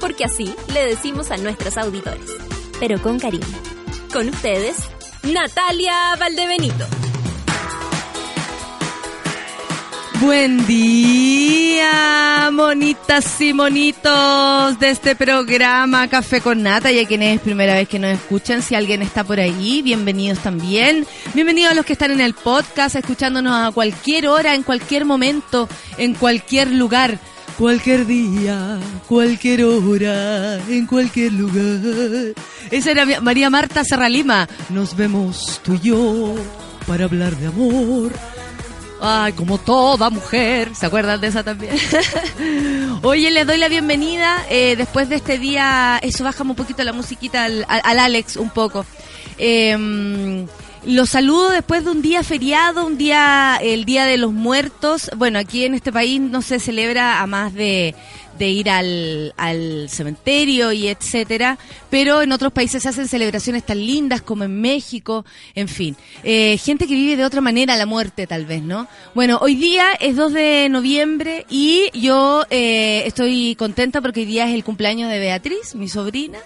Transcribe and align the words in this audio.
Porque 0.00 0.24
así 0.24 0.54
le 0.72 0.86
decimos 0.86 1.30
a 1.30 1.36
nuestros 1.36 1.76
auditores. 1.76 2.30
Pero 2.80 3.00
con 3.02 3.18
cariño. 3.18 3.46
Con 4.12 4.28
ustedes, 4.28 4.76
Natalia 5.22 6.16
Valdebenito. 6.18 6.86
Buen 10.20 10.66
día, 10.66 12.50
monitas 12.52 13.40
y 13.40 13.52
monitos 13.54 14.76
de 14.80 14.90
este 14.90 15.14
programa 15.14 16.08
Café 16.08 16.40
con 16.40 16.60
Nata, 16.60 16.90
y 16.90 17.06
quienes 17.06 17.36
es 17.36 17.40
primera 17.40 17.74
vez 17.74 17.88
que 17.88 18.00
nos 18.00 18.10
escuchan, 18.10 18.60
si 18.60 18.74
alguien 18.74 19.00
está 19.02 19.22
por 19.22 19.38
ahí, 19.38 19.80
bienvenidos 19.80 20.40
también. 20.40 21.06
Bienvenidos 21.34 21.70
a 21.70 21.74
los 21.74 21.86
que 21.86 21.92
están 21.92 22.10
en 22.10 22.20
el 22.20 22.34
podcast, 22.34 22.96
escuchándonos 22.96 23.68
a 23.68 23.70
cualquier 23.70 24.26
hora, 24.26 24.56
en 24.56 24.64
cualquier 24.64 25.04
momento, 25.04 25.68
en 25.98 26.14
cualquier 26.14 26.72
lugar. 26.72 27.20
Cualquier 27.58 28.06
día, 28.06 28.78
cualquier 29.08 29.64
hora, 29.64 30.60
en 30.68 30.86
cualquier 30.86 31.32
lugar. 31.32 32.32
Esa 32.70 32.92
era 32.92 33.20
María 33.20 33.50
Marta 33.50 33.82
Serralima. 33.82 34.48
Nos 34.70 34.96
vemos 34.96 35.60
tú 35.64 35.74
y 35.74 35.80
yo 35.80 36.36
para 36.86 37.06
hablar 37.06 37.34
de 37.36 37.48
amor. 37.48 38.12
Ay, 39.00 39.32
como 39.32 39.58
toda 39.58 40.08
mujer. 40.08 40.72
¿Se 40.76 40.86
acuerdan 40.86 41.20
de 41.20 41.26
esa 41.26 41.42
también? 41.42 41.74
Oye, 43.02 43.32
les 43.32 43.44
doy 43.44 43.58
la 43.58 43.68
bienvenida. 43.68 44.46
Eh, 44.48 44.76
después 44.76 45.08
de 45.08 45.16
este 45.16 45.36
día, 45.38 45.98
eso 46.00 46.22
bajamos 46.22 46.52
un 46.56 46.64
poquito 46.64 46.84
la 46.84 46.92
musiquita 46.92 47.44
al, 47.44 47.66
al 47.68 47.98
Alex 47.98 48.36
un 48.36 48.50
poco. 48.50 48.86
Eh, 49.36 50.46
los 50.88 51.10
saludo 51.10 51.50
después 51.50 51.84
de 51.84 51.90
un 51.90 52.00
día 52.00 52.22
feriado, 52.22 52.86
un 52.86 52.96
día, 52.96 53.58
el 53.60 53.84
Día 53.84 54.06
de 54.06 54.16
los 54.16 54.32
Muertos. 54.32 55.10
Bueno, 55.18 55.38
aquí 55.38 55.64
en 55.64 55.74
este 55.74 55.92
país 55.92 56.18
no 56.18 56.40
se 56.40 56.58
celebra 56.58 57.20
a 57.20 57.26
más 57.26 57.52
de, 57.52 57.94
ir 58.38 58.70
al, 58.70 59.34
al 59.36 59.90
cementerio 59.90 60.72
y 60.72 60.88
etcétera, 60.88 61.58
pero 61.90 62.22
en 62.22 62.32
otros 62.32 62.54
países 62.54 62.82
se 62.82 62.88
hacen 62.88 63.06
celebraciones 63.06 63.66
tan 63.66 63.84
lindas 63.84 64.22
como 64.22 64.44
en 64.44 64.62
México, 64.62 65.26
en 65.54 65.68
fin. 65.68 65.94
Eh, 66.24 66.56
gente 66.56 66.86
que 66.86 66.94
vive 66.94 67.18
de 67.18 67.24
otra 67.26 67.42
manera 67.42 67.76
la 67.76 67.84
muerte, 67.84 68.26
tal 68.26 68.46
vez, 68.46 68.62
¿no? 68.62 68.88
Bueno, 69.14 69.38
hoy 69.42 69.56
día 69.56 69.92
es 70.00 70.16
2 70.16 70.32
de 70.32 70.68
noviembre 70.70 71.44
y 71.50 71.90
yo 71.92 72.46
eh, 72.48 73.02
estoy 73.04 73.56
contenta 73.56 74.00
porque 74.00 74.20
hoy 74.20 74.26
día 74.26 74.48
es 74.48 74.54
el 74.54 74.64
cumpleaños 74.64 75.10
de 75.10 75.18
Beatriz, 75.18 75.74
mi 75.74 75.88
sobrina. 75.88 76.38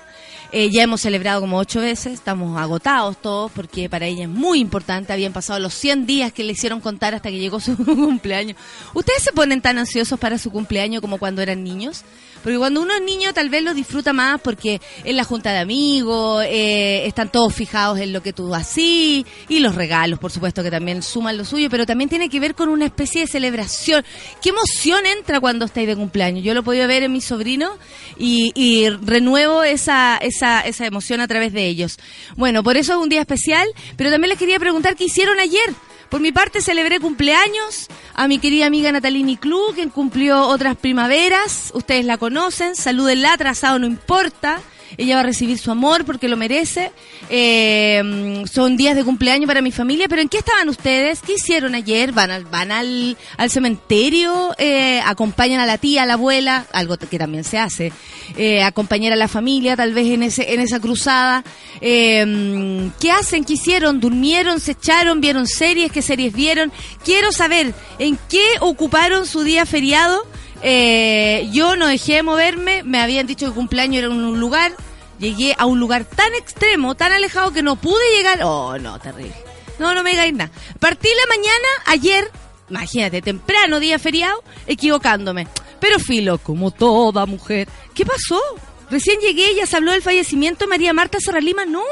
Eh, 0.55 0.69
ya 0.70 0.83
hemos 0.83 1.00
celebrado 1.00 1.41
como 1.41 1.56
ocho 1.56 1.81
veces, 1.81 2.12
estamos 2.12 2.61
agotados 2.61 3.17
todos 3.17 3.50
porque 3.53 3.89
para 3.89 4.05
ella 4.05 4.25
es 4.25 4.28
muy 4.28 4.61
importante. 4.61 5.11
Habían 5.11 5.33
pasado 5.33 5.59
los 5.59 5.72
100 5.72 6.05
días 6.05 6.31
que 6.31 6.44
le 6.44 6.53
hicieron 6.53 6.81
contar 6.81 7.14
hasta 7.14 7.31
que 7.31 7.39
llegó 7.39 7.59
su 7.59 7.75
cumpleaños. 7.84 8.59
¿Ustedes 8.92 9.22
se 9.22 9.33
ponen 9.33 9.62
tan 9.62 9.78
ansiosos 9.78 10.20
para 10.20 10.36
su 10.36 10.50
cumpleaños 10.50 11.00
como 11.00 11.17
cuando 11.17 11.41
eran 11.41 11.64
niños? 11.64 12.05
Porque 12.42 12.58
cuando 12.58 12.82
uno 12.82 12.94
es 12.94 13.02
niño 13.02 13.32
tal 13.32 13.48
vez 13.48 13.62
lo 13.62 13.75
disfruta 13.75 14.12
más 14.12 14.41
porque 14.41 14.80
en 15.04 15.16
la 15.16 15.25
junta 15.25 15.53
de 15.53 15.58
amigos, 15.58 16.44
eh, 16.47 17.06
están 17.06 17.30
todos 17.30 17.54
fijados 17.54 17.98
en 17.98 18.12
lo 18.12 18.22
que 18.22 18.32
tú 18.32 18.54
así 18.54 19.25
y 19.48 19.60
los 19.60 19.75
regalos, 19.75 20.19
por 20.19 20.30
supuesto, 20.30 20.62
que 20.62 20.70
también 20.70 21.02
suman 21.02 21.36
lo 21.36 21.44
suyo, 21.44 21.69
pero 21.70 21.86
también 21.86 22.08
tiene 22.08 22.28
que 22.28 22.41
ver 22.41 22.54
con 22.54 22.69
una 22.69 22.86
especie 22.86 23.22
de 23.22 23.26
celebración. 23.26 24.04
¿Qué 24.42 24.50
emoción 24.50 25.06
entra 25.06 25.41
cuando 25.41 25.64
estáis 25.64 25.86
de 25.86 25.97
cumpleaños? 25.97 26.44
Yo 26.44 26.54
lo 26.54 26.60
he 26.60 26.64
podido 26.64 26.86
ver 26.88 27.02
en 27.02 27.12
mi 27.12 27.20
sobrino 27.20 27.78
y, 28.19 28.52
y 28.54 28.88
renuevo 28.88 29.62
esa, 29.62 30.16
esa, 30.19 30.60
esa 30.60 30.86
emoción 30.86 31.20
a 31.20 31.28
través 31.28 31.52
de 31.52 31.66
ellos. 31.66 31.98
Bueno, 32.36 32.62
por 32.62 32.76
eso 32.76 32.92
es 32.92 32.98
un 32.98 33.08
día 33.08 33.20
especial, 33.20 33.69
pero 33.97 34.10
también 34.10 34.31
les 34.31 34.38
quería 34.38 34.58
preguntar 34.58 34.97
qué 34.97 35.04
hicieron 35.04 35.38
ayer. 35.38 35.75
Por 36.12 36.21
mi 36.21 36.31
parte 36.31 36.61
celebré 36.61 37.00
cumpleaños 37.00 37.89
a 38.12 38.28
mi 38.28 38.39
querida 38.39 38.67
amiga 38.67 38.93
Natalini 38.93 39.39
Club, 39.39 39.75
quien 39.75 39.89
cumplió 39.89 40.47
otras 40.47 40.77
primaveras. 40.77 41.71
Ustedes 41.73 42.05
la 42.05 42.19
conocen, 42.19 42.77
salúdenla, 42.77 43.33
atrasado 43.33 43.78
no 43.78 43.87
importa. 43.87 44.61
Ella 44.97 45.16
va 45.16 45.20
a 45.20 45.25
recibir 45.25 45.58
su 45.58 45.70
amor 45.70 46.04
porque 46.04 46.28
lo 46.28 46.36
merece. 46.36 46.92
Eh, 47.30 48.42
son 48.50 48.76
días 48.76 48.97
de 48.97 49.04
cumpleaños 49.04 49.47
para 49.47 49.62
mi 49.62 49.72
familia, 49.72 50.06
pero 50.08 50.22
¿en 50.22 50.28
qué 50.28 50.38
estaban 50.38 50.69
ustedes? 50.69 51.20
¿Qué 51.20 51.34
hicieron 51.34 51.75
ayer? 51.75 52.12
¿Van 52.12 52.30
al, 52.30 52.44
van 52.44 52.72
al, 52.72 53.16
al 53.36 53.50
cementerio? 53.50 54.54
Eh, 54.58 55.00
¿Acompañan 55.04 55.60
a 55.60 55.66
la 55.66 55.78
tía, 55.78 56.02
a 56.02 56.06
la 56.06 56.14
abuela? 56.14 56.66
Algo 56.72 56.97
que 56.97 57.19
también 57.19 57.44
se 57.44 57.58
hace. 57.58 57.92
Eh, 58.36 58.62
acompañar 58.62 59.12
a 59.12 59.16
la 59.16 59.28
familia 59.28 59.76
tal 59.76 59.94
vez 59.94 60.06
en, 60.08 60.22
ese, 60.22 60.52
en 60.54 60.60
esa 60.60 60.81
cruzada. 60.81 61.44
Eh, 61.81 62.91
¿Qué 63.00 63.10
hacen? 63.10 63.44
¿Qué 63.44 63.54
hicieron? 63.54 64.00
¿Durmieron? 64.00 64.60
¿Se 64.60 64.72
echaron? 64.72 65.20
¿Vieron 65.20 65.47
series? 65.47 65.92
¿Qué 65.92 66.02
series 66.02 66.32
vieron? 66.32 66.72
Quiero 67.04 67.32
saber 67.32 67.75
en 67.98 68.19
qué 68.28 68.44
ocuparon 68.60 69.26
su 69.26 69.42
día 69.42 69.66
feriado. 69.66 70.26
Eh, 70.62 71.49
yo 71.53 71.77
no 71.77 71.89
dejé 71.89 72.15
de 72.15 72.23
moverme, 72.23 72.83
me 72.84 73.00
habían 73.00 73.27
dicho 73.27 73.47
que 73.47 73.53
cumpleaños 73.53 73.99
era 73.99 74.11
un 74.11 74.39
lugar, 74.39 74.73
llegué 75.19 75.55
a 75.59 75.67
un 75.67 75.81
lugar 75.81 76.05
tan 76.05 76.33
extremo, 76.34 76.95
tan 76.95 77.12
alejado 77.12 77.53
que 77.53 77.62
no 77.62 77.77
pude 77.77 78.17
llegar. 78.17 78.41
Oh, 78.43 78.78
no, 78.78 78.99
terrible. 79.00 79.34
No, 79.78 79.95
no 79.95 80.03
me 80.03 80.11
digáis 80.11 80.33
nada. 80.33 80.50
Partí 80.78 81.09
la 81.09 81.34
mañana, 81.37 81.69
ayer, 81.87 82.31
imagínate, 82.71 83.23
temprano, 83.23 83.81
día 83.81 83.99
feriado, 83.99 84.43
equivocándome. 84.67 85.49
Pero 85.81 85.99
filo, 85.99 86.39
como 86.39 86.71
toda 86.71 87.27
mujer. 87.27 87.69
¿Qué 87.94 88.06
pasó? 88.06 88.41
Recién 88.89 89.19
llegué, 89.21 89.55
ya 89.56 89.67
se 89.67 89.77
habló 89.77 89.91
del 89.91 90.03
fallecimiento 90.03 90.65
de 90.65 90.69
María 90.69 90.93
Marta 90.93 91.19
Serralima. 91.19 91.65
No. 91.65 91.83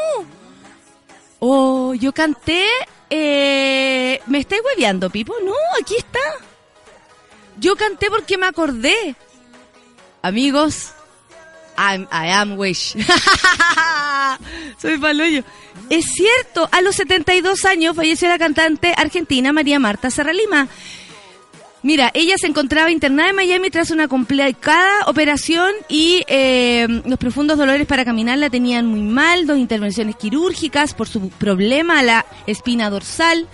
Oh, 1.41 1.95
yo 1.95 2.13
canté. 2.13 2.65
Eh, 3.09 4.21
¿Me 4.27 4.39
estáis 4.39 4.63
hueveando, 4.65 5.11
Pipo? 5.11 5.35
No, 5.45 5.55
aquí 5.81 5.97
está. 5.97 6.21
Yo 7.59 7.77
canté 7.77 8.11
porque 8.11 8.39
me 8.39 8.47
acordé. 8.47 9.17
Amigos, 10.23 10.93
I'm, 11.77 12.03
I 12.13 12.29
am 12.31 12.59
Wish. 12.59 12.95
Soy 14.79 14.99
paloyo. 14.99 15.43
Es 15.89 16.05
cierto, 16.15 16.69
a 16.71 16.83
los 16.83 16.97
72 16.97 17.65
años 17.65 17.97
falleció 17.97 18.29
la 18.29 18.39
cantante 18.39 18.95
argentina 18.97 19.53
María 19.53 19.79
Marta 19.79 20.11
Serralima. 20.11 20.69
Mira, 21.83 22.11
ella 22.13 22.35
se 22.37 22.47
encontraba 22.47 22.91
internada 22.91 23.31
en 23.31 23.37
Miami 23.37 23.71
tras 23.71 23.91
una 23.91 24.07
complicada 24.07 25.07
operación 25.07 25.73
y 25.89 26.23
eh, 26.29 26.87
los 27.07 27.19
profundos 27.19 27.57
dolores 27.57 27.87
para 27.87 28.05
caminar 28.05 28.37
la 28.37 28.51
tenían 28.51 28.85
muy 28.85 29.01
mal, 29.01 29.47
dos 29.47 29.57
intervenciones 29.57 30.17
quirúrgicas 30.17 30.93
por 30.93 31.09
su 31.09 31.31
problema 31.31 32.01
a 32.01 32.03
la 32.03 32.27
espina 32.47 32.91
dorsal. 32.91 33.49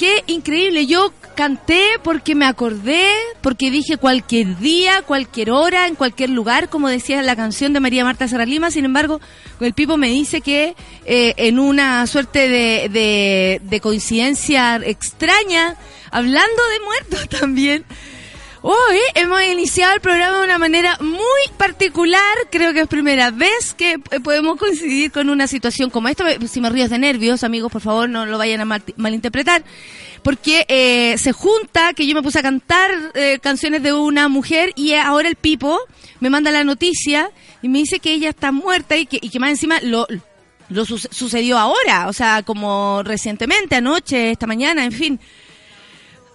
Qué 0.00 0.24
increíble, 0.28 0.86
yo 0.86 1.12
canté 1.34 1.84
porque 2.02 2.34
me 2.34 2.46
acordé, 2.46 3.04
porque 3.42 3.70
dije 3.70 3.98
cualquier 3.98 4.56
día, 4.56 5.02
cualquier 5.02 5.50
hora, 5.50 5.88
en 5.88 5.94
cualquier 5.94 6.30
lugar, 6.30 6.70
como 6.70 6.88
decía 6.88 7.20
la 7.20 7.36
canción 7.36 7.74
de 7.74 7.80
María 7.80 8.02
Marta 8.02 8.26
Serralima. 8.26 8.70
Sin 8.70 8.86
embargo, 8.86 9.20
el 9.60 9.74
Pipo 9.74 9.98
me 9.98 10.08
dice 10.08 10.40
que 10.40 10.74
eh, 11.04 11.34
en 11.36 11.58
una 11.58 12.06
suerte 12.06 12.48
de, 12.48 12.88
de, 12.88 13.60
de 13.62 13.80
coincidencia 13.82 14.76
extraña, 14.76 15.76
hablando 16.10 16.62
de 16.72 16.80
muertos 16.82 17.28
también, 17.38 17.84
Hoy 18.62 18.98
hemos 19.14 19.42
iniciado 19.42 19.94
el 19.94 20.02
programa 20.02 20.38
de 20.38 20.44
una 20.44 20.58
manera 20.58 20.98
muy 21.00 21.18
particular. 21.56 22.20
Creo 22.50 22.74
que 22.74 22.80
es 22.80 22.88
primera 22.88 23.30
vez 23.30 23.74
que 23.74 23.92
eh, 23.92 24.20
podemos 24.22 24.58
coincidir 24.58 25.10
con 25.10 25.30
una 25.30 25.46
situación 25.46 25.88
como 25.88 26.08
esta. 26.08 26.26
Si 26.46 26.60
me 26.60 26.68
río 26.68 26.86
de 26.86 26.98
nervios, 26.98 27.42
amigos, 27.42 27.72
por 27.72 27.80
favor, 27.80 28.10
no 28.10 28.26
lo 28.26 28.36
vayan 28.36 28.60
a 28.60 28.66
mal, 28.66 28.82
malinterpretar. 28.96 29.64
Porque 30.22 30.66
eh, 30.68 31.16
se 31.16 31.32
junta 31.32 31.94
que 31.94 32.06
yo 32.06 32.14
me 32.14 32.22
puse 32.22 32.38
a 32.38 32.42
cantar 32.42 32.90
eh, 33.14 33.38
canciones 33.40 33.82
de 33.82 33.94
una 33.94 34.28
mujer 34.28 34.72
y 34.76 34.92
ahora 34.92 35.28
el 35.28 35.36
Pipo 35.36 35.78
me 36.20 36.28
manda 36.28 36.50
la 36.50 36.62
noticia 36.62 37.30
y 37.62 37.70
me 37.70 37.78
dice 37.78 37.98
que 37.98 38.12
ella 38.12 38.28
está 38.28 38.52
muerta 38.52 38.94
y 38.98 39.06
que, 39.06 39.18
y 39.22 39.30
que 39.30 39.40
más 39.40 39.50
encima 39.50 39.80
lo, 39.80 40.06
lo 40.68 40.84
su 40.84 40.98
sucedió 40.98 41.56
ahora, 41.56 42.08
o 42.08 42.12
sea, 42.12 42.42
como 42.42 43.02
recientemente, 43.02 43.76
anoche, 43.76 44.32
esta 44.32 44.46
mañana, 44.46 44.84
en 44.84 44.92
fin. 44.92 45.20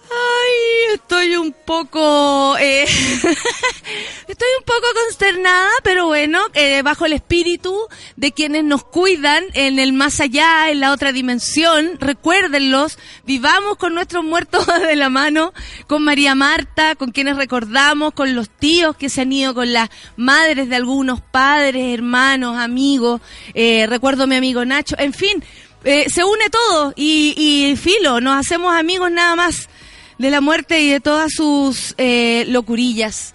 Ay, 0.08 0.94
estoy 0.94 1.36
un 1.36 1.52
poco, 1.52 2.56
eh, 2.58 2.84
estoy 4.28 4.48
un 4.58 4.64
poco 4.64 4.86
consternada, 5.04 5.70
pero 5.82 6.06
bueno, 6.06 6.40
eh, 6.54 6.82
bajo 6.82 7.06
el 7.06 7.12
espíritu 7.12 7.76
de 8.14 8.32
quienes 8.32 8.62
nos 8.62 8.84
cuidan 8.84 9.44
en 9.54 9.78
el 9.78 9.92
más 9.92 10.20
allá, 10.20 10.70
en 10.70 10.80
la 10.80 10.92
otra 10.92 11.12
dimensión, 11.12 11.98
recuérdenlos, 11.98 12.98
vivamos 13.24 13.78
con 13.78 13.94
nuestros 13.94 14.24
muertos 14.24 14.66
de 14.86 14.96
la 14.96 15.08
mano, 15.08 15.52
con 15.88 16.04
María 16.04 16.34
Marta, 16.34 16.94
con 16.94 17.10
quienes 17.10 17.36
recordamos, 17.36 18.14
con 18.14 18.34
los 18.34 18.48
tíos 18.48 18.96
que 18.96 19.08
se 19.08 19.22
han 19.22 19.32
ido, 19.32 19.54
con 19.54 19.72
las 19.72 19.90
madres 20.16 20.68
de 20.68 20.76
algunos 20.76 21.20
padres, 21.20 21.94
hermanos, 21.94 22.56
amigos, 22.58 23.20
eh, 23.54 23.86
recuerdo 23.88 24.24
a 24.24 24.26
mi 24.26 24.36
amigo 24.36 24.64
Nacho, 24.64 24.94
en 24.98 25.12
fin, 25.12 25.42
eh, 25.84 26.06
se 26.08 26.24
une 26.24 26.48
todo 26.50 26.92
y, 26.96 27.34
y 27.36 27.76
filo, 27.76 28.20
nos 28.20 28.36
hacemos 28.36 28.74
amigos 28.74 29.10
nada 29.10 29.36
más 29.36 29.68
de 30.18 30.30
la 30.30 30.40
muerte 30.40 30.80
y 30.80 30.90
de 30.90 31.00
todas 31.00 31.32
sus 31.32 31.94
eh, 31.98 32.44
locurillas. 32.48 33.34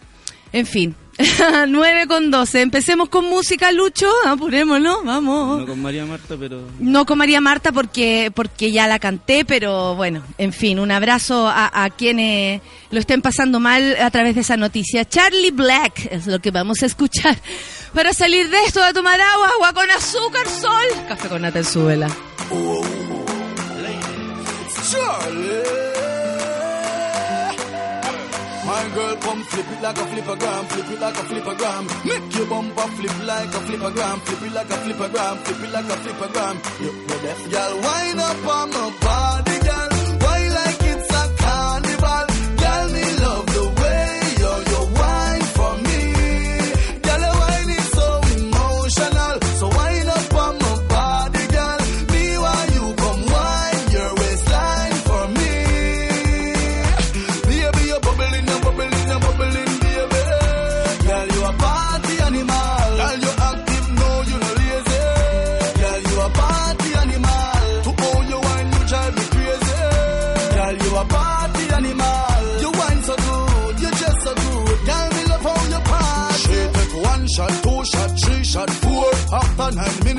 En 0.53 0.65
fin. 0.65 0.95
9 1.67 2.07
con 2.07 2.31
12. 2.31 2.61
Empecemos 2.61 3.09
con 3.09 3.25
música, 3.25 3.71
Lucho. 3.71 4.09
Apurémonos, 4.25 5.03
vamos. 5.03 5.59
No 5.59 5.65
con 5.67 5.81
María 5.81 6.05
Marta, 6.05 6.35
pero. 6.39 6.61
No 6.79 7.05
con 7.05 7.17
María 7.17 7.41
Marta 7.41 7.71
porque, 7.71 8.31
porque 8.33 8.71
ya 8.71 8.87
la 8.87 8.97
canté, 8.99 9.45
pero 9.45 9.95
bueno, 9.95 10.23
en 10.37 10.53
fin, 10.53 10.79
un 10.79 10.89
abrazo 10.91 11.47
a, 11.47 11.83
a 11.83 11.89
quienes 11.89 12.61
lo 12.89 12.99
estén 12.99 13.21
pasando 13.21 13.59
mal 13.59 13.97
a 14.01 14.09
través 14.09 14.35
de 14.35 14.41
esa 14.41 14.57
noticia. 14.57 15.07
Charlie 15.07 15.51
Black 15.51 16.07
es 16.11 16.27
lo 16.27 16.39
que 16.39 16.51
vamos 16.51 16.81
a 16.81 16.85
escuchar. 16.87 17.37
Para 17.93 18.13
salir 18.13 18.49
de 18.49 18.57
esto, 18.65 18.81
a 18.81 18.93
tomar 18.93 19.19
agua, 19.19 19.49
agua 19.55 19.73
con 19.73 19.91
azúcar, 19.91 20.47
sol. 20.47 21.05
Café 21.07 21.27
con 21.27 21.41
nata 21.41 21.59
en 21.59 21.65
su 21.65 21.85
vela. 21.85 22.07
My 25.31 25.80
girl, 28.93 29.15
come 29.17 29.43
flip 29.43 29.71
it 29.71 29.81
like 29.81 29.97
a 29.97 30.05
flippergram, 30.11 30.63
flip 30.71 30.89
it 30.91 30.99
like 30.99 31.15
a 31.15 31.23
flippergram. 31.29 31.83
Make 32.05 32.35
your 32.35 32.47
bumper 32.47 32.88
flip 32.97 33.17
like 33.25 33.53
a 33.57 33.59
flippergram, 33.67 34.17
flip 34.25 34.41
it 34.41 34.53
like 34.53 34.69
a 34.69 34.77
flippergram, 34.83 35.35
flip 35.45 35.63
it 35.63 35.71
like 35.71 35.85
a 35.85 35.97
flippergram. 36.03 36.55
You, 36.81 36.91
you 36.91 37.17
deaf, 37.21 37.51
girl, 37.51 37.73
wind 37.81 38.19
up 38.19 38.47
on 38.47 38.69
my 38.69 38.89
body, 39.01 39.50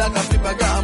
like 0.00 0.16
a 0.16 0.20
flipper 0.20 0.54
girl. 0.54 0.79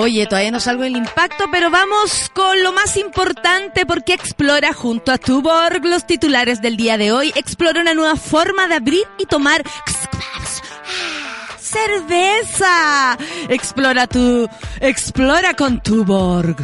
Oye, 0.00 0.24
todavía 0.24 0.50
no 0.50 0.60
salgo 0.60 0.84
del 0.84 0.96
impacto, 0.96 1.44
pero 1.52 1.68
vamos 1.68 2.30
con 2.32 2.62
lo 2.62 2.72
más 2.72 2.96
importante 2.96 3.84
porque 3.84 4.14
explora 4.14 4.72
junto 4.72 5.12
a 5.12 5.18
Tuborg 5.18 5.84
los 5.84 6.06
titulares 6.06 6.62
del 6.62 6.78
día 6.78 6.96
de 6.96 7.12
hoy. 7.12 7.34
Explora 7.36 7.82
una 7.82 7.92
nueva 7.92 8.16
forma 8.16 8.66
de 8.66 8.76
abrir 8.76 9.06
y 9.18 9.26
tomar 9.26 9.62
cerveza. 11.60 13.18
Explora 13.50 14.06
tu, 14.06 14.48
explora 14.80 15.52
con 15.52 15.82
Tuborg. 15.82 16.56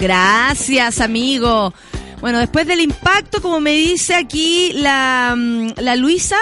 Gracias, 0.00 1.02
amigo. 1.02 1.74
Bueno, 2.22 2.38
después 2.38 2.66
del 2.66 2.80
impacto, 2.80 3.42
como 3.42 3.60
me 3.60 3.72
dice 3.72 4.14
aquí 4.14 4.72
la, 4.72 5.34
mm, 5.36 5.72
la 5.80 5.96
Luisa, 5.96 6.38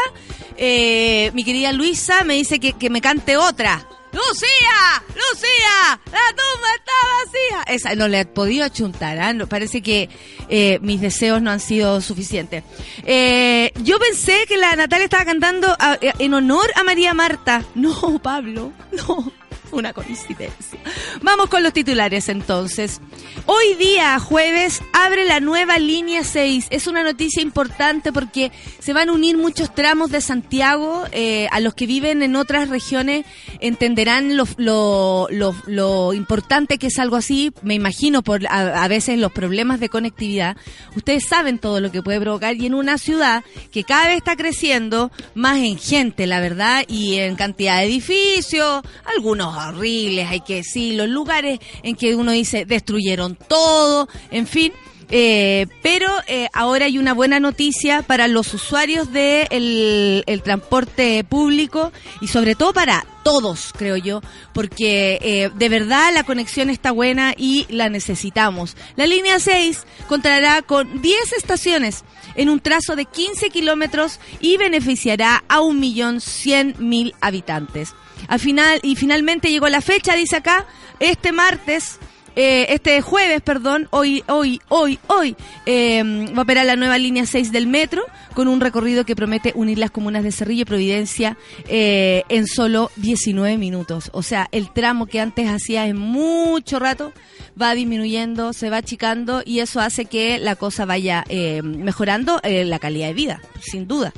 eh, 0.56 1.32
mi 1.34 1.42
querida 1.42 1.72
Luisa, 1.72 2.22
me 2.22 2.34
dice 2.34 2.60
que, 2.60 2.74
que 2.74 2.90
me 2.90 3.00
cante 3.00 3.36
otra. 3.36 3.84
¡Lucía! 4.18 5.04
¡Lucía! 5.08 6.00
¡La 6.12 6.28
tumba 6.30 6.68
está 6.74 6.92
vacía! 7.24 7.74
esa 7.74 7.94
no 7.94 8.08
le 8.08 8.20
he 8.20 8.24
podido 8.26 8.64
achuntar, 8.64 9.18
¿ah? 9.18 9.32
No, 9.32 9.46
parece 9.48 9.80
que 9.82 10.08
eh, 10.48 10.78
mis 10.82 11.00
deseos 11.00 11.40
no 11.40 11.50
han 11.50 11.60
sido 11.60 12.00
suficientes. 12.00 12.64
Eh, 13.04 13.72
yo 13.82 13.98
pensé 13.98 14.44
que 14.48 14.56
la 14.56 14.74
Natalia 14.74 15.04
estaba 15.04 15.24
cantando 15.24 15.68
a- 15.78 15.98
en 16.00 16.34
honor 16.34 16.70
a 16.74 16.82
María 16.84 17.14
Marta. 17.14 17.64
No, 17.74 18.18
Pablo, 18.22 18.72
no. 18.92 19.32
Una 19.72 19.92
coincidencia. 19.92 20.78
Vamos 21.22 21.48
con 21.48 21.62
los 21.62 21.72
titulares 21.72 22.28
entonces. 22.28 23.00
Hoy 23.46 23.74
día, 23.74 24.18
jueves, 24.18 24.82
abre 24.92 25.24
la 25.24 25.40
nueva 25.40 25.78
línea 25.78 26.24
6. 26.24 26.66
Es 26.70 26.86
una 26.86 27.02
noticia 27.02 27.42
importante 27.42 28.12
porque 28.12 28.52
se 28.78 28.92
van 28.92 29.08
a 29.08 29.12
unir 29.12 29.36
muchos 29.36 29.74
tramos 29.74 30.10
de 30.10 30.20
Santiago. 30.20 31.04
eh, 31.12 31.48
a 31.50 31.60
los 31.60 31.74
que 31.74 31.86
viven 31.86 32.22
en 32.22 32.36
otras 32.36 32.68
regiones 32.68 33.24
entenderán 33.60 34.36
lo, 34.36 34.46
lo, 34.56 35.28
lo, 35.66 36.12
importante 36.12 36.78
que 36.78 36.88
es 36.88 36.98
algo 36.98 37.16
así. 37.16 37.52
Me 37.62 37.74
imagino 37.74 38.22
por 38.22 38.46
a 38.48 38.86
veces 38.88 39.18
los 39.18 39.32
problemas 39.32 39.80
de 39.80 39.88
conectividad. 39.88 40.56
Ustedes 40.96 41.26
saben 41.26 41.58
todo 41.58 41.80
lo 41.80 41.90
que 41.90 42.02
puede 42.02 42.20
provocar 42.20 42.56
y 42.56 42.66
en 42.66 42.74
una 42.74 42.98
ciudad 42.98 43.44
que 43.72 43.84
cada 43.84 44.08
vez 44.08 44.18
está 44.18 44.36
creciendo 44.36 45.10
más 45.34 45.58
en 45.58 45.78
gente, 45.78 46.26
la 46.26 46.40
verdad, 46.40 46.84
y 46.88 47.16
en 47.16 47.36
cantidad 47.36 47.78
de 47.78 47.84
edificios, 47.84 48.82
algunos 49.16 49.56
horribles, 49.66 50.28
hay 50.28 50.40
que 50.40 50.56
decirlo, 50.56 51.06
lugares 51.06 51.58
en 51.82 51.96
que 51.96 52.14
uno 52.14 52.32
dice 52.32 52.64
destruyeron 52.64 53.36
todo, 53.36 54.08
en 54.30 54.46
fin. 54.46 54.72
Eh, 55.10 55.66
pero 55.82 56.06
eh, 56.26 56.48
ahora 56.52 56.84
hay 56.84 56.98
una 56.98 57.14
buena 57.14 57.40
noticia 57.40 58.02
para 58.02 58.28
los 58.28 58.52
usuarios 58.52 59.10
del 59.10 59.46
el, 59.50 60.24
el 60.26 60.42
transporte 60.42 61.24
público 61.24 61.92
y 62.20 62.28
sobre 62.28 62.54
todo 62.54 62.74
para 62.74 63.06
todos, 63.22 63.72
creo 63.76 63.96
yo, 63.96 64.22
porque 64.54 65.18
eh, 65.20 65.50
de 65.54 65.68
verdad 65.68 66.12
la 66.14 66.24
conexión 66.24 66.70
está 66.70 66.92
buena 66.92 67.34
y 67.36 67.66
la 67.68 67.90
necesitamos. 67.90 68.76
La 68.96 69.06
línea 69.06 69.38
6 69.38 69.86
contará 70.08 70.62
con 70.62 71.02
10 71.02 71.32
estaciones 71.34 72.04
en 72.36 72.48
un 72.48 72.60
trazo 72.60 72.96
de 72.96 73.04
15 73.04 73.50
kilómetros 73.50 74.20
y 74.40 74.56
beneficiará 74.56 75.44
a 75.48 75.60
1.100.000 75.60 77.14
habitantes. 77.20 77.94
Al 78.28 78.40
final, 78.40 78.80
y 78.82 78.96
finalmente 78.96 79.50
llegó 79.50 79.68
la 79.68 79.80
fecha, 79.80 80.14
dice 80.14 80.36
acá, 80.36 80.66
este 80.98 81.32
martes, 81.32 81.98
eh, 82.38 82.72
este 82.72 83.00
jueves, 83.02 83.40
perdón, 83.42 83.88
hoy, 83.90 84.22
hoy, 84.28 84.60
hoy, 84.68 85.00
hoy, 85.08 85.34
eh, 85.66 86.04
va 86.32 86.38
a 86.38 86.42
operar 86.42 86.66
la 86.66 86.76
nueva 86.76 86.96
línea 86.96 87.26
6 87.26 87.50
del 87.50 87.66
metro 87.66 88.04
con 88.32 88.46
un 88.46 88.60
recorrido 88.60 89.04
que 89.04 89.16
promete 89.16 89.50
unir 89.56 89.78
las 89.78 89.90
comunas 89.90 90.22
de 90.22 90.30
Cerrillo 90.30 90.62
y 90.62 90.64
Providencia 90.64 91.36
eh, 91.66 92.22
en 92.28 92.46
solo 92.46 92.92
19 92.94 93.58
minutos. 93.58 94.10
O 94.12 94.22
sea, 94.22 94.46
el 94.52 94.72
tramo 94.72 95.06
que 95.06 95.18
antes 95.18 95.48
hacía 95.48 95.88
en 95.88 95.96
mucho 95.96 96.78
rato 96.78 97.12
va 97.60 97.74
disminuyendo, 97.74 98.52
se 98.52 98.70
va 98.70 98.76
achicando 98.76 99.42
y 99.44 99.58
eso 99.58 99.80
hace 99.80 100.04
que 100.04 100.38
la 100.38 100.54
cosa 100.54 100.84
vaya 100.84 101.24
eh, 101.28 101.62
mejorando 101.62 102.38
eh, 102.44 102.64
la 102.64 102.78
calidad 102.78 103.08
de 103.08 103.14
vida, 103.14 103.42
sin 103.60 103.88
duda. 103.88 104.12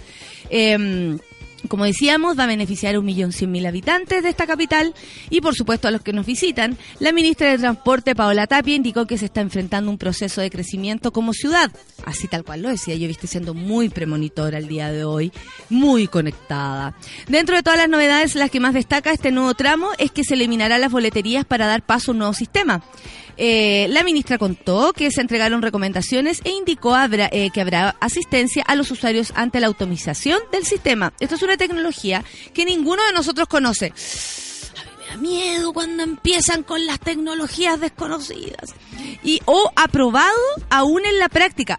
Como 1.70 1.84
decíamos, 1.84 2.36
va 2.36 2.42
a 2.44 2.48
beneficiar 2.48 2.96
a 2.96 2.98
un 2.98 3.04
millón 3.04 3.30
cien 3.30 3.52
mil 3.52 3.64
habitantes 3.64 4.24
de 4.24 4.28
esta 4.28 4.44
capital 4.44 4.92
y, 5.30 5.40
por 5.40 5.54
supuesto, 5.54 5.86
a 5.86 5.92
los 5.92 6.02
que 6.02 6.12
nos 6.12 6.26
visitan. 6.26 6.76
La 6.98 7.12
ministra 7.12 7.48
de 7.48 7.58
Transporte, 7.58 8.16
Paola 8.16 8.48
Tapia, 8.48 8.74
indicó 8.74 9.06
que 9.06 9.16
se 9.16 9.26
está 9.26 9.40
enfrentando 9.40 9.88
un 9.88 9.96
proceso 9.96 10.40
de 10.40 10.50
crecimiento 10.50 11.12
como 11.12 11.32
ciudad. 11.32 11.70
Así 12.04 12.26
tal 12.26 12.42
cual 12.42 12.62
lo 12.62 12.70
decía, 12.70 12.96
yo 12.96 13.06
viste 13.06 13.28
siendo 13.28 13.54
muy 13.54 13.88
premonitora 13.88 14.58
el 14.58 14.66
día 14.66 14.90
de 14.90 15.04
hoy, 15.04 15.30
muy 15.68 16.08
conectada. 16.08 16.96
Dentro 17.28 17.54
de 17.54 17.62
todas 17.62 17.78
las 17.78 17.88
novedades, 17.88 18.34
las 18.34 18.50
que 18.50 18.58
más 18.58 18.74
destaca 18.74 19.12
este 19.12 19.30
nuevo 19.30 19.54
tramo 19.54 19.90
es 19.98 20.10
que 20.10 20.24
se 20.24 20.34
eliminará 20.34 20.76
las 20.76 20.90
boleterías 20.90 21.44
para 21.44 21.68
dar 21.68 21.86
paso 21.86 22.10
a 22.10 22.12
un 22.14 22.18
nuevo 22.18 22.34
sistema. 22.34 22.82
Eh, 23.36 23.86
la 23.90 24.02
ministra 24.02 24.38
contó 24.38 24.92
que 24.92 25.10
se 25.10 25.20
entregaron 25.20 25.62
recomendaciones 25.62 26.40
e 26.44 26.50
indicó 26.50 26.96
eh, 26.98 27.50
que 27.52 27.60
habrá 27.60 27.96
asistencia 28.00 28.62
a 28.66 28.74
los 28.74 28.90
usuarios 28.90 29.32
ante 29.34 29.60
la 29.60 29.66
automatización 29.66 30.40
del 30.52 30.64
sistema. 30.64 31.12
Esto 31.20 31.34
es 31.34 31.42
una 31.42 31.56
tecnología 31.56 32.24
que 32.52 32.64
ninguno 32.64 33.04
de 33.04 33.12
nosotros 33.12 33.48
conoce. 33.48 33.92
A 34.80 34.84
mí 34.84 34.90
me 34.98 35.06
da 35.06 35.16
miedo 35.16 35.72
cuando 35.72 36.02
empiezan 36.02 36.62
con 36.62 36.84
las 36.86 37.00
tecnologías 37.00 37.80
desconocidas. 37.80 38.74
Y 39.22 39.40
o 39.44 39.70
aprobado 39.76 40.38
aún 40.68 41.04
en 41.04 41.18
la 41.18 41.28
práctica. 41.28 41.78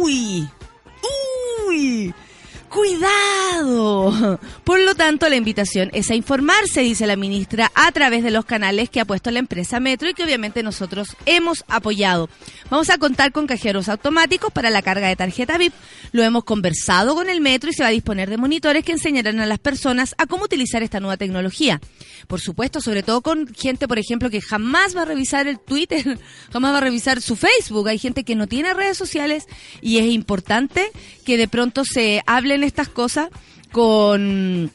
Uy, 0.00 0.48
uy. 1.66 2.14
¡Cuidado! 2.68 4.38
Por 4.64 4.80
lo 4.80 4.94
tanto, 4.94 5.28
la 5.28 5.36
invitación 5.36 5.90
es 5.92 6.10
a 6.10 6.14
informarse, 6.14 6.82
dice 6.82 7.06
la 7.06 7.16
ministra, 7.16 7.72
a 7.74 7.90
través 7.92 8.22
de 8.22 8.30
los 8.30 8.44
canales 8.44 8.90
que 8.90 9.00
ha 9.00 9.04
puesto 9.04 9.30
la 9.30 9.38
empresa 9.38 9.80
Metro 9.80 10.08
y 10.08 10.14
que 10.14 10.24
obviamente 10.24 10.62
nosotros 10.62 11.16
hemos 11.24 11.64
apoyado. 11.68 12.28
Vamos 12.70 12.90
a 12.90 12.98
contar 12.98 13.32
con 13.32 13.46
cajeros 13.46 13.88
automáticos 13.88 14.52
para 14.52 14.70
la 14.70 14.82
carga 14.82 15.08
de 15.08 15.16
tarjeta 15.16 15.56
VIP. 15.56 15.72
Lo 16.12 16.22
hemos 16.22 16.44
conversado 16.44 17.14
con 17.14 17.30
el 17.30 17.40
Metro 17.40 17.70
y 17.70 17.72
se 17.72 17.82
va 17.82 17.88
a 17.88 17.92
disponer 17.92 18.28
de 18.28 18.36
monitores 18.36 18.84
que 18.84 18.92
enseñarán 18.92 19.40
a 19.40 19.46
las 19.46 19.58
personas 19.58 20.14
a 20.18 20.26
cómo 20.26 20.44
utilizar 20.44 20.82
esta 20.82 21.00
nueva 21.00 21.16
tecnología. 21.16 21.80
Por 22.26 22.40
supuesto, 22.40 22.80
sobre 22.80 23.02
todo 23.02 23.22
con 23.22 23.46
gente, 23.54 23.88
por 23.88 23.98
ejemplo, 23.98 24.28
que 24.28 24.42
jamás 24.42 24.94
va 24.94 25.02
a 25.02 25.06
revisar 25.06 25.46
el 25.46 25.58
Twitter, 25.58 26.18
jamás 26.52 26.74
va 26.74 26.78
a 26.78 26.82
revisar 26.82 27.22
su 27.22 27.36
Facebook. 27.36 27.88
Hay 27.88 27.98
gente 27.98 28.24
que 28.24 28.34
no 28.34 28.46
tiene 28.46 28.74
redes 28.74 28.98
sociales 28.98 29.46
y 29.80 29.98
es 29.98 30.06
importante 30.06 30.90
que 31.24 31.36
de 31.36 31.48
pronto 31.48 31.84
se 31.84 32.22
hablen 32.58 32.66
estas 32.66 32.88
cosas 32.88 33.28
con 33.70 34.70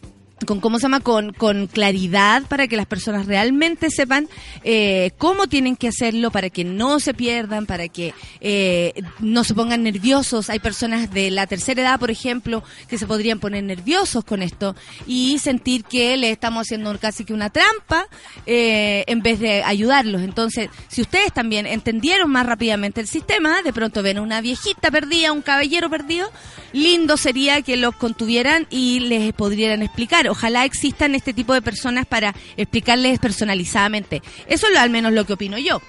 con 0.45 0.59
cómo 0.59 0.77
se 0.77 0.83
llama 0.83 0.99
con, 0.99 1.31
con 1.33 1.67
claridad 1.67 2.43
para 2.47 2.67
que 2.67 2.75
las 2.75 2.85
personas 2.85 3.27
realmente 3.27 3.89
sepan 3.89 4.27
eh, 4.63 5.11
cómo 5.17 5.47
tienen 5.47 5.75
que 5.75 5.87
hacerlo 5.87 6.31
para 6.31 6.49
que 6.49 6.63
no 6.63 6.99
se 6.99 7.13
pierdan 7.13 7.65
para 7.65 7.87
que 7.87 8.13
eh, 8.41 8.93
no 9.19 9.43
se 9.43 9.53
pongan 9.53 9.83
nerviosos. 9.83 10.49
Hay 10.49 10.59
personas 10.59 11.11
de 11.11 11.31
la 11.31 11.47
tercera 11.47 11.81
edad 11.81 11.99
por 11.99 12.11
ejemplo 12.11 12.63
que 12.87 12.97
se 12.97 13.07
podrían 13.07 13.39
poner 13.39 13.63
nerviosos 13.63 14.23
con 14.23 14.41
esto 14.41 14.75
y 15.07 15.39
sentir 15.39 15.85
que 15.85 16.17
le 16.17 16.31
estamos 16.31 16.67
haciendo 16.67 16.97
casi 16.99 17.25
que 17.25 17.33
una 17.33 17.49
trampa 17.49 18.07
eh, 18.45 19.03
en 19.07 19.21
vez 19.21 19.39
de 19.39 19.63
ayudarlos. 19.63 20.21
Entonces 20.21 20.69
si 20.89 21.01
ustedes 21.01 21.31
también 21.31 21.65
entendieron 21.65 22.29
más 22.29 22.45
rápidamente 22.45 23.01
el 23.01 23.07
sistema 23.07 23.61
de 23.61 23.71
pronto 23.71 24.03
ven 24.03 24.19
una 24.19 24.41
viejita 24.41 24.91
perdida 24.91 25.31
un 25.31 25.41
caballero 25.41 25.89
perdido 25.89 26.29
lindo 26.73 27.17
sería 27.17 27.61
que 27.61 27.77
los 27.77 27.95
contuvieran 27.95 28.67
y 28.69 28.99
les 28.99 29.33
podrían 29.33 29.81
explicar 29.81 30.27
ojalá 30.33 30.65
existan 30.65 31.15
este 31.15 31.33
tipo 31.33 31.53
de 31.53 31.61
personas 31.61 32.05
para 32.05 32.35
explicarles 32.57 33.19
personalizadamente. 33.19 34.21
Eso 34.47 34.67
es 34.67 34.77
al 34.77 34.89
menos 34.89 35.13
lo 35.13 35.25
que 35.25 35.33
opino 35.33 35.57
yo. 35.57 35.81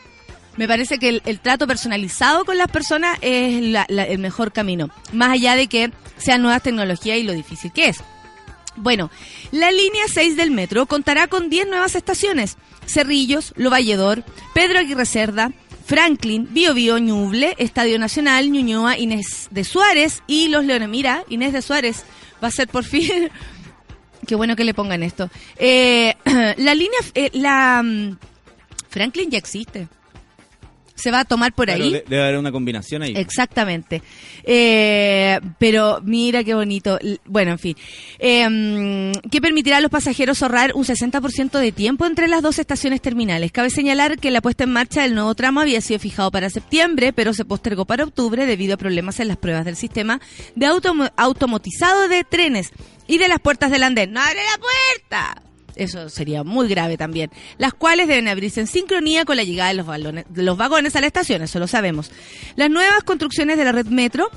Me 0.57 0.69
parece 0.69 0.99
que 0.99 1.21
el, 1.25 1.41
trato 1.41 1.67
personalizado 1.67 2.45
con 2.45 2.57
las 2.57 2.71
personas 2.71 3.19
es 3.23 3.77
el 3.89 4.19
mejor 4.19 4.53
camino, 4.53 4.89
más 5.13 5.31
allá 5.31 5.57
de 5.57 5.67
que 5.67 5.91
sean 6.17 6.43
nuevas 6.43 6.63
tecnologías 6.63 7.19
y 7.19 7.25
lo 7.25 7.33
difícil 7.33 7.73
que 7.73 7.89
es. 7.89 7.99
Bueno, 8.77 9.11
la 9.51 9.73
línea 9.73 10.05
6 10.13 10.37
del 10.37 10.51
metro 10.51 10.87
contará 10.87 11.27
con 11.27 11.49
10 11.49 11.69
nuevas 11.69 11.95
estaciones. 11.95 12.57
Cerrillos, 12.87 13.53
Lo 13.57 13.71
Valledor, 13.71 14.25
Pedro 14.53 14.79
Aguirre 14.79 15.07
Cerda, 15.07 15.53
Franklin, 15.87 16.49
Bio 16.53 16.75
Bio, 16.75 16.99
Ñuble, 16.99 17.55
Estadio 17.59 17.99
Nacional, 17.99 18.51
Ñuñoa, 18.51 18.99
Inés 18.99 19.49
de 19.51 19.65
Suárez 19.65 20.23
y 20.27 20.49
Los 20.49 20.65
Leones. 20.65 20.89
Mira, 20.89 21.25
Inés 21.29 21.53
de 21.53 21.63
Suárez 21.63 22.05
va 22.43 22.49
a 22.49 22.53
ser 22.53 22.69
por 22.69 22.85
fin... 22.85 23.31
Qué 24.27 24.35
bueno 24.35 24.57
que 24.57 24.65
le 24.65 24.75
pongan 24.75 25.03
esto. 25.03 25.29
Eh, 25.57 26.15
la 26.59 26.75
línea... 26.75 26.99
eh, 27.15 27.31
la... 27.35 27.83
mm, 27.83 28.17
Franklin 28.89 29.31
ya 29.31 29.39
existe. 29.39 29.89
Se 30.95 31.11
va 31.11 31.21
a 31.21 31.25
tomar 31.25 31.53
por 31.53 31.67
Claro, 31.67 31.83
ahí. 31.85 31.91
de- 31.93 32.05
debe 32.09 32.23
haber 32.23 32.39
una 32.39 32.53
combinación 32.53 33.03
ahí. 33.03 33.15
Exactamente. 33.17 34.01
Eh, 34.45 35.41
pero 35.59 36.01
mira 36.05 36.45
qué 36.45 36.55
bonito. 36.55 36.99
Bueno, 37.27 37.53
en 37.53 37.59
fin. 37.59 37.77
Eh, 38.19 39.13
que 39.31 39.41
permitirá 39.41 39.79
a 39.79 39.81
los 39.81 39.91
pasajeros 39.91 40.43
ahorrar 40.43 40.73
un 40.75 40.85
60% 40.85 41.59
de 41.59 41.73
tiempo 41.73 42.07
entre 42.07 42.29
las 42.29 42.43
dos 42.43 42.59
estaciones 42.59 43.01
terminales. 43.03 43.51
Cabe 43.53 43.71
señalar 43.71 44.19
que 44.19 44.31
la 44.31 44.41
puesta 44.41 44.65
en 44.65 44.73
marcha 44.73 45.03
del 45.03 45.15
nuevo 45.15 45.35
tramo 45.35 45.61
había 45.61 45.81
sido 45.81 45.99
fijado 45.99 46.31
para 46.31 46.49
septiembre, 46.51 47.13
pero 47.13 47.33
se 47.35 47.45
postergó 47.45 47.85
para 47.85 48.05
octubre 48.05 48.47
debido 48.47 48.75
a 48.75 48.77
problemas 48.77 49.19
en 49.21 49.29
las 49.29 49.37
pruebas 49.37 49.65
del 49.65 49.77
sistema 49.77 50.21
de 50.55 50.67
automo- 50.67 51.11
automatizado 51.17 52.09
de 52.09 52.25
trenes 52.25 52.71
y 53.07 53.19
de 53.19 53.29
las 53.29 53.41
puertas 53.41 53.71
del 53.71 53.83
andén. 53.83 54.13
¡No 54.13 54.21
abre 54.21 54.41
la 54.45 54.59
puerta! 54.61 55.43
Eso 55.77 56.09
sería 56.09 56.45
muy 56.45 56.69
grave 56.69 56.97
también. 56.97 57.31
Las 57.59 57.75
cuales 57.75 58.09
deben 58.09 58.29
abrirse 58.29 58.61
en 58.61 58.67
sincronía 58.67 59.25
con 59.25 59.37
la 59.37 59.45
llegada 59.45 59.71
de 59.71 60.43
los, 60.43 60.57
vagones 60.57 60.97
a 60.97 61.01
la 61.01 61.07
estación, 61.07 61.43
eso 61.43 61.59
lo 61.59 61.67
sabemos. 61.67 62.11
Las 62.57 62.71
nuevas 62.71 63.03
construcciones 63.05 63.59
de 63.59 63.65
la 63.65 63.73
red 63.73 63.87
metro 63.87 64.31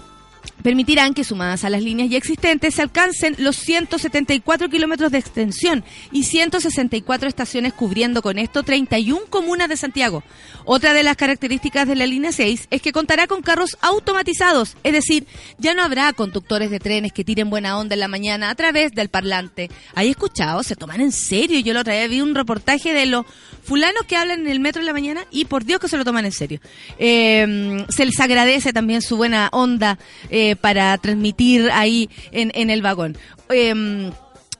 permitirán 0.67 1.13
que 1.13 1.23
sumadas 1.23 1.63
a 1.63 1.69
las 1.69 1.81
líneas 1.81 2.09
ya 2.09 2.17
existentes 2.17 2.75
se 2.75 2.81
alcancen 2.81 3.37
los 3.37 3.55
174 3.55 4.67
kilómetros 4.67 5.13
de 5.13 5.17
extensión 5.17 5.81
y 6.11 6.23
164 6.23 7.29
estaciones 7.29 7.71
cubriendo 7.71 8.21
con 8.21 8.37
esto 8.37 8.63
31 8.63 9.27
comunas 9.29 9.69
de 9.69 9.77
Santiago. 9.77 10.25
Otra 10.65 10.91
de 10.91 11.03
las 11.03 11.15
características 11.15 11.87
de 11.87 11.95
la 11.95 12.05
línea 12.05 12.33
6 12.33 12.67
es 12.69 12.81
que 12.81 12.91
contará 12.91 13.27
con 13.27 13.43
carros 13.43 13.77
automatizados, 13.79 14.75
es 14.83 14.91
decir, 14.91 15.25
ya 15.57 15.73
no 15.73 15.83
habrá 15.83 16.11
conductores 16.11 16.69
de 16.69 16.81
trenes 16.81 17.13
que 17.13 17.23
tiren 17.23 17.49
buena 17.49 17.79
onda 17.79 17.93
en 17.93 18.01
la 18.01 18.09
mañana 18.09 18.49
a 18.49 18.55
través 18.55 18.91
del 18.91 19.07
parlante. 19.07 19.71
¿Hay 19.95 20.09
escuchado? 20.09 20.63
Se 20.63 20.75
toman 20.75 20.99
en 20.99 21.13
serio. 21.13 21.61
Yo 21.61 21.73
lo 21.73 21.79
otra 21.79 21.93
vez 21.93 22.09
vi 22.09 22.19
un 22.19 22.35
reportaje 22.35 22.91
de 22.91 23.05
los 23.05 23.25
fulanos 23.63 24.03
que 24.05 24.17
hablan 24.17 24.41
en 24.41 24.47
el 24.47 24.59
metro 24.59 24.81
en 24.81 24.85
la 24.85 24.93
mañana 24.93 25.25
y 25.31 25.45
por 25.45 25.63
Dios 25.63 25.79
que 25.79 25.87
se 25.87 25.95
lo 25.95 26.03
toman 26.03 26.25
en 26.25 26.33
serio. 26.33 26.59
Eh, 26.99 27.85
se 27.87 28.05
les 28.05 28.19
agradece 28.19 28.73
también 28.73 29.01
su 29.01 29.15
buena 29.15 29.47
onda. 29.53 29.97
Eh, 30.29 30.56
para 30.57 30.97
transmitir 30.97 31.69
ahí 31.71 32.09
en, 32.31 32.51
en 32.55 32.69
el 32.69 32.81
vagón. 32.81 33.17
Em, 33.49 34.11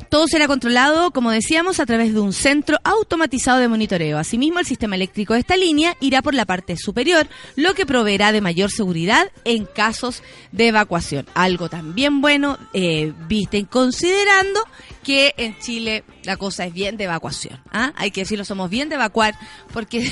todo 0.09 0.27
será 0.27 0.47
controlado, 0.47 1.11
como 1.11 1.31
decíamos, 1.31 1.79
a 1.79 1.85
través 1.85 2.13
de 2.13 2.19
un 2.21 2.31
centro 2.31 2.77
automatizado 2.83 3.59
de 3.59 3.67
monitoreo. 3.67 4.17
Asimismo, 4.17 4.59
el 4.59 4.65
sistema 4.65 4.95
eléctrico 4.95 5.33
de 5.33 5.41
esta 5.41 5.57
línea 5.57 5.97
irá 5.99 6.21
por 6.21 6.33
la 6.33 6.45
parte 6.45 6.77
superior, 6.77 7.27
lo 7.55 7.73
que 7.73 7.85
proveerá 7.85 8.31
de 8.31 8.39
mayor 8.39 8.71
seguridad 8.71 9.29
en 9.43 9.65
casos 9.65 10.23
de 10.51 10.67
evacuación. 10.67 11.25
Algo 11.33 11.69
también 11.69 12.21
bueno, 12.21 12.57
eh, 12.73 13.11
viste, 13.27 13.65
considerando 13.65 14.61
que 15.03 15.33
en 15.37 15.57
Chile 15.59 16.03
la 16.27 16.35
cosa 16.35 16.65
es 16.65 16.73
bien 16.73 16.97
de 16.97 17.05
evacuación. 17.05 17.57
¿ah? 17.71 17.93
Hay 17.95 18.11
que 18.11 18.21
decirlo, 18.21 18.43
somos 18.43 18.69
bien 18.69 18.89
de 18.89 18.95
evacuar 18.95 19.33
porque, 19.71 20.11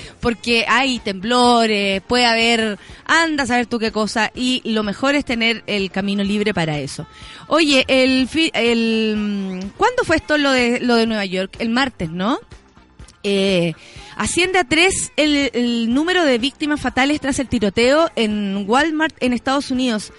porque 0.20 0.66
hay 0.68 0.98
temblores, 0.98 2.02
puede 2.02 2.26
haber, 2.26 2.80
anda 3.04 3.44
a 3.44 3.46
saber 3.46 3.66
tú 3.66 3.78
qué 3.78 3.92
cosa, 3.92 4.32
y 4.34 4.60
lo 4.64 4.82
mejor 4.82 5.14
es 5.14 5.24
tener 5.24 5.62
el 5.68 5.92
camino 5.92 6.24
libre 6.24 6.52
para 6.52 6.80
eso. 6.80 7.06
Oye, 7.46 7.84
el, 7.86 8.28
el 8.54 9.70
¿cuándo 9.76 10.02
fue 10.02 10.16
esto 10.16 10.36
lo 10.36 10.50
de, 10.50 10.80
lo 10.80 10.96
de 10.96 11.06
Nueva 11.06 11.26
York? 11.26 11.54
El 11.60 11.68
martes, 11.68 12.10
¿no? 12.10 12.40
Eh, 13.22 13.74
asciende 14.16 14.58
a 14.58 14.64
tres 14.64 15.12
el 15.16 15.94
número 15.94 16.24
de 16.24 16.38
víctimas 16.38 16.80
fatales 16.80 17.20
tras 17.20 17.38
el 17.38 17.46
tiroteo 17.46 18.10
en 18.16 18.64
Walmart 18.68 19.14
en 19.20 19.32
Estados 19.32 19.70
Unidos. 19.70 20.12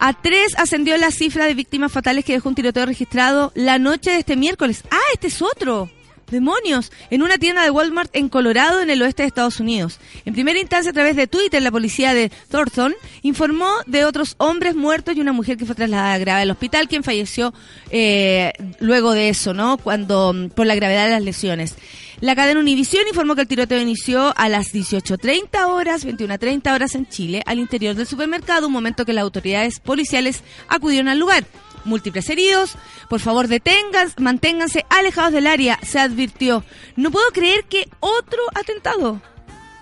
A 0.00 0.12
tres 0.12 0.54
ascendió 0.56 0.96
la 0.96 1.10
cifra 1.10 1.46
de 1.46 1.54
víctimas 1.54 1.90
fatales 1.90 2.24
que 2.24 2.32
dejó 2.32 2.48
un 2.48 2.54
tiroteo 2.54 2.86
registrado 2.86 3.50
la 3.54 3.78
noche 3.78 4.10
de 4.10 4.18
este 4.18 4.36
miércoles. 4.36 4.84
Ah, 4.90 5.00
este 5.12 5.26
es 5.26 5.42
otro. 5.42 5.90
Demonios, 6.30 6.92
en 7.10 7.22
una 7.22 7.38
tienda 7.38 7.62
de 7.62 7.70
Walmart 7.70 8.14
en 8.14 8.28
Colorado, 8.28 8.82
en 8.82 8.90
el 8.90 9.00
oeste 9.00 9.22
de 9.22 9.28
Estados 9.28 9.60
Unidos. 9.60 9.98
En 10.26 10.34
primera 10.34 10.60
instancia, 10.60 10.90
a 10.90 10.94
través 10.94 11.16
de 11.16 11.26
Twitter, 11.26 11.62
la 11.62 11.70
policía 11.70 12.12
de 12.12 12.30
Thornton 12.50 12.94
informó 13.22 13.70
de 13.86 14.04
otros 14.04 14.34
hombres 14.36 14.74
muertos 14.74 15.16
y 15.16 15.20
una 15.20 15.32
mujer 15.32 15.56
que 15.56 15.64
fue 15.64 15.74
trasladada 15.74 16.18
grave 16.18 16.42
al 16.42 16.50
hospital, 16.50 16.86
quien 16.86 17.02
falleció 17.02 17.54
eh, 17.90 18.52
luego 18.78 19.12
de 19.12 19.30
eso, 19.30 19.54
¿no? 19.54 19.78
Cuando 19.78 20.34
por 20.54 20.66
la 20.66 20.74
gravedad 20.74 21.06
de 21.06 21.12
las 21.12 21.22
lesiones. 21.22 21.76
La 22.20 22.34
cadena 22.34 22.58
Univisión 22.58 23.06
informó 23.06 23.36
que 23.36 23.42
el 23.42 23.48
tiroteo 23.48 23.80
inició 23.80 24.34
a 24.36 24.48
las 24.48 24.74
18.30 24.74 25.68
horas, 25.68 26.04
21.30 26.04 26.74
horas 26.74 26.96
en 26.96 27.08
Chile, 27.08 27.42
al 27.46 27.60
interior 27.60 27.94
del 27.94 28.08
supermercado, 28.08 28.66
un 28.66 28.72
momento 28.72 29.04
que 29.04 29.12
las 29.12 29.22
autoridades 29.22 29.78
policiales 29.78 30.42
acudieron 30.68 31.06
al 31.06 31.20
lugar. 31.20 31.44
Múltiples 31.84 32.28
heridos, 32.28 32.76
por 33.08 33.20
favor 33.20 33.46
detengan, 33.46 34.12
manténganse 34.18 34.84
alejados 34.90 35.32
del 35.32 35.46
área, 35.46 35.78
se 35.82 36.00
advirtió. 36.00 36.64
No 36.96 37.12
puedo 37.12 37.30
creer 37.30 37.64
que 37.66 37.88
otro 38.00 38.42
atentado, 38.52 39.22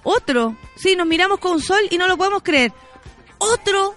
otro, 0.02 0.58
sí, 0.76 0.94
nos 0.94 1.06
miramos 1.06 1.38
con 1.38 1.62
sol 1.62 1.80
y 1.90 1.96
no 1.96 2.06
lo 2.06 2.18
podemos 2.18 2.42
creer. 2.42 2.70
Otro 3.38 3.94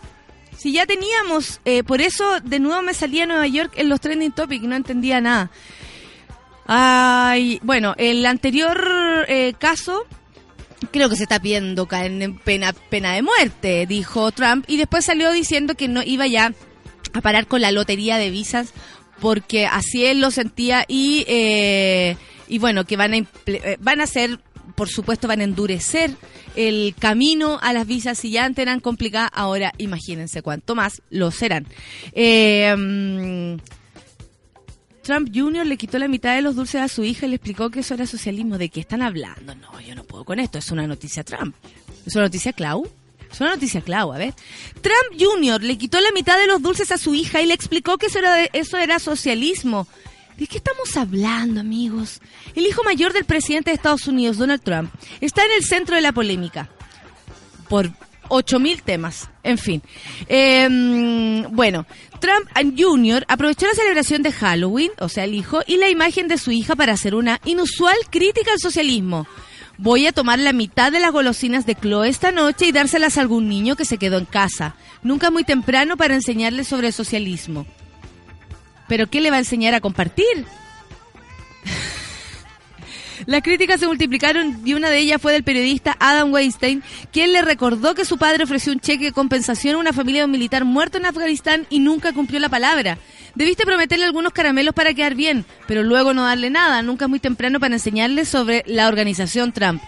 si 0.60 0.74
ya 0.74 0.86
teníamos, 0.86 1.62
eh, 1.64 1.84
por 1.86 2.02
eso 2.02 2.42
de 2.42 2.60
nuevo 2.60 2.82
me 2.82 2.94
salía 2.94 3.24
a 3.24 3.28
Nueva 3.28 3.48
York 3.48 3.72
en 3.78 3.88
los 3.88 4.02
trending 4.02 4.34
topics, 4.34 4.66
no 4.66 4.76
entendía 4.76 5.22
nada. 5.22 5.52
Ay, 6.72 7.60
bueno, 7.64 7.96
el 7.98 8.24
anterior 8.28 9.26
eh, 9.28 9.56
caso 9.58 10.06
creo 10.92 11.10
que 11.10 11.16
se 11.16 11.24
está 11.24 11.40
pidiendo 11.42 11.88
en 11.92 12.38
pena, 12.38 12.74
pena 12.74 13.14
de 13.14 13.24
muerte, 13.24 13.88
dijo 13.88 14.32
Trump, 14.32 14.66
y 14.68 14.78
después 14.78 15.04
salió 15.04 15.32
diciendo 15.32 15.74
que 15.74 15.88
no 15.88 16.04
iba 16.04 16.28
ya 16.28 16.54
a 17.14 17.22
parar 17.22 17.48
con 17.48 17.62
la 17.62 17.72
lotería 17.72 18.20
de 18.20 18.30
visas 18.30 18.72
porque 19.20 19.66
así 19.66 20.06
él 20.06 20.22
lo 20.22 20.30
sentía 20.30 20.86
y, 20.88 21.26
eh, 21.28 22.16
y 22.48 22.60
bueno, 22.60 22.86
que 22.86 22.98
van 22.98 23.16
a, 23.16 23.18
eh, 23.18 23.78
van 23.80 24.00
a 24.00 24.06
ser, 24.06 24.40
por 24.76 24.90
supuesto, 24.90 25.28
van 25.28 25.42
a 25.42 25.46
endurecer 25.46 26.12
el 26.56 26.94
camino 27.00 27.58
a 27.64 27.74
las 27.74 27.88
visas 27.88 28.20
si 28.20 28.30
ya 28.30 28.46
antes 28.46 28.62
eran 28.62 28.80
complicadas, 28.80 29.32
ahora 29.34 29.74
imagínense 29.80 30.44
cuánto 30.44 30.76
más 30.76 31.02
lo 31.10 31.32
serán. 31.32 31.66
Eh, 32.14 32.76
mm, 32.78 33.79
Trump 35.10 35.32
Jr. 35.34 35.66
le 35.66 35.76
quitó 35.76 35.98
la 35.98 36.08
mitad 36.08 36.36
de 36.36 36.44
los 36.44 36.56
dulces 36.56 36.80
a 36.80 36.88
su 36.88 37.04
hija 37.04 37.26
y 37.26 37.30
le 37.30 37.38
explicó 37.38 37.72
que 37.72 37.80
eso 37.80 37.96
era 37.96 38.06
socialismo. 38.06 38.60
¿De 38.60 38.70
qué 38.70 38.82
están 38.82 39.02
hablando? 39.02 39.56
No, 39.56 39.82
yo 39.82 39.96
no 39.96 40.04
puedo 40.04 40.24
con 40.24 40.40
esto. 40.40 40.60
Es 40.60 40.70
una 40.70 40.86
noticia 40.86 41.24
Trump. 41.24 41.56
¿Es 42.06 42.14
una 42.14 42.26
noticia 42.26 42.54
Clau? 42.54 42.88
Es 43.32 43.42
una 43.42 43.56
noticia 43.56 43.82
Clau, 43.82 44.14
a 44.14 44.20
ver. 44.20 44.36
Trump 44.82 45.20
Jr. 45.20 45.64
le 45.64 45.80
quitó 45.80 46.00
la 46.00 46.12
mitad 46.12 46.38
de 46.38 46.46
los 46.46 46.62
dulces 46.62 46.92
a 46.92 47.00
su 47.00 47.16
hija 47.16 47.42
y 47.42 47.48
le 47.48 47.56
explicó 47.56 47.98
que 47.98 48.06
eso 48.06 48.20
era, 48.20 48.44
eso 48.54 48.78
era 48.78 49.00
socialismo. 49.00 49.88
¿De 50.38 50.46
qué 50.46 50.58
estamos 50.58 50.96
hablando, 50.96 51.60
amigos? 51.60 52.22
El 52.54 52.68
hijo 52.68 52.84
mayor 52.84 53.12
del 53.12 53.26
presidente 53.26 53.72
de 53.72 53.78
Estados 53.78 54.06
Unidos, 54.06 54.38
Donald 54.38 54.62
Trump, 54.62 54.94
está 55.22 55.44
en 55.44 55.54
el 55.54 55.64
centro 55.64 55.96
de 55.96 56.04
la 56.04 56.12
polémica. 56.12 56.70
Por 57.68 57.90
8.000 58.30 58.84
temas. 58.84 59.28
En 59.42 59.58
fin. 59.58 59.82
Em, 60.28 61.44
bueno, 61.50 61.86
Trump 62.20 62.50
Jr. 62.78 63.26
aprovechó 63.28 63.68
la 63.68 63.74
celebración 63.74 64.22
de 64.22 64.32
Halloween, 64.32 64.92
o 65.00 65.10
sea, 65.10 65.24
el 65.24 65.34
hijo, 65.34 65.62
y 65.68 65.78
la 65.78 65.90
imagen 65.90 66.28
de 66.28 66.38
su 66.38 66.52
hija 66.52 66.76
para 66.76 66.94
hacer 66.94 67.16
una 67.16 67.40
inusual 67.46 67.96
crítica 68.10 68.52
al 68.52 68.60
socialismo. 68.60 69.28
Voy 69.78 70.08
a 70.08 70.12
tomar 70.12 70.40
la 70.40 70.52
mitad 70.52 70.92
de 70.92 71.00
las 71.00 71.14
golosinas 71.14 71.66
de 71.66 71.76
Chloe 71.76 72.10
esta 72.10 72.32
noche 72.32 72.68
y 72.68 72.72
dárselas 72.74 73.18
a 73.18 73.22
algún 73.22 73.48
niño 73.48 73.78
que 73.78 73.86
se 73.86 73.98
quedó 73.98 74.18
en 74.18 74.26
casa. 74.26 74.76
Nunca 75.04 75.32
muy 75.32 75.46
temprano 75.46 75.96
para 75.96 76.16
enseñarle 76.16 76.66
sobre 76.66 76.88
el 76.88 76.94
socialismo. 76.94 77.66
¿Pero 78.90 79.08
qué 79.08 79.22
le 79.22 79.30
va 79.30 79.38
a 79.38 79.40
enseñar 79.40 79.74
a 79.74 79.80
compartir? 79.80 80.46
Las 83.30 83.44
críticas 83.44 83.80
se 83.80 83.86
multiplicaron 83.86 84.60
y 84.66 84.74
una 84.74 84.90
de 84.90 84.98
ellas 84.98 85.22
fue 85.22 85.34
del 85.34 85.44
periodista 85.44 85.96
Adam 86.00 86.34
Weinstein, 86.34 86.82
quien 87.12 87.32
le 87.32 87.44
recordó 87.44 87.94
que 87.94 88.04
su 88.04 88.18
padre 88.18 88.44
ofreció 88.44 88.74
un 88.74 88.80
cheque 88.80 89.06
de 89.06 89.12
compensación 89.12 89.76
a 89.76 89.78
una 89.78 89.94
familia 89.94 90.22
de 90.22 90.26
un 90.26 90.32
militar 90.32 90.66
muerto 90.66 90.98
en 90.98 91.06
Afganistán 91.06 91.68
y 91.70 91.78
nunca 91.78 92.12
cumplió 92.12 92.40
la 92.40 92.50
palabra. 92.50 92.98
Debiste 93.36 93.68
prometerle 93.68 94.06
algunos 94.06 94.34
caramelos 94.34 94.74
para 94.74 94.96
quedar 94.96 95.14
bien, 95.14 95.46
pero 95.68 95.84
luego 95.84 96.16
no 96.16 96.26
darle 96.26 96.50
nada. 96.50 96.82
Nunca 96.82 97.06
es 97.06 97.10
muy 97.10 97.20
temprano 97.20 97.60
para 97.60 97.76
enseñarle 97.76 98.26
sobre 98.26 98.64
la 98.66 98.88
organización 98.88 99.52
Trump. 99.52 99.80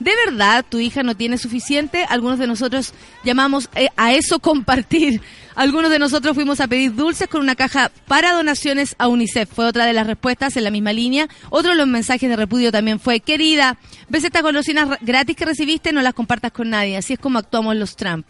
¿De 0.00 0.12
verdad 0.24 0.64
tu 0.66 0.80
hija 0.80 1.02
no 1.02 1.14
tiene 1.14 1.36
suficiente? 1.36 2.06
Algunos 2.08 2.38
de 2.38 2.46
nosotros 2.46 2.94
llamamos 3.22 3.68
eh, 3.74 3.88
a 3.98 4.14
eso 4.14 4.40
compartir. 4.40 5.20
Algunos 5.54 5.90
de 5.90 5.98
nosotros 5.98 6.34
fuimos 6.34 6.58
a 6.60 6.68
pedir 6.68 6.94
dulces 6.94 7.28
con 7.28 7.42
una 7.42 7.54
caja 7.54 7.92
para 8.06 8.32
donaciones 8.32 8.96
a 8.96 9.08
UNICEF. 9.08 9.50
Fue 9.52 9.66
otra 9.66 9.84
de 9.84 9.92
las 9.92 10.06
respuestas 10.06 10.56
en 10.56 10.64
la 10.64 10.70
misma 10.70 10.94
línea. 10.94 11.28
Otro 11.50 11.72
de 11.72 11.76
los 11.76 11.86
mensajes 11.86 12.30
de 12.30 12.36
repudio 12.36 12.72
también 12.72 12.98
fue, 12.98 13.20
querida, 13.20 13.76
ves 14.08 14.24
estas 14.24 14.42
golosinas 14.42 14.98
gratis 15.02 15.36
que 15.36 15.44
recibiste, 15.44 15.92
no 15.92 16.00
las 16.00 16.14
compartas 16.14 16.52
con 16.52 16.70
nadie. 16.70 16.96
Así 16.96 17.12
es 17.12 17.18
como 17.18 17.38
actuamos 17.38 17.76
los 17.76 17.94
Trump. 17.94 18.26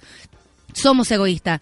Somos 0.73 1.09
egoístas. 1.13 1.61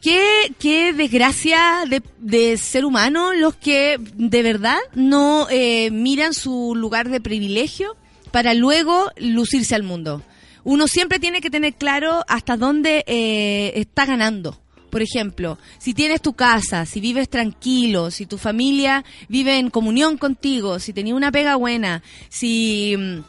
Qué, 0.00 0.54
qué 0.60 0.92
desgracia 0.92 1.82
de, 2.20 2.56
ser 2.56 2.84
humano 2.84 3.32
los 3.32 3.56
que 3.56 3.96
de 3.98 4.42
verdad 4.44 4.78
no 4.94 5.48
eh, 5.50 5.90
miran 5.90 6.34
su 6.34 6.74
lugar 6.76 7.08
de 7.08 7.20
privilegio 7.20 7.96
para 8.34 8.52
luego 8.52 9.12
lucirse 9.16 9.76
al 9.76 9.84
mundo. 9.84 10.20
Uno 10.64 10.88
siempre 10.88 11.20
tiene 11.20 11.40
que 11.40 11.50
tener 11.50 11.74
claro 11.74 12.24
hasta 12.26 12.56
dónde 12.56 13.04
eh, 13.06 13.70
está 13.76 14.06
ganando. 14.06 14.60
Por 14.90 15.02
ejemplo, 15.02 15.56
si 15.78 15.94
tienes 15.94 16.20
tu 16.20 16.32
casa, 16.32 16.84
si 16.84 16.98
vives 16.98 17.28
tranquilo, 17.28 18.10
si 18.10 18.26
tu 18.26 18.36
familia 18.36 19.04
vive 19.28 19.60
en 19.60 19.70
comunión 19.70 20.18
contigo, 20.18 20.80
si 20.80 20.92
tenías 20.92 21.16
una 21.16 21.30
pega 21.30 21.54
buena, 21.54 22.02
si 22.28 22.96
mm, 22.98 23.20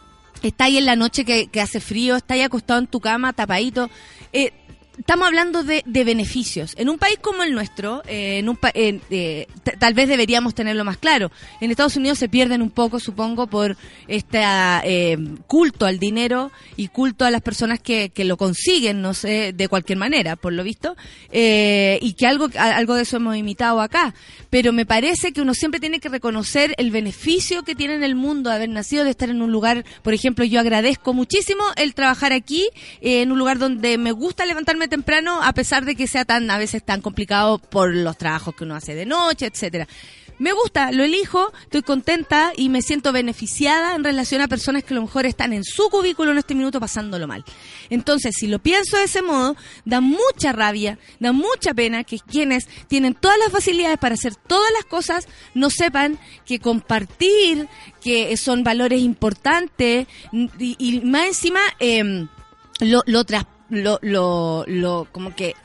está 0.41 0.63
ahí 0.63 0.77
en 0.77 0.87
la 0.87 0.95
noche 0.95 1.23
que, 1.23 1.61
hace 1.61 1.79
frío, 1.79 2.15
está 2.15 2.33
ahí 2.33 2.41
acostado 2.41 2.79
en 2.79 2.87
tu 2.87 2.99
cama, 2.99 3.31
tapadito, 3.31 3.91
eh, 4.33 4.53
estamos 4.97 5.27
hablando 5.27 5.63
de, 5.63 5.83
beneficios. 5.85 6.73
En 6.77 6.89
un 6.89 6.97
país 6.97 7.17
como 7.19 7.43
el 7.43 7.53
nuestro, 7.53 8.03
eh, 8.07 8.39
en 8.39 8.49
un 8.49 8.57
eh, 8.73 9.47
tal 9.79 9.93
vez 9.93 10.07
deberíamos 10.07 10.53
tenerlo 10.53 10.83
más 10.83 10.97
claro. 10.97 11.31
En 11.61 11.71
Estados 11.71 11.95
Unidos 11.95 12.17
se 12.17 12.29
pierden 12.29 12.61
un 12.61 12.69
poco, 12.69 12.99
supongo, 12.99 13.47
por 13.47 13.77
este 14.07 14.41
eh, 14.83 15.17
culto 15.47 15.85
al 15.85 15.99
dinero 15.99 16.51
y 16.75 16.89
culto 16.89 17.25
a 17.25 17.31
las 17.31 17.41
personas 17.41 17.79
que, 17.79 18.09
que, 18.09 18.25
lo 18.25 18.37
consiguen, 18.37 19.01
no 19.01 19.13
sé, 19.13 19.53
de 19.53 19.67
cualquier 19.67 19.97
manera, 19.97 20.35
por 20.35 20.53
lo 20.53 20.63
visto, 20.63 20.95
y 21.31 22.13
que 22.13 22.27
algo, 22.27 22.47
algo 22.57 22.95
de 22.95 23.03
eso 23.03 23.17
hemos 23.17 23.35
imitado 23.35 23.81
acá. 23.81 24.13
Pero 24.49 24.73
me 24.73 24.85
parece 24.85 25.31
que 25.31 25.41
uno 25.41 25.53
siempre 25.53 25.79
tiene 25.79 25.99
que 25.99 26.09
reconocer 26.09 26.73
el 26.77 26.91
beneficio 26.91 27.63
que 27.63 27.75
tiene 27.75 27.95
en 27.95 28.03
el 28.03 28.15
mundo 28.15 28.49
de 28.49 28.55
haber 28.55 28.69
nacido, 28.69 29.03
de 29.03 29.11
estar 29.11 29.29
en 29.29 29.41
un 29.41 29.51
lugar, 29.51 29.85
por 30.03 30.13
ejemplo, 30.13 30.45
yo 30.45 30.59
agradezco 30.59 31.13
muchísimo 31.13 31.63
el 31.75 31.93
trabajar 31.93 32.33
aquí, 32.33 32.69
en 33.01 33.31
un 33.31 33.37
lugar 33.37 33.59
donde 33.59 33.97
me 33.97 34.11
gusta 34.11 34.45
levantarme 34.45 34.84
temprano 34.87 35.41
a 35.41 35.53
pesar 35.53 35.85
de 35.85 35.95
que 35.95 36.07
sea 36.07 36.25
tan 36.25 36.49
a 36.51 36.57
veces 36.57 36.83
tan 36.83 37.01
complicado 37.01 37.59
por 37.59 37.93
los 37.93 38.17
trabajos 38.17 38.55
que 38.55 38.63
uno 38.63 38.75
hace 38.75 38.95
de 38.95 39.05
noche, 39.05 39.45
etcétera. 39.45 39.87
Me 40.37 40.51
gusta, 40.51 40.91
lo 40.91 41.03
elijo, 41.03 41.53
estoy 41.63 41.81
contenta 41.81 42.51
y 42.57 42.67
me 42.67 42.81
siento 42.81 43.13
beneficiada 43.13 43.95
en 43.95 44.03
relación 44.03 44.41
a 44.41 44.49
personas 44.49 44.83
que 44.83 44.93
a 44.93 44.95
lo 44.95 45.03
mejor 45.03 45.25
están 45.25 45.53
en 45.53 45.63
su 45.63 45.89
cubículo 45.89 46.31
en 46.31 46.37
este 46.37 46.55
minuto 46.55 46.81
pasándolo 46.81 47.25
mal. 47.25 47.45
Entonces, 47.89 48.35
si 48.37 48.47
lo 48.47 48.59
pienso 48.59 48.97
de 48.97 49.05
ese 49.05 49.21
modo, 49.21 49.55
da 49.85 50.01
mucha 50.01 50.51
rabia, 50.51 50.99
da 51.21 51.31
mucha 51.31 51.73
pena 51.73 52.03
que 52.03 52.19
quienes 52.19 52.67
tienen 52.89 53.13
todas 53.13 53.37
las 53.37 53.49
facilidades 53.49 53.97
para 53.97 54.15
hacer 54.15 54.35
todas 54.35 54.69
las 54.73 54.83
cosas 54.83 55.29
no 55.53 55.69
sepan 55.69 56.19
que 56.45 56.59
compartir, 56.59 57.69
que 58.01 58.35
son 58.35 58.65
valores 58.65 59.01
importantes 59.01 60.07
y, 60.33 61.01
más 61.05 61.27
encima 61.27 61.61
eh, 61.79 62.27
lo, 62.81 63.03
lo, 63.05 63.23
lo, 63.69 63.99
lo, 64.01 64.63
lo, 64.67 65.07
como 65.11 65.35
que 65.35 65.55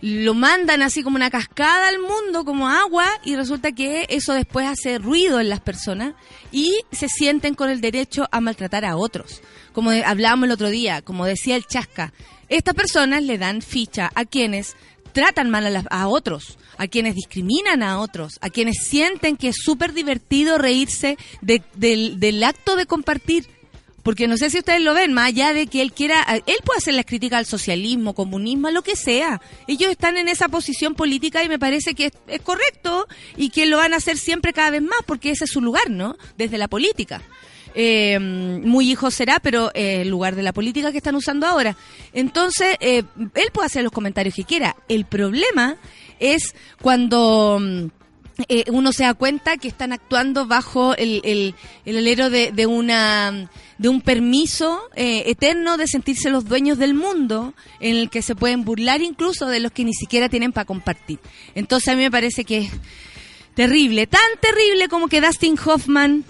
lo 0.00 0.34
mandan 0.34 0.82
así 0.82 1.02
como 1.02 1.16
una 1.16 1.30
cascada 1.30 1.88
al 1.88 1.98
mundo, 1.98 2.44
como 2.44 2.68
agua, 2.68 3.06
y 3.24 3.36
resulta 3.36 3.72
que 3.72 4.06
eso 4.08 4.32
después 4.32 4.66
hace 4.66 4.98
ruido 4.98 5.40
en 5.40 5.48
las 5.48 5.60
personas 5.60 6.14
y 6.52 6.78
se 6.92 7.08
sienten 7.08 7.54
con 7.54 7.68
el 7.68 7.80
derecho 7.80 8.28
a 8.30 8.40
maltratar 8.40 8.84
a 8.84 8.96
otros. 8.96 9.42
Como 9.72 9.90
hablábamos 9.90 10.46
el 10.46 10.52
otro 10.52 10.70
día, 10.70 11.02
como 11.02 11.26
decía 11.26 11.56
el 11.56 11.66
Chasca, 11.66 12.12
estas 12.48 12.74
personas 12.74 13.22
le 13.22 13.38
dan 13.38 13.60
ficha 13.60 14.10
a 14.14 14.24
quienes 14.24 14.76
tratan 15.12 15.50
mal 15.50 15.76
a, 15.76 15.84
a 15.90 16.08
otros, 16.08 16.58
a 16.76 16.86
quienes 16.86 17.14
discriminan 17.14 17.82
a 17.82 17.98
otros, 17.98 18.38
a 18.40 18.50
quienes 18.50 18.86
sienten 18.86 19.36
que 19.36 19.48
es 19.48 19.56
súper 19.60 19.92
divertido 19.92 20.58
reírse 20.58 21.18
del, 21.40 22.20
del 22.20 22.44
acto 22.44 22.76
de 22.76 22.86
compartir 22.86 23.46
porque 24.08 24.26
no 24.26 24.38
sé 24.38 24.48
si 24.48 24.60
ustedes 24.60 24.80
lo 24.80 24.94
ven, 24.94 25.12
más 25.12 25.26
allá 25.26 25.52
de 25.52 25.66
que 25.66 25.82
él 25.82 25.92
quiera, 25.92 26.22
él 26.46 26.56
puede 26.64 26.78
hacer 26.78 26.94
las 26.94 27.04
críticas 27.04 27.40
al 27.40 27.44
socialismo, 27.44 28.14
comunismo, 28.14 28.70
lo 28.70 28.80
que 28.80 28.96
sea. 28.96 29.38
Ellos 29.66 29.90
están 29.90 30.16
en 30.16 30.28
esa 30.28 30.48
posición 30.48 30.94
política 30.94 31.44
y 31.44 31.48
me 31.50 31.58
parece 31.58 31.92
que 31.92 32.10
es, 32.26 32.40
correcto 32.40 33.06
y 33.36 33.50
que 33.50 33.66
lo 33.66 33.76
van 33.76 33.92
a 33.92 33.98
hacer 33.98 34.16
siempre 34.16 34.54
cada 34.54 34.70
vez 34.70 34.80
más 34.80 35.00
porque 35.04 35.32
ese 35.32 35.44
es 35.44 35.50
su 35.50 35.60
lugar, 35.60 35.90
¿no? 35.90 36.16
Desde 36.38 36.56
la 36.56 36.68
política. 36.68 37.20
Eh, 37.74 38.18
muy 38.18 38.90
hijo 38.90 39.10
será, 39.10 39.40
pero 39.40 39.70
eh, 39.74 40.00
el 40.00 40.08
lugar 40.08 40.36
de 40.36 40.42
la 40.42 40.54
política 40.54 40.90
que 40.90 40.96
están 40.96 41.14
usando 41.14 41.46
ahora. 41.46 41.76
Entonces, 42.14 42.78
eh, 42.80 43.02
él 43.18 43.50
puede 43.52 43.66
hacer 43.66 43.82
los 43.82 43.92
comentarios 43.92 44.34
que 44.34 44.44
quiera. 44.44 44.74
El 44.88 45.04
problema 45.04 45.76
es 46.18 46.54
cuando 46.80 47.58
mm, 47.60 47.88
uno 48.72 48.90
se 48.94 49.02
da 49.02 49.12
cuenta 49.12 49.58
que 49.58 49.68
están 49.68 49.92
actuando 49.92 50.46
bajo 50.46 50.96
el, 50.96 51.20
el, 51.24 51.54
el 51.84 51.98
alero 51.98 52.30
de, 52.30 52.52
de 52.52 52.64
una 52.64 53.50
de 53.78 53.88
un 53.88 54.00
permiso 54.00 54.80
eh, 54.94 55.24
eterno 55.26 55.76
de 55.76 55.86
sentirse 55.86 56.30
los 56.30 56.44
dueños 56.44 56.78
del 56.78 56.94
mundo, 56.94 57.54
en 57.80 57.96
el 57.96 58.10
que 58.10 58.22
se 58.22 58.34
pueden 58.34 58.64
burlar 58.64 59.00
incluso 59.02 59.46
de 59.46 59.60
los 59.60 59.72
que 59.72 59.84
ni 59.84 59.94
siquiera 59.94 60.28
tienen 60.28 60.52
para 60.52 60.64
compartir. 60.64 61.20
Entonces 61.54 61.88
a 61.88 61.96
mí 61.96 62.02
me 62.02 62.10
parece 62.10 62.44
que 62.44 62.58
es 62.58 62.70
terrible, 63.54 64.06
tan 64.06 64.20
terrible 64.40 64.88
como 64.88 65.08
que 65.08 65.20
Dustin 65.20 65.56
Hoffman 65.64 66.24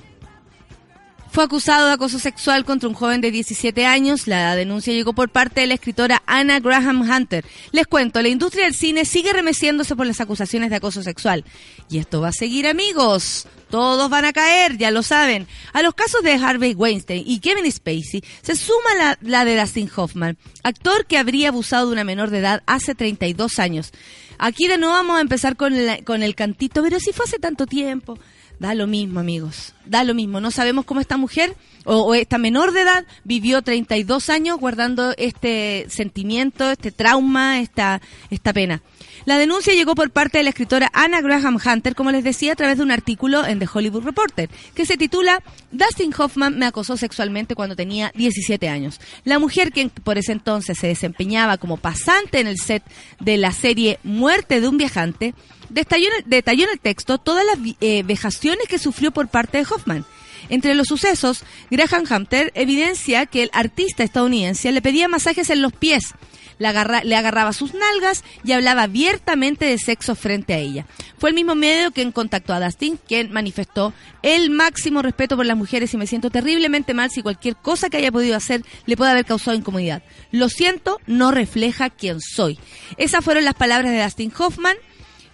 fue 1.38 1.44
acusado 1.44 1.87
de 1.87 1.92
acoso 1.92 2.18
sexual 2.18 2.64
contra 2.64 2.88
un 2.88 2.96
joven 2.96 3.20
de 3.20 3.31
17 3.31 3.87
años. 3.87 4.27
La 4.27 4.57
denuncia 4.57 4.92
llegó 4.92 5.12
por 5.12 5.29
parte 5.29 5.61
de 5.61 5.68
la 5.68 5.74
escritora 5.74 6.20
Anna 6.27 6.59
Graham 6.59 7.09
Hunter. 7.09 7.44
Les 7.70 7.87
cuento, 7.87 8.20
la 8.20 8.27
industria 8.27 8.64
del 8.64 8.74
cine 8.74 9.05
sigue 9.05 9.33
remeciéndose 9.33 9.94
por 9.94 10.05
las 10.05 10.20
acusaciones 10.20 10.68
de 10.68 10.74
acoso 10.74 11.01
sexual. 11.05 11.44
Y 11.88 11.98
esto 11.98 12.20
va 12.20 12.31
a 12.31 12.33
seguir, 12.33 12.66
amigos. 12.66 13.46
Todos 13.70 14.11
van 14.11 14.24
a 14.24 14.33
caer, 14.33 14.79
ya 14.79 14.90
lo 14.90 15.05
saben. 15.05 15.46
A 15.72 15.83
los 15.83 15.94
casos 15.94 16.24
de 16.24 16.33
Harvey 16.33 16.74
Weinstein 16.74 17.22
y 17.24 17.38
Kevin 17.38 17.70
Spacey 17.70 18.24
se 18.42 18.57
suma 18.57 19.16
la, 19.20 19.44
de 19.44 19.61
Dustin 19.61 19.88
Hoffman, 19.94 20.38
actor 20.64 21.07
que 21.07 21.18
habría 21.18 21.51
abusado 21.51 21.87
de 21.87 21.92
una 21.92 22.03
menor 22.03 22.31
de 22.31 22.38
edad 22.38 22.64
hace 22.66 22.96
32 22.96 23.61
años. 23.61 23.92
Aquí 24.38 24.66
de 24.66 24.77
nuevo 24.77 24.94
vamos 24.94 25.18
a 25.18 25.20
empezar 25.20 25.55
con, 25.55 25.72
con 26.05 26.24
el 26.24 26.35
cantito, 26.35 26.83
pero 26.83 26.98
si 26.98 27.12
fue 27.12 27.27
hace 27.27 27.38
tanto 27.38 27.66
tiempo. 27.66 28.18
Da 28.59 28.75
lo 28.75 28.87
mismo, 28.87 29.21
amigos. 29.21 29.75
Da 29.87 30.03
lo 30.03 30.14
mismo. 30.14 30.40
No 30.40 30.51
sabemos 30.51 30.85
cómo 30.85 31.01
esta 31.01 31.16
mujer 31.16 31.55
o, 31.85 32.14
esta 32.14 32.38
menor 32.38 32.73
de 32.73 32.83
edad 32.83 33.05
vivió 33.25 33.62
32 33.62 34.29
años 34.31 34.59
guardando 34.59 35.14
este 35.16 35.87
sentimiento, 35.88 36.71
este 36.71 36.90
trauma, 36.90 37.61
esta, 37.61 38.03
esta 38.31 38.53
pena. 38.53 38.83
La 39.25 39.38
denuncia 39.38 39.75
llegó 39.75 39.94
por 39.94 40.11
parte 40.11 40.38
de 40.38 40.44
la 40.44 40.51
escritora 40.51 40.90
Anna 40.92 41.21
Graham 41.21 41.59
Hunter, 41.64 41.94
como 41.94 42.11
les 42.11 42.25
decía, 42.25 42.53
a 42.53 42.57
través 42.57 42.79
de 42.79 42.83
un 42.83 42.90
artículo 42.90 43.44
en 43.47 43.59
The 43.59 43.68
Hollywood 43.73 44.05
Reporter, 44.05 44.51
que 44.75 44.87
se 44.87 44.97
titula 44.97 45.42
Dustin 45.71 46.12
Hoffman 46.16 46.59
me 46.59 46.66
acosó 46.66 46.97
sexualmente 46.97 47.55
cuando 47.55 47.77
tenía 47.77 48.11
17 48.14 48.68
años. 48.68 49.01
La 49.25 49.38
mujer 49.38 49.73
que 49.73 49.88
por 49.88 50.18
ese 50.18 50.33
entonces 50.33 50.79
se 50.79 50.88
desempeñaba 50.88 51.59
como 51.59 51.77
pasante 51.77 52.40
en 52.40 52.47
el 52.47 52.59
set 52.59 52.83
de 53.21 53.37
la 53.37 53.53
serie 53.53 53.99
Muerte 54.03 54.61
de 54.61 54.68
un 54.68 54.79
viajante, 54.79 55.35
detalló 55.68 56.09
en 56.09 56.71
el, 56.71 56.81
texto 56.81 57.18
todas 57.18 57.44
las 57.44 57.59
eh, 57.81 58.03
vejaciones 58.05 58.47
que 58.68 58.78
sufrió 58.78 59.11
por 59.11 59.28
parte 59.28 59.58
de 59.58 59.66
Hoffman. 59.68 60.04
Entre 60.48 60.74
los 60.74 60.88
sucesos, 60.88 61.42
Graham 61.70 62.04
Hunter 62.11 62.52
evidencia 62.54 63.26
que 63.26 63.42
el 63.42 63.50
artista 63.52 64.04
estadounidense 64.04 64.72
le 64.72 64.82
pedía 64.82 65.08
masajes 65.08 65.50
en 65.50 65.61
los 65.62 65.72
pies, 65.72 66.14
le, 66.58 66.68
agarraba 66.68 67.52
sus 67.52 67.74
nalgas 67.74 68.24
y 68.44 68.52
hablaba 68.52 68.82
abiertamente 68.84 69.64
de 69.66 69.78
sexo 69.78 70.14
frente 70.14 70.54
a 70.54 70.58
ella. 70.58 70.87
Fue 71.18 71.30
el 71.30 71.34
mismo 71.34 71.54
medio 71.54 71.92
quien 71.92 72.12
contactó 72.12 72.52
a 72.52 72.61
Dustin, 72.61 72.98
quien 73.06 73.32
manifestó 73.32 73.92
el 74.22 74.50
máximo 74.50 75.02
respeto 75.02 75.37
por 75.37 75.46
las 75.46 75.56
mujeres 75.56 75.92
y 75.94 75.96
me 75.96 76.06
siento 76.06 76.30
terriblemente 76.30 76.94
mal 76.94 77.11
si 77.11 77.22
cualquier 77.22 77.56
cosa 77.56 77.90
que 77.90 77.98
haya 77.98 78.12
podido 78.12 78.37
hacer 78.37 78.64
le 78.87 78.96
puede 78.96 79.11
haber 79.11 79.24
causado 79.24 79.56
incomodidad. 79.56 80.02
Lo 80.32 80.48
siento, 80.48 80.98
no 81.06 81.30
refleja 81.30 81.90
quién 81.90 82.20
soy. 82.20 82.58
Esas 82.96 83.24
fueron 83.24 83.44
las 83.44 83.54
palabras 83.54 83.92
de 83.92 84.02
Dustin 84.02 84.32
Hoffman, 84.37 84.76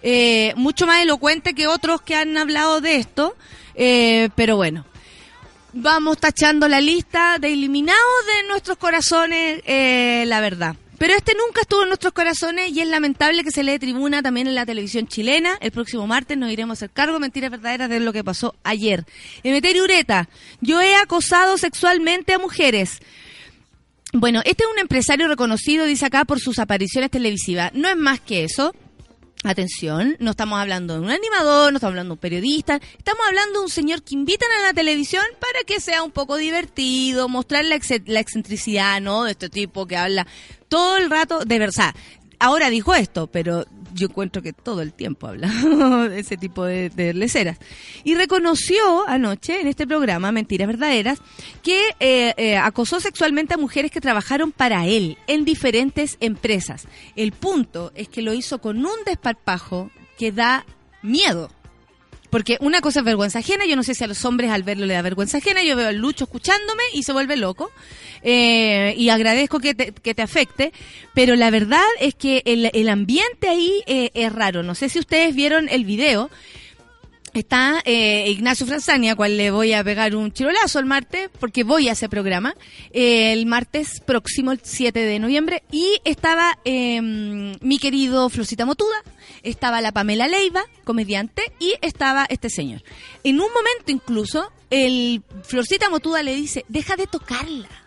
eh, 0.07 0.53
mucho 0.55 0.85
más 0.85 1.01
elocuente 1.01 1.55
que 1.55 1.65
otros 1.65 1.99
que 1.99 2.13
han 2.13 2.37
hablado 2.37 2.79
de 2.79 2.97
esto, 2.97 3.35
eh, 3.73 4.29
pero 4.35 4.55
bueno. 4.55 4.85
Vamos 5.73 6.19
tachando 6.19 6.67
la 6.67 6.79
lista 6.79 7.39
de 7.39 7.51
eliminados 7.51 7.99
de 8.27 8.47
nuestros 8.47 8.77
corazones, 8.77 9.63
eh, 9.65 10.23
la 10.27 10.41
verdad. 10.41 10.75
Pero 10.99 11.15
este 11.15 11.33
nunca 11.33 11.61
estuvo 11.61 11.81
en 11.81 11.87
nuestros 11.87 12.13
corazones 12.13 12.71
y 12.71 12.81
es 12.81 12.87
lamentable 12.87 13.43
que 13.43 13.49
se 13.49 13.63
le 13.63 13.71
dé 13.71 13.79
tribuna 13.79 14.21
también 14.21 14.45
en 14.45 14.53
la 14.53 14.67
televisión 14.67 15.07
chilena. 15.07 15.57
El 15.59 15.71
próximo 15.71 16.05
martes 16.05 16.37
nos 16.37 16.51
iremos 16.51 16.73
a 16.73 16.85
hacer 16.85 16.91
cargo, 16.91 17.19
mentiras 17.19 17.49
verdaderas, 17.49 17.89
de 17.89 17.99
lo 17.99 18.13
que 18.13 18.23
pasó 18.23 18.53
ayer. 18.63 19.05
Emeterio 19.41 19.83
Ureta, 19.83 20.29
yo 20.61 20.81
he 20.81 20.95
acosado 20.95 21.57
sexualmente 21.57 22.35
a 22.35 22.37
mujeres. 22.37 22.99
Bueno, 24.13 24.41
este 24.45 24.65
es 24.65 24.69
un 24.71 24.77
empresario 24.77 25.27
reconocido, 25.27 25.85
dice 25.85 26.05
acá, 26.05 26.25
por 26.25 26.39
sus 26.39 26.59
apariciones 26.59 27.09
televisivas. 27.09 27.73
No 27.73 27.89
es 27.89 27.97
más 27.97 28.19
que 28.19 28.43
eso. 28.43 28.71
Atención, 29.47 30.17
no 30.19 30.31
estamos 30.31 30.59
hablando 30.59 30.95
de 30.95 31.01
un 31.01 31.11
animador, 31.11 31.71
no 31.71 31.77
estamos 31.77 31.91
hablando 31.91 32.15
de 32.15 32.17
un 32.17 32.19
periodista, 32.19 32.79
estamos 32.97 33.21
hablando 33.27 33.59
de 33.59 33.65
un 33.65 33.69
señor 33.69 34.01
que 34.01 34.15
invitan 34.15 34.49
a 34.59 34.63
la 34.63 34.73
televisión 34.73 35.23
para 35.39 35.63
que 35.67 35.79
sea 35.79 36.01
un 36.01 36.09
poco 36.09 36.35
divertido, 36.35 37.29
mostrar 37.29 37.63
la, 37.63 37.79
la 38.07 38.19
excentricidad, 38.19 38.99
¿no? 39.01 39.23
De 39.23 39.31
este 39.31 39.49
tipo 39.49 39.85
que 39.85 39.97
habla 39.97 40.25
todo 40.67 40.97
el 40.97 41.11
rato, 41.11 41.45
de 41.45 41.59
verdad. 41.59 41.93
Ahora 42.45 42.69
dijo 42.69 42.93
esto, 42.93 43.25
pero 43.25 43.65
yo 43.95 44.05
encuentro 44.05 44.43
que 44.43 44.53
todo 44.53 44.83
el 44.83 44.93
tiempo 44.93 45.25
habla 45.25 45.47
de 46.09 46.19
ese 46.19 46.37
tipo 46.37 46.63
de, 46.63 46.91
de 46.91 47.11
leceras. 47.15 47.57
Y 48.03 48.13
reconoció 48.13 49.03
anoche 49.07 49.61
en 49.61 49.67
este 49.67 49.87
programa, 49.87 50.31
Mentiras 50.31 50.67
Verdaderas, 50.67 51.17
que 51.63 51.79
eh, 51.99 52.35
eh, 52.37 52.55
acosó 52.55 52.99
sexualmente 52.99 53.55
a 53.55 53.57
mujeres 53.57 53.89
que 53.89 53.99
trabajaron 53.99 54.51
para 54.51 54.85
él 54.85 55.17
en 55.25 55.43
diferentes 55.43 56.17
empresas. 56.19 56.85
El 57.15 57.31
punto 57.31 57.91
es 57.95 58.09
que 58.09 58.21
lo 58.21 58.35
hizo 58.35 58.59
con 58.59 58.77
un 58.77 59.03
desparpajo 59.07 59.89
que 60.15 60.31
da 60.31 60.67
miedo. 61.01 61.49
Porque 62.35 62.57
una 62.59 62.81
cosa 62.81 62.99
es 62.99 63.05
vergüenza 63.05 63.39
ajena, 63.39 63.65
yo 63.65 63.77
no 63.77 63.83
sé 63.83 63.95
si 63.95 64.03
a 64.03 64.07
los 64.07 64.25
hombres 64.25 64.51
al 64.51 64.63
verlo 64.63 64.85
le 64.85 64.93
da 64.93 65.01
vergüenza 65.01 65.37
ajena, 65.37 65.63
yo 65.63 65.77
veo 65.77 65.87
al 65.87 65.95
Lucho 65.95 66.25
escuchándome 66.25 66.83
y 66.91 67.03
se 67.03 67.13
vuelve 67.13 67.37
loco. 67.37 67.71
Eh, 68.23 68.93
y 68.97 69.07
agradezco 69.07 69.61
que 69.61 69.73
te, 69.73 69.93
que 69.93 70.13
te 70.13 70.21
afecte, 70.21 70.73
pero 71.13 71.37
la 71.37 71.49
verdad 71.49 71.85
es 72.01 72.13
que 72.13 72.43
el, 72.43 72.69
el 72.73 72.89
ambiente 72.89 73.47
ahí 73.47 73.81
eh, 73.87 74.11
es 74.13 74.33
raro. 74.33 74.63
No 74.63 74.75
sé 74.75 74.89
si 74.89 74.99
ustedes 74.99 75.33
vieron 75.33 75.69
el 75.69 75.85
video. 75.85 76.29
Está 77.35 77.81
eh, 77.83 78.29
Ignacio 78.29 78.65
Franzania, 78.65 79.13
cual 79.13 79.35
le 79.35 79.51
voy 79.51 79.73
a 79.73 79.83
pegar 79.83 80.15
un 80.15 80.31
chirolazo 80.31 80.79
el 80.79 80.85
martes, 80.85 81.29
porque 81.37 81.65
voy 81.65 81.89
a 81.89 81.91
ese 81.91 82.07
programa, 82.07 82.55
el 82.93 83.45
martes 83.45 83.99
próximo, 83.99 84.53
el 84.53 84.61
7 84.63 84.97
de 84.97 85.19
noviembre, 85.19 85.61
y 85.69 85.99
estaba 86.05 86.57
em, 86.63 87.57
mi 87.59 87.77
querido 87.77 88.29
Flosita 88.29 88.65
Motuda, 88.65 89.03
estaba 89.43 89.81
la 89.81 89.91
Pamela 89.91 90.29
Leiva, 90.29 90.63
comediante, 90.85 91.51
y 91.59 91.73
estaba 91.81 92.25
este 92.29 92.49
señor. 92.49 92.83
En 93.25 93.41
un 93.41 93.49
momento 93.51 93.91
incluso, 93.91 94.49
el 94.69 95.21
Florcita 95.43 95.89
Motuda 95.89 96.23
le 96.23 96.35
dice, 96.35 96.63
deja 96.69 96.95
de 96.95 97.05
tocarla. 97.05 97.84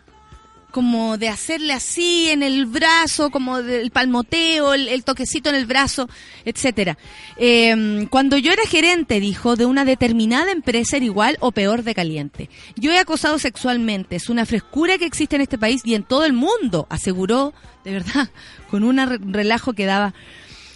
Como 0.71 1.17
de 1.17 1.29
hacerle 1.29 1.73
así 1.73 2.29
en 2.31 2.43
el 2.43 2.67
brazo, 2.67 3.31
como 3.31 3.63
del 3.63 3.91
palmoteo, 3.91 4.75
el, 4.75 5.03
toquecito 5.05 5.49
en 5.49 5.57
el 5.57 5.67
brazo, 5.67 6.09
etcétera. 6.45 6.99
Em, 7.37 8.07
cuando 8.07 8.37
yo 8.37 8.53
era 8.53 8.65
gerente, 8.65 9.21
dijo, 9.21 9.57
de 9.57 9.67
una 9.67 9.85
determinada 9.85 10.53
empresa 10.53 10.97
era 10.97 11.07
igual 11.07 11.37
o 11.41 11.53
peor 11.53 11.83
de 11.83 11.95
caliente. 11.95 12.51
Yo 12.77 12.93
he 12.93 12.99
acosado 12.99 13.39
sexualmente, 13.39 14.17
es 14.17 14.29
una 14.29 14.45
frescura 14.45 14.99
que 14.99 15.07
existe 15.07 15.37
en 15.37 15.43
este 15.43 15.59
país 15.59 15.81
y 15.85 15.95
en 15.95 16.03
todo 16.03 16.25
el 16.25 16.35
mundo, 16.35 16.87
aseguró, 16.91 17.55
de 17.85 17.93
verdad, 17.93 18.31
con 18.71 18.85
un 18.85 18.99
relajo 19.33 19.73
que 19.73 19.87
daba. 19.87 20.15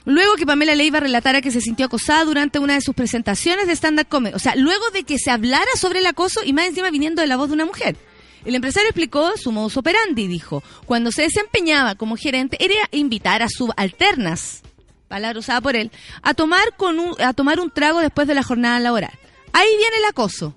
Luego 0.05 0.35
que 0.35 0.47
Pamela 0.47 0.75
Leiva 0.75 0.99
relatara 0.99 1.41
que 1.41 1.53
se 1.53 1.61
sintió 1.61 1.87
acosada 1.87 2.25
durante 2.25 2.59
una 2.59 2.75
de 2.75 2.81
sus 2.81 2.95
presentaciones 2.95 3.69
de 3.69 3.77
stand-up 3.77 4.09
comedy. 4.09 4.35
O 4.35 4.41
sea, 4.41 4.57
luego 4.57 4.91
de 4.91 5.05
que 5.05 5.19
se 5.19 5.31
hablara 5.31 5.71
sobre 5.77 6.01
el 6.01 6.07
acoso 6.07 6.41
y 6.45 6.53
más 6.53 6.67
encima 6.67 6.91
viniendo 6.91 7.23
de 7.23 7.29
la 7.29 7.37
voz 7.37 7.49
de 7.49 7.55
una 7.55 7.67
mujer. 7.67 7.97
El 8.45 8.55
empresario 8.55 8.89
explicó 8.89 9.37
su 9.37 9.53
modus 9.53 9.77
operandi, 9.77 10.27
dijo. 10.27 10.63
Cuando 10.85 11.13
se 11.13 11.23
desempeñaba 11.23 11.95
como 11.95 12.17
gerente, 12.17 12.57
era 12.61 12.75
invitar 12.91 13.43
a 13.43 13.49
subalternas, 13.49 14.63
palabra 15.09 15.39
usada 15.39 15.61
por 15.61 15.77
él, 15.77 15.91
a 16.23 16.35
tomar, 16.35 16.77
con 16.77 16.99
un, 16.99 17.15
a 17.21 17.33
tomar 17.33 17.61
un 17.61 17.71
trago 17.71 18.01
después 18.01 18.27
de 18.27 18.35
la 18.35 18.43
jornada 18.43 18.81
laboral. 18.81 19.13
Ahí 19.53 19.69
viene 19.77 19.97
el 19.99 20.05
acoso. 20.07 20.55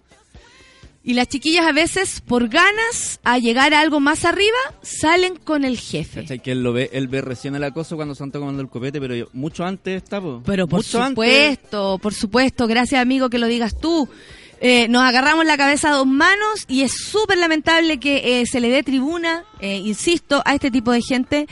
Y 1.08 1.14
las 1.14 1.28
chiquillas 1.28 1.68
a 1.68 1.72
veces, 1.72 2.20
por 2.20 2.50
ganas 2.50 3.20
a 3.24 3.38
llegar 3.38 3.76
a 3.76 3.82
algo 3.82 4.00
más 4.00 4.26
arriba, 4.26 4.58
salen 4.82 5.36
con 5.36 5.64
el 5.64 5.78
jefe. 5.78 6.26
que 6.40 6.52
él 6.52 6.64
lo 6.64 6.74
ve, 6.74 6.90
él 6.94 7.08
ve 7.08 7.22
recién 7.22 7.56
el 7.56 7.64
acoso 7.64 7.96
cuando 7.96 8.16
se 8.16 8.24
están 8.24 8.32
tomando 8.32 8.60
el 8.64 8.70
copete, 8.70 9.00
pero 9.00 9.30
mucho 9.32 9.64
antes 9.64 10.02
está, 10.02 10.20
Pero 10.44 10.68
por 10.68 10.84
supuesto, 10.84 12.00
por 12.02 12.16
supuesto, 12.16 12.66
gracias 12.66 13.00
amigo 13.00 13.30
que 13.30 13.38
lo 13.38 13.46
digas 13.46 13.80
tú. 13.80 14.10
Eh, 14.62 14.88
nos 14.88 15.04
agarramos 15.04 15.46
la 15.46 15.58
cabeza 15.58 15.90
a 15.90 15.94
dos 15.94 16.08
manos 16.08 16.66
y 16.68 16.84
es 16.84 16.94
súper 16.94 17.38
lamentable 17.38 18.00
que 18.00 18.42
eh, 18.42 18.46
se 18.46 18.60
le 18.60 18.70
dé 18.70 18.84
tribuna, 18.84 19.44
eh, 19.60 19.78
insisto, 19.78 20.42
a 20.46 20.54
este 20.54 20.72
tipo 20.72 20.92
de 20.92 21.02
gente, 21.02 21.48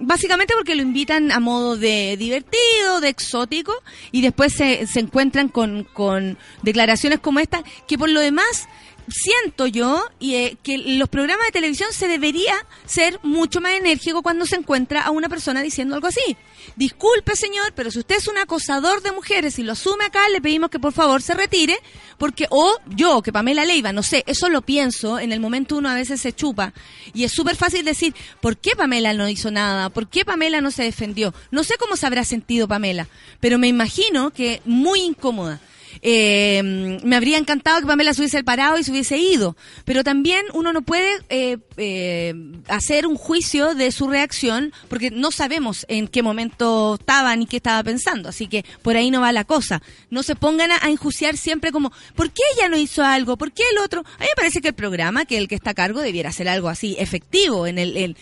básicamente 0.00 0.54
porque 0.54 0.74
lo 0.74 0.82
invitan 0.82 1.30
a 1.32 1.40
modo 1.40 1.76
de 1.76 2.16
divertido, 2.16 3.00
de 3.00 3.08
exótico, 3.08 3.74
y 4.10 4.22
después 4.22 4.52
se, 4.54 4.86
se 4.86 5.00
encuentran 5.00 5.48
con, 5.48 5.84
con 5.84 6.38
declaraciones 6.62 7.20
como 7.20 7.40
esta, 7.40 7.62
que 7.86 7.98
por 7.98 8.08
lo 8.08 8.20
demás 8.20 8.68
siento 9.08 9.66
yo 9.66 10.04
y, 10.18 10.34
eh, 10.34 10.56
que 10.62 10.78
los 10.78 11.08
programas 11.08 11.46
de 11.46 11.52
televisión 11.52 11.92
se 11.92 12.08
debería 12.08 12.54
ser 12.86 13.18
mucho 13.22 13.60
más 13.60 13.72
enérgico 13.72 14.22
cuando 14.22 14.46
se 14.46 14.56
encuentra 14.56 15.02
a 15.02 15.10
una 15.10 15.28
persona 15.28 15.62
diciendo 15.62 15.94
algo 15.94 16.06
así. 16.06 16.36
Disculpe, 16.76 17.36
señor, 17.36 17.72
pero 17.74 17.90
si 17.90 17.98
usted 17.98 18.16
es 18.16 18.28
un 18.28 18.38
acosador 18.38 19.02
de 19.02 19.12
mujeres 19.12 19.58
y 19.58 19.62
lo 19.62 19.72
asume 19.72 20.04
acá, 20.04 20.28
le 20.28 20.40
pedimos 20.40 20.70
que 20.70 20.78
por 20.78 20.92
favor 20.92 21.22
se 21.22 21.34
retire, 21.34 21.78
porque 22.18 22.46
o 22.50 22.76
yo, 22.86 23.22
que 23.22 23.32
Pamela 23.32 23.64
Leiva, 23.64 23.92
no 23.92 24.02
sé, 24.02 24.24
eso 24.26 24.48
lo 24.48 24.62
pienso, 24.62 25.18
en 25.18 25.32
el 25.32 25.40
momento 25.40 25.76
uno 25.76 25.90
a 25.90 25.94
veces 25.94 26.20
se 26.20 26.32
chupa 26.32 26.72
y 27.12 27.24
es 27.24 27.32
súper 27.32 27.56
fácil 27.56 27.84
decir, 27.84 28.14
¿por 28.40 28.56
qué 28.56 28.76
Pamela 28.76 29.12
no 29.14 29.28
hizo 29.28 29.50
nada? 29.50 29.90
¿Por 29.90 30.08
qué 30.08 30.24
Pamela 30.24 30.60
no 30.60 30.70
se 30.70 30.84
defendió? 30.84 31.34
No 31.50 31.64
sé 31.64 31.74
cómo 31.78 31.96
se 31.96 32.06
habrá 32.06 32.24
sentido 32.24 32.68
Pamela, 32.68 33.08
pero 33.40 33.58
me 33.58 33.68
imagino 33.68 34.30
que 34.30 34.62
muy 34.64 35.00
incómoda. 35.00 35.60
Eh, 36.00 36.62
me 37.04 37.16
habría 37.16 37.38
encantado 37.38 37.80
que 37.80 37.86
Pamela 37.86 38.14
se 38.14 38.22
hubiese 38.22 38.42
parado 38.42 38.78
y 38.78 38.84
se 38.84 38.90
hubiese 38.90 39.18
ido, 39.18 39.56
pero 39.84 40.02
también 40.04 40.44
uno 40.54 40.72
no 40.72 40.82
puede 40.82 41.10
eh, 41.28 41.58
eh, 41.76 42.34
hacer 42.68 43.06
un 43.06 43.16
juicio 43.16 43.74
de 43.74 43.92
su 43.92 44.08
reacción 44.08 44.72
porque 44.88 45.10
no 45.10 45.30
sabemos 45.30 45.84
en 45.88 46.08
qué 46.08 46.22
momento 46.22 46.96
estaba 46.98 47.34
ni 47.36 47.46
qué 47.46 47.56
estaba 47.56 47.82
pensando, 47.82 48.28
así 48.28 48.46
que 48.46 48.64
por 48.82 48.96
ahí 48.96 49.10
no 49.10 49.20
va 49.20 49.32
la 49.32 49.44
cosa. 49.44 49.82
No 50.10 50.22
se 50.22 50.34
pongan 50.34 50.70
a, 50.70 50.78
enjuiciar 50.88 51.36
siempre 51.36 51.72
como, 51.72 51.92
¿por 52.14 52.30
qué 52.30 52.42
ella 52.56 52.68
no 52.68 52.76
hizo 52.76 53.04
algo? 53.04 53.36
¿Por 53.36 53.52
qué 53.52 53.62
el 53.72 53.78
otro? 53.78 54.00
A 54.00 54.22
mí 54.22 54.26
me 54.28 54.36
parece 54.36 54.60
que 54.60 54.68
el 54.68 54.74
programa, 54.74 55.24
que 55.24 55.38
el 55.38 55.48
que 55.48 55.54
está 55.54 55.70
a 55.70 55.74
cargo, 55.74 56.00
debiera 56.00 56.30
hacer 56.30 56.48
algo 56.48 56.68
así, 56.68 56.96
efectivo, 56.98 57.66
en 57.66 57.78
el, 57.78 57.96
el 57.96 58.16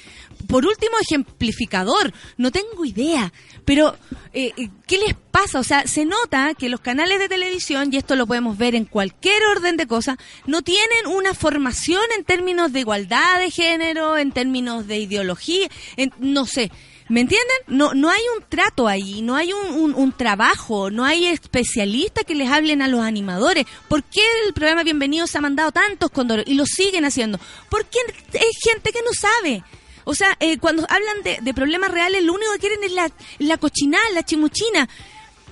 por 0.47 0.67
último, 0.67 0.97
ejemplificador. 1.01 2.13
No 2.37 2.51
tengo 2.51 2.85
idea, 2.85 3.33
pero 3.65 3.97
eh, 4.33 4.53
eh, 4.57 4.69
¿qué 4.87 4.99
les 4.99 5.15
pasa? 5.31 5.61
O 5.61 5.65
sea, 5.65 5.87
se 5.87 6.05
nota 6.05 6.55
que 6.55 6.69
los 6.69 6.81
canales 6.81 7.19
de 7.19 7.29
televisión, 7.29 7.93
y 7.93 7.97
esto 7.97 8.17
lo 8.17 8.27
podemos 8.27 8.59
ver 8.59 8.75
en 8.75 8.85
cualquier 8.85 9.43
orden 9.57 9.77
de 9.77 9.87
cosas, 9.87 10.19
no 10.47 10.63
tienen 10.63 11.07
una 11.07 11.35
formación 11.35 12.03
en 12.17 12.25
términos 12.25 12.73
de 12.73 12.81
igualdad 12.81 13.39
de 13.39 13.51
género, 13.51 14.17
en 14.17 14.33
términos 14.33 14.87
de 14.87 14.99
ideología, 14.99 15.69
no 16.19 16.47
sé. 16.47 16.71
¿Me 17.11 17.23
entienden? 17.23 17.57
No, 17.67 17.93
no 17.93 18.09
hay 18.09 18.21
un 18.37 18.45
trato 18.49 18.87
ahí, 18.87 19.21
no 19.21 19.35
hay 19.35 19.53
un, 19.53 20.13
trabajo, 20.13 20.93
no 20.93 21.05
hay 21.05 21.27
especialistas 21.27 22.25
que 22.25 22.37
les 22.37 22.49
hablen 22.49 22.83
a 22.83 22.89
los 22.89 23.01
animadores. 23.01 23.67
¿Por 23.89 24.05
qué 24.05 24.23
el 24.47 24.55
programa 24.55 24.85
Bienvenido 24.85 25.27
se 25.27 25.37
ha 25.37 25.41
mandado 25.41 25.73
tantos 25.73 26.11
condoros 26.11 26.45
y 26.47 26.55
lo 26.55 26.67
siguen 26.67 27.05
haciendo? 27.05 27.41
Porque 27.69 27.99
hay 28.35 28.53
gente 28.63 28.93
que 28.93 29.03
no 29.03 29.11
sabe. 29.13 29.65
O 30.05 30.15
sea, 30.15 30.37
eh, 30.41 30.59
cuando 30.59 30.87
hablan 30.89 31.23
de, 31.43 31.55
problemas 31.55 31.91
reales, 31.91 32.23
lo 32.23 32.35
único 32.35 32.53
que 32.55 32.59
quieren 32.59 32.85
es 32.85 32.93
la, 32.93 33.11
la 33.39 33.57
cochinada, 33.57 34.05
la 34.15 34.25
chimuchina. 34.25 34.89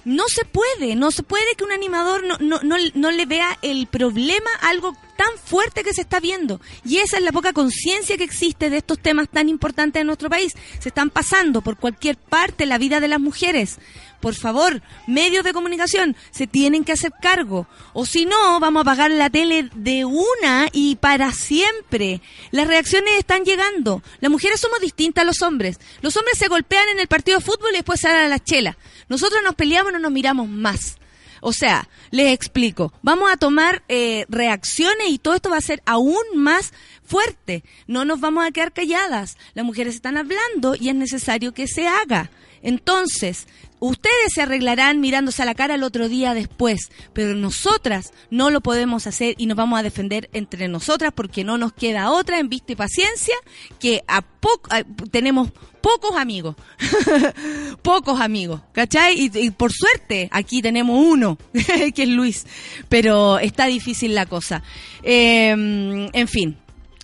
No 0.05 0.25
se 0.29 0.45
puede, 0.45 0.95
no 0.95 1.11
se 1.11 1.23
puede 1.23 1.55
que 1.57 1.65
un 1.65 1.73
animador 1.73 2.25
no, 2.25 2.39
no, 2.39 2.61
no, 2.63 2.77
no 2.95 3.11
le 3.11 3.27
vea 3.27 3.59
el 3.61 3.87
problema 3.89 4.51
algo 4.63 4.97
tan 5.17 5.37
fuerte 5.45 5.83
que 5.83 5.93
se 5.93 6.01
está 6.01 6.21
viendo. 6.21 6.61
Y 6.85 6.99
esa 6.99 7.19
es 7.19 7.25
la 7.25 7.33
poca 7.33 7.53
conciencia 7.53 8.17
que 8.17 8.25
existe 8.25 8.71
de 8.71 8.79
estos 8.79 9.01
temas 9.01 9.29
tan 9.29 9.49
importantes 9.49 10.01
en 10.01 10.07
nuestro 10.07 10.31
país. 10.31 10.55
Se 10.79 10.89
están 10.89 11.11
pasando 11.11 11.61
por 11.61 11.77
cualquier 11.77 12.17
parte 12.17 12.65
la 12.65 12.79
vida 12.79 13.01
de 13.01 13.09
las 13.09 13.21
mujeres. 13.21 13.79
Por 14.21 14.35
favor, 14.35 14.83
medios 15.07 15.45
de 15.45 15.53
comunicación 15.53 16.17
se 16.31 16.47
tienen 16.47 16.85
que 16.85 16.93
hacer 16.93 17.13
cargo. 17.21 17.67
O 17.93 18.05
si 18.05 18.27
no, 18.27 18.61
vamos 18.61 18.81
a 18.81 18.83
apagar 18.83 19.11
la 19.11 19.31
tele 19.31 19.71
de 19.75 20.05
una 20.05 20.69
y 20.73 20.97
para 20.97 21.33
siempre. 21.33 22.21
Las 22.51 22.67
reacciones 22.67 23.15
están 23.19 23.45
llegando. 23.45 24.03
Las 24.21 24.31
mujeres 24.31 24.61
somos 24.61 24.81
distintas 24.81 25.23
a 25.23 25.27
los 25.27 25.43
hombres. 25.43 25.79
Los 26.03 26.17
hombres 26.17 26.39
se 26.39 26.49
golpean 26.49 26.89
en 26.89 27.01
el 27.01 27.07
partido 27.07 27.39
de 27.39 27.45
fútbol 27.45 27.71
y 27.73 27.77
después 27.77 28.01
salen 28.01 28.27
a 28.27 28.29
la 28.29 28.39
chela. 28.39 28.77
Nosotros 29.09 29.41
nos 29.43 29.55
peleamos 29.55 29.93
no 29.93 29.99
nos 29.99 30.13
miramos 30.13 30.49
más. 30.49 30.97
O 31.41 31.53
sea, 31.53 31.89
les 32.11 32.33
explico, 32.33 32.93
vamos 33.03 33.31
a 33.31 33.37
tomar 33.37 33.85
eh, 33.89 34.27
reacciones 34.29 35.09
y 35.11 35.19
todo 35.19 35.35
esto 35.35 35.51
va 35.51 35.59
a 35.59 35.63
ser 35.63 35.83
aún 35.87 36.25
más 36.35 36.73
fuerte. 37.05 37.63
No 37.87 38.05
nos 38.05 38.21
vamos 38.21 38.47
a 38.47 38.51
quedar 38.51 38.73
calladas. 38.73 39.37
Las 39.55 39.65
mujeres 39.65 39.95
están 39.95 40.17
hablando 40.17 40.75
y 40.75 40.89
es 40.89 40.95
necesario 40.95 41.55
que 41.55 41.69
se 41.69 41.87
haga. 41.87 42.31
Entonces, 42.61 43.47
ustedes 43.81 44.33
se 44.35 44.43
arreglarán 44.43 45.01
mirándose 45.01 45.43
a 45.43 45.47
la 45.47 45.55
cara 45.55 45.75
el 45.75 45.83
otro 45.83 46.09
día 46.09 46.35
después, 46.35 46.91
pero 47.13 47.35
nosotras 47.35 48.13
no 48.31 48.51
lo 48.51 48.61
podemos 48.61 49.07
hacer 49.07 49.35
y 49.39 49.47
nos 49.47 49.57
vamos 49.57 49.79
a 49.79 49.83
defender 49.83 50.29
entre 50.33 50.69
nosotras 50.69 51.13
porque 51.15 51.45
no 51.45 51.59
nos 51.59 51.73
queda 51.73 52.11
otra 52.11 52.39
en 52.39 52.49
vista 52.49 52.73
y 52.73 52.77
paciencia 52.77 53.35
que 53.79 54.03
a 54.07 54.23
poco 54.23 54.71
tenemos 55.11 55.51
pocos 55.81 56.17
amigos, 56.17 56.57
pocos 57.83 58.21
amigos, 58.21 58.61
¿cachai? 58.73 59.31
Y, 59.33 59.51
por 59.51 59.73
suerte 59.73 60.29
aquí 60.33 60.63
tenemos 60.63 61.05
uno, 61.05 61.39
que 61.95 62.03
es 62.03 62.09
Luis, 62.09 62.47
pero 62.89 63.39
está 63.39 63.67
difícil 63.67 64.15
la 64.15 64.27
cosa. 64.27 64.63
Em, 65.03 66.09
en 66.13 66.29
fin, 66.29 66.57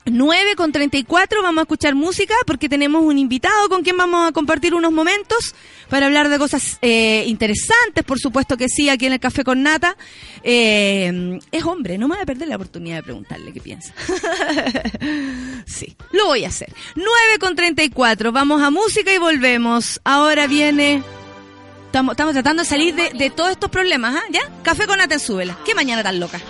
9 0.06 0.54
con 0.56 0.70
34 0.70 1.42
vamos 1.42 1.60
a 1.60 1.62
escuchar 1.62 1.94
música 1.94 2.34
porque 2.46 2.68
tenemos 2.68 3.02
un 3.02 3.18
invitado 3.18 3.68
con 3.68 3.82
quien 3.82 3.96
vamos 3.96 4.28
a 4.28 4.32
compartir 4.32 4.74
unos 4.74 4.92
momentos 4.92 5.54
para 5.88 6.06
hablar 6.06 6.28
de 6.28 6.38
cosas 6.38 6.78
eh, 6.82 7.24
interesantes, 7.26 8.04
por 8.04 8.18
supuesto 8.18 8.56
que 8.56 8.68
sí, 8.68 8.88
aquí 8.88 9.06
en 9.06 9.14
el 9.14 9.20
Café 9.20 9.44
con 9.44 9.62
Nata. 9.62 9.96
Eh, 10.42 11.38
es 11.50 11.64
hombre, 11.64 11.96
no 11.98 12.08
me 12.08 12.16
voy 12.16 12.22
a 12.22 12.26
perder 12.26 12.48
la 12.48 12.56
oportunidad 12.56 12.96
de 12.96 13.02
preguntarle 13.02 13.52
qué 13.52 13.60
piensa. 13.60 13.94
sí, 15.66 15.96
lo 16.12 16.26
voy 16.26 16.44
a 16.44 16.48
hacer. 16.48 16.72
9 16.96 17.10
con 17.40 17.54
34, 17.56 18.32
vamos 18.32 18.62
a 18.62 18.70
música 18.70 19.12
y 19.12 19.18
volvemos. 19.18 20.00
Ahora 20.04 20.46
viene... 20.46 21.02
Estamos, 21.86 22.16
tratando 22.16 22.64
de 22.64 22.68
salir 22.68 22.92
de, 22.92 23.30
todos 23.30 23.52
estos 23.52 23.70
problemas, 23.70 24.16
¿ah? 24.16 24.24
¿Ya? 24.28 24.40
Café 24.64 24.84
con 24.88 24.98
Nata 24.98 25.14
en 25.14 25.20
Súbela. 25.20 25.56
¿Qué 25.64 25.76
mañana 25.76 26.02
tan 26.02 26.18
loca? 26.18 26.40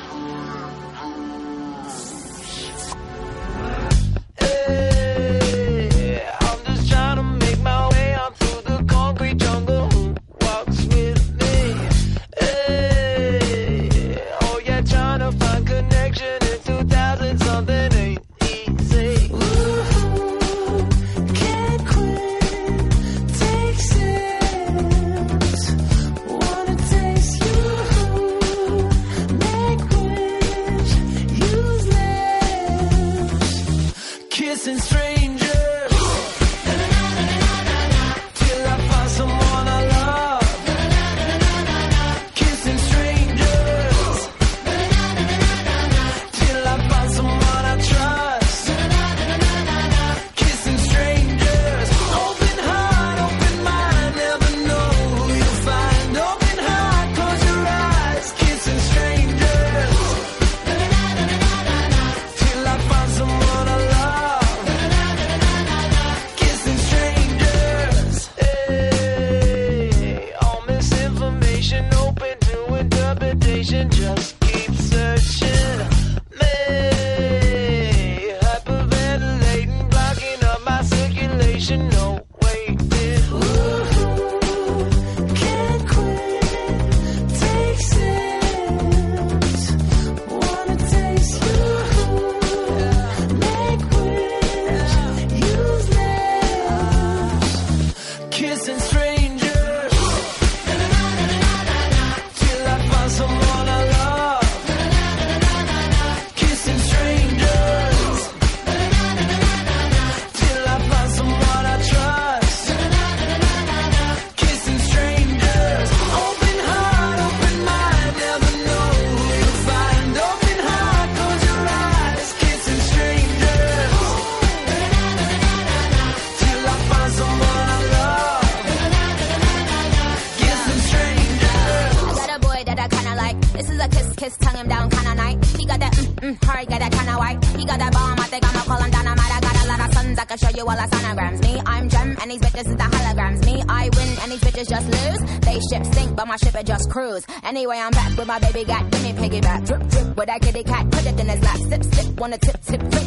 My 146.35 146.37
ship 146.39 146.61
it 146.61 146.67
just 146.67 146.91
cruise. 146.91 147.25
Anyway, 147.45 147.79
I'm 147.79 147.93
back 147.93 148.17
with 148.17 148.27
my 148.27 148.41
baby 148.41 148.65
got 148.65 148.91
give 148.91 149.03
me 149.05 149.13
piggyback. 149.13 149.67
Drip, 149.67 149.89
drip, 149.89 150.17
with 150.17 150.27
that 150.27 150.41
kitty 150.41 150.65
cat, 150.65 150.91
put 150.91 151.07
it 151.07 151.21
in 151.21 151.29
his 151.29 151.41
lap. 151.43 151.59
Sip, 151.69 151.85
sip, 151.85 152.21
wanna 152.21 152.39
tip, 152.39 152.61
tip, 152.63 152.81
flick, 152.91 153.04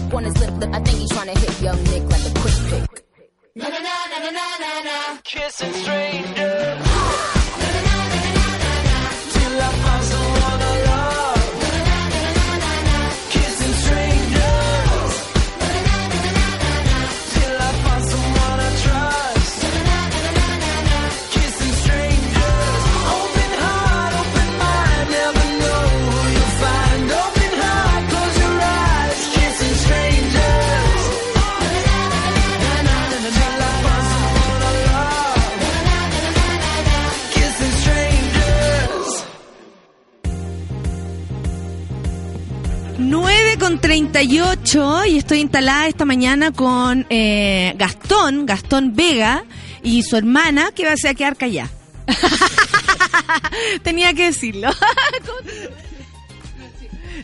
instalada 45.48 45.88
esta 45.88 46.04
mañana 46.04 46.52
con 46.52 47.06
eh, 47.10 47.74
Gastón, 47.78 48.46
Gastón 48.46 48.94
Vega 48.94 49.46
y 49.82 50.04
su 50.04 50.18
hermana 50.18 50.72
que 50.76 50.86
va 50.86 50.92
a 50.92 51.14
quedar 51.14 51.38
callada. 51.38 51.70
Tenía 53.84 54.14
que 54.14 54.26
decirlo. 54.26 54.70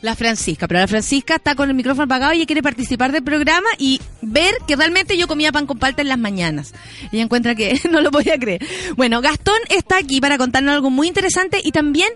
La 0.01 0.15
Francisca, 0.15 0.67
pero 0.67 0.81
la 0.81 0.88
Francisca 0.88 1.36
está 1.36 1.55
con 1.55 1.69
el 1.69 1.75
micrófono 1.75 2.03
apagado 2.03 2.33
y 2.33 2.45
quiere 2.45 2.62
participar 2.62 3.13
del 3.13 3.23
programa 3.23 3.69
y 3.77 4.01
ver 4.21 4.53
que 4.67 4.75
realmente 4.75 5.17
yo 5.17 5.27
comía 5.29 5.53
pan 5.53 5.65
con 5.65 5.79
palta 5.79 6.01
en 6.01 6.09
las 6.09 6.17
mañanas. 6.17 6.73
Ella 7.12 7.23
encuentra 7.23 7.55
que 7.55 7.79
no 7.89 8.01
lo 8.01 8.12
podía 8.12 8.38
creer. 8.38 8.65
Bueno, 8.97 9.21
Gastón 9.21 9.59
está 9.69 9.97
aquí 9.97 10.19
para 10.19 10.38
contarnos 10.38 10.73
algo 10.73 10.89
muy 10.89 11.07
interesante 11.07 11.62
y 11.63 11.71
también 11.71 12.09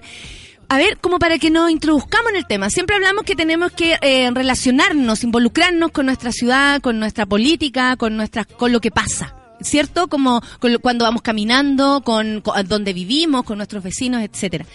a 0.70 0.78
ver, 0.78 0.98
como 0.98 1.18
para 1.20 1.38
que 1.40 1.50
nos 1.50 1.72
introduzcamos 1.72 2.32
en 2.32 2.38
el 2.38 2.46
tema. 2.48 2.70
Siempre 2.70 2.96
hablamos 2.96 3.24
que 3.24 3.36
tenemos 3.36 3.72
que 3.72 3.98
eh, 4.02 4.30
relacionarnos, 4.34 5.24
involucrarnos 5.24 5.92
con 5.92 6.06
nuestra 6.06 6.32
ciudad, 6.32 6.82
con 6.82 7.00
nuestra 7.00 7.26
política, 7.26 7.96
con 7.96 8.18
nuestras, 8.18 8.48
con 8.48 8.72
lo 8.72 8.82
que 8.82 8.92
pasa. 8.92 9.34
¿Cierto? 9.60 10.08
Como 10.08 10.42
con 10.60 10.72
lo- 10.74 10.80
cuando 10.80 11.06
vamos 11.06 11.24
caminando, 11.24 12.02
con, 12.04 12.44
donde 12.66 12.94
vivimos, 12.94 13.44
con 13.44 13.58
nuestros 13.58 13.82
vecinos, 13.82 14.22
etcétera. 14.22 14.66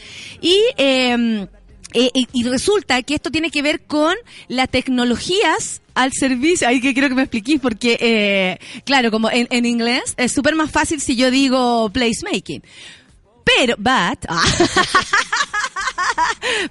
Y 0.41 0.59
eh, 0.77 1.47
eh, 1.95 2.11
y, 2.33 2.43
resulta 2.45 3.01
que 3.03 3.15
esto 3.15 3.31
tiene 3.31 3.51
que 3.51 3.63
ver 3.63 3.83
con 3.83 4.15
las 4.49 4.69
tecnologías 4.69 5.83
al 5.95 6.13
servicio. 6.13 6.67
Ahí 6.67 6.81
que 6.81 6.95
quiero 6.95 7.09
que 7.09 7.15
me 7.15 7.23
expliquís 7.23 7.61
porque, 7.61 7.97
eh, 8.01 8.59
claro, 8.85 9.11
como 9.11 9.31
en, 9.31 9.47
en 9.51 9.67
inglés 9.67 10.15
es 10.17 10.33
súper 10.33 10.55
más 10.57 10.71
fácil 10.71 11.01
si 11.01 11.17
yo 11.17 11.31
digo 11.31 11.91
placemaking. 11.91 12.63
Pero, 13.45 13.75
but, 13.79 14.25
ah, 14.29 14.43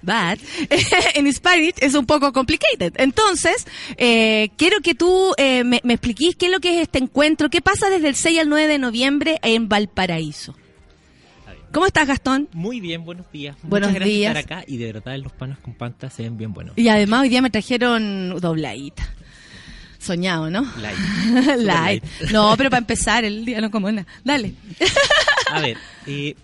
but, 0.02 0.40
en 1.16 1.32
Spanish 1.34 1.76
es 1.80 1.96
un 1.96 2.06
poco 2.06 2.32
complicated. 2.34 2.94
Entonces, 2.98 3.66
eh, 3.98 4.50
quiero 4.58 4.82
que 4.82 4.96
tú 4.96 5.34
eh, 5.38 5.64
me, 5.64 5.82
me 5.84 5.94
expliquís 5.94 6.36
qué 6.36 6.48
es 6.48 6.52
lo 6.52 6.60
que 6.60 6.76
es 6.78 6.82
este 6.84 7.00
encuentro, 7.00 7.50
qué 7.50 7.62
pasa 7.62 7.90
desde 7.90 8.10
el 8.10 8.16
6 8.16 8.40
al 8.40 8.50
9 8.50 8.68
de 8.68 8.80
noviembre 8.80 9.40
en 9.44 9.68
Valparaíso. 9.70 10.56
¿Cómo 11.72 11.86
estás, 11.86 12.06
Gastón? 12.06 12.50
Muy 12.52 12.82
bien, 12.82 13.06
buenos 13.06 13.32
días. 13.32 13.56
Buenos 13.64 13.92
Muchas 13.92 14.02
gracias 14.02 14.18
días. 14.18 14.34
por 14.34 14.40
estar 14.42 14.58
acá 14.60 14.66
y 14.68 14.78
de 14.78 14.92
verdad 14.92 15.18
los 15.20 15.32
panos 15.32 15.58
con 15.60 15.74
panta 15.74 16.10
se 16.10 16.24
ven 16.24 16.38
bien 16.38 16.54
buenos. 16.54 16.78
Y 16.78 16.90
además 16.90 17.22
hoy 17.22 17.30
día 17.30 17.42
me 17.42 17.50
trajeron 17.50 18.38
dobladita. 18.42 19.08
Soñado, 19.98 20.50
¿no? 20.50 20.70
Light. 20.82 20.98
Light. 21.60 22.04
Super 22.04 22.34
No, 22.34 22.54
pero 22.58 22.70
para 22.70 22.80
empezar 22.80 23.24
el 23.24 23.46
día 23.46 23.62
no 23.62 23.72
como 23.72 23.90
nada. 23.90 24.06
Dale. 24.24 24.54
A 25.50 25.62
ver, 25.62 25.78
eh, 26.08 26.36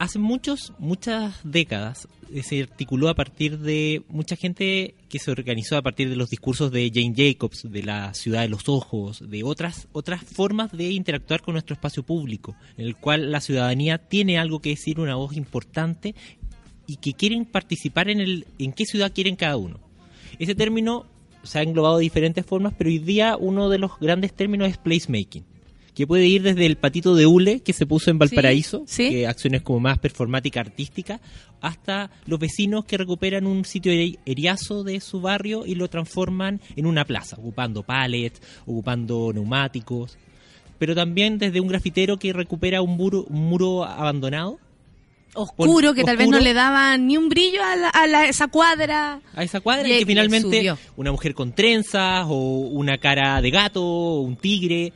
hace 0.00 0.18
muchos, 0.18 0.72
muchas 0.78 1.38
décadas 1.44 2.08
eh, 2.32 2.42
se 2.42 2.62
articuló 2.62 3.10
a 3.10 3.14
partir 3.14 3.58
de 3.58 4.02
mucha 4.08 4.34
gente 4.34 4.94
que 5.10 5.18
se 5.18 5.30
organizó 5.30 5.76
a 5.76 5.82
partir 5.82 6.08
de 6.08 6.16
los 6.16 6.30
discursos 6.30 6.72
de 6.72 6.90
Jane 6.92 7.12
Jacobs, 7.14 7.70
de 7.70 7.82
la 7.82 8.14
ciudad 8.14 8.40
de 8.40 8.48
los 8.48 8.68
ojos, 8.70 9.22
de 9.28 9.44
otras, 9.44 9.88
otras 9.92 10.24
formas 10.24 10.72
de 10.72 10.90
interactuar 10.90 11.42
con 11.42 11.52
nuestro 11.52 11.74
espacio 11.74 12.02
público, 12.02 12.56
en 12.78 12.86
el 12.86 12.96
cual 12.96 13.30
la 13.30 13.42
ciudadanía 13.42 13.98
tiene 13.98 14.38
algo 14.38 14.60
que 14.60 14.70
decir, 14.70 15.00
una 15.00 15.16
voz 15.16 15.36
importante 15.36 16.14
y 16.86 16.96
que 16.96 17.12
quieren 17.12 17.44
participar 17.44 18.08
en 18.08 18.20
el 18.20 18.46
en 18.58 18.72
qué 18.72 18.86
ciudad 18.86 19.12
quieren 19.14 19.36
cada 19.36 19.58
uno. 19.58 19.80
Ese 20.38 20.54
término 20.54 21.04
se 21.42 21.58
ha 21.58 21.62
englobado 21.62 21.98
de 21.98 22.04
diferentes 22.04 22.46
formas, 22.46 22.72
pero 22.76 22.88
hoy 22.88 23.00
día 23.00 23.36
uno 23.36 23.68
de 23.68 23.78
los 23.78 23.98
grandes 24.00 24.32
términos 24.32 24.70
es 24.70 24.78
placemaking, 24.78 25.44
que 26.00 26.06
puede 26.06 26.26
ir 26.26 26.42
desde 26.42 26.66
el 26.66 26.76
patito 26.76 27.14
de 27.14 27.26
hule 27.26 27.60
que 27.60 27.72
se 27.72 27.86
puso 27.86 28.10
en 28.10 28.18
Valparaíso, 28.18 28.84
Sí, 28.86 29.04
sí. 29.04 29.10
que 29.10 29.26
acciones 29.26 29.62
como 29.62 29.80
más 29.80 29.98
performática 29.98 30.60
artística, 30.60 31.20
hasta 31.60 32.10
los 32.26 32.38
vecinos 32.38 32.84
que 32.86 32.96
recuperan 32.96 33.46
un 33.46 33.64
sitio 33.64 33.92
eri- 33.92 34.18
eriazo 34.24 34.82
de 34.82 34.98
su 35.00 35.20
barrio 35.20 35.64
y 35.66 35.74
lo 35.74 35.88
transforman 35.88 36.60
en 36.74 36.86
una 36.86 37.04
plaza, 37.04 37.36
ocupando 37.38 37.82
pallets, 37.82 38.40
ocupando 38.66 39.30
neumáticos, 39.34 40.16
pero 40.78 40.94
también 40.94 41.36
desde 41.38 41.60
un 41.60 41.68
grafitero 41.68 42.18
que 42.18 42.32
recupera 42.32 42.80
un 42.80 42.96
muro, 42.96 43.24
un 43.28 43.48
muro 43.48 43.84
abandonado 43.84 44.58
Oscuro, 45.32 45.94
que 45.94 46.02
tal 46.02 46.16
vez 46.16 46.28
no 46.28 46.40
le 46.40 46.52
daba 46.54 46.96
ni 46.98 47.16
un 47.16 47.28
brillo 47.28 47.62
a, 47.62 47.76
la- 47.76 47.88
a 47.90 48.06
la- 48.08 48.26
esa 48.26 48.48
cuadra. 48.48 49.20
a 49.34 49.44
esa 49.44 49.60
cuadra 49.60 49.86
Y- 49.86 49.92
y, 49.92 49.94
y 49.94 49.98
que 50.00 50.06
finalmente 50.06 50.56
subió. 50.58 50.78
una 50.96 51.12
mujer 51.12 51.34
con 51.34 51.52
trenzas 51.52 52.26
o 52.28 52.34
una 52.58 52.98
cara 52.98 53.40
de 53.40 53.50
gato 53.52 53.84
o 53.84 54.20
un 54.22 54.34
tigre 54.36 54.92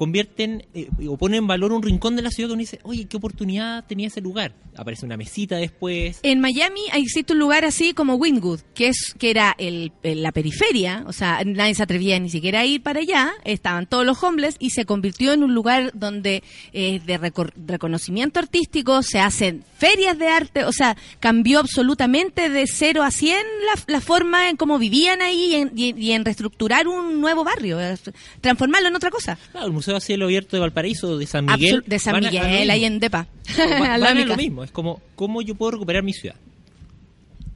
convierten 0.00 0.64
eh, 0.72 0.88
o 1.06 1.18
ponen 1.18 1.40
en 1.40 1.46
valor 1.46 1.72
un 1.72 1.82
rincón 1.82 2.16
de 2.16 2.22
la 2.22 2.30
ciudad 2.30 2.48
que 2.48 2.54
uno 2.54 2.60
dice, 2.60 2.80
oye, 2.84 3.04
qué 3.04 3.18
oportunidad 3.18 3.84
tenía 3.86 4.06
ese 4.06 4.22
lugar. 4.22 4.54
Aparece 4.74 5.04
una 5.04 5.18
mesita 5.18 5.56
después. 5.56 6.20
En 6.22 6.40
Miami 6.40 6.80
existe 6.94 7.34
un 7.34 7.38
lugar 7.38 7.66
así 7.66 7.92
como 7.92 8.14
Wynwood, 8.14 8.60
que 8.74 8.88
es 8.88 9.14
que 9.18 9.28
era 9.30 9.54
el, 9.58 9.92
el- 10.02 10.22
la 10.22 10.32
periferia, 10.32 11.04
o 11.06 11.12
sea, 11.12 11.42
nadie 11.44 11.74
se 11.74 11.82
atrevía 11.82 12.18
ni 12.18 12.30
siquiera 12.30 12.60
a 12.60 12.64
ir 12.64 12.82
para 12.82 13.00
allá, 13.00 13.30
estaban 13.44 13.86
todos 13.86 14.06
los 14.06 14.22
homeless 14.24 14.56
y 14.58 14.70
se 14.70 14.86
convirtió 14.86 15.34
en 15.34 15.42
un 15.42 15.52
lugar 15.54 15.90
donde 15.92 16.42
eh, 16.72 17.00
de 17.04 17.18
reconocimiento 17.66 18.40
artístico 18.40 19.02
se 19.02 19.18
hacen 19.20 19.64
ferias 19.76 20.18
de 20.18 20.28
arte, 20.28 20.64
o 20.64 20.72
sea, 20.72 20.96
cambió 21.20 21.58
absolutamente 21.58 22.48
de 22.48 22.66
0 22.66 23.02
a 23.02 23.10
100 23.10 23.36
la, 23.66 23.82
la 23.94 24.00
forma 24.00 24.48
en 24.48 24.56
cómo 24.56 24.78
vivían 24.78 25.20
ahí 25.20 25.50
y 25.50 25.54
en, 25.56 25.72
y- 25.76 25.94
y 26.00 26.12
en 26.12 26.24
reestructurar 26.24 26.88
un 26.88 27.20
nuevo 27.20 27.44
barrio, 27.44 27.78
transformarlo 28.40 28.88
en 28.88 28.96
otra 28.96 29.10
cosa. 29.10 29.36
Claro, 29.52 29.66
el 29.66 29.72
Museo 29.72 29.89
a 29.96 30.00
Cielo 30.00 30.26
Abierto 30.26 30.56
de 30.56 30.60
Valparaíso, 30.60 31.16
de 31.18 31.26
San 31.26 31.46
Miguel. 31.46 31.82
Absol- 31.82 31.84
de 31.86 31.98
San 31.98 32.12
van 32.14 32.24
a- 32.24 32.28
a 32.28 32.30
Miguel, 32.30 32.70
ahí 32.70 32.84
en 32.84 32.98
Depa. 33.00 33.26
Van 33.56 34.00
de 34.16 34.22
a 34.22 34.26
lo 34.26 34.36
mismo, 34.36 34.64
es 34.64 34.70
como 34.70 35.00
cómo 35.16 35.42
yo 35.42 35.54
puedo 35.54 35.72
recuperar 35.72 36.02
mi 36.02 36.12
ciudad. 36.12 36.36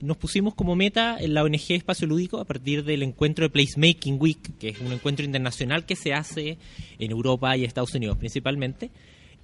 Nos 0.01 0.17
pusimos 0.19 0.55
como 0.55 0.77
meta 0.77 1.17
en 1.19 1.33
la 1.33 1.43
ONG 1.43 1.71
Espacio 1.71 2.07
Lúdico 2.07 2.39
a 2.39 2.45
partir 2.45 2.85
del 2.85 3.03
encuentro 3.03 3.45
de 3.45 3.51
Placemaking 3.51 4.17
Week, 4.21 4.59
que 4.59 4.69
es 4.71 4.81
un 4.81 4.93
encuentro 4.93 5.25
internacional 5.25 5.87
que 5.87 5.97
se 5.97 6.13
hace 6.13 6.59
en 6.99 7.11
Europa 7.11 7.57
y 7.57 7.65
Estados 7.65 7.95
Unidos 7.95 8.19
principalmente, 8.19 8.91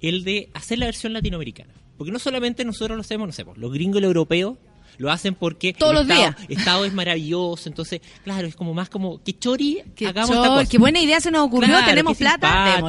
el 0.01 0.23
de 0.23 0.49
hacer 0.53 0.77
la 0.77 0.85
versión 0.85 1.13
latinoamericana. 1.13 1.73
Porque 1.97 2.11
no 2.11 2.19
solamente 2.19 2.63
nosotros 2.63 2.95
lo 2.95 3.01
hacemos, 3.01 3.27
no 3.39 3.45
pues, 3.45 3.57
los 3.57 3.73
gringos 3.73 3.97
y 3.97 4.01
los 4.01 4.09
europeos 4.09 4.57
lo 5.01 5.11
hacen 5.11 5.35
porque 5.35 5.73
Todos 5.73 5.91
el 5.91 6.07
los 6.07 6.17
estado, 6.17 6.35
días. 6.47 6.59
estado 6.59 6.85
es 6.85 6.93
maravilloso, 6.93 7.67
entonces, 7.67 7.99
claro, 8.23 8.47
es 8.47 8.55
como 8.55 8.73
más 8.73 8.87
como 8.89 9.21
que 9.23 9.37
chori, 9.37 9.81
Qué, 9.95 10.07
hagamos 10.07 10.29
chor- 10.29 10.37
esta 10.43 10.55
cosa. 10.55 10.69
qué 10.69 10.77
buena 10.77 11.01
idea 11.01 11.19
se 11.19 11.31
nos 11.31 11.41
ocurrió, 11.45 11.69
Claro, 11.69 11.87
tenemos 11.87 12.17
plata. 12.17 12.81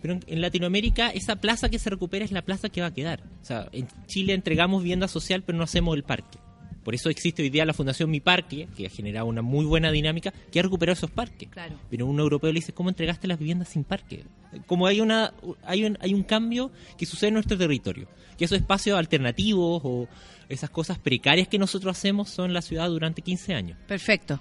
Pero 0.00 0.14
en, 0.14 0.24
en 0.26 0.40
Latinoamérica 0.40 1.10
esa 1.10 1.36
plaza 1.36 1.68
que 1.68 1.78
se 1.78 1.90
recupera 1.90 2.24
es 2.24 2.32
la 2.32 2.42
plaza 2.42 2.68
que 2.68 2.80
va 2.80 2.86
a 2.86 2.94
quedar. 2.94 3.20
O 3.42 3.44
sea, 3.44 3.68
en 3.72 3.88
Chile 4.06 4.32
entregamos 4.32 4.82
vivienda 4.82 5.08
social 5.08 5.42
pero 5.42 5.58
no 5.58 5.64
hacemos 5.64 5.94
el 5.96 6.04
parque. 6.04 6.38
Por 6.84 6.94
eso 6.94 7.10
existe 7.10 7.42
hoy 7.42 7.50
día 7.50 7.66
la 7.66 7.74
Fundación 7.74 8.08
Mi 8.10 8.20
Parque, 8.20 8.66
que 8.74 8.86
ha 8.86 8.88
generado 8.90 9.26
una 9.26 9.42
muy 9.42 9.66
buena 9.66 9.90
dinámica, 9.90 10.32
que 10.50 10.58
ha 10.58 10.62
recuperado 10.62 10.94
esos 10.94 11.10
parques. 11.10 11.46
Claro. 11.50 11.74
Pero 11.90 12.06
un 12.06 12.18
europeo 12.18 12.50
le 12.50 12.60
dice, 12.60 12.72
¿cómo 12.72 12.88
entregaste 12.88 13.26
las 13.28 13.38
viviendas 13.38 13.68
sin 13.68 13.84
parque? 13.84 14.24
Como 14.66 14.86
hay 14.86 15.02
una 15.02 15.34
hay 15.64 15.84
un, 15.84 15.98
hay 16.00 16.14
un 16.14 16.22
cambio 16.22 16.70
que 16.96 17.04
sucede 17.04 17.28
en 17.28 17.34
nuestro 17.34 17.58
territorio, 17.58 18.08
que 18.38 18.46
esos 18.46 18.56
espacios 18.56 18.98
alternativos 18.98 19.82
o 19.84 20.08
esas 20.48 20.70
cosas 20.70 20.98
precarias 20.98 21.48
que 21.48 21.58
nosotros 21.58 21.96
hacemos 21.96 22.30
son 22.30 22.52
la 22.52 22.62
ciudad 22.62 22.88
durante 22.88 23.22
15 23.22 23.54
años. 23.54 23.78
Perfecto. 23.86 24.40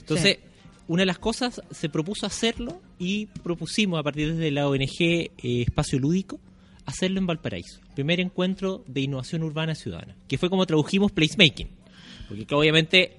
Entonces, 0.00 0.38
una 0.86 1.02
de 1.02 1.06
las 1.06 1.18
cosas 1.18 1.60
se 1.70 1.88
propuso 1.88 2.26
hacerlo 2.26 2.80
y 2.98 3.26
propusimos 3.26 4.00
a 4.00 4.02
partir 4.02 4.34
de 4.34 4.50
la 4.50 4.68
ONG 4.68 5.00
eh, 5.00 5.30
Espacio 5.42 5.98
Lúdico 5.98 6.40
hacerlo 6.86 7.18
en 7.18 7.26
Valparaíso. 7.26 7.80
Primer 7.94 8.18
encuentro 8.18 8.82
de 8.86 9.02
innovación 9.02 9.42
urbana 9.42 9.74
ciudadana, 9.74 10.16
que 10.26 10.38
fue 10.38 10.48
como 10.48 10.64
tradujimos 10.64 11.12
placemaking. 11.12 11.68
Porque 12.28 12.46
que 12.46 12.54
obviamente 12.54 13.16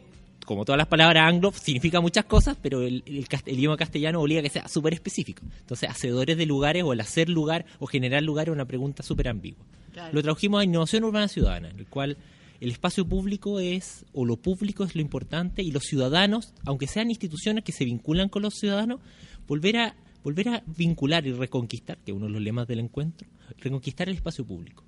como 0.50 0.66
todas 0.66 0.80
las 0.80 0.88
palabras 0.88 1.32
anglo, 1.32 1.52
significa 1.52 2.02
muchas 2.02 2.26
cosas, 2.26 2.58
pero 2.60 2.82
el, 2.82 3.04
el 3.06 3.28
cast- 3.30 3.48
el 3.48 3.60
idioma 3.60 3.78
castellano 3.78 4.20
obliga 4.20 4.40
a 4.40 4.44
que 4.44 4.50
sea 4.50 4.68
súper 4.68 4.96
específico. 4.96 5.44
Entonces, 5.60 5.88
hacedores 5.88 6.38
de 6.38 6.48
lugares 6.48 6.82
o 6.84 6.92
el 6.92 7.00
hacer 7.02 7.30
lugar 7.30 7.68
o 7.78 7.86
generar 7.86 8.24
lugar 8.24 8.48
es 8.48 8.54
una 8.54 8.66
pregunta 8.66 9.04
súper 9.04 9.28
ambigua. 9.28 9.64
Lo 10.12 10.24
tradujimos 10.24 10.62
a 10.62 10.64
innovación 10.64 11.04
urbana 11.04 11.28
ciudadana, 11.28 11.70
en 11.70 11.78
el 11.78 11.86
cual 11.86 12.18
el 12.62 12.72
espacio 12.72 13.06
público 13.06 13.60
es, 13.60 14.06
o 14.12 14.26
lo 14.26 14.38
público 14.38 14.84
es 14.84 14.96
lo 14.96 15.02
importante, 15.02 15.62
y 15.62 15.72
los 15.72 15.84
ciudadanos, 15.84 16.54
aunque 16.66 16.88
sean 16.88 17.12
instituciones 17.12 17.64
que 17.64 17.72
se 17.72 17.86
vinculan 17.86 18.28
con 18.28 18.42
los 18.42 18.56
ciudadanos, 18.56 19.02
volver 19.48 19.78
a, 19.78 19.96
volver 20.24 20.50
a 20.50 20.64
vincular 20.66 21.28
y 21.28 21.32
reconquistar, 21.32 22.00
que 22.00 22.10
es 22.12 22.18
uno 22.18 22.26
de 22.26 22.32
los 22.32 22.42
lemas 22.42 22.68
del 22.68 22.80
encuentro, 22.80 23.28
reconquistar 23.60 24.10
el 24.10 24.16
espacio 24.16 24.44
público. 24.46 24.84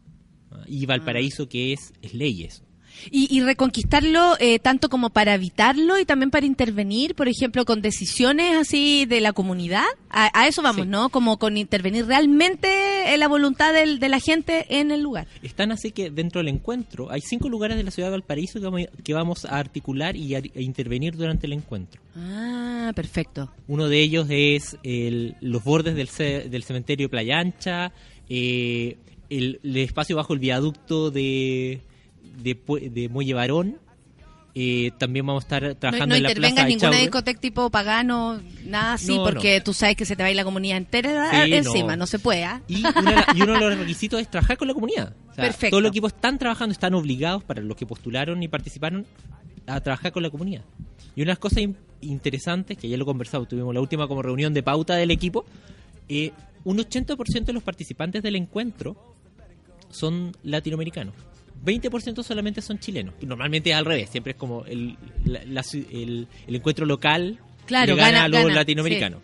¿ah? 0.50 0.64
Y 0.68 0.88
Valparaíso, 0.88 1.48
que 1.48 1.72
es, 1.74 1.94
es 2.02 2.16
ley 2.16 2.46
eso. 2.46 2.64
Y, 3.10 3.28
y 3.36 3.42
reconquistarlo 3.42 4.36
eh, 4.40 4.60
tanto 4.60 4.90
como 4.90 5.10
para 5.10 5.34
evitarlo 5.34 5.98
y 6.00 6.06
también 6.06 6.30
para 6.32 6.46
intervenir, 6.46 7.16
por 7.16 7.28
ejemplo, 7.28 7.66
con 7.66 7.82
decisiones 7.82 8.56
así 8.56 9.06
de 9.06 9.22
la 9.22 9.34
comunidad. 9.34 9.84
A, 10.10 10.30
a 10.40 10.48
eso 10.48 10.62
vamos, 10.62 10.86
Sí. 10.86 10.90
¿no? 10.92 11.10
Como 11.10 11.38
con 11.38 11.58
intervenir 11.58 12.06
realmente 12.06 13.14
en 13.14 13.20
la 13.20 13.28
voluntad 13.28 13.74
del- 13.74 14.00
de 14.00 14.10
la 14.10 14.20
gente 14.20 14.66
en 14.80 14.92
el 14.92 15.02
lugar. 15.02 15.28
Es 15.42 15.54
tan 15.56 15.72
así 15.72 15.92
que 15.92 16.10
dentro 16.12 16.40
del 16.40 16.50
encuentro 16.50 17.12
hay 17.12 17.22
cinco 17.22 17.50
lugares 17.50 17.78
de 17.78 17.84
la 17.84 17.92
ciudad 17.92 18.10
de 18.10 18.12
Valparaíso 18.12 18.60
que 18.60 18.66
vamos, 18.66 18.82
que 19.04 19.14
vamos 19.14 19.46
a 19.46 19.58
articular 19.58 20.16
y 20.16 20.36
a, 20.36 20.42
intervenir 20.56 21.16
durante 21.16 21.48
el 21.48 21.54
encuentro. 21.54 22.02
Ah, 22.16 22.92
perfecto. 22.96 23.50
Uno 23.68 23.88
de 23.88 24.02
ellos 24.02 24.28
es 24.30 24.78
el- 24.84 25.36
los 25.42 25.64
bordes 25.64 25.96
del, 25.96 26.08
ce- 26.10 26.50
del 26.50 26.64
cementerio 26.64 27.10
Playa 27.10 27.40
Ancha, 27.40 27.92
eh, 28.30 28.98
el, 29.30 29.60
el 29.64 29.78
espacio 29.78 30.16
bajo 30.18 30.34
el 30.34 30.40
viaducto 30.40 31.10
de, 31.12 31.82
de, 32.38 32.58
de 32.92 33.10
Muelle 33.10 33.34
Varón. 33.34 33.78
Eh, 34.54 34.92
también 34.98 35.26
vamos 35.26 35.44
a 35.44 35.46
estar 35.46 35.64
No, 35.64 35.76
trabajando 35.78 36.08
no 36.08 36.16
en 36.18 36.24
la 36.24 36.30
plaza 36.34 36.64
de 36.64 36.70
ninguna 36.70 36.98
discoteca 36.98 37.40
tipo 37.40 37.70
pagano, 37.70 38.42
nada 38.66 38.94
así, 38.96 39.16
No, 39.16 39.24
porque 39.24 39.62
tú 39.62 39.74
sabes 39.74 39.96
que 39.96 40.04
se 40.04 40.18
te 40.18 40.24
va 40.24 40.28
a 40.28 40.30
ir 40.32 40.36
la 40.36 40.44
comunidad 40.44 40.76
entera 40.76 41.46
Sí, 41.46 41.54
encima, 41.54 41.96
no. 41.96 42.02
no. 42.02 42.06
se 42.08 42.20
puede. 42.20 42.44
¿ah? 42.44 42.62
Y, 42.68 42.84
una- 42.86 43.26
y 43.34 43.42
uno 43.44 43.54
de 43.54 43.60
los 43.62 43.78
requisitos 43.78 44.20
es 44.20 44.30
trabajar 44.30 44.58
con 44.58 44.68
la 44.68 44.74
comunidad. 44.74 45.14
O 45.30 45.34
sea, 45.36 45.46
Perfecto. 45.46 45.70
Todos 45.76 45.84
los 45.84 45.92
equipos 45.92 46.12
están 46.12 46.38
trabajando, 46.38 46.74
están 46.74 46.94
obligados 46.96 47.46
para 47.46 47.62
los 47.62 47.78
que 47.78 47.86
postularon 47.86 48.44
y 48.44 48.50
participaron 48.50 49.06
a 49.68 49.80
trabajar 49.80 50.12
con 50.12 50.22
la 50.22 50.30
comunidad. 50.30 50.64
Y 51.16 51.22
unas 51.22 51.40
cosas 51.40 51.60
in- 51.60 51.78
interesantes, 52.02 52.78
que 52.78 52.90
ya 52.90 52.98
lo 52.98 53.06
conversamos, 53.06 53.48
tuvimos 53.48 53.74
la 53.74 53.80
última 53.80 54.06
como 54.10 54.22
reunión 54.22 54.54
de 54.54 54.64
pauta 54.64 54.96
del 54.96 55.12
equipo, 55.12 55.46
eh, 56.10 56.34
un 56.66 56.78
80% 56.78 57.46
de 57.46 57.54
los 57.54 57.64
participantes 57.64 58.22
del 58.22 58.36
encuentro 58.36 58.98
son 59.92 60.36
latinoamericanos. 60.44 61.14
20% 61.64 62.24
solamente 62.24 62.62
son 62.62 62.80
chilenos. 62.80 63.14
Normalmente 63.22 63.70
es 63.72 63.76
al 63.76 63.86
revés, 63.86 64.10
siempre 64.10 64.32
es 64.32 64.38
como 64.38 64.66
el, 64.66 64.98
la- 65.26 65.44
la 65.46 65.64
el, 65.74 66.28
el 66.48 66.56
encuentro 66.56 66.86
local 66.86 67.40
Claro, 67.66 67.96
gana, 67.96 68.12
gana- 68.12 68.24
a 68.24 68.28
los 68.28 68.42
gana, 68.44 68.56
latinoamericanos. 68.56 69.20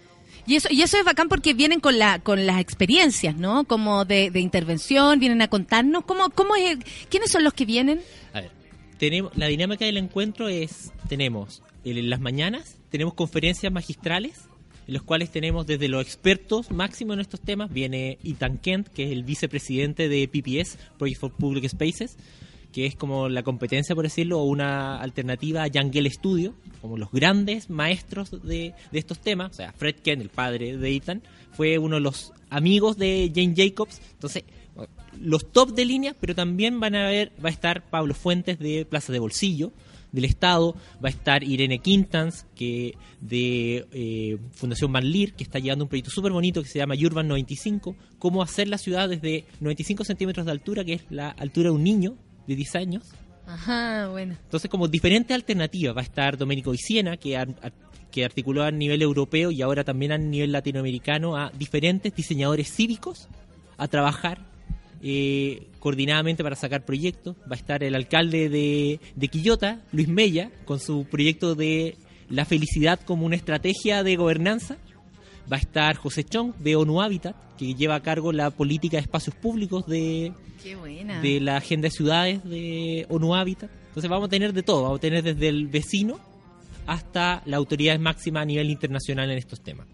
Y 0.46 0.56
eso, 0.56 0.70
y 0.72 0.82
eso 0.82 0.98
es 0.98 1.04
bacán 1.04 1.28
porque 1.28 1.54
vienen 1.54 1.82
con 1.82 2.00
la, 2.00 2.20
con 2.20 2.46
las 2.46 2.62
experiencias, 2.62 3.36
¿no? 3.36 3.66
Como 3.66 4.06
de, 4.06 4.32
de 4.32 4.40
intervención, 4.40 5.20
vienen 5.20 5.42
a 5.42 5.50
contarnos. 5.50 6.06
¿Cómo, 6.06 6.30
cómo 6.30 6.56
es, 6.56 6.78
¿Quiénes 7.10 7.32
son 7.32 7.44
los 7.44 7.54
que 7.54 7.66
vienen? 7.66 8.00
A 8.34 8.40
ver, 8.42 8.52
tenemos, 8.98 9.36
la 9.36 9.48
dinámica 9.48 9.84
del 9.84 9.98
encuentro 9.98 10.48
es, 10.48 10.92
tenemos 11.10 11.64
en 11.84 12.10
las 12.10 12.22
mañanas, 12.22 12.78
tenemos 12.90 13.14
conferencias 13.14 13.74
magistrales, 13.74 14.47
en 14.88 14.94
los 14.94 15.04
cuales 15.04 15.32
tenemos 15.32 15.68
desde 15.68 15.90
los 15.90 16.02
expertos 16.02 16.72
máximos 16.72 17.16
en 17.16 17.20
estos 17.20 17.42
temas, 17.42 17.72
viene 17.72 18.18
Ethan 18.24 18.58
Kent, 18.58 18.88
que 18.88 19.06
es 19.06 19.12
el 19.12 19.24
vicepresidente 19.24 20.08
de 20.08 20.28
PPS, 20.28 20.78
Project 20.98 21.20
for 21.20 21.32
Public 21.34 21.68
Spaces, 21.68 22.18
que 22.72 22.86
es 22.86 22.96
como 22.96 23.28
la 23.28 23.44
competencia, 23.44 23.96
por 23.96 24.06
decirlo, 24.06 24.40
o 24.40 24.44
una 24.44 25.00
alternativa 25.00 25.64
a 25.64 25.68
Yangel 25.68 26.10
Studio, 26.12 26.54
como 26.82 26.98
los 26.98 27.12
grandes 27.12 27.70
maestros 27.70 28.32
de, 28.44 28.74
de 28.92 29.00
estos 29.00 29.20
temas. 29.20 29.52
O 29.52 29.54
sea, 29.56 29.74
Fred 29.74 29.96
Kent, 29.96 30.22
el 30.22 30.30
padre 30.30 30.78
de 30.78 30.96
Ethan, 30.96 31.22
fue 31.52 31.78
uno 31.80 31.96
de 31.96 32.02
los 32.02 32.34
amigos 32.50 32.98
de 32.98 33.32
Jane 33.34 33.54
Jacobs. 33.58 34.00
Entonces, 34.14 34.44
los 35.20 35.52
top 35.52 35.72
de 35.72 35.86
línea, 35.86 36.16
pero 36.20 36.36
también 36.36 36.80
van 36.80 36.96
a 36.96 37.08
ver, 37.08 37.32
va 37.44 37.50
a 37.50 37.52
estar 37.52 37.90
Pablo 37.90 38.14
Fuentes 38.14 38.60
de 38.60 38.86
Plaza 38.86 39.12
de 39.12 39.20
Bolsillo, 39.20 39.72
del 40.12 40.26
Estado, 40.26 40.76
va 41.04 41.10
a 41.10 41.12
estar 41.12 41.44
Irene 41.44 41.80
Quintans, 41.80 42.46
que 42.56 42.96
de 43.22 43.86
eh, 43.92 44.38
Fundación 44.52 44.92
Manlir, 44.92 45.34
que 45.34 45.44
está 45.44 45.60
llevando 45.60 45.86
un 45.86 45.90
proyecto 45.90 46.12
súper 46.12 46.32
bonito 46.32 46.62
que 46.62 46.70
se 46.70 46.80
llama 46.80 46.96
Urban 46.96 47.28
95, 47.28 47.96
cómo 48.20 48.42
hacer 48.42 48.68
la 48.68 48.78
ciudad 48.78 49.10
desde 49.10 49.46
95 49.60 50.04
centímetros 50.04 50.46
de 50.46 50.52
altura, 50.52 50.84
que 50.84 50.94
es 50.94 51.02
la 51.10 51.30
altura 51.30 51.70
de 51.70 51.76
un 51.76 51.84
niño 51.84 52.16
de 52.48 52.56
10 52.56 52.76
años, 52.76 53.04
Ajá, 53.46 54.10
bueno. 54.10 54.36
entonces, 54.44 54.70
como 54.70 54.88
diferentes 54.88 55.34
alternativas, 55.34 55.96
va 55.96 56.02
a 56.02 56.04
estar 56.04 56.38
Domenico 56.38 56.74
Isiena, 56.74 57.16
que, 57.16 57.42
que 58.12 58.26
articuló 58.26 58.64
a 58.64 58.72
nivel 58.72 59.02
europeo 59.02 59.52
y 59.52 59.62
ahora 59.62 59.84
también 59.84 60.12
a 60.12 60.18
nivel 60.18 60.52
latinoamericano 60.52 61.38
a 61.38 61.52
diferentes 61.58 62.14
diseñadores 62.14 62.72
cívicos 62.72 63.30
a 63.78 63.88
trabajar 63.88 64.40
eh, 65.02 65.68
coordinadamente 65.80 66.44
para 66.44 66.56
sacar 66.56 66.86
proyectos. 66.86 67.36
Va 67.42 67.54
a 67.54 67.56
estar 67.56 67.84
el 67.84 67.96
alcalde 67.96 68.50
de, 68.50 69.00
de 69.16 69.28
Quillota, 69.28 69.82
Luis 69.92 70.08
Mella, 70.08 70.52
con 70.66 70.80
su 70.80 71.06
proyecto 71.06 71.56
de 71.56 71.96
la 72.30 72.46
felicidad 72.46 73.00
como 73.00 73.26
una 73.26 73.36
estrategia 73.36 74.04
de 74.04 74.16
gobernanza. 74.16 74.78
Va 75.52 75.58
a 75.58 75.60
estar 75.60 75.96
José 75.96 76.24
Chong 76.24 76.56
de 76.56 76.76
ONU 76.76 77.02
Habitat, 77.02 77.36
que 77.58 77.74
lleva 77.74 77.96
a 77.96 78.04
cargo 78.04 78.32
la 78.32 78.52
política 78.52 78.98
de 78.98 79.02
espacios 79.02 79.36
públicos 79.36 79.86
de, 79.88 80.34
de 81.22 81.40
la 81.40 81.58
agenda 81.58 81.88
de 81.88 81.92
ciudades 81.92 82.44
de 82.44 83.06
ONU 83.10 83.34
Habitat. 83.34 83.70
Entonces 83.88 84.10
vamos 84.10 84.28
a 84.28 84.30
tener 84.30 84.54
de 84.54 84.64
todo, 84.64 84.84
vamos 84.84 84.98
a 84.98 85.02
tener 85.02 85.24
desde 85.24 85.48
el 85.48 85.68
vecino 85.68 86.20
hasta 86.86 87.42
la 87.46 87.58
autoridad 87.58 87.98
máxima 88.00 88.42
a 88.42 88.46
nivel 88.46 88.70
internacional 88.70 89.32
en 89.32 89.38
estos 89.38 89.62
temas. 89.62 89.88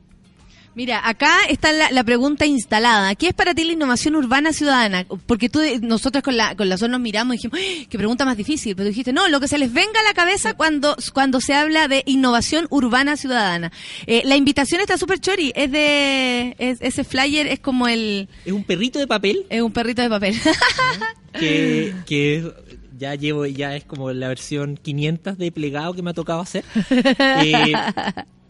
Mira, 0.76 1.08
acá 1.08 1.32
está 1.50 1.72
la, 1.72 1.92
la 1.92 2.04
pregunta 2.04 2.46
instalada. 2.48 3.14
¿Qué 3.16 3.28
es 3.28 3.34
para 3.34 3.54
ti 3.54 3.64
la 3.64 3.74
innovación 3.74 4.16
urbana 4.16 4.54
ciudadana? 4.54 5.06
Porque 5.28 5.48
tú, 5.48 5.60
nosotros 5.82 6.24
con 6.24 6.36
la, 6.36 6.56
con 6.56 6.68
la 6.68 6.78
zona 6.78 6.94
nos 6.94 7.02
miramos 7.02 7.36
y 7.36 7.38
dijimos, 7.38 7.60
¡ay! 7.60 7.86
qué 7.90 7.98
pregunta 7.98 8.26
más 8.26 8.38
difícil. 8.38 8.76
Pero 8.76 8.90
dijiste, 8.90 9.14
no, 9.14 9.28
lo 9.28 9.40
que 9.40 9.48
se 9.48 9.60
les 9.60 9.72
venga 9.72 10.00
a 10.00 10.04
la 10.04 10.14
cabeza 10.16 10.56
cuando, 10.56 10.96
cuando 11.14 11.40
se 11.42 11.54
habla 11.54 11.88
de 11.88 12.02
innovación 12.08 12.66
urbana 12.72 13.18
ciudadana. 13.18 13.72
Eh, 14.08 14.24
la 14.26 14.36
invitación 14.36 14.82
está 14.82 14.98
súper 14.98 15.20
chori. 15.20 15.54
Es 15.56 15.72
de, 15.72 16.56
es- 16.58 16.80
ese 16.82 17.04
flyer 17.04 17.46
es 17.46 17.60
como 17.60 17.88
el, 17.88 18.28
Es 18.44 18.52
un 18.54 18.64
perrito 18.64 18.98
de 18.98 19.06
papel 19.08 19.46
es 19.50 19.62
un 19.62 19.72
perrito 19.72 20.02
de 20.02 20.10
papel. 20.10 20.36
que, 21.40 21.94
que 22.08 22.52
ya 22.98 23.16
llevo, 23.16 23.46
ya 23.46 23.76
es 23.76 23.84
como 23.84 24.12
la 24.12 24.28
versión 24.28 24.78
500 24.82 25.38
de 25.38 25.52
plegado 25.52 25.94
que 25.94 26.02
me 26.02 26.10
ha 26.10 26.14
tocado 26.14 26.42
hacer. 26.42 26.64
Eh, 26.90 27.74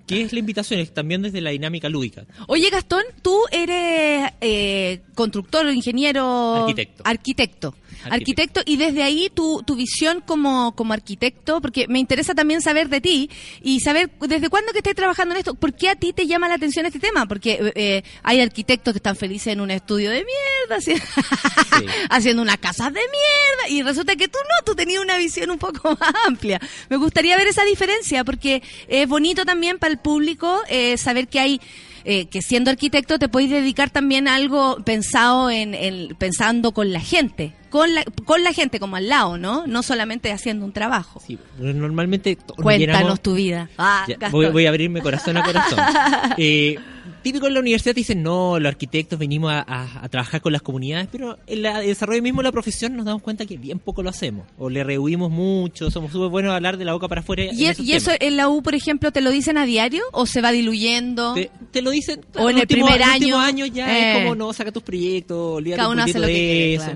¿Qué 0.05 0.21
es 0.21 0.33
la 0.33 0.39
invitación? 0.39 0.79
Es 0.79 0.93
también 0.93 1.21
desde 1.21 1.39
la 1.41 1.51
dinámica 1.51 1.87
lúdica. 1.89 2.25
Oye, 2.47 2.69
Gastón, 2.69 3.03
tú 3.21 3.39
eres 3.51 4.31
eh, 4.41 5.01
constructor, 5.15 5.69
ingeniero... 5.73 6.55
Arquitecto. 6.55 7.03
Arquitecto. 7.05 7.67
Arquitecto. 7.67 7.83
Arquitecto, 8.13 8.61
y 8.65 8.75
desde 8.75 9.01
ahí 9.01 9.31
tu, 9.33 9.63
tu 9.65 9.75
visión 9.77 10.21
como, 10.25 10.75
como 10.75 10.91
arquitecto, 10.91 11.61
porque 11.61 11.87
me 11.87 11.99
interesa 11.99 12.35
también 12.35 12.61
saber 12.61 12.89
de 12.89 12.99
ti 12.99 13.29
y 13.61 13.79
saber 13.79 14.11
desde 14.19 14.49
cuándo 14.49 14.73
que 14.73 14.79
estés 14.79 14.95
trabajando 14.95 15.33
en 15.35 15.39
esto, 15.39 15.53
¿por 15.53 15.73
qué 15.73 15.87
a 15.89 15.95
ti 15.95 16.11
te 16.11 16.27
llama 16.27 16.49
la 16.49 16.55
atención 16.55 16.85
este 16.85 16.99
tema? 16.99 17.25
Porque 17.27 17.71
eh, 17.75 18.03
hay 18.23 18.41
arquitectos 18.41 18.93
que 18.93 18.97
están 18.97 19.15
felices 19.15 19.53
en 19.53 19.61
un 19.61 19.71
estudio 19.71 20.09
de 20.09 20.25
mierda, 20.25 20.75
así- 20.77 21.01
haciendo 22.09 22.41
unas 22.41 22.57
casas 22.57 22.87
de 22.93 22.99
mierda, 22.99 23.69
y 23.69 23.83
resulta 23.83 24.15
que 24.17 24.27
tú 24.27 24.37
no, 24.41 24.65
tú 24.65 24.75
tenías 24.75 25.01
una 25.01 25.17
visión 25.17 25.49
un 25.51 25.57
poco 25.59 25.91
más 25.99 26.13
amplia. 26.27 26.59
Me 26.89 26.97
gustaría 26.97 27.37
ver 27.37 27.47
esa 27.47 27.63
diferencia, 27.63 28.25
porque 28.25 28.61
es 28.89 29.07
bonito 29.07 29.45
también 29.45 29.79
para 29.79 29.92
el 29.93 29.99
público 29.99 30.59
eh, 30.69 30.97
saber 30.97 31.27
que 31.27 31.39
hay 31.39 31.61
eh, 32.05 32.25
que 32.25 32.41
siendo 32.41 32.69
arquitecto 32.69 33.17
te 33.17 33.29
podéis 33.29 33.49
dedicar 33.51 33.89
también 33.89 34.27
a 34.27 34.35
algo 34.35 34.77
pensado 34.83 35.49
en, 35.49 35.73
en- 35.73 36.15
pensando 36.17 36.73
con 36.73 36.91
la 36.91 36.99
gente, 36.99 37.53
con 37.69 37.93
la, 37.95 38.03
con 38.25 38.43
la 38.43 38.51
gente 38.51 38.79
como 38.81 38.97
al 38.97 39.07
lado, 39.07 39.37
¿no? 39.37 39.65
No 39.67 39.83
solamente 39.83 40.29
haciendo 40.33 40.65
un 40.65 40.73
trabajo. 40.73 41.21
Sí, 41.25 41.39
normalmente 41.57 42.35
Cuéntanos 42.35 42.79
llenamos- 42.79 43.21
tu 43.21 43.35
vida. 43.35 43.69
Ah, 43.77 44.05
Ya, 44.07 44.29
voy, 44.31 44.47
voy 44.47 44.65
a 44.65 44.69
abrirme 44.69 45.01
corazón 45.01 45.37
a 45.37 45.43
corazón. 45.43 45.79
Eh, 46.37 46.77
típico 47.23 47.47
en 47.47 47.53
la 47.55 47.59
universidad 47.61 47.95
te 47.95 48.01
dicen, 48.01 48.21
no, 48.21 48.59
los 48.59 48.67
arquitectos 48.69 49.17
venimos 49.17 49.51
a, 49.51 49.61
a- 49.67 50.03
a 50.05 50.09
trabajar 50.09 50.41
con 50.41 50.51
las 50.53 50.61
comunidades, 50.61 51.07
pero 51.11 51.37
en 51.47 51.61
la- 51.63 51.81
el 51.81 51.87
desarrollo 51.87 52.21
mismo 52.21 52.41
de 52.41 52.43
la 52.43 52.51
profesión 52.51 52.95
nos 52.95 53.05
damos 53.05 53.21
cuenta 53.23 53.45
que 53.45 53.57
bien 53.57 53.79
poco 53.79 54.03
lo 54.03 54.09
hacemos, 54.09 54.45
o 54.57 54.69
le 54.69 54.83
rehuimos 54.83 55.31
mucho, 55.31 55.89
somos 55.89 56.11
súper 56.11 56.29
buenos 56.29 56.51
a 56.51 56.57
hablar 56.57 56.77
de 56.77 56.85
la 56.85 56.93
boca 56.93 57.07
para 57.07 57.21
afuera. 57.21 57.45
¿Y, 57.51 57.65
esos 57.65 57.85
y 57.85 57.93
eso 57.93 58.11
en 58.19 58.37
la 58.37 58.49
U, 58.49 58.61
por 58.61 58.75
ejemplo, 58.75 59.11
te 59.11 59.21
lo 59.21 59.31
dicen 59.31 59.57
a 59.57 59.65
diario 59.65 60.03
o 60.11 60.25
se 60.25 60.41
va 60.41 60.51
diluyendo? 60.51 61.33
Te, 61.33 61.49
te 61.71 61.81
lo 61.81 61.89
dicen 61.91 62.21
O 62.35 62.49
en 62.49 62.57
el 62.57 62.61
último- 62.63 62.85
primer 62.87 63.07
último 63.15 63.37
año, 63.39 63.65
ya 63.65 63.97
eh. 63.97 64.11
es 64.17 64.21
como 64.23 64.35
no 64.35 64.51
saca 64.53 64.71
tus 64.71 64.83
proyectos 64.83 65.37
olvídate 65.57 65.77
Cada 65.77 65.89
un 65.89 65.93
uno 65.95 66.03
hace 66.03 66.19
lo 66.19 66.27
que 66.27 66.33
de 66.33 66.37
quiere, 66.39 66.73
eso 66.75 66.91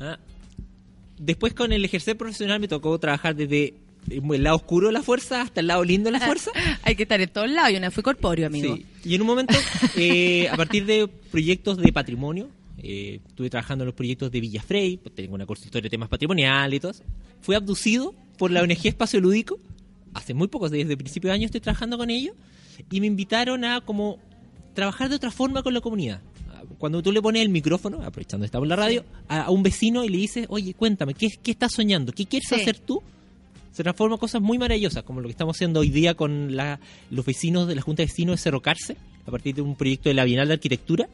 Ah. 0.00 0.18
después 1.18 1.54
con 1.54 1.72
el 1.72 1.84
ejercer 1.84 2.16
profesional 2.16 2.60
me 2.60 2.68
tocó 2.68 2.98
trabajar 2.98 3.34
desde 3.34 3.74
el 4.10 4.42
lado 4.42 4.56
oscuro 4.56 4.88
de 4.88 4.92
la 4.92 5.02
fuerza 5.02 5.42
hasta 5.42 5.60
el 5.60 5.66
lado 5.68 5.84
lindo 5.84 6.10
de 6.10 6.18
la 6.18 6.24
fuerza 6.24 6.50
Hay 6.82 6.94
que 6.96 7.02
estar 7.04 7.20
en 7.20 7.28
todos 7.30 7.50
lados. 7.50 7.72
Yo 7.72 7.80
no 7.80 7.90
fui 7.90 8.02
corpóreo, 8.02 8.46
amigo. 8.46 8.76
Sí. 8.76 8.86
Y 9.04 9.14
en 9.14 9.20
un 9.22 9.26
momento, 9.26 9.54
eh, 9.96 10.48
a 10.48 10.56
partir 10.56 10.84
de 10.86 11.08
proyectos 11.30 11.76
de 11.78 11.92
patrimonio, 11.92 12.48
eh, 12.78 13.20
estuve 13.28 13.50
trabajando 13.50 13.84
en 13.84 13.86
los 13.86 13.94
proyectos 13.94 14.30
de 14.30 14.40
Villa 14.40 14.62
Frey, 14.62 14.96
pues 14.98 15.14
tengo 15.14 15.34
una 15.34 15.46
consultoría 15.46 15.82
de 15.84 15.90
temas 15.90 16.08
patrimoniales 16.08 16.76
y 16.76 16.80
todo. 16.80 16.90
eso. 16.92 17.02
Fui 17.40 17.54
abducido 17.54 18.14
por 18.36 18.50
la 18.50 18.62
ONG 18.62 18.86
Espacio 18.86 19.20
Lúdico 19.20 19.58
hace 20.14 20.34
muy 20.34 20.48
pocos, 20.48 20.70
desde 20.70 20.96
principio 20.96 21.28
de 21.28 21.34
año 21.34 21.44
estoy 21.46 21.60
trabajando 21.60 21.96
con 21.98 22.10
ellos, 22.10 22.34
y 22.90 23.00
me 23.00 23.06
invitaron 23.06 23.64
a 23.64 23.80
como 23.82 24.18
trabajar 24.74 25.08
de 25.08 25.16
otra 25.16 25.30
forma 25.30 25.62
con 25.62 25.74
la 25.74 25.80
comunidad. 25.80 26.20
Cuando 26.78 27.02
tú 27.02 27.12
le 27.12 27.20
pones 27.20 27.42
el 27.42 27.48
micrófono, 27.50 28.00
aprovechando 28.02 28.42
que 28.42 28.46
estamos 28.46 28.64
en 28.66 28.70
la 28.70 28.76
radio, 28.76 29.04
a, 29.28 29.42
a 29.42 29.50
un 29.50 29.62
vecino 29.62 30.04
y 30.04 30.08
le 30.08 30.16
dices, 30.18 30.46
oye, 30.48 30.74
cuéntame, 30.74 31.14
¿qué, 31.14 31.28
qué 31.42 31.50
estás 31.50 31.72
soñando? 31.74 32.12
¿Qué 32.12 32.26
quieres 32.26 32.48
Sí. 32.48 32.54
hacer 32.54 32.78
tú? 32.78 33.02
Se 33.78 33.84
transforma 33.84 34.18
cosas 34.18 34.42
muy 34.42 34.58
maravillosas, 34.58 35.04
como 35.04 35.20
lo 35.20 35.28
que 35.28 35.30
estamos 35.30 35.56
haciendo 35.56 35.78
hoy 35.78 35.90
día 35.90 36.14
con 36.14 36.56
la- 36.56 36.80
los 37.12 37.24
vecinos 37.24 37.68
de 37.68 37.76
la 37.76 37.80
Junta 37.82 38.02
de 38.02 38.06
Vecinos 38.08 38.32
de 38.34 38.42
Cerro 38.42 38.60
Carce, 38.60 38.96
a 39.24 39.30
partir 39.30 39.54
de 39.54 39.62
un 39.62 39.76
proyecto 39.76 40.08
de 40.08 40.16
la 40.16 40.24
Bienal 40.24 40.48
de 40.48 40.54
Arquitectura. 40.54 41.08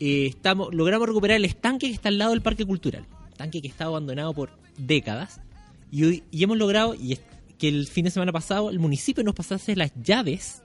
Eh, 0.00 0.26
estamos, 0.26 0.74
logramos 0.74 1.06
recuperar 1.06 1.36
el 1.36 1.44
estanque 1.44 1.86
que 1.86 1.92
está 1.92 2.08
al 2.08 2.18
lado 2.18 2.32
del 2.32 2.42
Parque 2.42 2.64
Cultural, 2.64 3.06
estanque 3.30 3.62
que 3.62 3.68
está 3.68 3.84
abandonado 3.84 4.34
por 4.34 4.50
décadas, 4.76 5.40
y, 5.92 6.02
hoy, 6.02 6.22
y 6.32 6.42
hemos 6.42 6.58
logrado 6.58 6.96
y 6.96 7.16
que 7.58 7.68
el 7.68 7.86
fin 7.86 8.06
de 8.06 8.10
semana 8.10 8.32
pasado 8.32 8.70
el 8.70 8.80
municipio 8.80 9.22
nos 9.22 9.36
pasase 9.36 9.76
las 9.76 9.92
llaves 10.02 10.62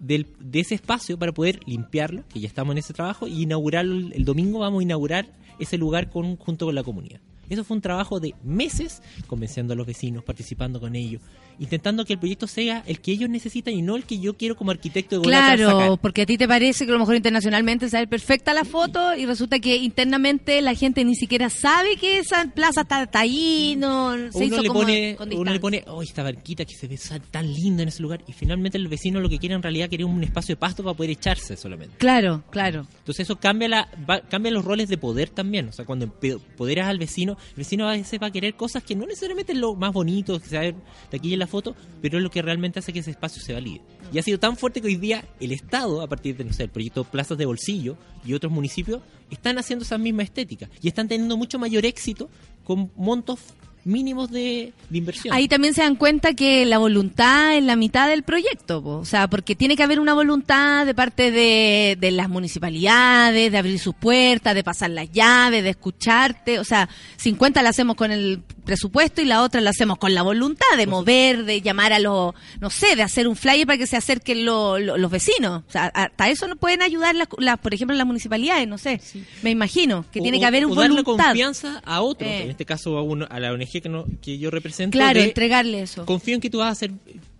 del- 0.00 0.26
de 0.40 0.58
ese 0.58 0.74
espacio 0.74 1.16
para 1.16 1.30
poder 1.30 1.60
limpiarlo, 1.64 2.24
que 2.28 2.40
ya 2.40 2.48
estamos 2.48 2.72
en 2.72 2.78
ese 2.78 2.92
trabajo, 2.92 3.28
y 3.28 3.42
inaugurarlo 3.44 3.94
el, 3.94 4.12
el 4.14 4.24
domingo 4.24 4.58
vamos 4.58 4.80
a 4.80 4.82
inaugurar 4.82 5.28
ese 5.60 5.78
lugar 5.78 6.10
con, 6.10 6.34
junto 6.34 6.66
con 6.66 6.74
la 6.74 6.82
comunidad. 6.82 7.20
Eso 7.48 7.64
fue 7.64 7.76
un 7.76 7.80
trabajo 7.80 8.20
de 8.20 8.34
meses, 8.42 9.02
convenciendo 9.26 9.72
a 9.72 9.76
los 9.76 9.86
vecinos, 9.86 10.24
participando 10.24 10.80
con 10.80 10.96
ellos, 10.96 11.22
intentando 11.58 12.04
que 12.04 12.12
el 12.14 12.18
proyecto 12.18 12.46
sea 12.46 12.82
el 12.86 13.00
que 13.00 13.12
ellos 13.12 13.30
necesitan 13.30 13.74
y 13.74 13.82
no 13.82 13.96
el 13.96 14.04
que 14.04 14.18
yo 14.18 14.36
quiero 14.36 14.56
como 14.56 14.70
arquitecto 14.70 15.16
de 15.20 15.22
Claro, 15.22 15.70
sacar. 15.70 15.98
porque 16.00 16.22
a 16.22 16.26
ti 16.26 16.36
te 16.36 16.46
parece 16.46 16.84
que 16.84 16.90
a 16.90 16.94
lo 16.94 16.98
mejor 17.00 17.16
internacionalmente 17.16 17.88
sale 17.88 18.06
perfecta 18.06 18.52
la 18.54 18.64
foto 18.64 19.14
y 19.16 19.26
resulta 19.26 19.58
que 19.58 19.76
internamente 19.76 20.60
la 20.62 20.74
gente 20.74 21.04
ni 21.04 21.14
siquiera 21.14 21.48
sabe 21.50 21.96
que 21.96 22.18
esa 22.18 22.44
plaza 22.54 22.82
está, 22.82 23.02
está 23.02 23.20
ahí, 23.20 23.74
no 23.78 24.12
se 24.30 24.36
uno 24.38 24.44
hizo 24.46 24.62
le 24.62 24.68
como 24.68 24.80
pone, 24.80 25.16
con 25.16 25.32
uno 25.32 25.52
le 25.52 25.60
pone, 25.60 25.84
oh, 25.86 26.02
esta 26.02 26.22
barquita 26.22 26.64
que 26.64 26.74
se 26.74 26.86
ve 26.88 26.98
tan 27.30 27.52
linda 27.52 27.82
en 27.82 27.88
ese 27.88 28.02
lugar, 28.02 28.22
y 28.26 28.32
finalmente 28.32 28.78
el 28.78 28.88
vecino 28.88 29.20
lo 29.20 29.28
que 29.28 29.38
quiere 29.38 29.54
en 29.54 29.62
realidad 29.62 29.88
quería 29.88 30.06
un 30.06 30.22
espacio 30.22 30.54
de 30.54 30.60
pasto 30.60 30.82
para 30.82 30.96
poder 30.96 31.10
echarse 31.10 31.56
solamente. 31.56 31.96
Claro, 31.98 32.42
claro. 32.50 32.86
Entonces 32.98 33.20
eso 33.26 33.36
cambia 33.36 33.68
la 33.68 33.88
va- 34.08 34.20
cambia 34.20 34.50
los 34.52 34.64
roles 34.64 34.88
de 34.88 34.98
poder 34.98 35.30
también. 35.30 35.68
O 35.68 35.72
sea, 35.72 35.84
cuando 35.84 36.04
empoderas 36.22 36.88
al 36.88 36.98
vecino, 36.98 37.36
el 37.50 37.56
vecino 37.56 37.88
a 37.88 37.92
veces 37.92 38.20
va 38.22 38.26
a 38.28 38.30
querer 38.30 38.54
cosas 38.54 38.82
que 38.82 38.94
no 38.94 39.06
necesariamente 39.06 39.52
es 39.52 39.58
lo 39.58 39.74
más 39.74 39.92
bonito 39.92 40.38
que 40.40 40.46
se 40.48 40.56
de 40.58 40.74
aquí 41.12 41.32
en 41.32 41.38
la 41.38 41.45
foto, 41.46 41.74
pero 42.02 42.18
es 42.18 42.24
lo 42.24 42.30
que 42.30 42.42
realmente 42.42 42.78
hace 42.78 42.92
que 42.92 43.00
ese 43.00 43.10
espacio 43.10 43.42
se 43.42 43.52
valide. 43.52 43.82
Y 44.12 44.18
ha 44.18 44.22
sido 44.22 44.38
tan 44.38 44.56
fuerte 44.56 44.80
que 44.80 44.88
hoy 44.88 44.96
día 44.96 45.24
el 45.40 45.52
Estado, 45.52 46.02
a 46.02 46.06
partir 46.06 46.36
de, 46.36 46.44
no 46.44 46.52
sé, 46.52 46.68
proyecto 46.68 47.04
Plazas 47.04 47.38
de 47.38 47.46
Bolsillo 47.46 47.96
y 48.24 48.34
otros 48.34 48.52
municipios, 48.52 49.02
están 49.30 49.58
haciendo 49.58 49.84
esa 49.84 49.98
misma 49.98 50.22
estética 50.22 50.68
y 50.80 50.88
están 50.88 51.08
teniendo 51.08 51.36
mucho 51.36 51.58
mayor 51.58 51.84
éxito 51.84 52.28
con 52.64 52.90
montos 52.96 53.40
mínimos 53.86 54.30
de, 54.32 54.72
inversión. 54.90 55.32
Ahí 55.32 55.46
también 55.46 55.72
se 55.72 55.80
dan 55.80 55.94
cuenta 55.94 56.34
que 56.34 56.66
la 56.66 56.78
voluntad 56.78 57.56
es 57.56 57.62
la 57.62 57.76
mitad 57.76 58.08
del 58.08 58.24
proyecto, 58.24 58.82
o 58.84 59.04
sea, 59.04 59.28
porque 59.28 59.54
tiene 59.54 59.76
que 59.76 59.84
haber 59.84 60.00
una 60.00 60.12
voluntad 60.12 60.84
de 60.84 60.92
parte 60.92 61.30
de, 61.30 61.96
de 61.98 62.10
las 62.10 62.28
municipalidades, 62.28 63.52
de 63.52 63.58
abrir 63.58 63.78
sus 63.78 63.94
puertas, 63.94 64.56
de 64.56 64.64
pasar 64.64 64.90
las 64.90 65.10
llaves, 65.12 65.62
de 65.62 65.70
escucharte, 65.70 66.58
o 66.58 66.64
sea, 66.64 66.88
50 67.16 67.62
la 67.62 67.68
hacemos 67.68 67.94
con 67.94 68.10
el 68.10 68.42
presupuesto 68.66 69.22
y 69.22 69.24
la 69.24 69.42
otra 69.42 69.62
la 69.62 69.70
hacemos 69.70 69.96
con 69.96 70.12
la 70.14 70.20
voluntad 70.22 70.66
de 70.76 70.86
mover, 70.86 71.44
de 71.44 71.62
llamar 71.62 71.94
a 71.94 71.98
los, 71.98 72.34
no 72.60 72.68
sé, 72.68 72.96
de 72.96 73.02
hacer 73.02 73.26
un 73.28 73.36
flyer 73.36 73.66
para 73.66 73.78
que 73.78 73.86
se 73.86 73.96
acerquen 73.96 74.44
lo- 74.44 74.78
lo- 74.78 74.98
los 74.98 75.10
vecinos, 75.10 75.62
o 75.66 75.70
sea, 75.70 75.86
hasta 75.86 76.28
eso 76.28 76.46
nos 76.48 76.58
pueden 76.58 76.82
ayudar 76.82 77.14
las, 77.14 77.28
las, 77.38 77.58
por 77.58 77.72
ejemplo, 77.72 77.96
las 77.96 78.06
municipalidades, 78.06 78.68
no 78.68 78.76
sé, 78.76 79.00
me 79.42 79.50
imagino, 79.50 80.04
que 80.12 80.20
O- 80.20 80.22
tiene 80.22 80.38
que 80.38 80.44
haber 80.44 80.66
un 80.66 80.74
darle 80.76 81.00
voluntad. 81.02 81.24
confianza 81.28 81.80
a 81.86 82.02
otros, 82.02 82.28
Eh. 82.30 82.42
en 82.42 82.50
este 82.50 82.66
caso 82.66 82.98
a, 82.98 83.02
uno- 83.02 83.26
a 83.30 83.40
la 83.40 83.52
ONG 83.52 83.80
que, 83.80 83.88
no, 83.88 84.04
que 84.20 84.36
yo 84.36 84.50
represento. 84.50 84.96
Claro, 84.98 85.20
de- 85.20 85.26
entregarle 85.28 85.80
eso. 85.82 86.04
confío 86.04 86.34
en 86.34 86.40
que 86.42 86.50
tú 86.50 86.58
vas 86.58 86.68
a 86.68 86.72
hacer, 86.72 86.90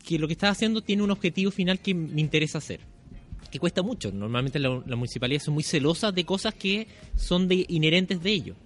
que 0.06 0.18
lo 0.18 0.28
que 0.28 0.32
estás 0.34 0.52
haciendo 0.52 0.80
tiene 0.82 1.02
un 1.02 1.10
objetivo 1.10 1.50
final 1.50 1.80
que 1.80 1.92
me 1.92 2.20
interesa 2.20 2.58
hacer. 2.58 2.80
Que 3.50 3.58
cuesta 3.58 3.82
mucho. 3.82 4.10
Normalmente 4.12 4.58
la- 4.58 4.82
las 4.86 4.96
municipalidades 4.98 5.42
son 5.44 5.54
muy 5.54 5.62
celosas 5.62 6.14
de 6.14 6.24
cosas 6.24 6.54
que 6.54 6.86
son 7.16 7.48
de, 7.48 7.64
inherentes 7.68 8.22
de 8.22 8.30
ellos. 8.30 8.56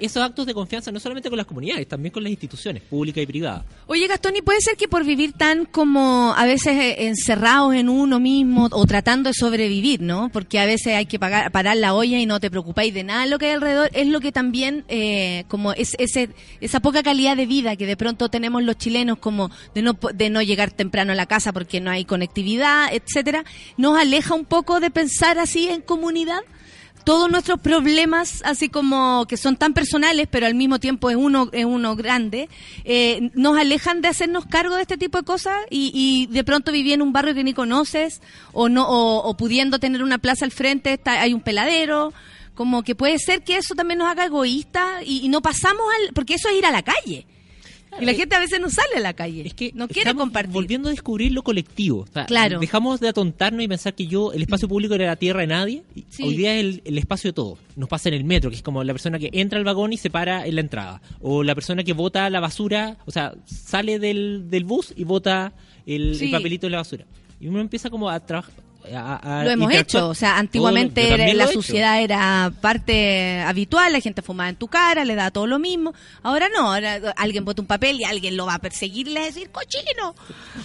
Esos 0.00 0.22
actos 0.22 0.46
de 0.46 0.54
confianza 0.54 0.90
no 0.90 0.98
solamente 0.98 1.28
con 1.28 1.36
las 1.36 1.46
comunidades, 1.46 1.86
también 1.86 2.12
con 2.12 2.22
las 2.22 2.30
instituciones 2.30 2.82
públicas 2.82 3.22
y 3.22 3.26
privadas. 3.26 3.64
Oye, 3.86 4.06
Gastón, 4.06 4.36
¿y 4.36 4.42
puede 4.42 4.60
ser 4.60 4.76
que 4.76 4.88
por 4.88 5.04
vivir 5.04 5.32
tan 5.32 5.66
como 5.66 6.32
a 6.36 6.46
veces 6.46 6.74
eh, 6.74 7.06
encerrados 7.06 7.74
en 7.74 7.88
uno 7.88 8.18
mismo 8.18 8.68
o 8.70 8.86
tratando 8.86 9.28
de 9.28 9.34
sobrevivir, 9.34 10.00
¿no? 10.00 10.30
Porque 10.30 10.58
a 10.58 10.64
veces 10.64 10.94
hay 10.94 11.06
que 11.06 11.18
pagar, 11.18 11.52
parar 11.52 11.76
la 11.76 11.94
olla 11.94 12.18
y 12.18 12.26
no 12.26 12.40
te 12.40 12.50
preocupáis 12.50 12.94
de 12.94 13.04
nada 13.04 13.26
lo 13.26 13.38
que 13.38 13.46
hay 13.46 13.52
alrededor, 13.52 13.90
es 13.92 14.06
lo 14.06 14.20
que 14.20 14.32
también, 14.32 14.84
eh, 14.88 15.44
como 15.48 15.72
es, 15.72 15.94
ese, 15.98 16.30
esa 16.60 16.80
poca 16.80 17.02
calidad 17.02 17.36
de 17.36 17.46
vida 17.46 17.76
que 17.76 17.86
de 17.86 17.96
pronto 17.96 18.28
tenemos 18.28 18.62
los 18.62 18.76
chilenos, 18.78 19.18
como 19.18 19.50
de 19.74 19.82
no, 19.82 19.98
de 20.14 20.30
no 20.30 20.42
llegar 20.42 20.70
temprano 20.70 21.12
a 21.12 21.14
la 21.14 21.26
casa 21.26 21.52
porque 21.52 21.80
no 21.80 21.90
hay 21.90 22.04
conectividad, 22.04 22.88
etcétera, 22.92 23.44
nos 23.76 23.98
aleja 23.98 24.34
un 24.34 24.44
poco 24.44 24.80
de 24.80 24.90
pensar 24.90 25.38
así 25.38 25.68
en 25.68 25.82
comunidad 25.82 26.40
todos 27.04 27.30
nuestros 27.30 27.60
problemas, 27.60 28.42
así 28.44 28.68
como 28.68 29.26
que 29.28 29.36
son 29.36 29.56
tan 29.56 29.74
personales, 29.74 30.26
pero 30.30 30.46
al 30.46 30.54
mismo 30.54 30.80
tiempo 30.80 31.10
es 31.10 31.16
uno, 31.16 31.48
es 31.52 31.64
uno 31.64 31.96
grande, 31.96 32.48
eh, 32.84 33.30
nos 33.34 33.58
alejan 33.58 34.00
de 34.00 34.08
hacernos 34.08 34.46
cargo 34.46 34.76
de 34.76 34.82
este 34.82 34.96
tipo 34.96 35.18
de 35.18 35.24
cosas 35.24 35.56
y, 35.70 35.92
y 35.94 36.32
de 36.32 36.44
pronto 36.44 36.72
viví 36.72 36.92
en 36.92 37.02
un 37.02 37.12
barrio 37.12 37.34
que 37.34 37.44
ni 37.44 37.54
conoces 37.54 38.20
o 38.52 38.68
no 38.68 38.86
o, 38.88 39.36
pudiendo 39.36 39.78
tener 39.78 40.02
una 40.02 40.18
plaza 40.18 40.44
al 40.44 40.52
frente 40.52 40.94
está, 40.94 41.20
hay 41.20 41.34
un 41.34 41.40
peladero. 41.40 42.12
Como 42.54 42.84
que 42.84 42.94
puede 42.94 43.18
ser 43.18 43.42
que 43.42 43.56
eso 43.56 43.74
también 43.74 43.98
nos 43.98 44.08
haga 44.08 44.26
egoístas 44.26 45.02
y 45.04 45.28
no 45.28 45.42
pasamos 45.42 45.82
al... 45.98 46.14
Porque 46.14 46.34
eso 46.34 46.48
es 46.48 46.54
ir 46.54 46.64
a 46.64 46.70
la 46.70 46.82
calle. 46.82 47.26
Y 48.00 48.04
la 48.04 48.14
gente 48.14 48.34
a 48.34 48.40
veces 48.40 48.60
no 48.60 48.68
sale 48.70 48.96
a 48.96 49.00
la 49.00 49.12
calle. 49.12 49.46
Es 49.46 49.54
que 49.54 49.70
no 49.74 49.88
quiere 49.88 50.14
compartir. 50.14 50.52
volviendo 50.52 50.88
a 50.88 50.90
descubrir 50.90 51.32
lo 51.32 51.42
colectivo. 51.42 52.00
O 52.00 52.06
sea, 52.12 52.26
Claro. 52.26 52.58
Dejamos 52.58 53.00
de 53.00 53.08
atontarnos 53.08 53.62
y 53.62 53.68
pensar 53.68 53.94
que 53.94 54.06
yo, 54.06 54.32
el 54.32 54.42
espacio 54.42 54.68
público 54.68 54.94
era 54.94 55.06
la 55.06 55.16
tierra 55.16 55.40
de 55.40 55.46
nadie. 55.46 55.82
Sí. 56.10 56.22
Hoy 56.24 56.36
día 56.36 56.54
es 56.54 56.60
el, 56.60 56.82
el 56.84 56.98
espacio 56.98 57.28
de 57.30 57.34
todos. 57.34 57.58
Nos 57.76 57.88
pasa 57.88 58.08
en 58.08 58.14
el 58.16 58.24
metro, 58.24 58.50
que 58.50 58.56
es 58.56 58.62
como 58.62 58.82
la 58.84 58.92
persona 58.92 59.18
que 59.18 59.30
entra 59.32 59.58
al 59.58 59.64
vagón 59.64 59.92
y 59.92 59.96
se 59.96 60.10
para 60.10 60.46
en 60.46 60.54
la 60.56 60.60
entrada. 60.60 61.02
O 61.20 61.42
la 61.42 61.54
persona 61.54 61.84
que 61.84 61.92
bota 61.92 62.28
la 62.30 62.40
basura, 62.40 62.96
o 63.06 63.10
sea, 63.10 63.34
sale 63.44 63.98
del, 63.98 64.46
del 64.50 64.64
bus 64.64 64.92
y 64.96 65.04
bota 65.04 65.52
el, 65.86 66.16
Sí. 66.16 66.26
el 66.26 66.30
papelito 66.32 66.66
de 66.66 66.70
la 66.72 66.78
basura. 66.78 67.04
Y 67.40 67.48
uno 67.48 67.60
empieza 67.60 67.90
como 67.90 68.08
a 68.10 68.18
trabajar. 68.20 68.54
A- 68.94 69.40
a 69.40 69.44
Lo 69.44 69.50
hemos 69.50 69.72
hecho, 69.72 70.08
o 70.08 70.14
sea, 70.14 70.38
antiguamente 70.38 71.12
era- 71.12 71.32
la 71.32 71.44
he 71.44 71.52
suciedad 71.52 72.02
era 72.02 72.52
parte 72.60 73.40
habitual, 73.40 73.92
la 73.92 74.00
gente 74.00 74.20
fumaba 74.22 74.48
en 74.50 74.56
tu 74.56 74.68
cara, 74.68 75.04
le 75.04 75.14
daba 75.14 75.30
todo 75.30 75.46
lo 75.46 75.58
mismo. 75.58 75.94
Ahora 76.22 76.48
no, 76.54 76.72
ahora 76.74 77.14
alguien 77.16 77.44
bota 77.44 77.62
un 77.62 77.66
papel 77.68 78.00
y 78.00 78.04
alguien 78.04 78.36
lo 78.36 78.46
va 78.46 78.54
a 78.54 78.58
perseguir 78.58 79.08
y 79.08 79.12
le 79.14 79.20
va 79.20 79.26
a 79.26 79.28
decir 79.28 79.50
cochino. 79.50 80.14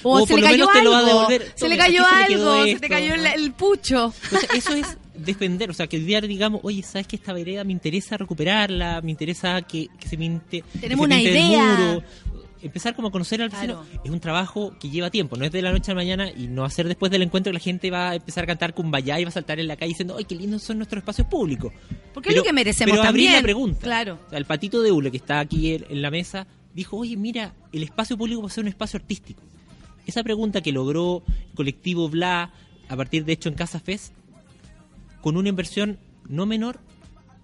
O, 0.04 0.22
O 0.22 0.28
se 0.28 0.36
le 0.36 0.42
cayó 0.42 0.70
algo, 0.70 1.28
se 1.56 1.70
le 1.70 1.78
cayó 1.78 2.04
se 2.04 2.16
algo, 2.34 2.64
se 2.66 2.80
te 2.80 2.90
cayó 2.90 3.14
el, 3.16 3.26
el 3.26 3.52
pucho. 3.54 4.14
Entonces, 4.24 4.50
eso 4.56 4.74
es 4.74 4.98
defender, 5.16 5.70
o 5.70 5.74
sea, 5.74 5.88
que 5.88 5.98
hoy 5.98 6.04
día 6.04 6.22
digamos, 6.22 6.62
oye, 6.64 6.82
¿sabes 6.84 7.06
que 7.08 7.16
esta 7.18 7.34
vereda 7.34 7.64
me 7.64 7.74
interesa 7.74 8.18
recuperarla? 8.18 9.02
Me 9.02 9.12
interesa 9.12 9.62
que, 9.64 9.88
que 10.00 10.08
se 10.08 10.18
que 10.18 10.64
Tenemos 10.80 11.04
se 11.04 11.06
una 11.08 11.20
el 11.20 11.28
idea. 11.28 11.64
muro. 11.76 12.04
Empezar 12.62 12.96
como 12.96 13.08
a 13.08 13.12
conocer 13.12 13.42
al 13.42 13.50
vecino 13.50 13.84
Claro. 13.84 14.02
es 14.04 14.12
un 14.12 14.20
trabajo 14.20 14.74
que 14.80 14.90
lleva 14.90 15.10
tiempo, 15.10 15.38
no 15.38 15.46
es 15.46 15.52
de 15.52 15.62
la 15.62 15.72
noche 15.72 15.92
a 15.92 15.96
la 15.96 16.02
mañana 16.02 16.30
y 16.30 16.48
no 16.48 16.62
va 16.62 16.68
a 16.68 16.72
ser 16.72 16.88
después 16.88 17.12
del 17.12 17.22
encuentro 17.22 17.52
que 17.52 17.54
la 17.54 17.64
gente 17.64 17.90
va 17.90 18.10
a 18.10 18.16
empezar 18.16 18.44
a 18.44 18.48
cantar 18.48 18.74
Kumbaya 18.74 19.20
y 19.20 19.24
va 19.24 19.30
a 19.30 19.32
saltar 19.32 19.60
en 19.60 19.68
la 19.68 19.78
calle 19.78 19.90
diciendo, 19.90 20.16
¡ay, 20.18 20.26
qué 20.26 20.36
lindos 20.36 20.64
son 20.64 20.78
nuestros 20.78 21.02
espacios 21.02 21.28
públicos! 21.28 21.72
Porque 22.14 22.30
es 22.30 22.36
lo 22.36 22.44
que 22.44 22.52
merecemos 22.52 22.98
pero 22.98 23.08
abrir 23.08 23.28
también. 23.28 23.34
la 23.34 23.42
pregunta. 23.42 23.80
Claro. 23.82 24.20
O 24.26 24.30
sea, 24.30 24.38
el 24.38 24.46
patito 24.46 24.82
de 24.82 24.92
Ule 24.92 25.12
que 25.12 25.18
está 25.18 25.40
aquí 25.40 25.74
en, 25.74 26.02
la 26.02 26.12
mesa 26.12 26.48
dijo, 26.74 26.98
oye, 26.98 27.16
mira, 27.16 27.54
el 27.72 27.84
espacio 27.84 28.18
público 28.18 28.42
puede 28.42 28.54
ser 28.54 28.64
un 28.64 28.70
espacio 28.70 28.98
artístico. 28.98 29.42
Esa 30.06 30.24
pregunta 30.24 30.62
que 30.62 30.72
logró 30.72 31.24
el 31.28 31.56
colectivo 31.56 32.10
Bla 32.10 32.52
a 32.90 32.96
partir 32.96 33.24
de 33.24 33.34
hecho 33.34 33.48
en 33.48 33.56
Casa 33.56 33.80
Fest, 33.80 34.14
con 35.22 35.38
una 35.38 35.50
inversión 35.50 36.00
no 36.28 36.46
menor, 36.46 36.80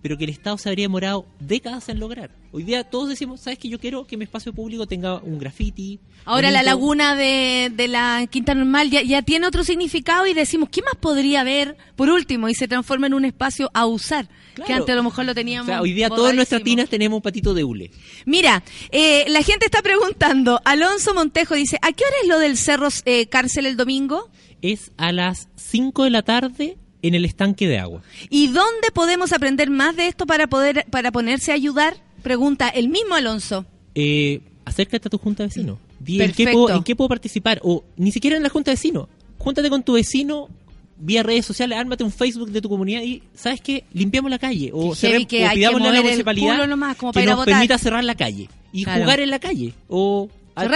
pero 0.06 0.20
que 0.20 0.26
el 0.26 0.30
Estado 0.30 0.56
se 0.60 0.70
habría 0.70 0.84
demorado 0.84 1.26
décadas 1.40 1.90
en 1.90 2.00
lograr. 2.00 2.30
Hoy 2.52 2.62
día 2.62 2.84
todos 2.84 3.10
decimos, 3.10 3.42
¿sabes 3.42 3.58
que 3.58 3.70
Yo 3.70 3.80
quiero 3.80 4.06
que 4.06 4.18
mi 4.18 4.24
espacio 4.26 4.54
público 4.54 4.86
tenga 4.86 5.16
un 5.18 5.40
graffiti. 5.40 6.00
Ahora 6.26 6.52
la 6.52 6.60
bonito". 6.60 6.66
laguna 6.76 7.16
de, 7.16 7.72
de 7.76 7.88
la 7.88 8.28
Quinta 8.30 8.54
Normal 8.54 8.92
ya, 8.92 9.02
ya 9.02 9.24
tiene 9.24 9.48
otro 9.48 9.64
significado 9.64 10.28
y 10.28 10.36
decimos, 10.36 10.70
¿qué 10.70 10.84
más 10.84 10.94
podría 11.00 11.42
haber 11.42 11.76
por 11.96 12.12
último? 12.12 12.48
Y 12.50 12.54
se 12.54 12.68
transforma 12.68 13.08
en 13.08 13.16
un 13.16 13.26
espacio 13.26 13.72
a 13.74 13.88
usar, 13.88 14.28
que 14.54 14.62
Claro. 14.62 14.82
antes 14.82 14.94
a 14.94 14.96
lo 14.98 15.02
mejor 15.06 15.26
lo 15.26 15.32
O 15.32 15.36
teníamos. 15.36 15.66
sea, 15.66 15.82
hoy 15.82 15.94
día 15.94 16.08
todas 16.10 16.36
nuestras 16.36 16.62
tinas 16.62 16.88
tenemos 16.88 17.18
un 17.18 17.24
patito 17.24 17.56
de 17.56 17.64
hule. 17.64 17.90
Mira, 18.28 18.62
eh, 18.92 19.26
la 19.30 19.42
gente 19.42 19.66
está 19.66 19.82
preguntando, 19.82 20.62
Alonso 20.66 21.16
Montejo 21.16 21.56
dice, 21.56 21.80
¿a 21.82 21.92
qué 21.94 22.04
hora 22.04 22.16
es 22.22 22.28
lo 22.30 22.38
del 22.38 22.58
Cerro 22.58 22.90
eh, 23.06 23.26
Cárcel 23.26 23.66
el 23.66 23.76
domingo? 23.76 24.30
Es 24.62 24.92
a 24.98 25.12
las 25.12 25.48
5 25.56 26.04
de 26.04 26.10
la 26.12 26.22
tarde 26.22 26.78
en 27.08 27.16
el 27.16 27.26
estanque 27.26 27.68
de 27.68 27.80
agua. 27.80 28.02
¿Y 28.30 28.48
dónde 28.48 28.92
podemos 28.94 29.32
aprender 29.34 29.70
más 29.70 29.96
de 29.96 30.08
esto 30.08 30.26
para 30.26 30.48
poder 30.48 30.86
para 30.90 31.12
ponerse 31.12 31.52
a 31.52 31.56
ayudar? 31.56 31.96
Pregunta 32.24 32.70
el 32.70 32.90
mismo 32.90 33.16
Alonso. 33.16 33.66
eh, 33.94 34.42
acércate 34.66 35.08
a 35.08 35.12
tu 35.12 35.18
junta 35.18 35.44
de 35.44 35.48
vecinos. 35.50 35.78
Di 36.00 36.22
en 36.22 36.32
qué, 36.32 36.48
puedo, 36.48 36.70
en 36.76 36.84
qué 36.84 36.96
puedo 36.96 37.08
participar. 37.08 37.60
O 37.64 37.84
ni 37.98 38.12
siquiera 38.12 38.36
en 38.36 38.44
la 38.44 38.50
junta 38.50 38.72
de 38.72 38.76
vecinos. 38.76 39.08
Júntate 39.38 39.70
con 39.70 39.84
tu 39.84 39.94
vecino 39.94 40.50
vía 40.98 41.24
redes 41.24 41.46
sociales, 41.46 41.78
ármate 41.78 42.04
un 42.04 42.12
Facebook 42.12 42.50
de 42.52 42.62
tu 42.62 42.70
comunidad 42.70 43.02
y, 43.04 43.22
¿sabes 43.36 43.60
qué? 43.62 43.84
Limpiamos 43.94 44.32
la 44.32 44.40
calle. 44.40 44.72
O, 44.74 44.92
Qué 44.94 45.08
heavy 45.10 45.24
cerrem- 45.24 45.28
que 45.28 45.46
o 45.46 45.52
que 45.52 45.66
a 45.66 45.72
la 45.72 46.02
municipalidad 46.02 46.52
culo 46.56 46.68
nomás 46.68 46.96
como 46.98 47.12
que 47.12 47.20
para 47.20 47.32
nos 47.32 47.36
votar. 47.40 47.54
permita 47.54 47.78
cerrar 47.78 48.04
la 48.04 48.16
calle 48.16 48.50
y 48.72 48.84
Claro. 48.86 49.02
jugar 49.04 49.20
en 49.20 49.30
la 49.30 49.40
calle. 49.40 49.74
O 49.90 50.30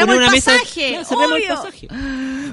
poner 0.08 0.22
el 0.26 0.32
mesa- 0.32 0.52
pasaje, 0.54 0.96
el. 0.98 1.06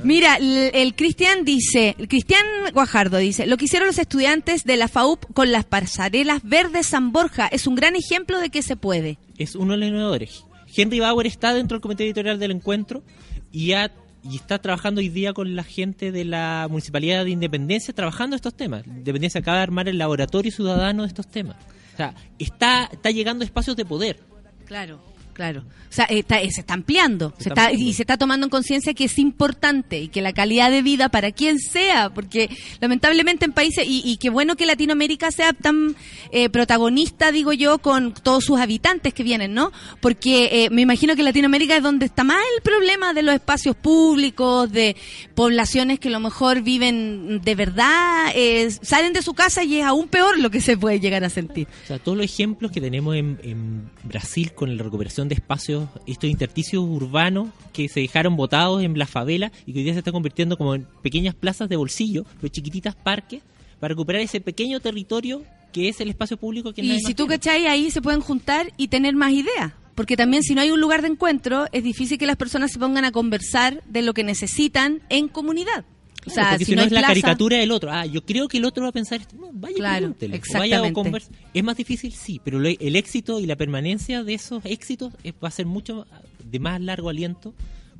Mira, 0.04 0.36
el, 0.36 0.70
el 0.74 0.94
Cristian 0.94 1.44
dice, 1.44 1.96
el 1.98 2.08
Cristian 2.08 2.44
Guajardo 2.72 3.18
dice, 3.18 3.46
lo 3.46 3.56
que 3.56 3.64
hicieron 3.64 3.88
los 3.88 3.98
estudiantes 3.98 4.64
de 4.64 4.76
la 4.76 4.88
FAUP 4.88 5.24
con 5.34 5.50
las 5.52 5.64
pasarelas 5.64 6.42
verdes 6.44 6.86
San 6.86 7.12
Borja 7.12 7.48
es 7.48 7.66
un 7.66 7.74
gran 7.74 7.96
ejemplo 7.96 8.38
de 8.40 8.50
que 8.50 8.62
se 8.62 8.76
puede. 8.76 9.18
es 9.38 9.54
uno 9.56 9.72
de 9.72 9.78
los 9.78 9.88
innovadores. 9.88 10.44
Henry 10.76 11.00
Bauer 11.00 11.26
está 11.26 11.54
dentro 11.54 11.76
del 11.76 11.82
comité 11.82 12.04
editorial 12.04 12.38
del 12.38 12.50
encuentro 12.50 13.02
y, 13.50 13.72
ha- 13.72 13.90
y 14.22 14.36
está 14.36 14.58
trabajando 14.58 15.00
hoy 15.00 15.08
día 15.08 15.32
con 15.32 15.56
la 15.56 15.64
gente 15.64 16.12
de 16.12 16.24
la 16.24 16.66
Municipalidad 16.68 17.24
de 17.24 17.30
Independencia 17.30 17.94
trabajando 17.94 18.36
estos 18.36 18.54
temas. 18.54 18.86
Independencia 18.86 19.40
acaba 19.40 19.56
de 19.58 19.62
armar 19.64 19.88
el 19.88 19.98
laboratorio 19.98 20.52
ciudadano 20.52 21.02
de 21.02 21.08
estos 21.08 21.26
temas. 21.28 21.56
O 21.94 21.96
sea, 21.96 22.14
está, 22.38 22.90
está 22.92 23.10
llegando 23.10 23.42
a 23.42 23.46
espacios 23.46 23.74
de 23.76 23.84
poder. 23.86 24.20
Claro. 24.66 25.00
Claro. 25.36 25.64
O 25.90 25.92
sea, 25.96 26.06
está- 26.06 26.40
eh, 26.40 26.50
se 26.50 26.60
está 26.62 26.72
ampliando. 26.72 27.34
Se 27.36 27.44
Se 27.44 27.48
está 27.50 27.60
está, 27.60 27.62
ampliando. 27.66 27.90
y 27.90 27.92
se 27.92 28.02
está 28.02 28.16
tomando 28.16 28.46
en 28.46 28.50
conciencia 28.50 28.94
que 28.94 29.04
es 29.04 29.18
importante 29.18 30.00
y 30.00 30.08
que 30.08 30.22
la 30.22 30.32
calidad 30.32 30.70
de 30.70 30.80
vida 30.80 31.10
para 31.10 31.30
quien 31.30 31.58
sea, 31.58 32.08
porque 32.08 32.48
lamentablemente 32.80 33.44
en 33.44 33.52
países, 33.52 33.86
y, 33.86 34.00
y 34.04 34.16
qué 34.16 34.30
bueno 34.30 34.56
que 34.56 34.64
Latinoamérica 34.64 35.30
sea 35.30 35.52
tan 35.52 35.94
eh, 36.32 36.48
protagonista, 36.48 37.32
digo 37.32 37.52
yo, 37.52 37.78
con 37.78 38.14
todos 38.14 38.44
sus 38.46 38.58
habitantes 38.58 39.12
que 39.12 39.22
vienen, 39.22 39.52
¿no? 39.52 39.72
Porque 40.00 40.64
eh, 40.64 40.70
me 40.70 40.80
imagino 40.82 41.14
que 41.16 41.22
Latinoamérica 41.22 41.76
es 41.76 41.82
donde 41.82 42.06
está 42.06 42.24
más 42.24 42.38
el 42.56 42.62
problema 42.62 43.12
de 43.12 43.22
los 43.22 43.34
espacios 43.34 43.76
públicos, 43.76 44.72
de 44.72 44.96
poblaciones 45.34 46.00
que 46.00 46.08
a 46.08 46.12
lo 46.12 46.20
mejor 46.20 46.62
viven 46.62 47.42
de 47.42 47.54
verdad, 47.54 48.32
eh, 48.34 48.70
salen 48.82 49.12
de 49.12 49.20
su 49.20 49.34
casa 49.34 49.64
y 49.64 49.76
es 49.80 49.84
aún 49.84 50.08
peor 50.08 50.38
lo 50.38 50.50
que 50.50 50.62
se 50.62 50.78
puede 50.78 50.98
llegar 50.98 51.24
a 51.24 51.28
sentir. 51.30 51.68
O 51.84 51.86
sea, 51.86 51.98
todos 51.98 52.16
los 52.16 52.24
ejemplos 52.24 52.72
que 52.72 52.80
tenemos 52.80 53.14
en, 53.16 53.38
en 53.42 53.90
Brasil 54.02 54.52
con 54.54 54.76
la 54.76 54.82
recuperación 54.82 55.25
de 55.28 55.34
espacios, 55.34 55.88
estos 56.06 56.30
intersticios 56.30 56.82
urbanos 56.84 57.48
que 57.72 57.88
se 57.88 58.00
dejaron 58.00 58.36
botados 58.36 58.82
en 58.82 58.98
la 58.98 59.06
favela 59.06 59.52
y 59.66 59.72
que 59.72 59.78
hoy 59.78 59.84
día 59.84 59.92
se 59.92 60.00
están 60.00 60.12
convirtiendo 60.12 60.56
como 60.56 60.74
en 60.74 60.86
pequeñas 61.02 61.34
plazas 61.34 61.68
de 61.68 61.76
bolsillo, 61.76 62.24
pero 62.40 62.48
chiquititas 62.48 62.94
parques, 62.94 63.42
para 63.80 63.92
recuperar 63.92 64.22
ese 64.22 64.40
pequeño 64.40 64.80
territorio 64.80 65.42
que 65.72 65.88
es 65.88 66.00
el 66.00 66.08
espacio 66.08 66.36
público 66.36 66.72
que 66.72 66.82
Y 66.82 67.00
si 67.00 67.14
tú 67.14 67.26
cachai, 67.26 67.66
ahí 67.66 67.90
se 67.90 68.00
pueden 68.00 68.20
juntar 68.20 68.72
y 68.76 68.88
tener 68.88 69.14
más 69.14 69.32
ideas. 69.32 69.72
Porque 69.94 70.16
también 70.16 70.42
si 70.42 70.54
no 70.54 70.60
hay 70.60 70.70
un 70.70 70.80
lugar 70.80 71.02
de 71.02 71.08
encuentro, 71.08 71.66
es 71.72 71.82
difícil 71.82 72.18
que 72.18 72.26
las 72.26 72.36
personas 72.36 72.72
se 72.72 72.78
pongan 72.78 73.04
a 73.04 73.12
conversar 73.12 73.82
de 73.84 74.02
lo 74.02 74.14
que 74.14 74.24
necesitan 74.24 75.00
en 75.08 75.28
comunidad. 75.28 75.84
O 76.26 76.30
sea, 76.30 76.50
porque 76.50 76.64
si, 76.64 76.74
no, 76.74 76.80
hay 76.82 76.86
es 76.88 76.92
la 76.92 77.00
plaza- 77.00 77.08
caricatura 77.12 77.56
del 77.58 77.70
otro. 77.70 77.90
Ah, 77.92 78.04
yo 78.06 78.24
creo 78.24 78.48
que 78.48 78.58
el 78.58 78.64
otro 78.64 78.82
va 78.84 78.88
a 78.90 78.92
pensar 78.92 79.20
esto. 79.20 79.36
No, 79.36 79.50
vaya, 79.52 79.76
Claro, 79.76 80.14
vaya 80.54 80.82
o 80.82 80.92
converse. 80.92 81.30
Es 81.54 81.62
más 81.64 81.76
difícil, 81.76 82.12
sí, 82.12 82.40
pero 82.44 82.60
el 82.60 82.96
éxito 82.96 83.40
y 83.40 83.46
la 83.46 83.56
permanencia 83.56 84.24
de 84.24 84.34
esos 84.34 84.64
éxitos 84.64 85.12
va 85.42 85.48
a 85.48 85.50
ser 85.52 85.66
mucho 85.66 86.06
de 86.44 86.58
más 86.58 86.80
largo 86.80 87.08
aliento 87.08 87.54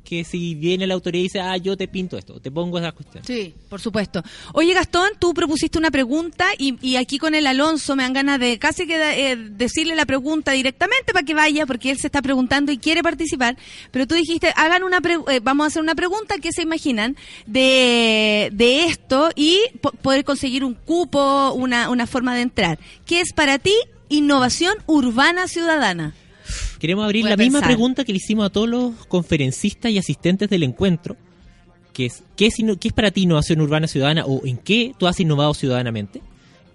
que 0.07 0.23
si 0.23 0.55
viene 0.55 0.87
la 0.87 0.93
autoridad 0.93 1.19
y 1.19 1.23
dice, 1.23 1.39
ah, 1.41 1.57
yo 1.57 1.75
te 1.75 1.87
pinto 1.87 2.17
esto, 2.17 2.39
te 2.39 2.49
pongo 2.49 2.77
esa 2.79 2.91
cuestión. 2.93 3.23
Sí, 3.25 3.53
por 3.69 3.81
supuesto. 3.81 4.23
Oye, 4.53 4.73
Gastón, 4.73 5.09
tú 5.19 5.33
propusiste 5.33 5.77
una 5.77 5.91
pregunta 5.91 6.45
y, 6.57 6.75
y 6.81 6.95
aquí 6.95 7.17
con 7.17 7.35
el 7.35 7.45
Alonso 7.45 7.95
me 7.95 8.03
dan 8.03 8.13
ganas 8.13 8.39
de 8.39 8.57
casi 8.57 8.87
que 8.87 8.95
eh, 9.31 9.35
decirle 9.35 9.95
la 9.95 10.05
pregunta 10.05 10.53
directamente 10.53 11.11
para 11.11 11.25
que 11.25 11.33
vaya, 11.33 11.65
porque 11.65 11.91
él 11.91 11.97
se 11.97 12.07
está 12.07 12.21
preguntando 12.21 12.71
y 12.71 12.77
quiere 12.77 13.03
participar. 13.03 13.57
Pero 13.91 14.07
tú 14.07 14.15
dijiste, 14.15 14.53
hagan 14.55 14.83
una 14.83 15.01
pre- 15.01 15.17
eh, 15.29 15.39
vamos 15.43 15.65
a 15.65 15.67
hacer 15.67 15.81
una 15.81 15.95
pregunta, 15.95 16.35
¿qué 16.41 16.51
se 16.53 16.61
imaginan 16.61 17.15
de, 17.45 18.49
de 18.53 18.85
esto 18.85 19.29
y 19.35 19.59
po- 19.81 19.91
poder 19.91 20.23
conseguir 20.23 20.63
un 20.63 20.73
cupo, 20.73 21.51
una, 21.53 21.89
una 21.89 22.07
forma 22.07 22.33
de 22.35 22.41
entrar? 22.41 22.79
¿Qué 23.05 23.19
es 23.19 23.33
para 23.33 23.59
ti 23.59 23.73
innovación 24.09 24.75
urbana 24.85 25.47
ciudadana? 25.47 26.13
Queremos 26.79 27.05
abrir 27.05 27.23
Voy 27.23 27.29
la 27.31 27.37
misma 27.37 27.59
pensar. 27.59 27.69
pregunta 27.75 28.03
que 28.05 28.11
le 28.13 28.17
hicimos 28.17 28.45
a 28.45 28.49
todos 28.49 28.69
los 28.69 29.05
conferencistas 29.07 29.91
y 29.91 29.97
asistentes 29.97 30.49
del 30.49 30.63
encuentro, 30.63 31.15
que 31.93 32.05
es, 32.05 32.23
¿qué 32.35 32.47
es, 32.47 32.59
inno- 32.59 32.77
qué 32.79 32.89
es 32.89 32.93
para 32.93 33.09
ti 33.11 33.23
innovación 33.23 33.61
urbana 33.61 33.87
ciudadana 33.87 34.25
o 34.25 34.45
en 34.45 34.57
qué 34.57 34.93
tú 34.97 35.07
has 35.07 35.19
innovado 35.19 35.53
ciudadanamente? 35.53 36.21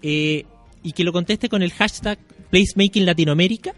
Eh, 0.01 0.45
y 0.83 0.91
que 0.91 1.03
lo 1.05 1.13
conteste 1.13 1.47
con 1.47 1.61
el 1.63 1.71
hashtag 1.71 2.19
Placemaking 2.49 3.05
Latinoamérica 3.05 3.73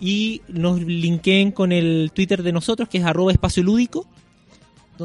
y 0.00 0.42
nos 0.48 0.82
linkeen 0.82 1.52
con 1.52 1.70
el 1.72 2.10
Twitter 2.12 2.42
de 2.42 2.52
nosotros, 2.52 2.88
que 2.88 2.98
es 2.98 3.04
arroba 3.04 3.30
espacio 3.32 3.62
lúdico. 3.62 4.06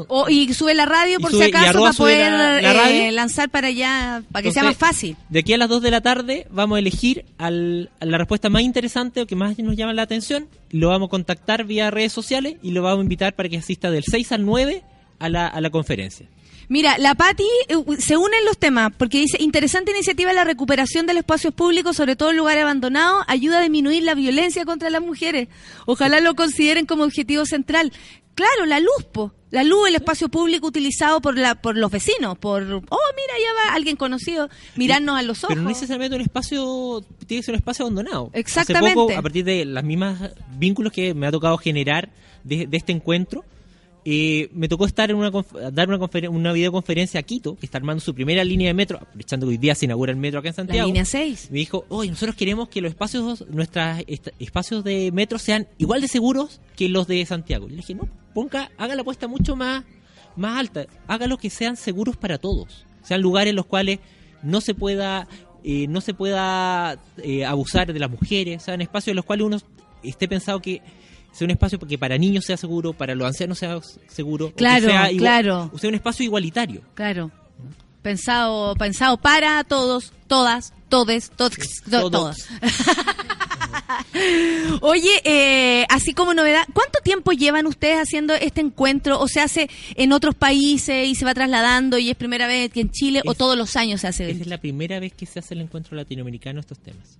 O, 0.08 0.28
y 0.28 0.52
sube 0.54 0.72
la 0.74 0.86
radio 0.86 1.18
por 1.18 1.32
sube- 1.32 1.46
si 1.46 1.50
acaso 1.50 1.80
para 1.80 1.92
poder 1.92 2.30
la- 2.32 2.60
la 2.60 2.90
eh, 2.90 3.12
lanzar 3.12 3.48
para 3.50 3.68
allá, 3.68 4.22
para 4.30 4.42
que 4.44 4.52
sea 4.52 4.62
más 4.62 4.76
fácil. 4.76 5.16
De 5.28 5.40
aquí 5.40 5.52
a 5.52 5.58
las 5.58 5.68
2 5.68 5.82
de 5.82 5.90
la 5.90 6.00
tarde 6.00 6.46
vamos 6.50 6.76
a 6.76 6.78
elegir 6.78 7.24
al- 7.38 7.90
a 7.98 8.04
la 8.06 8.18
respuesta 8.18 8.48
más 8.50 8.62
interesante 8.62 9.20
o 9.22 9.26
que 9.26 9.34
más 9.36 9.58
nos 9.58 9.74
llama 9.76 9.92
la 9.92 10.02
atención. 10.02 10.46
Lo 10.70 10.88
vamos 10.90 11.08
a 11.08 11.10
contactar 11.10 11.64
vía 11.64 11.90
redes 11.90 12.12
sociales 12.12 12.54
y 12.62 12.70
lo 12.70 12.82
vamos 12.82 13.00
a 13.00 13.02
invitar 13.02 13.34
para 13.34 13.48
que 13.48 13.56
asista 13.58 13.90
del 13.90 14.04
6 14.04 14.30
al 14.32 14.44
9 14.46 14.82
a 15.18 15.28
la, 15.28 15.46
a 15.48 15.60
la 15.60 15.70
conferencia. 15.70 16.26
Mira, 16.68 16.96
la 16.98 17.16
Patti 17.16 17.42
eh, 17.68 17.74
se 17.98 18.16
unen 18.16 18.44
los 18.44 18.56
temas 18.56 18.92
porque 18.96 19.18
dice, 19.18 19.38
interesante 19.42 19.90
iniciativa 19.90 20.32
la 20.32 20.44
recuperación 20.44 21.04
de 21.04 21.14
los 21.14 21.22
espacios 21.22 21.52
públicos, 21.52 21.96
sobre 21.96 22.14
todo 22.14 22.30
en 22.30 22.36
lugares 22.36 22.62
abandonados, 22.62 23.24
ayuda 23.26 23.58
a 23.58 23.62
disminuir 23.62 24.04
la 24.04 24.14
violencia 24.14 24.64
contra 24.64 24.88
las 24.88 25.02
mujeres. 25.02 25.48
Ojalá 25.86 26.20
lo 26.20 26.36
consideren 26.36 26.86
como 26.86 27.02
objetivo 27.02 27.44
central. 27.44 27.92
Claro, 28.40 28.64
la 28.64 28.80
luz, 28.80 29.04
po. 29.12 29.32
La 29.50 29.64
luz, 29.64 29.88
el 29.88 29.96
espacio 29.96 30.30
público 30.30 30.66
utilizado 30.66 31.20
por 31.20 31.36
la 31.36 31.56
por 31.56 31.76
los 31.76 31.90
vecinos, 31.90 32.38
por, 32.38 32.62
oh, 32.62 32.70
mira, 32.70 33.34
ya 33.38 33.70
va 33.70 33.74
alguien 33.74 33.96
conocido, 33.96 34.48
mirarnos 34.76 35.18
a 35.18 35.22
los 35.22 35.44
ojos. 35.44 35.48
Pero 35.48 35.62
no 35.62 35.68
necesariamente 35.68 36.16
un 36.16 36.22
espacio, 36.22 37.04
tiene 37.26 37.40
que 37.40 37.44
ser 37.44 37.54
un 37.54 37.58
espacio 37.58 37.84
abandonado. 37.84 38.30
Exactamente. 38.32 38.88
Hace 38.88 38.94
poco, 38.94 39.18
a 39.18 39.20
partir 39.20 39.44
de 39.44 39.66
las 39.66 39.84
mismas 39.84 40.30
vínculos 40.56 40.90
que 40.92 41.12
me 41.12 41.26
ha 41.26 41.30
tocado 41.30 41.58
generar 41.58 42.08
de, 42.44 42.66
de 42.66 42.76
este 42.78 42.92
encuentro, 42.92 43.44
eh, 44.04 44.48
me 44.54 44.68
tocó 44.68 44.86
estar 44.86 45.10
en 45.10 45.16
una 45.16 45.30
dar 45.72 45.88
una, 45.88 46.30
una 46.30 46.52
videoconferencia 46.52 47.20
a 47.20 47.22
Quito, 47.22 47.56
que 47.56 47.66
está 47.66 47.76
armando 47.76 48.00
su 48.00 48.14
primera 48.14 48.42
línea 48.44 48.68
de 48.68 48.74
metro, 48.74 48.98
aprovechando 48.98 49.46
que 49.46 49.50
hoy 49.50 49.58
día 49.58 49.74
se 49.74 49.84
inaugura 49.84 50.12
el 50.12 50.18
metro 50.18 50.40
acá 50.40 50.48
en 50.48 50.52
la 50.52 50.56
Santiago. 50.56 50.86
línea 50.86 51.04
6. 51.04 51.48
me 51.50 51.58
dijo, 51.58 51.84
oye, 51.88 52.10
nosotros 52.10 52.36
queremos 52.36 52.68
que 52.68 52.80
los 52.80 52.90
espacios, 52.90 53.46
nuestros 53.50 53.98
espacios 54.38 54.84
de 54.84 55.10
metro 55.12 55.38
sean 55.38 55.66
igual 55.76 56.00
de 56.00 56.08
seguros 56.08 56.60
que 56.76 56.88
los 56.88 57.06
de 57.06 57.26
Santiago. 57.26 57.66
Y 57.66 57.70
le 57.70 57.76
dije, 57.76 57.94
no, 57.94 58.08
ponga, 58.34 58.70
haga 58.78 58.94
la 58.94 59.02
apuesta 59.02 59.28
mucho 59.28 59.56
más, 59.56 59.84
más 60.36 60.58
alta, 60.58 60.86
hágalo 61.06 61.38
que 61.38 61.50
sean 61.50 61.76
seguros 61.76 62.16
para 62.16 62.38
todos, 62.38 62.84
sean 63.02 63.20
lugares 63.20 63.50
en 63.50 63.56
los 63.56 63.66
cuales 63.66 63.98
no 64.42 64.60
se 64.60 64.74
pueda, 64.74 65.28
eh, 65.64 65.86
no 65.88 66.00
se 66.00 66.14
pueda 66.14 66.98
eh, 67.22 67.44
abusar 67.44 67.92
de 67.92 67.98
las 67.98 68.10
mujeres, 68.10 68.62
sean 68.62 68.80
espacios 68.80 69.12
en 69.12 69.16
los 69.16 69.24
cuales 69.24 69.46
uno 69.46 69.58
esté 70.02 70.28
pensado 70.28 70.60
que 70.60 70.80
sea 71.32 71.44
un 71.44 71.50
espacio 71.52 71.78
que 71.78 71.98
para 71.98 72.18
niños 72.18 72.44
sea 72.44 72.56
seguro, 72.56 72.92
para 72.92 73.14
los 73.14 73.26
ancianos 73.26 73.58
sea 73.58 73.78
seguro, 74.08 74.52
Claro, 74.54 74.86
sea 74.86 75.08
claro. 75.16 75.70
o 75.72 75.78
sea 75.78 75.88
un 75.88 75.94
espacio 75.94 76.24
igualitario. 76.24 76.82
Claro. 76.94 77.30
Pensado, 78.02 78.74
pensado 78.76 79.18
para 79.18 79.62
todos, 79.64 80.12
todas, 80.26 80.72
todes, 80.88 81.30
todos, 81.36 81.52
Todos. 81.90 82.10
todos. 82.10 82.36
Oye, 84.80 85.10
eh, 85.24 85.86
así 85.88 86.12
como 86.12 86.34
novedad, 86.34 86.64
¿cuánto 86.72 87.00
tiempo 87.02 87.32
llevan 87.32 87.66
ustedes 87.66 87.96
haciendo 87.98 88.34
este 88.34 88.60
encuentro? 88.60 89.20
¿O 89.20 89.28
se 89.28 89.40
hace 89.40 89.68
en 89.94 90.12
otros 90.12 90.34
países 90.34 91.06
y 91.08 91.14
se 91.14 91.24
va 91.24 91.34
trasladando 91.34 91.98
y 91.98 92.10
es 92.10 92.16
primera 92.16 92.46
vez 92.46 92.70
que 92.70 92.80
en 92.80 92.90
Chile 92.90 93.22
o 93.26 93.34
todos 93.34 93.56
los 93.56 93.76
años 93.76 94.00
se 94.02 94.08
hace? 94.08 94.30
Esa 94.30 94.40
es 94.42 94.46
la 94.46 94.58
primera 94.58 95.00
vez 95.00 95.12
que 95.12 95.26
se 95.26 95.38
hace 95.38 95.54
el 95.54 95.60
encuentro 95.62 95.96
latinoamericano 95.96 96.60
estos 96.60 96.78
temas. 96.78 97.18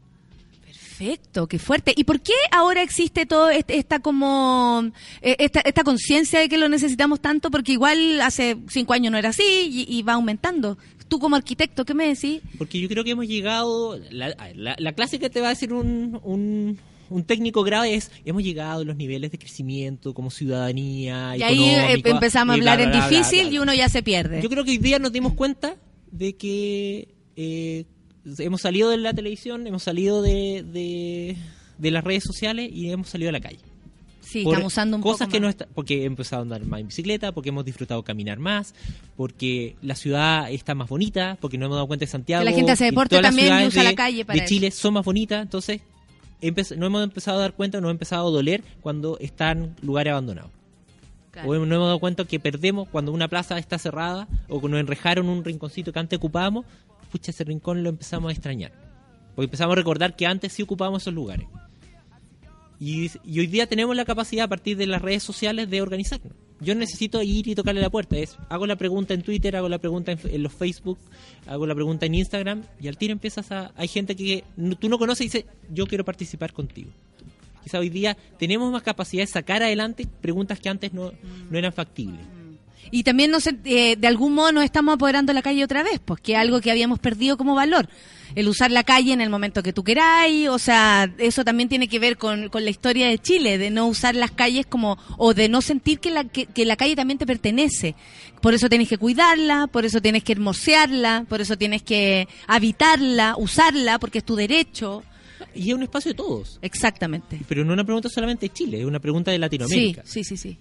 Perfecto, 0.64 1.46
qué 1.46 1.58
fuerte. 1.58 1.94
¿Y 1.96 2.04
por 2.04 2.20
qué 2.20 2.34
ahora 2.52 2.82
existe 2.82 3.24
todo 3.24 3.48
este- 3.48 3.78
esta 3.78 4.00
como 4.00 4.84
eh, 5.22 5.36
esta, 5.38 5.60
esta 5.60 5.82
conciencia 5.82 6.40
de 6.40 6.48
que 6.50 6.58
lo 6.58 6.68
necesitamos 6.68 7.20
tanto? 7.20 7.50
Porque 7.50 7.72
igual 7.72 8.20
hace 8.20 8.58
cinco 8.68 8.92
años 8.92 9.10
no 9.10 9.16
era 9.18 9.30
así 9.30 9.42
y, 9.88 9.98
y 9.98 10.02
va 10.02 10.12
aumentando. 10.14 10.76
Tú 11.10 11.18
como 11.18 11.34
arquitecto, 11.34 11.84
¿qué 11.84 11.92
me 11.92 12.06
decís? 12.06 12.40
Porque 12.56 12.80
yo 12.80 12.88
creo 12.88 13.02
que 13.04 13.10
hemos 13.10 13.26
llegado, 13.26 13.98
la, 14.10 14.34
la, 14.54 14.76
la 14.78 14.92
clase 14.92 15.18
que 15.18 15.28
te 15.28 15.40
va 15.40 15.48
a 15.48 15.50
decir 15.50 15.72
un, 15.72 16.20
un, 16.22 16.78
un 17.10 17.24
técnico 17.24 17.64
grave 17.64 17.94
es, 17.94 18.12
hemos 18.24 18.44
llegado 18.44 18.82
a 18.82 18.84
los 18.84 18.96
niveles 18.96 19.32
de 19.32 19.38
crecimiento 19.38 20.14
como 20.14 20.30
ciudadanía. 20.30 21.36
Y 21.36 21.42
ahí 21.42 21.64
eh, 21.64 22.00
empezamos 22.04 22.54
a 22.54 22.56
bla, 22.58 22.72
hablar 22.72 22.80
en 22.80 22.92
bla, 22.92 23.08
difícil 23.08 23.52
y 23.52 23.58
uno 23.58 23.74
ya 23.74 23.88
se 23.88 24.02
pierde. 24.04 24.40
Yo 24.40 24.48
creo 24.48 24.64
que 24.64 24.70
hoy 24.70 24.78
día 24.78 25.00
nos 25.00 25.12
dimos 25.12 25.34
cuenta 25.34 25.74
de 26.12 26.36
que 26.36 27.08
eh, 27.34 27.86
hemos 28.38 28.60
salido 28.60 28.90
de 28.90 28.98
la 28.98 29.12
televisión, 29.12 29.66
hemos 29.66 29.82
salido 29.82 30.22
de, 30.22 30.64
de, 30.64 31.36
de 31.78 31.90
las 31.90 32.04
redes 32.04 32.22
sociales 32.22 32.70
y 32.72 32.90
hemos 32.90 33.08
salido 33.08 33.30
a 33.30 33.32
la 33.32 33.40
calle. 33.40 33.58
Sí, 34.30 34.44
por 34.44 34.54
estamos 34.54 34.72
usando 34.72 34.96
un 34.96 35.02
cosas 35.02 35.26
poco 35.26 35.32
que 35.32 35.40
no 35.40 35.48
está, 35.48 35.66
porque 35.74 36.02
he 36.02 36.04
empezado 36.04 36.40
a 36.40 36.42
andar 36.44 36.64
más 36.64 36.80
en 36.80 36.86
bicicleta, 36.88 37.32
porque 37.32 37.48
hemos 37.50 37.64
disfrutado 37.64 38.02
caminar 38.02 38.38
más, 38.38 38.74
porque 39.16 39.76
la 39.82 39.94
ciudad 39.94 40.50
está 40.50 40.74
más 40.74 40.88
bonita, 40.88 41.36
porque 41.40 41.58
nos 41.58 41.66
hemos 41.66 41.76
dado 41.76 41.86
cuenta 41.86 42.04
de 42.04 42.10
Santiago. 42.10 42.44
Que 42.44 42.50
la 42.50 42.56
gente 42.56 42.72
hace 42.72 42.84
deporte 42.86 43.20
también 43.20 43.62
y 43.62 43.66
usa 43.66 43.82
la 43.82 43.90
de- 43.90 43.96
calle 43.96 44.24
para 44.24 44.40
de 44.40 44.46
Chile 44.46 44.70
son 44.70 44.94
más 44.94 45.04
bonitas, 45.04 45.42
entonces 45.42 45.80
no 46.76 46.86
hemos 46.86 47.04
empezado 47.04 47.38
a 47.38 47.40
dar 47.42 47.52
cuenta, 47.52 47.78
no 47.80 47.88
hemos 47.88 47.94
empezado 47.96 48.28
a 48.28 48.30
doler 48.30 48.62
cuando 48.80 49.18
están 49.18 49.76
lugares 49.82 50.12
abandonados. 50.12 50.50
Claro. 51.30 51.48
O 51.48 51.54
no 51.54 51.74
hemos 51.74 51.86
dado 51.86 51.98
cuenta 52.00 52.24
que 52.24 52.40
perdemos 52.40 52.88
cuando 52.88 53.12
una 53.12 53.28
plaza 53.28 53.58
está 53.58 53.78
cerrada 53.78 54.26
o 54.48 54.60
que 54.60 54.68
nos 54.68 54.80
enrejaron 54.80 55.28
un 55.28 55.44
rinconcito 55.44 55.92
que 55.92 55.98
antes 55.98 56.16
ocupábamos, 56.16 56.64
pucha, 57.12 57.30
ese 57.30 57.44
rincón 57.44 57.82
lo 57.82 57.88
empezamos 57.90 58.30
a 58.30 58.32
extrañar. 58.32 58.72
Porque 59.36 59.44
empezamos 59.44 59.72
a 59.72 59.76
recordar 59.76 60.16
que 60.16 60.26
antes 60.26 60.52
sí 60.52 60.62
ocupábamos 60.62 61.02
esos 61.02 61.14
lugares. 61.14 61.46
Y, 62.80 63.10
y 63.24 63.40
hoy 63.40 63.46
día 63.46 63.66
tenemos 63.66 63.94
la 63.94 64.06
capacidad 64.06 64.46
a 64.46 64.48
partir 64.48 64.76
de 64.78 64.86
las 64.86 65.02
redes 65.02 65.22
sociales 65.22 65.68
de 65.68 65.82
organizarnos. 65.82 66.32
Yo 66.60 66.74
necesito 66.74 67.22
ir 67.22 67.46
y 67.46 67.54
tocarle 67.54 67.80
la 67.82 67.90
puerta. 67.90 68.16
Es, 68.16 68.36
hago 68.48 68.66
la 68.66 68.76
pregunta 68.76 69.12
en 69.12 69.22
Twitter, 69.22 69.54
hago 69.54 69.68
la 69.68 69.78
pregunta 69.78 70.12
en, 70.12 70.42
los 70.42 70.52
Facebook, 70.52 70.98
hago 71.46 71.66
la 71.66 71.74
pregunta 71.74 72.06
en 72.06 72.14
Instagram 72.14 72.62
y 72.80 72.88
al 72.88 72.96
tiro 72.96 73.12
empiezas 73.12 73.52
a... 73.52 73.72
Hay 73.76 73.86
gente 73.88 74.16
que 74.16 74.44
no- 74.56 74.76
tú 74.76 74.88
no 74.88 74.98
conoces 74.98 75.20
y 75.20 75.24
dice, 75.28 75.46
yo 75.70 75.86
quiero 75.86 76.04
participar 76.06 76.52
contigo. 76.54 76.90
Quizá 77.62 77.78
hoy 77.78 77.90
día 77.90 78.16
tenemos 78.38 78.72
más 78.72 78.82
capacidad 78.82 79.22
de 79.22 79.26
sacar 79.26 79.62
adelante 79.62 80.06
preguntas 80.22 80.58
que 80.58 80.70
antes 80.70 80.94
no, 80.94 81.12
no 81.50 81.58
eran 81.58 81.74
factibles. 81.74 82.20
Y 82.90 83.02
también 83.02 83.30
nos, 83.30 83.46
eh, 83.46 83.96
de 83.98 84.06
algún 84.06 84.32
modo 84.34 84.52
nos 84.52 84.64
estamos 84.64 84.94
apoderando 84.94 85.30
de 85.30 85.34
la 85.34 85.42
calle 85.42 85.62
otra 85.62 85.82
vez, 85.82 86.00
pues 86.02 86.20
que 86.22 86.34
algo 86.34 86.60
que 86.62 86.70
habíamos 86.70 86.98
perdido 86.98 87.36
como 87.36 87.54
valor. 87.54 87.88
El 88.34 88.48
usar 88.48 88.70
la 88.70 88.84
calle 88.84 89.12
en 89.12 89.20
el 89.20 89.30
momento 89.30 89.62
que 89.62 89.72
tú 89.72 89.84
queráis, 89.84 90.48
o 90.48 90.58
sea, 90.58 91.12
eso 91.18 91.44
también 91.44 91.68
tiene 91.68 91.88
que 91.88 91.98
ver 91.98 92.16
con, 92.16 92.48
con 92.48 92.64
la 92.64 92.70
historia 92.70 93.08
de 93.08 93.18
Chile, 93.18 93.58
de 93.58 93.70
no 93.70 93.86
usar 93.86 94.14
las 94.14 94.30
calles 94.30 94.66
como, 94.66 94.98
o 95.18 95.34
de 95.34 95.48
no 95.48 95.62
sentir 95.62 96.00
que 96.00 96.10
la, 96.10 96.24
que, 96.24 96.46
que 96.46 96.64
la 96.64 96.76
calle 96.76 96.96
también 96.96 97.18
te 97.18 97.26
pertenece. 97.26 97.94
Por 98.40 98.54
eso 98.54 98.68
tienes 98.68 98.88
que 98.88 98.98
cuidarla, 98.98 99.66
por 99.66 99.84
eso 99.84 100.00
tienes 100.00 100.24
que 100.24 100.32
hermosearla, 100.32 101.26
por 101.28 101.40
eso 101.40 101.56
tienes 101.56 101.82
que 101.82 102.28
habitarla, 102.46 103.34
usarla, 103.36 103.98
porque 103.98 104.18
es 104.18 104.24
tu 104.24 104.36
derecho. 104.36 105.02
Y 105.54 105.70
es 105.70 105.74
un 105.74 105.82
espacio 105.82 106.12
de 106.12 106.16
todos. 106.16 106.58
Exactamente. 106.62 107.40
Pero 107.48 107.64
no 107.64 107.72
una 107.72 107.84
pregunta 107.84 108.08
solamente 108.08 108.46
de 108.46 108.52
Chile, 108.52 108.80
es 108.80 108.86
una 108.86 109.00
pregunta 109.00 109.30
de 109.30 109.38
Latinoamérica. 109.38 110.02
Sí, 110.04 110.24
sí, 110.24 110.36
sí, 110.36 110.36
sí. 110.36 110.58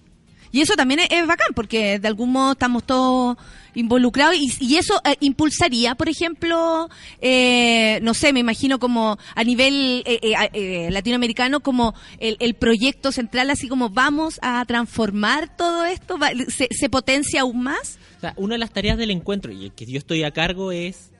Y 0.52 0.60
eso 0.60 0.74
también 0.74 1.00
es, 1.00 1.26
bacán, 1.26 1.54
porque 1.54 1.98
de 1.98 2.08
algún 2.08 2.32
modo 2.32 2.52
estamos 2.52 2.84
todos 2.84 3.36
involucrados 3.74 4.34
y, 4.36 4.76
eso 4.76 5.00
eh, 5.04 5.14
impulsaría, 5.20 5.94
por 5.94 6.08
ejemplo, 6.08 6.88
eh, 7.20 8.00
no 8.02 8.14
sé, 8.14 8.32
me 8.32 8.40
imagino 8.40 8.80
como 8.80 9.16
a 9.34 9.44
nivel 9.44 10.02
eh, 10.06 10.18
eh, 10.22 10.34
eh, 10.52 10.88
latinoamericano, 10.90 11.60
como 11.60 11.94
el, 12.18 12.36
el 12.40 12.54
proyecto 12.54 13.12
central, 13.12 13.50
así 13.50 13.68
como 13.68 13.90
vamos 13.90 14.40
a 14.42 14.64
transformar 14.64 15.56
todo 15.56 15.84
esto, 15.84 16.18
Va- 16.18 16.32
se, 16.48 16.66
se 16.70 16.88
potencia 16.90 17.42
aún 17.42 17.62
más. 17.62 17.98
Una 18.36 18.56
de 18.56 18.58
las 18.58 18.72
tareas 18.72 18.98
del 18.98 19.12
encuentro 19.12 19.52
y 19.52 19.70
que 19.70 19.86
yo 19.86 19.98
estoy 19.98 20.24
a 20.24 20.32
cargo 20.32 20.72
es 20.72 21.10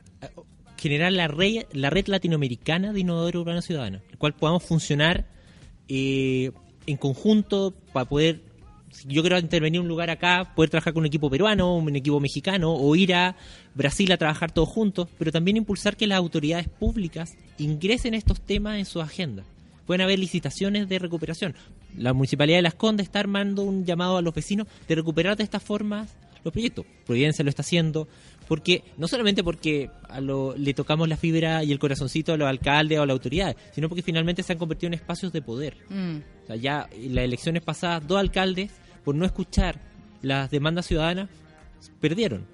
generar 0.76 1.12
la 1.12 1.28
red, 1.28 1.66
la 1.72 1.88
red 1.90 2.06
latinoamericana 2.08 2.92
de 2.92 3.00
innovadores 3.00 3.40
urbanos 3.40 3.64
ciudadanos, 3.64 4.02
el 4.10 4.18
cual 4.18 4.34
podamos 4.34 4.64
funcionar 4.64 5.26
en 5.88 6.96
conjunto 6.98 7.74
para 7.92 8.06
poder, 8.08 8.42
yo 9.06 9.22
quiero 9.22 9.38
intervenir 9.38 9.78
en 9.78 9.82
un 9.82 9.88
lugar 9.88 10.10
acá, 10.10 10.52
poder 10.54 10.70
trabajar 10.70 10.92
con 10.92 11.02
un 11.02 11.06
equipo 11.06 11.30
peruano, 11.30 11.76
un 11.76 11.94
equipo 11.96 12.20
mexicano, 12.20 12.74
o 12.74 12.96
ir 12.96 13.14
a 13.14 13.36
Brasil 13.74 14.10
a 14.12 14.16
trabajar 14.16 14.50
todos 14.50 14.68
juntos, 14.68 15.08
pero 15.18 15.32
también 15.32 15.56
impulsar 15.56 15.96
que 15.96 16.06
las 16.06 16.18
autoridades 16.18 16.68
públicas 16.68 17.36
ingresen 17.58 18.14
estos 18.14 18.40
temas 18.40 18.78
en 18.78 18.84
su 18.84 19.00
agenda. 19.00 19.44
Pueden 19.86 20.02
haber 20.02 20.18
licitaciones 20.18 20.88
de 20.88 20.98
recuperación. 20.98 21.54
La 21.96 22.12
Municipalidad 22.12 22.58
de 22.58 22.62
Las 22.62 22.74
Condes 22.74 23.06
está 23.06 23.20
armando 23.20 23.62
un 23.62 23.84
llamado 23.84 24.16
a 24.16 24.22
los 24.22 24.34
vecinos 24.34 24.66
de 24.86 24.94
recuperar 24.94 25.36
de 25.36 25.44
estas 25.44 25.62
formas 25.62 26.14
los 26.44 26.52
proyectos. 26.52 26.86
Providencia 27.06 27.44
lo 27.44 27.50
está 27.50 27.62
haciendo, 27.62 28.08
porque 28.50 28.82
no 28.98 29.06
solamente 29.06 29.44
porque 29.44 29.90
a 30.08 30.20
lo- 30.20 30.56
le 30.56 30.74
tocamos 30.74 31.08
la 31.08 31.16
fibra 31.16 31.62
y 31.62 31.70
el 31.70 31.78
corazoncito 31.78 32.32
a 32.32 32.36
los 32.36 32.48
alcaldes 32.48 32.98
o 32.98 33.02
a 33.02 33.06
las 33.06 33.14
autoridades, 33.14 33.54
sino 33.72 33.88
porque 33.88 34.02
finalmente 34.02 34.42
se 34.42 34.52
han 34.52 34.58
convertido 34.58 34.88
en 34.88 34.94
espacios 34.94 35.32
de 35.32 35.40
poder. 35.40 35.76
Mm. 35.88 36.16
O 36.42 36.46
sea, 36.48 36.56
ya 36.56 36.88
en 36.92 37.14
las 37.14 37.24
elecciones 37.26 37.62
pasadas, 37.62 38.04
dos 38.08 38.18
alcaldes, 38.18 38.72
por 39.04 39.14
no 39.14 39.24
escuchar 39.24 39.80
las 40.20 40.50
demandas 40.50 40.86
ciudadanas, 40.86 41.28
perdieron. 42.00 42.44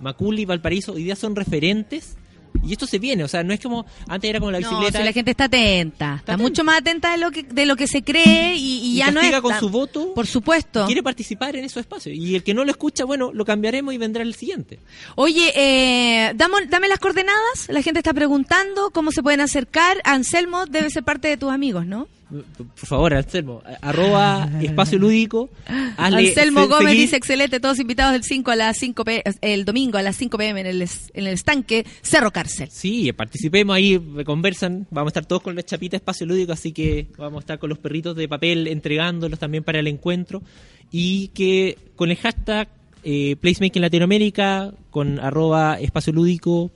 Macul 0.00 0.36
y 0.40 0.44
Valparaíso 0.46 0.94
hoy 0.94 1.04
día 1.04 1.14
son 1.14 1.36
referentes 1.36 2.16
y 2.64 2.72
esto 2.72 2.86
se 2.86 2.98
viene, 2.98 3.24
o 3.24 3.28
sea, 3.28 3.42
no 3.42 3.52
es 3.52 3.60
como 3.60 3.86
antes 4.08 4.28
era 4.30 4.38
como 4.38 4.50
la 4.50 4.60
No, 4.60 4.68
bicicleta 4.70 4.98
si 4.98 5.04
la 5.04 5.12
gente 5.12 5.30
está 5.32 5.44
atenta, 5.44 6.16
está, 6.16 6.32
atenta. 6.32 6.36
mucho 6.36 6.64
más 6.64 6.78
atenta 6.78 7.12
de 7.12 7.18
lo 7.18 7.30
que 7.30 7.42
de 7.42 7.66
lo 7.66 7.76
que 7.76 7.86
se 7.86 8.02
cree 8.02 8.54
y, 8.56 8.78
y 8.78 8.86
y 8.92 8.96
ya 8.96 9.10
no 9.10 9.20
es 9.20 9.40
con 9.40 9.58
su 9.58 9.68
voto 9.70 10.14
Por 10.14 10.26
supuesto. 10.26 10.86
quiere 10.86 11.02
participar 11.02 11.56
en 11.56 11.64
esos 11.64 11.80
espacios 11.80 12.14
y 12.16 12.34
el 12.36 12.42
que 12.42 12.54
no 12.54 12.64
lo 12.64 12.70
escucha, 12.70 13.04
bueno, 13.04 13.30
lo 13.32 13.44
cambiaremos 13.44 13.92
y 13.94 13.98
vendrá 13.98 14.22
el 14.22 14.34
siguiente. 14.34 14.78
Oye, 15.16 15.52
eh, 15.54 16.32
damo- 16.34 16.56
dame 16.68 16.88
las 16.88 16.98
coordenadas. 16.98 17.68
La 17.68 17.82
gente 17.82 18.00
está 18.00 18.12
preguntando 18.14 18.90
cómo 18.90 19.10
se 19.12 19.22
pueden 19.22 19.40
acercar. 19.40 19.98
Anselmo 20.04 20.66
debe 20.66 20.90
ser 20.90 21.02
parte 21.04 21.28
de 21.28 21.36
tus 21.36 21.50
amigos, 21.50 21.86
¿no? 21.86 22.08
Por 22.28 22.88
favor, 22.88 23.14
Anselmo, 23.14 23.62
arroba 23.80 24.50
espacio 24.60 24.98
lúdico. 24.98 25.48
hazle 25.96 26.28
Anselmo 26.30 26.62
se- 26.62 26.66
Gómez 26.66 26.88
seguir. 26.88 27.00
dice 27.02 27.16
excelente, 27.16 27.60
todos 27.60 27.78
invitados 27.78 28.16
el 28.16 28.24
5 28.24 28.50
a 28.50 28.56
las 28.56 28.76
5 28.78 29.04
p 29.04 29.22
el 29.42 29.64
domingo 29.64 29.96
a 29.98 30.02
las 30.02 30.16
5 30.16 30.36
pm 30.36 30.60
en 30.60 30.66
el, 30.66 30.82
en 30.82 30.88
el 31.14 31.26
estanque 31.28 31.86
Cerro 32.02 32.32
Cárcel. 32.32 32.68
Sí, 32.72 33.12
participemos 33.12 33.76
ahí, 33.76 34.00
conversan, 34.24 34.88
vamos 34.90 35.08
a 35.08 35.10
estar 35.10 35.26
todos 35.26 35.42
con 35.42 35.54
la 35.54 35.62
chapita 35.62 35.96
espacio 35.96 36.26
lúdico, 36.26 36.52
así 36.52 36.72
que 36.72 37.06
vamos 37.16 37.36
a 37.38 37.40
estar 37.40 37.58
con 37.60 37.68
los 37.70 37.78
perritos 37.78 38.16
de 38.16 38.28
papel 38.28 38.66
entregándolos 38.66 39.38
también 39.38 39.62
para 39.62 39.78
el 39.78 39.86
encuentro 39.86 40.42
y 40.90 41.28
que 41.28 41.78
con 41.94 42.10
el 42.10 42.16
hashtag 42.16 42.68
eh, 43.04 43.36
Placemaking 43.40 43.82
Latinoamérica, 43.82 44.72
con 44.90 45.20
arroba 45.20 45.78
espacio 45.80 46.12
lúdico 46.12 46.72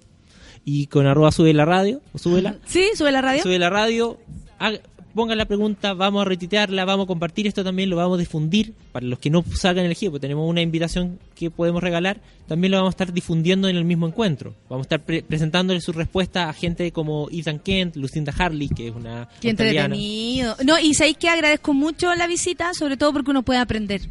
y 0.64 0.86
con 0.86 1.08
arroba 1.08 1.32
sube 1.32 1.52
la 1.54 1.64
radio, 1.64 2.00
o 2.12 2.18
súbela, 2.18 2.56
¿Sí? 2.66 2.84
¿Sube 2.94 3.10
la 3.10 3.20
radio? 3.20 3.42
sube 3.42 3.58
la 3.58 3.68
radio, 3.70 4.18
haga- 4.58 4.78
pongan 5.14 5.38
la 5.38 5.44
pregunta, 5.46 5.94
vamos 5.94 6.22
a 6.22 6.24
retitearla, 6.24 6.84
vamos 6.84 7.04
a 7.04 7.06
compartir 7.08 7.46
esto 7.46 7.62
también, 7.64 7.90
lo 7.90 7.96
vamos 7.96 8.16
a 8.16 8.20
difundir 8.20 8.72
para 8.92 9.06
los 9.06 9.18
que 9.18 9.30
no 9.30 9.44
salgan 9.54 9.84
elegidos, 9.84 10.12
porque 10.12 10.22
tenemos 10.22 10.48
una 10.48 10.60
invitación 10.62 11.18
que 11.34 11.50
podemos 11.50 11.82
regalar, 11.82 12.20
también 12.46 12.70
lo 12.72 12.78
vamos 12.78 12.90
a 12.92 12.94
estar 12.94 13.12
difundiendo 13.12 13.68
en 13.68 13.76
el 13.76 13.84
mismo 13.84 14.06
encuentro. 14.06 14.54
Vamos 14.68 14.84
a 14.84 14.86
estar 14.86 15.00
pre- 15.00 15.22
presentándole 15.22 15.80
su 15.80 15.92
respuesta 15.92 16.48
a 16.48 16.52
gente 16.52 16.90
como 16.92 17.28
Ethan 17.30 17.58
Kent, 17.60 17.96
Lucinda 17.96 18.32
Harley, 18.36 18.68
que 18.68 18.88
es 18.88 18.94
una 18.94 19.28
Qué 19.40 19.48
australiana. 19.50 19.94
entretenido. 19.94 20.56
No, 20.64 20.78
y 20.78 20.94
sabéis 20.94 21.16
que 21.16 21.28
agradezco 21.28 21.72
mucho 21.74 22.14
la 22.14 22.26
visita, 22.26 22.74
sobre 22.74 22.96
todo 22.96 23.12
porque 23.12 23.30
uno 23.30 23.42
puede 23.42 23.60
aprender. 23.60 24.02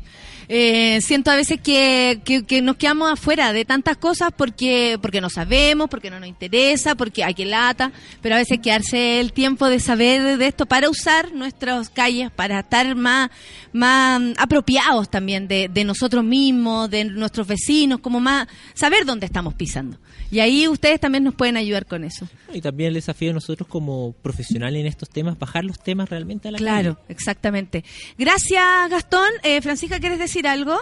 Eh, 0.51 0.99
siento 1.01 1.29
a 1.29 1.35
veces 1.35 1.59
que, 1.61 2.21
que, 2.25 2.43
que 2.43 2.63
nos 2.63 2.77
quedamos 2.77 3.11
afuera 3.11 3.53
de 3.53 3.65
tantas 3.65 3.97
cosas 3.97 4.31
porque, 4.35 4.97
porque 4.99 5.21
no 5.21 5.29
sabemos, 5.29 5.89
porque 5.89 6.09
no 6.09 6.19
nos 6.19 6.27
interesa, 6.27 6.95
porque 6.95 7.23
hay 7.23 7.35
que 7.35 7.45
lata, 7.45 7.91
pero 8.23 8.33
a 8.33 8.39
veces 8.39 8.57
quedarse 8.59 9.19
el 9.19 9.31
tiempo 9.31 9.67
de 9.67 9.79
saber 9.79 10.39
de 10.39 10.47
esto 10.47 10.65
para 10.65 10.88
usar 10.89 11.31
nuestras 11.33 11.89
calles, 11.89 12.31
para 12.31 12.59
estar 12.59 12.95
más, 12.95 13.29
más 13.73 14.19
mm, 14.19 14.33
apropiados 14.37 15.09
también 15.09 15.47
de, 15.47 15.69
de 15.71 15.83
nosotros 15.83 16.23
mismos, 16.23 16.89
de 16.89 17.05
nuestros 17.05 17.47
vecinos, 17.47 17.99
como 17.99 18.19
más 18.19 18.47
saber 18.73 19.05
dónde 19.05 19.25
estamos 19.25 19.53
pisando. 19.53 19.97
Y 20.31 20.39
ahí 20.41 20.67
ustedes 20.67 20.99
también 20.99 21.23
nos 21.23 21.33
pueden 21.33 21.57
ayudar 21.57 21.85
con 21.87 22.03
eso. 22.03 22.27
Y 22.53 22.61
también 22.61 22.89
el 22.89 22.93
desafío 22.95 23.29
de 23.29 23.33
nosotros 23.33 23.67
como 23.67 24.13
profesionales 24.21 24.81
en 24.81 24.85
estos 24.87 25.09
temas, 25.09 25.39
bajar 25.39 25.63
los 25.65 25.79
temas 25.81 26.09
realmente 26.09 26.47
a 26.47 26.51
la 26.51 26.57
Claro, 26.59 26.95
calle. 26.95 27.05
exactamente. 27.09 27.83
Gracias, 28.17 28.89
Gastón. 28.89 29.29
Eh, 29.43 29.61
Francisca, 29.61 29.99
¿quieres 29.99 30.19
decir 30.19 30.47
algo? 30.47 30.77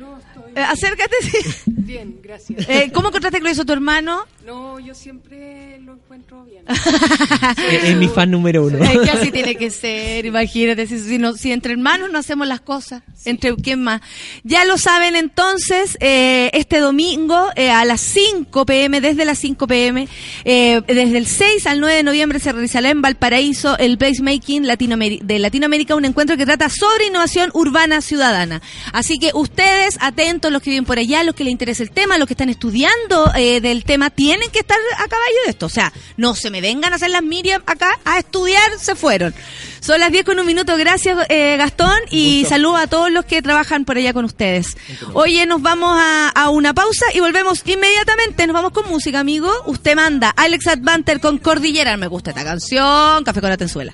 No, 0.00 0.18
estoy 0.18 0.52
Eh, 0.56 0.60
acércate. 0.62 1.14
bien, 1.66 2.18
gracias. 2.22 2.68
Eh, 2.68 2.90
¿Cómo 2.92 3.08
encontraste 3.08 3.40
lo 3.40 3.50
hizo 3.50 3.64
tu 3.64 3.72
hermano? 3.72 4.24
No, 4.46 4.80
yo 4.80 4.94
siempre 4.94 5.78
lo 5.84 5.92
encuentro 5.94 6.44
bien. 6.44 6.64
Es, 7.84 7.96
mi 7.96 8.08
fan 8.08 8.30
número 8.30 8.64
uno. 8.64 8.78
Es 8.82 8.98
que 8.98 9.10
así 9.10 9.30
tiene 9.32 9.54
que 9.56 9.70
ser, 9.70 10.24
imagínate, 10.26 10.86
si, 10.86 10.98
si 10.98 11.18
no- 11.18 11.34
si 11.34 11.52
entre 11.52 11.72
hermanos 11.72 12.10
no 12.10 12.18
hacemos 12.18 12.46
las 12.48 12.60
cosas, 12.60 13.02
entre 13.24 13.54
quién 13.56 13.82
más. 13.82 14.00
Ya 14.42 14.64
lo 14.64 14.78
saben 14.78 15.14
entonces, 15.16 15.96
eh, 16.00 16.50
este 16.54 16.78
domingo 16.78 17.48
eh, 17.56 17.70
a 17.70 17.84
las 17.84 18.00
5 18.00 18.64
pm, 18.66 19.00
desde 19.00 19.24
las 19.24 19.38
5 19.38 19.66
pm, 19.66 20.08
eh, 20.44 20.80
desde 20.86 21.18
el 21.18 21.26
6 21.26 21.66
al 21.66 21.80
9 21.80 21.96
de 21.96 22.02
noviembre 22.02 22.38
se 22.40 22.52
realizará 22.52 22.90
en 22.90 23.02
Valparaíso 23.02 23.76
el 23.78 23.98
Placemaking 23.98 24.64
Latinoameri- 24.64 25.20
de 25.22 25.38
Latinoamérica, 25.38 25.94
un 25.94 26.04
encuentro 26.06 26.36
que 26.36 26.46
trata 26.46 26.68
sobre 26.68 27.06
innovación 27.08 27.50
urbana 27.54 28.00
ciudadana. 28.00 28.62
Así 28.92 29.18
que 29.18 29.30
ustedes, 29.34 29.89
atentos, 30.00 30.52
los 30.52 30.62
que 30.62 30.70
viven 30.70 30.84
por 30.84 30.98
allá, 30.98 31.22
los 31.24 31.34
que 31.34 31.44
les 31.44 31.52
interesa 31.52 31.82
el 31.82 31.90
tema, 31.90 32.18
los 32.18 32.26
que 32.26 32.34
están 32.34 32.48
estudiando 32.48 33.32
eh, 33.36 33.60
del 33.60 33.84
tema, 33.84 34.10
tienen 34.10 34.50
que 34.50 34.60
estar 34.60 34.78
a 34.98 35.08
caballo 35.08 35.36
de 35.44 35.50
esto. 35.50 35.66
O 35.66 35.70
sea, 35.70 35.92
no 36.16 36.34
se 36.34 36.50
me 36.50 36.60
vengan 36.60 36.92
a 36.92 36.96
hacer 36.96 37.10
las 37.10 37.22
Miriam 37.22 37.62
acá 37.66 37.98
a 38.04 38.18
estudiar, 38.18 38.78
se 38.78 38.94
fueron. 38.94 39.34
Son 39.80 39.98
las 39.98 40.12
10 40.12 40.24
con 40.24 40.38
un 40.38 40.46
minuto, 40.46 40.76
gracias 40.76 41.18
eh, 41.30 41.56
Gastón 41.56 41.98
y 42.10 42.44
saludo 42.46 42.76
a 42.76 42.86
todos 42.86 43.10
los 43.10 43.24
que 43.24 43.40
trabajan 43.40 43.84
por 43.84 43.96
allá 43.96 44.12
con 44.12 44.24
ustedes. 44.26 44.76
Oye, 45.14 45.46
nos 45.46 45.62
vamos 45.62 45.96
a, 45.98 46.28
a 46.28 46.50
una 46.50 46.74
pausa 46.74 47.06
y 47.14 47.20
volvemos 47.20 47.62
inmediatamente, 47.64 48.46
nos 48.46 48.54
vamos 48.54 48.72
con 48.72 48.88
música, 48.88 49.20
amigo. 49.20 49.50
Usted 49.66 49.96
manda 49.96 50.30
Alex 50.30 50.66
Advanter 50.66 51.20
con 51.20 51.38
Cordillera, 51.38 51.96
me 51.96 52.08
gusta 52.08 52.30
esta 52.30 52.44
canción, 52.44 53.24
Café 53.24 53.40
con 53.40 53.50
la 53.50 53.56
Tenzuela. 53.56 53.92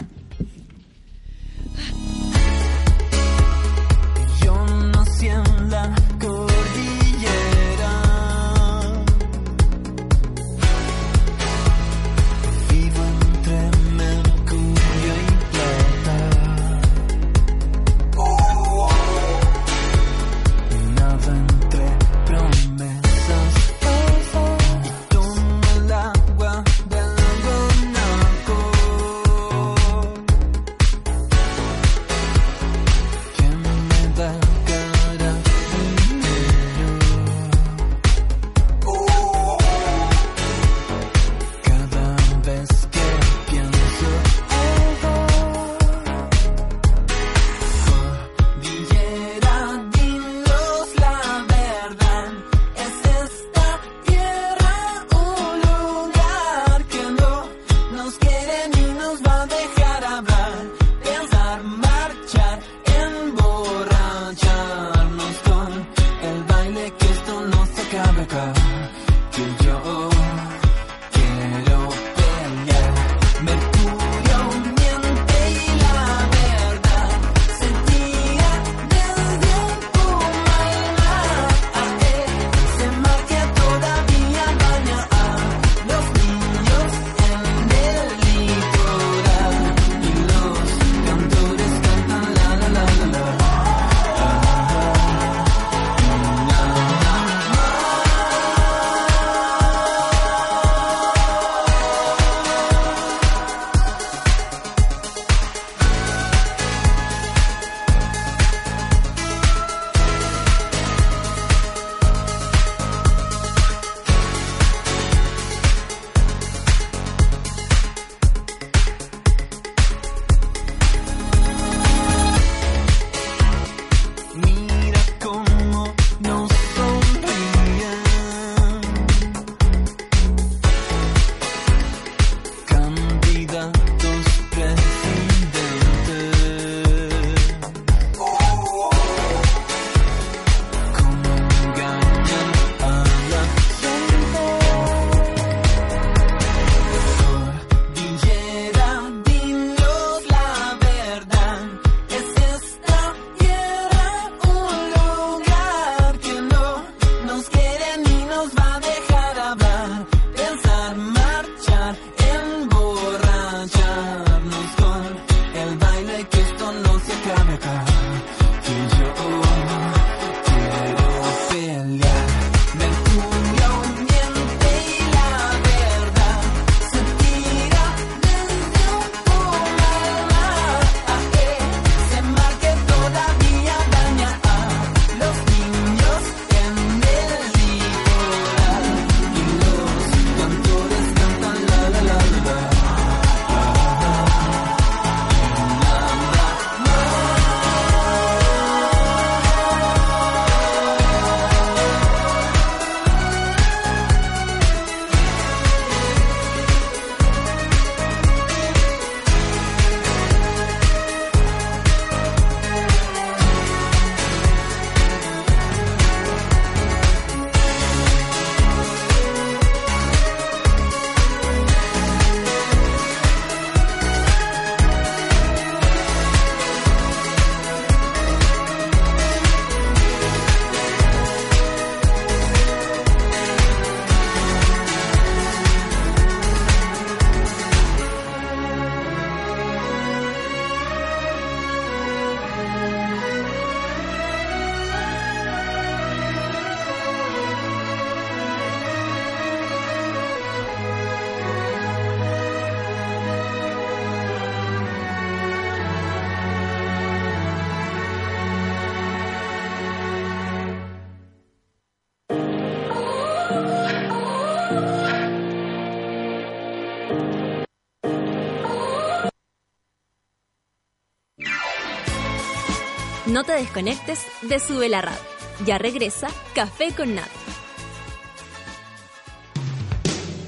No 273.36 273.44
te 273.44 273.52
desconectes 273.52 274.26
de 274.40 274.58
Sube 274.58 274.88
la 274.88 275.02
Radio. 275.02 275.20
Ya 275.66 275.76
regresa 275.76 276.28
Café 276.54 276.92
con 276.96 277.14
Nat. 277.14 277.28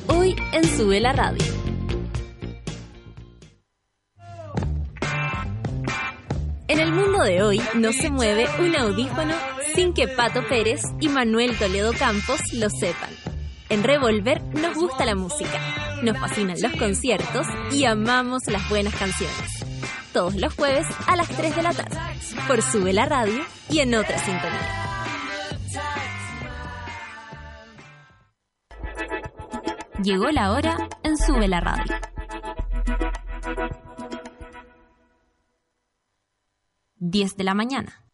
Hoy 0.07 0.35
en 0.53 0.65
Sube 0.65 0.99
la 0.99 1.13
Radio. 1.13 1.45
En 6.69 6.81
el 6.81 6.91
mundo 6.91 7.25
de 7.25 7.43
hoy 7.43 7.61
no 7.75 7.93
se 7.93 8.09
mueve 8.09 8.47
un 8.59 8.75
audífono 8.75 9.35
sin 9.75 9.93
que 9.93 10.09
Pato 10.09 10.41
Pérez 10.49 10.81
y 10.99 11.11
Manuel 11.11 11.59
Toledo 11.59 11.93
Campos 11.93 12.41
lo 12.55 12.71
sepan. 12.71 13.11
En 13.69 13.85
Revolver 13.85 14.41
nos 14.55 14.75
gusta 14.75 15.05
la 15.05 15.15
música, 15.15 15.61
nos 16.03 16.17
fascinan 16.17 16.57
los 16.63 16.73
conciertos 16.73 17.47
y 17.71 17.85
amamos 17.85 18.47
las 18.47 18.67
buenas 18.71 18.95
canciones. 18.95 19.59
Todos 20.15 20.37
los 20.37 20.55
jueves 20.55 20.87
a 21.07 21.17
las 21.17 21.29
3 21.29 21.55
de 21.55 21.63
la 21.63 21.75
tarde, 21.75 21.88
por 22.49 22.63
Sube 22.63 22.95
la 22.95 23.05
Radio 23.05 23.43
y 23.69 23.81
en 23.81 23.95
otra 23.95 24.19
sintonía. 24.19 24.85
Llegó 30.03 30.31
la 30.31 30.53
hora 30.53 30.89
en 31.03 31.19
Sube 31.19 31.47
la 31.47 31.61
Radio. 31.61 31.95
Diez 36.97 37.37
de 37.37 37.45
la 37.45 37.53
mañana. 37.53 38.05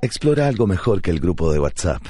Explora 0.00 0.46
algo 0.46 0.68
mejor 0.68 1.02
que 1.02 1.10
el 1.10 1.18
grupo 1.18 1.52
de 1.52 1.58
WhatsApp. 1.58 2.02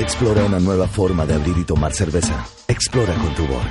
Explora 0.00 0.46
una 0.46 0.58
nueva 0.58 0.88
forma 0.88 1.26
de 1.26 1.34
abrir 1.34 1.58
y 1.58 1.64
tomar 1.64 1.92
cerveza. 1.92 2.46
Explora 2.66 3.12
con 3.16 3.34
tu 3.34 3.42
Borg. 3.42 3.68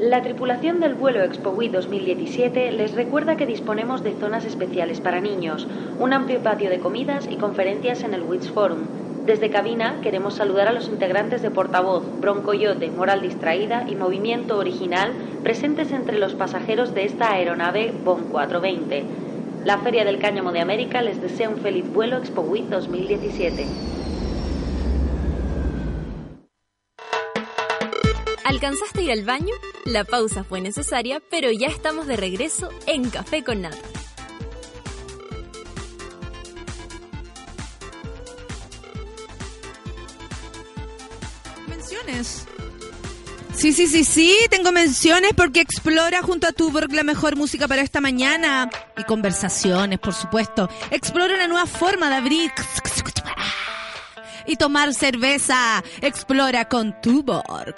La 0.00 0.20
tripulación 0.20 0.80
del 0.80 0.96
vuelo 0.96 1.22
ExpoWi 1.22 1.68
2017 1.68 2.72
les 2.72 2.92
recuerda 2.96 3.36
que 3.36 3.46
disponemos 3.46 4.02
de 4.02 4.14
zonas 4.14 4.44
especiales 4.44 5.00
para 5.00 5.20
niños, 5.20 5.68
un 6.00 6.12
amplio 6.12 6.42
patio 6.42 6.70
de 6.70 6.80
comidas 6.80 7.28
y 7.30 7.36
conferencias 7.36 8.02
en 8.02 8.14
el 8.14 8.24
WITS 8.24 8.50
Forum. 8.50 8.80
Desde 9.24 9.50
cabina 9.50 10.00
queremos 10.02 10.34
saludar 10.34 10.66
a 10.66 10.72
los 10.72 10.88
integrantes 10.88 11.40
de 11.40 11.52
Portavoz, 11.52 12.02
Broncoyote, 12.20 12.90
Moral 12.90 13.22
Distraída 13.22 13.86
y 13.88 13.94
Movimiento 13.94 14.58
Original 14.58 15.12
presentes 15.44 15.92
entre 15.92 16.18
los 16.18 16.34
pasajeros 16.34 16.94
de 16.94 17.04
esta 17.04 17.30
aeronave 17.30 17.92
BOM 18.04 18.22
420. 18.32 19.25
La 19.66 19.78
Feria 19.78 20.04
del 20.04 20.20
Cáñamo 20.20 20.52
de 20.52 20.60
América 20.60 21.02
les 21.02 21.20
desea 21.20 21.48
un 21.48 21.58
feliz 21.58 21.92
vuelo 21.92 22.18
ExpoWi 22.18 22.68
2017. 22.70 23.66
¿Alcanzaste 28.44 29.00
a 29.00 29.02
ir 29.02 29.10
al 29.10 29.24
baño? 29.24 29.52
La 29.84 30.04
pausa 30.04 30.44
fue 30.44 30.60
necesaria, 30.60 31.20
pero 31.32 31.50
ya 31.50 31.66
estamos 31.66 32.06
de 32.06 32.16
regreso 32.16 32.70
en 32.86 33.10
Café 33.10 33.42
con 33.42 33.62
Nata. 33.62 33.76
Menciones. 41.66 42.46
Sí, 43.66 43.72
sí, 43.72 43.88
sí, 43.88 44.04
sí, 44.04 44.38
tengo 44.48 44.70
menciones 44.70 45.32
porque 45.34 45.60
explora 45.60 46.22
junto 46.22 46.46
a 46.46 46.52
Tuborg 46.52 46.92
la 46.92 47.02
mejor 47.02 47.34
música 47.34 47.66
para 47.66 47.82
esta 47.82 48.00
mañana. 48.00 48.70
Y 48.96 49.02
conversaciones, 49.02 49.98
por 49.98 50.14
supuesto. 50.14 50.70
Explora 50.92 51.34
una 51.34 51.48
nueva 51.48 51.66
forma 51.66 52.08
de 52.08 52.14
abrir 52.14 52.52
y 54.46 54.54
tomar 54.54 54.94
cerveza. 54.94 55.82
Explora 56.00 56.68
con 56.68 57.00
Tuborg. 57.00 57.74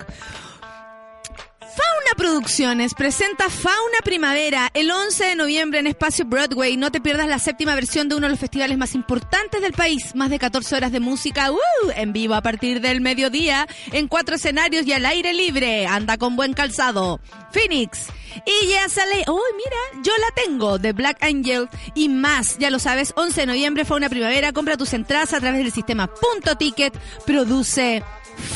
Fauna 2.08 2.30
Producciones 2.30 2.94
presenta 2.94 3.50
Fauna 3.50 3.98
Primavera 4.04 4.70
el 4.72 4.90
11 4.90 5.24
de 5.24 5.36
noviembre 5.36 5.80
en 5.80 5.86
Espacio 5.86 6.24
Broadway. 6.24 6.76
No 6.76 6.90
te 6.90 7.00
pierdas 7.00 7.26
la 7.28 7.38
séptima 7.38 7.74
versión 7.74 8.08
de 8.08 8.14
uno 8.14 8.26
de 8.26 8.30
los 8.30 8.40
festivales 8.40 8.78
más 8.78 8.94
importantes 8.94 9.60
del 9.60 9.72
país. 9.72 10.14
Más 10.14 10.30
de 10.30 10.38
14 10.38 10.76
horas 10.76 10.92
de 10.92 11.00
música 11.00 11.50
¡uh! 11.50 11.56
en 11.96 12.12
vivo 12.12 12.34
a 12.34 12.40
partir 12.40 12.80
del 12.80 13.00
mediodía 13.00 13.66
en 13.92 14.08
cuatro 14.08 14.36
escenarios 14.36 14.86
y 14.86 14.92
al 14.92 15.04
aire 15.06 15.34
libre. 15.34 15.86
Anda 15.86 16.16
con 16.16 16.36
buen 16.36 16.54
calzado. 16.54 17.20
Phoenix. 17.52 18.06
Y 18.46 18.68
ya 18.68 18.88
sale, 18.88 19.24
¡oh, 19.26 19.42
mira! 19.56 20.02
Yo 20.02 20.12
la 20.18 20.42
tengo 20.42 20.78
de 20.78 20.92
Black 20.92 21.22
Angel 21.22 21.68
y 21.94 22.08
más. 22.08 22.58
Ya 22.58 22.70
lo 22.70 22.78
sabes, 22.78 23.12
11 23.16 23.40
de 23.40 23.46
noviembre, 23.46 23.84
Fauna 23.84 24.08
Primavera. 24.08 24.52
Compra 24.52 24.76
tus 24.76 24.94
entradas 24.94 25.34
a 25.34 25.40
través 25.40 25.62
del 25.62 25.72
sistema 25.72 26.06
Punto 26.06 26.56
Ticket. 26.56 26.96
Produce 27.26 28.02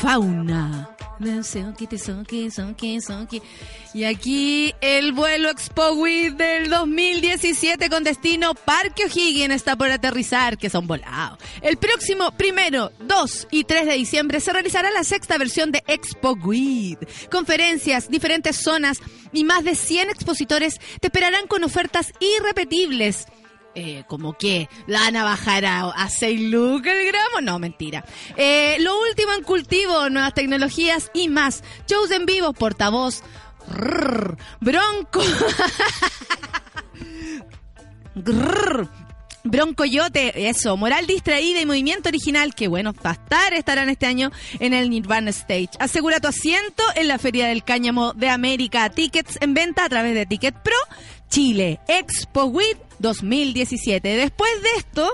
Fauna. 0.01 0.92
Y 3.95 4.05
aquí 4.05 4.75
el 4.81 5.13
vuelo 5.13 5.51
Expo 5.51 5.93
Week 5.93 6.35
del 6.35 6.69
2017 6.69 7.89
con 7.89 8.05
destino 8.05 8.55
Parque 8.55 9.05
O'Higgins 9.05 9.55
está 9.55 9.77
por 9.77 9.91
aterrizar, 9.91 10.59
que 10.59 10.71
son 10.71 10.87
volados. 10.87 11.39
El 11.61 11.77
próximo 11.77 12.33
primero, 12.33 12.93
2 13.01 13.49
y 13.51 13.65
3 13.65 13.87
de 13.87 13.95
diciembre 13.95 14.41
se 14.41 14.53
realizará 14.53 14.91
la 14.91 15.05
sexta 15.05 15.39
versión 15.39 15.73
de 15.73 15.83
Expo 15.87 16.33
Week. 16.33 16.99
Conferencias, 17.31 18.11
diferentes 18.11 18.57
zonas 18.57 19.01
y 19.33 19.45
más 19.45 19.65
de 19.65 19.75
100 19.75 20.11
expositores 20.11 20.81
te 21.01 21.09
esperarán 21.09 21.47
con 21.47 21.65
ofertas 21.65 22.13
irrepetibles. 22.21 23.27
Eh, 23.75 24.05
como 24.07 24.35
que 24.35 24.69
la 24.87 25.01
van 25.01 25.17
a 25.17 25.25
bajar 25.25 25.65
a, 25.65 25.89
a 25.89 26.09
6 26.11 26.51
lucas 26.51 26.95
el 26.95 27.07
gramo. 27.07 27.41
No, 27.43 27.59
mentira. 27.59 28.05
Eh, 28.37 28.77
lo 28.81 29.01
último 29.01 29.33
en 29.33 29.43
cultivo, 29.43 30.11
nuevas 30.11 30.35
tecnologías 30.35 31.11
y 31.15 31.29
más. 31.29 31.65
Shows 31.89 32.11
en 32.11 32.27
vivo, 32.27 32.53
portavoz. 32.53 33.23
Rrr, 33.69 34.37
bronco. 34.61 35.23
Grrr, 38.15 38.91
Broncoyote, 39.45 40.49
eso, 40.49 40.77
Moral 40.77 41.07
Distraída 41.07 41.61
y 41.61 41.67
Movimiento 41.67 42.09
Original, 42.09 42.55
que 42.55 42.69
bueno, 42.69 42.95
va 43.05 43.11
a 43.11 43.15
estar, 43.15 43.55
estarán 43.55 43.89
este 43.89 44.07
año 44.07 44.31
en 44.61 44.73
el 44.73 44.89
Nirvana 44.91 45.31
Stage. 45.31 45.71
Asegura 45.79 46.21
tu 46.21 46.29
asiento 46.29 46.83
en 46.95 47.09
la 47.09 47.19
Feria 47.19 47.49
del 47.49 47.65
Cáñamo 47.65 48.13
de 48.13 48.29
América. 48.29 48.89
Tickets 48.91 49.39
en 49.41 49.55
venta 49.55 49.85
a 49.85 49.89
través 49.89 50.15
de 50.15 50.27
Ticket 50.27 50.55
Pro 50.63 50.77
Chile. 51.29 51.81
Expo 51.89 52.45
WIT 52.45 52.79
2017. 53.03 54.09
Después 54.17 54.51
de 54.63 54.69
esto, 54.79 55.09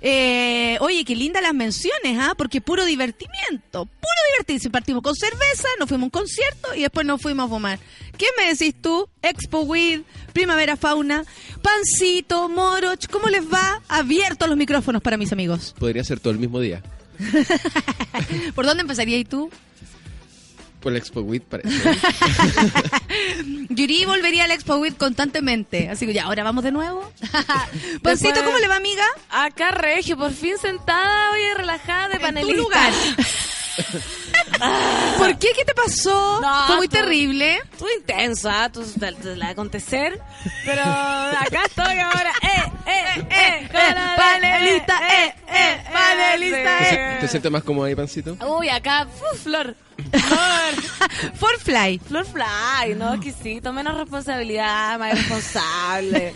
eh, 0.00 0.76
oye, 0.80 1.04
qué 1.04 1.16
lindas 1.16 1.42
las 1.42 1.54
menciones, 1.54 2.18
¿ah? 2.18 2.34
Porque 2.36 2.60
puro 2.60 2.84
divertimiento, 2.84 3.86
puro 3.86 4.14
divertirse. 4.32 4.70
Partimos 4.70 5.02
con 5.02 5.14
cerveza, 5.14 5.68
nos 5.78 5.88
fuimos 5.88 6.04
a 6.04 6.06
un 6.06 6.10
concierto 6.10 6.74
y 6.74 6.82
después 6.82 7.06
nos 7.06 7.20
fuimos 7.20 7.46
a 7.46 7.48
fumar. 7.48 7.78
¿Qué 8.16 8.26
me 8.36 8.46
decís 8.48 8.74
tú? 8.80 9.08
Expo 9.22 9.60
Weed, 9.60 10.02
Primavera 10.32 10.76
Fauna, 10.76 11.24
Pancito, 11.62 12.48
Moroch, 12.48 13.06
¿cómo 13.10 13.28
les 13.28 13.50
va? 13.50 13.80
Abiertos 13.88 14.48
los 14.48 14.56
micrófonos 14.58 15.02
para 15.02 15.16
mis 15.16 15.32
amigos. 15.32 15.74
Podría 15.78 16.04
ser 16.04 16.20
todo 16.20 16.32
el 16.32 16.38
mismo 16.38 16.60
día. 16.60 16.82
¿Por 18.54 18.66
dónde 18.66 18.82
empezarías 18.82 19.26
tú? 19.28 19.50
Por 20.84 20.92
la 20.92 20.98
Expo 20.98 21.20
WIT 21.22 21.44
parece. 21.44 21.70
Yuri 23.70 24.04
volvería 24.04 24.44
al 24.44 24.50
Expo 24.50 24.76
Weed 24.76 24.94
constantemente. 24.94 25.88
Así 25.88 26.06
que 26.06 26.12
ya, 26.12 26.24
ahora 26.24 26.44
vamos 26.44 26.62
de 26.62 26.72
nuevo. 26.72 27.10
Pancito, 28.02 28.34
Después- 28.34 28.42
¿cómo 28.44 28.58
le 28.58 28.68
va, 28.68 28.76
amiga? 28.76 29.04
Acá, 29.30 29.70
Regio, 29.70 30.18
por 30.18 30.32
fin 30.32 30.58
sentada, 30.58 31.30
oye, 31.32 31.54
relajada 31.54 32.08
de 32.10 32.16
En 32.16 32.20
panelista. 32.20 32.56
tu 32.56 32.62
lugar. 32.62 32.92
¿Por 35.18 35.38
qué? 35.38 35.48
¿Qué 35.56 35.64
te 35.64 35.74
pasó? 35.74 36.40
No, 36.40 36.66
Fue 36.66 36.76
muy 36.76 36.88
tú- 36.88 36.96
terrible. 36.96 37.60
Tú 37.78 37.86
intensa, 37.98 38.70
tú 38.70 38.82
te, 38.84 39.12
te 39.12 39.36
la 39.36 39.46
de 39.46 39.52
acontecer. 39.52 40.20
Pero 40.64 40.82
acá 40.82 41.64
estoy 41.66 41.98
ahora. 41.98 42.32
¡Eh, 42.42 42.72
eh, 42.86 43.26
eh! 43.30 43.68
panelista, 44.16 45.00
eh, 45.08 45.34
eh, 45.48 45.84
panelista, 45.92 46.78
¿Te, 46.78 46.84
eh. 46.84 46.88
se- 47.14 47.20
te 47.22 47.28
sientes 47.28 47.50
más 47.50 47.64
cómodo 47.64 47.86
ahí, 47.86 47.94
Pancito? 47.94 48.36
Uy, 48.46 48.68
acá, 48.68 49.06
uf, 49.32 49.42
Flor. 49.42 49.74
Flor. 49.96 51.34
For 51.34 51.58
Fly. 51.60 52.00
Flor 52.06 52.24
Fly, 52.26 52.94
¿no? 52.96 53.14
Exquisito, 53.14 53.72
menos 53.72 53.96
responsabilidad, 53.96 54.98
más 54.98 55.12
responsable. 55.18 56.32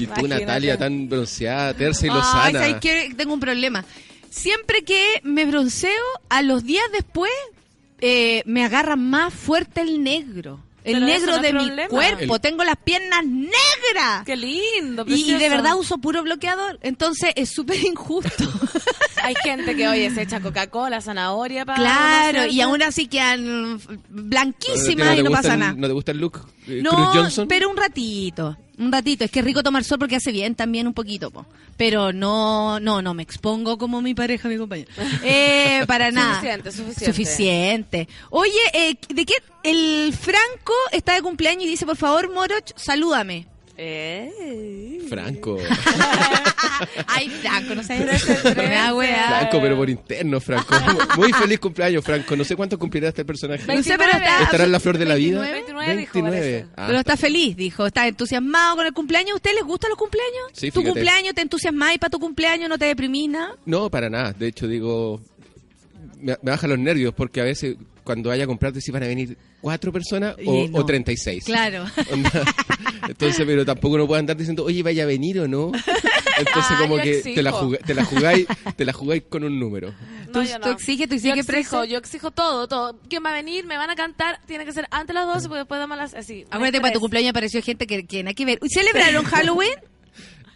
Y 0.00 0.06
tú, 0.06 0.12
Imagínate. 0.12 0.46
Natalia, 0.46 0.78
tan 0.78 1.08
bronceada, 1.08 1.74
tersa 1.74 2.06
y 2.06 2.10
Ay, 2.10 2.14
lozana. 2.16 2.58
¿sabes 2.60 2.76
qué? 2.80 3.12
Tengo 3.16 3.34
un 3.34 3.40
problema. 3.40 3.84
Siempre 4.30 4.82
que 4.84 5.20
me 5.24 5.44
bronceo, 5.44 6.02
a 6.28 6.42
los 6.42 6.64
días 6.64 6.84
después 6.92 7.32
eh, 8.00 8.42
me 8.46 8.64
agarra 8.64 8.96
más 8.96 9.32
fuerte 9.34 9.80
el 9.82 10.02
negro. 10.02 10.60
El 10.82 10.94
Pero 10.94 11.06
negro 11.06 11.36
no 11.36 11.42
de 11.42 11.52
mi 11.52 11.66
problema. 11.66 11.88
cuerpo. 11.90 12.34
El- 12.36 12.40
Tengo 12.40 12.64
las 12.64 12.76
piernas 12.76 13.26
negras. 13.26 14.24
Qué 14.24 14.34
lindo, 14.36 15.04
Y, 15.06 15.32
y 15.32 15.34
de 15.34 15.48
verdad 15.50 15.74
uso 15.76 15.98
puro 15.98 16.22
bloqueador. 16.22 16.78
Entonces 16.82 17.32
es 17.36 17.50
súper 17.50 17.84
injusto. 17.84 18.44
Hay 19.22 19.34
gente 19.42 19.74
que, 19.76 19.88
oye, 19.88 20.10
se 20.10 20.22
echa 20.22 20.40
Coca-Cola, 20.40 21.00
zanahoria 21.00 21.64
para... 21.64 21.78
claro, 21.78 22.38
¿no 22.40 22.46
y 22.46 22.60
aún 22.60 22.82
así 22.82 23.06
quedan 23.06 23.78
¿Que 23.78 23.98
blanquísimas 24.08 25.18
y 25.18 25.22
no 25.22 25.30
pasa 25.30 25.54
el- 25.54 25.60
nada. 25.60 25.72
¿No 25.72 25.86
te 25.86 25.92
gusta 25.92 26.12
el 26.12 26.18
look? 26.18 26.40
eh, 26.66 26.80
No, 26.82 26.90
Cruz 26.90 27.08
Johnson? 27.14 27.48
pero 27.48 27.68
un 27.70 27.76
ratito, 27.76 28.56
un 28.78 28.90
ratito. 28.92 29.24
Es 29.24 29.30
que 29.30 29.40
es 29.40 29.44
rico 29.44 29.62
tomar 29.62 29.84
sol 29.84 29.98
porque 29.98 30.16
hace 30.16 30.32
bien 30.32 30.54
también 30.54 30.86
un 30.86 30.94
poquito, 30.94 31.30
po. 31.30 31.46
Pero 31.76 32.12
no, 32.12 32.78
no, 32.80 33.00
no 33.02 33.14
me 33.14 33.22
expongo 33.22 33.78
como 33.78 34.02
mi 34.02 34.14
pareja, 34.14 34.48
mi 34.48 34.56
compañero. 34.58 34.90
Eh, 35.22 35.84
para 35.86 36.10
nada. 36.10 36.34
Suficiente, 36.34 36.72
suficiente. 36.72 37.04
Suficiente. 37.06 38.08
Oye, 38.30 38.52
eh, 38.74 38.96
¿de 39.08 39.24
qué? 39.26 39.34
El 39.62 40.12
Franco 40.18 40.72
está 40.92 41.14
de 41.14 41.22
cumpleaños 41.22 41.64
y 41.64 41.68
dice, 41.68 41.86
por 41.86 41.96
favor, 41.96 42.32
Moroch, 42.32 42.72
salúdame. 42.76 43.46
Eh. 43.82 44.98
Franco. 45.08 45.56
Ay, 47.06 47.30
Franco, 47.30 47.74
no 47.74 47.82
weá. 48.94 49.26
Franco, 49.28 49.60
pero 49.60 49.76
por 49.76 49.88
interno, 49.88 50.38
Franco. 50.38 50.74
Muy 51.16 51.32
feliz 51.32 51.58
cumpleaños, 51.58 52.04
Franco. 52.04 52.36
No 52.36 52.44
sé 52.44 52.56
cuánto 52.56 52.78
cumplirá 52.78 53.08
este 53.08 53.24
personaje. 53.24 53.64
No 53.66 53.82
sé, 53.82 53.96
pero 53.96 54.12
está... 54.12 54.42
¿Estará 54.42 54.64
en 54.64 54.72
la 54.72 54.80
flor 54.80 54.98
de 54.98 55.06
la 55.06 55.14
vida? 55.14 55.40
29 55.40 55.96
dijo, 55.96 56.12
29. 56.12 56.66
Ah, 56.76 56.84
Pero 56.88 56.98
está 56.98 57.16
feliz, 57.16 57.56
dijo. 57.56 57.86
Está 57.86 58.06
entusiasmado 58.06 58.76
con 58.76 58.86
el 58.86 58.92
cumpleaños. 58.92 59.32
¿A 59.32 59.36
usted 59.36 59.52
les 59.54 59.64
gustan 59.64 59.88
los 59.90 59.98
cumpleaños? 59.98 60.42
Sí, 60.52 60.70
¿Tu 60.70 60.80
fíjate. 60.80 60.92
cumpleaños 60.92 61.34
te 61.34 61.40
entusiasmas 61.40 61.94
y 61.94 61.98
para 61.98 62.10
tu 62.10 62.18
cumpleaños 62.20 62.68
no 62.68 62.76
te 62.76 62.84
deprimís 62.84 63.30
nada? 63.30 63.56
No, 63.64 63.90
para 63.90 64.10
nada. 64.10 64.34
De 64.34 64.48
hecho, 64.48 64.68
digo, 64.68 65.22
me, 66.20 66.36
me 66.42 66.50
baja 66.50 66.66
los 66.68 66.78
nervios 66.78 67.12
porque 67.14 67.40
a 67.40 67.44
veces 67.44 67.76
cuando 68.04 68.28
vaya 68.30 68.44
a 68.44 68.46
comprarte 68.46 68.80
si 68.80 68.90
van 68.90 69.02
a 69.02 69.06
venir 69.06 69.36
cuatro 69.60 69.92
personas 69.92 70.34
o, 70.44 70.54
Y 70.64 70.68
no. 70.68 70.78
o 70.78 70.86
36. 70.86 71.44
Claro. 71.44 71.84
Entonces, 73.08 73.44
pero 73.46 73.64
tampoco 73.64 73.98
no 73.98 74.06
puedo 74.06 74.18
andar 74.18 74.36
diciendo, 74.36 74.64
oye, 74.64 74.82
vaya 74.82 75.04
a 75.04 75.06
venir 75.06 75.40
o 75.40 75.48
no. 75.48 75.72
Entonces, 76.38 76.72
Ah, 76.72 76.78
como 76.80 76.96
yo 76.98 77.02
que 77.02 77.18
exijo. 77.18 77.34
te 77.34 77.42
la, 77.42 77.52
juga- 77.52 77.78
te 77.78 77.94
la 77.94 78.04
jugáis, 78.04 78.46
te 78.76 78.84
la 78.84 78.92
jugáis 78.92 79.22
con 79.28 79.44
un 79.44 79.58
número. 79.58 79.92
No, 80.26 80.32
Tú- 80.32 80.42
yo 80.42 80.60
tú 80.60 80.68
exiges, 80.70 81.08
tú 81.08 81.14
yo 81.16 81.32
exiges 81.32 81.38
exijo, 81.48 81.50
preso. 81.80 81.84
yo 81.84 81.98
exijo 81.98 82.30
todo, 82.30 82.66
todo. 82.68 82.98
¿Quién 83.08 83.24
va 83.24 83.30
a 83.30 83.34
venir? 83.34 83.66
¿Me 83.66 83.76
van 83.76 83.90
a 83.90 83.96
cantar? 83.96 84.40
Tiene 84.46 84.64
que 84.64 84.72
ser 84.72 84.86
antes 84.90 85.08
de 85.08 85.14
las 85.14 85.26
12 85.26 85.48
porque 85.48 85.58
después 85.60 85.78
damos 85.80 85.98
las... 85.98 86.14
Así. 86.14 86.44
Acuérdate, 86.50 86.80
para 86.80 86.92
tu 86.94 87.00
cumpleaños 87.00 87.30
apareció 87.30 87.60
gente 87.62 87.86
que, 87.86 88.06
que 88.06 88.22
nada 88.22 88.34
que 88.34 88.44
ver. 88.44 88.58
¿Celebraron 88.68 89.24
Halloween? 89.26 89.74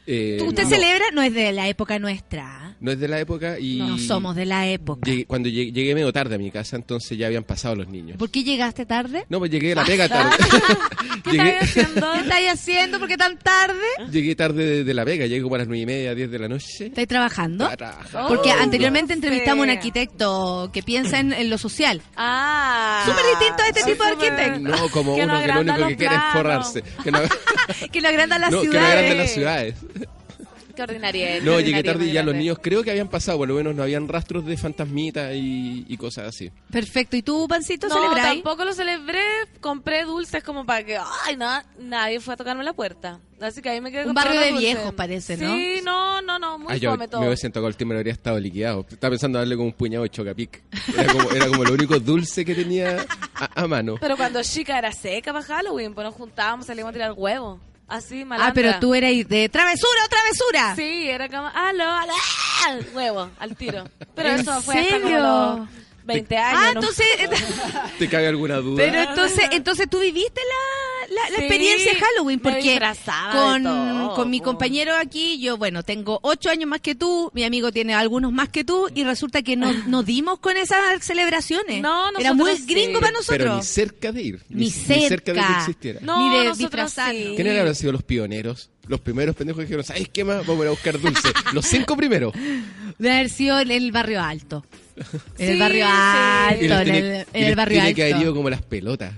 Eh, 0.06 0.36
¿Tú- 0.38 0.46
¿Usted 0.48 0.64
no, 0.64 0.68
celebra? 0.68 1.04
No 1.12 1.22
es 1.22 1.32
de 1.34 1.52
la 1.52 1.68
época 1.68 1.98
nuestra. 1.98 2.73
No 2.84 2.90
es 2.92 3.00
de 3.00 3.08
la 3.08 3.18
época 3.18 3.58
y... 3.58 3.78
No 3.78 3.96
somos 3.96 4.36
de 4.36 4.44
la 4.44 4.68
época. 4.68 5.10
Llegué- 5.10 5.26
cuando 5.26 5.48
llegué, 5.48 5.72
llegué 5.72 5.94
medio 5.94 6.12
tarde 6.12 6.34
a 6.34 6.38
mi 6.38 6.50
casa, 6.50 6.76
entonces 6.76 7.16
ya 7.16 7.28
habían 7.28 7.42
pasado 7.44 7.74
los 7.76 7.88
niños. 7.88 8.18
¿Por 8.18 8.30
qué 8.30 8.44
llegaste 8.44 8.84
tarde? 8.84 9.24
No, 9.30 9.38
pues 9.38 9.50
llegué 9.50 9.72
a 9.72 9.76
la 9.76 9.84
pega 9.86 10.06
tarde. 10.06 10.36
¿Qué 11.24 11.30
llegué, 11.30 11.48
estás 11.60 11.68
haciendo? 11.70 12.12
¿Qué 12.12 12.20
estáis 12.20 12.48
haciendo? 12.52 12.98
¿Por 12.98 13.08
qué 13.08 13.16
tan 13.16 13.38
tarde? 13.38 13.80
llegué 14.12 14.34
tarde 14.36 14.66
de, 14.66 14.84
de 14.84 14.92
la 14.94 15.04
pega, 15.06 15.24
llegué 15.24 15.40
como 15.42 15.54
a 15.54 15.58
las 15.58 15.66
nueve 15.66 15.80
y 15.82 15.86
media, 15.86 16.14
diez 16.14 16.30
de 16.30 16.38
la 16.38 16.46
noche. 16.48 16.86
¿Estáis 16.86 17.08
trabajando? 17.08 17.68
Trabajando. 17.70 18.28
Porque 18.28 18.50
Oh, 18.50 18.62
anteriormente 18.62 19.14
no 19.14 19.22
entrevistamos 19.22 19.62
a 19.62 19.64
un 19.64 19.70
arquitecto 19.70 20.70
que 20.70 20.82
piensa 20.82 21.18
en, 21.20 21.32
en 21.32 21.48
lo 21.48 21.56
social. 21.56 22.02
Ah. 22.16 23.02
Súper 23.06 23.24
distinto 23.38 23.62
a 23.62 23.68
este 23.68 23.80
Sí, 23.80 23.90
tipo 23.92 24.04
de 24.04 24.10
arquitecto. 24.10 24.60
No, 24.60 24.88
como 24.90 25.16
Que 25.16 25.24
no 25.26 25.32
uno 25.32 25.40
que 25.40 25.46
lo 25.46 25.52
agranda 25.54 25.74
único 25.74 25.88
que 25.88 25.96
quiere 25.96 26.14
es 26.16 26.20
planos. 26.20 26.34
forrarse. 26.72 26.82
Que 27.02 27.10
no, 27.10 27.18
que 27.92 28.00
lo 28.02 28.08
agrandan 28.08 28.40
las 28.42 28.50
no, 28.50 28.60
que 28.60 28.66
no 28.66 28.72
ciudades. 28.72 28.92
agranden 28.92 29.18
las 29.18 29.30
ciudades. 29.32 29.74
Qué 30.74 30.82
ordinaria. 30.82 31.40
No, 31.42 31.60
llegué 31.60 31.82
tarde 31.82 32.06
y 32.06 32.12
ya 32.12 32.22
los 32.22 32.34
niños 32.34 32.58
creo 32.60 32.82
que 32.82 32.90
habían 32.90 33.08
pasado, 33.08 33.38
por 33.38 33.48
lo 33.48 33.54
menos 33.54 33.74
no 33.74 33.82
habían 33.82 34.08
rastros 34.08 34.44
de 34.44 34.56
fantasmitas 34.56 35.32
y, 35.34 35.84
y 35.88 35.96
cosas 35.96 36.28
así. 36.28 36.50
Perfecto. 36.70 37.16
¿Y 37.16 37.22
tú, 37.22 37.46
Pancito, 37.48 37.88
No, 37.88 38.14
tampoco 38.14 38.64
lo 38.64 38.72
celebré. 38.72 39.20
Compré 39.60 40.04
dulces 40.04 40.42
como 40.42 40.66
para 40.66 40.84
que... 40.84 40.96
Ay, 41.24 41.36
no, 41.36 41.48
nadie 41.78 42.20
fue 42.20 42.34
a 42.34 42.36
tocarme 42.36 42.64
la 42.64 42.72
puerta. 42.72 43.20
Así 43.40 43.60
que 43.60 43.68
ahí 43.68 43.80
me 43.80 43.90
quedé 43.90 44.06
Un 44.06 44.14
barrio 44.14 44.40
de 44.40 44.50
dulces. 44.50 44.60
viejos, 44.74 44.94
parece, 44.94 45.36
¿no? 45.36 45.54
Sí, 45.54 45.80
no, 45.84 46.22
no, 46.22 46.38
no. 46.38 46.58
Muy 46.58 46.72
Ah, 46.72 46.76
yo 46.76 46.90
fome 46.92 47.08
todo. 47.08 47.20
me 47.20 47.26
hubiese 47.26 47.48
tocado 47.50 47.68
el 47.68 47.76
timbre 47.76 47.98
habría 47.98 48.12
estado 48.12 48.38
liquidado. 48.40 48.86
Estaba 48.88 49.10
pensando 49.10 49.38
darle 49.38 49.56
como 49.56 49.68
un 49.68 49.74
puñado 49.74 50.04
de 50.04 50.10
chocapic. 50.10 50.62
Era 50.96 51.12
como, 51.12 51.30
era 51.30 51.46
como 51.48 51.64
lo 51.64 51.74
único 51.74 51.98
dulce 52.00 52.44
que 52.44 52.54
tenía 52.54 53.04
a, 53.34 53.62
a 53.62 53.66
mano. 53.66 53.96
Pero 54.00 54.16
cuando 54.16 54.42
chica 54.42 54.78
era 54.78 54.92
seca 54.92 55.32
para 55.32 55.44
Halloween, 55.44 55.94
pues 55.94 56.04
nos 56.06 56.14
juntábamos, 56.14 56.66
salíamos 56.66 56.90
a 56.90 56.92
tirar 56.94 57.12
huevos. 57.16 57.60
Así, 57.86 58.24
malandra. 58.24 58.48
Ah, 58.48 58.52
pero 58.54 58.78
tú 58.80 58.94
eras 58.94 59.10
de 59.28 59.48
travesura 59.48 60.00
o 60.04 60.08
travesura. 60.08 60.74
Sí, 60.76 61.08
era 61.08 61.28
como, 61.28 61.46
aló, 61.48 61.84
aló, 61.84 62.12
¡ah! 62.12 62.76
huevo, 62.94 63.30
al 63.38 63.56
tiro. 63.56 63.84
Pero 64.14 64.30
¿En 64.30 64.40
eso 64.40 64.60
fue 64.62 64.78
hasta 64.80 64.94
como 65.00 65.08
serio? 65.08 65.20
los 65.20 65.68
20 66.04 66.36
años. 66.36 66.60
Ah, 66.60 66.72
¿no? 66.74 66.80
entonces, 66.80 67.06
¿Te 67.98 68.08
cabe 68.08 68.26
alguna 68.28 68.56
duda? 68.58 68.82
pero 68.84 69.00
entonces, 69.10 69.44
entonces 69.52 69.88
tú 69.88 70.00
viviste 70.00 70.40
la, 70.40 71.14
la, 71.14 71.30
la 71.30 71.36
Sí, 71.36 71.42
experiencia 71.42 71.92
de 71.92 71.98
Halloween, 72.00 72.40
porque 72.40 72.80
con, 73.32 73.62
todo, 73.62 74.14
con 74.14 74.30
mi 74.30 74.40
compañero 74.40 74.94
aquí, 74.96 75.40
yo, 75.40 75.56
bueno, 75.56 75.82
tengo 75.82 76.18
ocho 76.22 76.50
años 76.50 76.68
más 76.68 76.80
que 76.80 76.94
tú, 76.94 77.30
mi 77.34 77.44
amigo 77.44 77.72
tiene 77.72 77.94
algunos 77.94 78.32
más 78.32 78.48
que 78.48 78.64
tú, 78.64 78.88
y 78.94 79.04
resulta 79.04 79.42
que 79.42 79.56
no, 79.56 79.72
nos 79.86 80.04
dimos 80.06 80.38
con 80.38 80.56
esas 80.56 81.04
celebraciones. 81.04 81.80
No, 81.82 82.10
Era 82.18 82.32
muy 82.34 82.56
sí. 82.56 82.64
gringo 82.66 83.00
para 83.00 83.12
nosotros. 83.12 83.38
Pero 83.38 83.56
ni 83.56 83.62
cerca 83.62 84.12
de 84.12 84.22
ir. 84.22 84.42
Ni 84.48 84.64
Ni 84.66 84.70
cerca 84.70 85.32
de 85.32 85.38
que 85.38 85.44
cerca. 85.44 85.58
existiera. 85.58 86.00
No, 86.02 86.30
ni 86.30 86.44
de 86.46 86.52
disfrazarnos. 86.54 87.16
sí. 87.16 87.32
¿Quiénes 87.36 87.58
habrán 87.58 87.74
sido 87.74 87.92
los 87.92 88.02
pioneros? 88.02 88.70
Los 88.86 89.00
primeros 89.00 89.34
pendejos 89.34 89.60
que 89.60 89.64
dijeron, 89.64 89.84
¿sabes 89.84 90.08
qué 90.10 90.24
más? 90.24 90.46
Vamos 90.46 90.60
a 90.60 90.64
ir 90.64 90.68
a 90.68 90.70
buscar 90.72 91.00
dulce. 91.00 91.28
Los 91.54 91.64
cinco 91.64 91.96
primeros. 91.96 92.34
De 92.98 93.10
haber 93.10 93.30
sido 93.30 93.58
en 93.58 93.70
el 93.70 93.90
barrio 93.92 94.20
alto. 94.22 94.62
En 95.38 95.50
el 95.50 95.58
barrio 95.58 95.86
alto, 95.88 96.62
en 96.64 96.84
tiene, 96.84 97.26
el, 97.32 97.44
en 97.50 97.56
barrio 97.56 97.78
tiene 97.78 97.94
que 97.94 98.02
haber 98.02 98.14
alto. 98.14 98.24
ido 98.26 98.34
como 98.34 98.50
las 98.50 98.62
pelotas. 98.62 99.12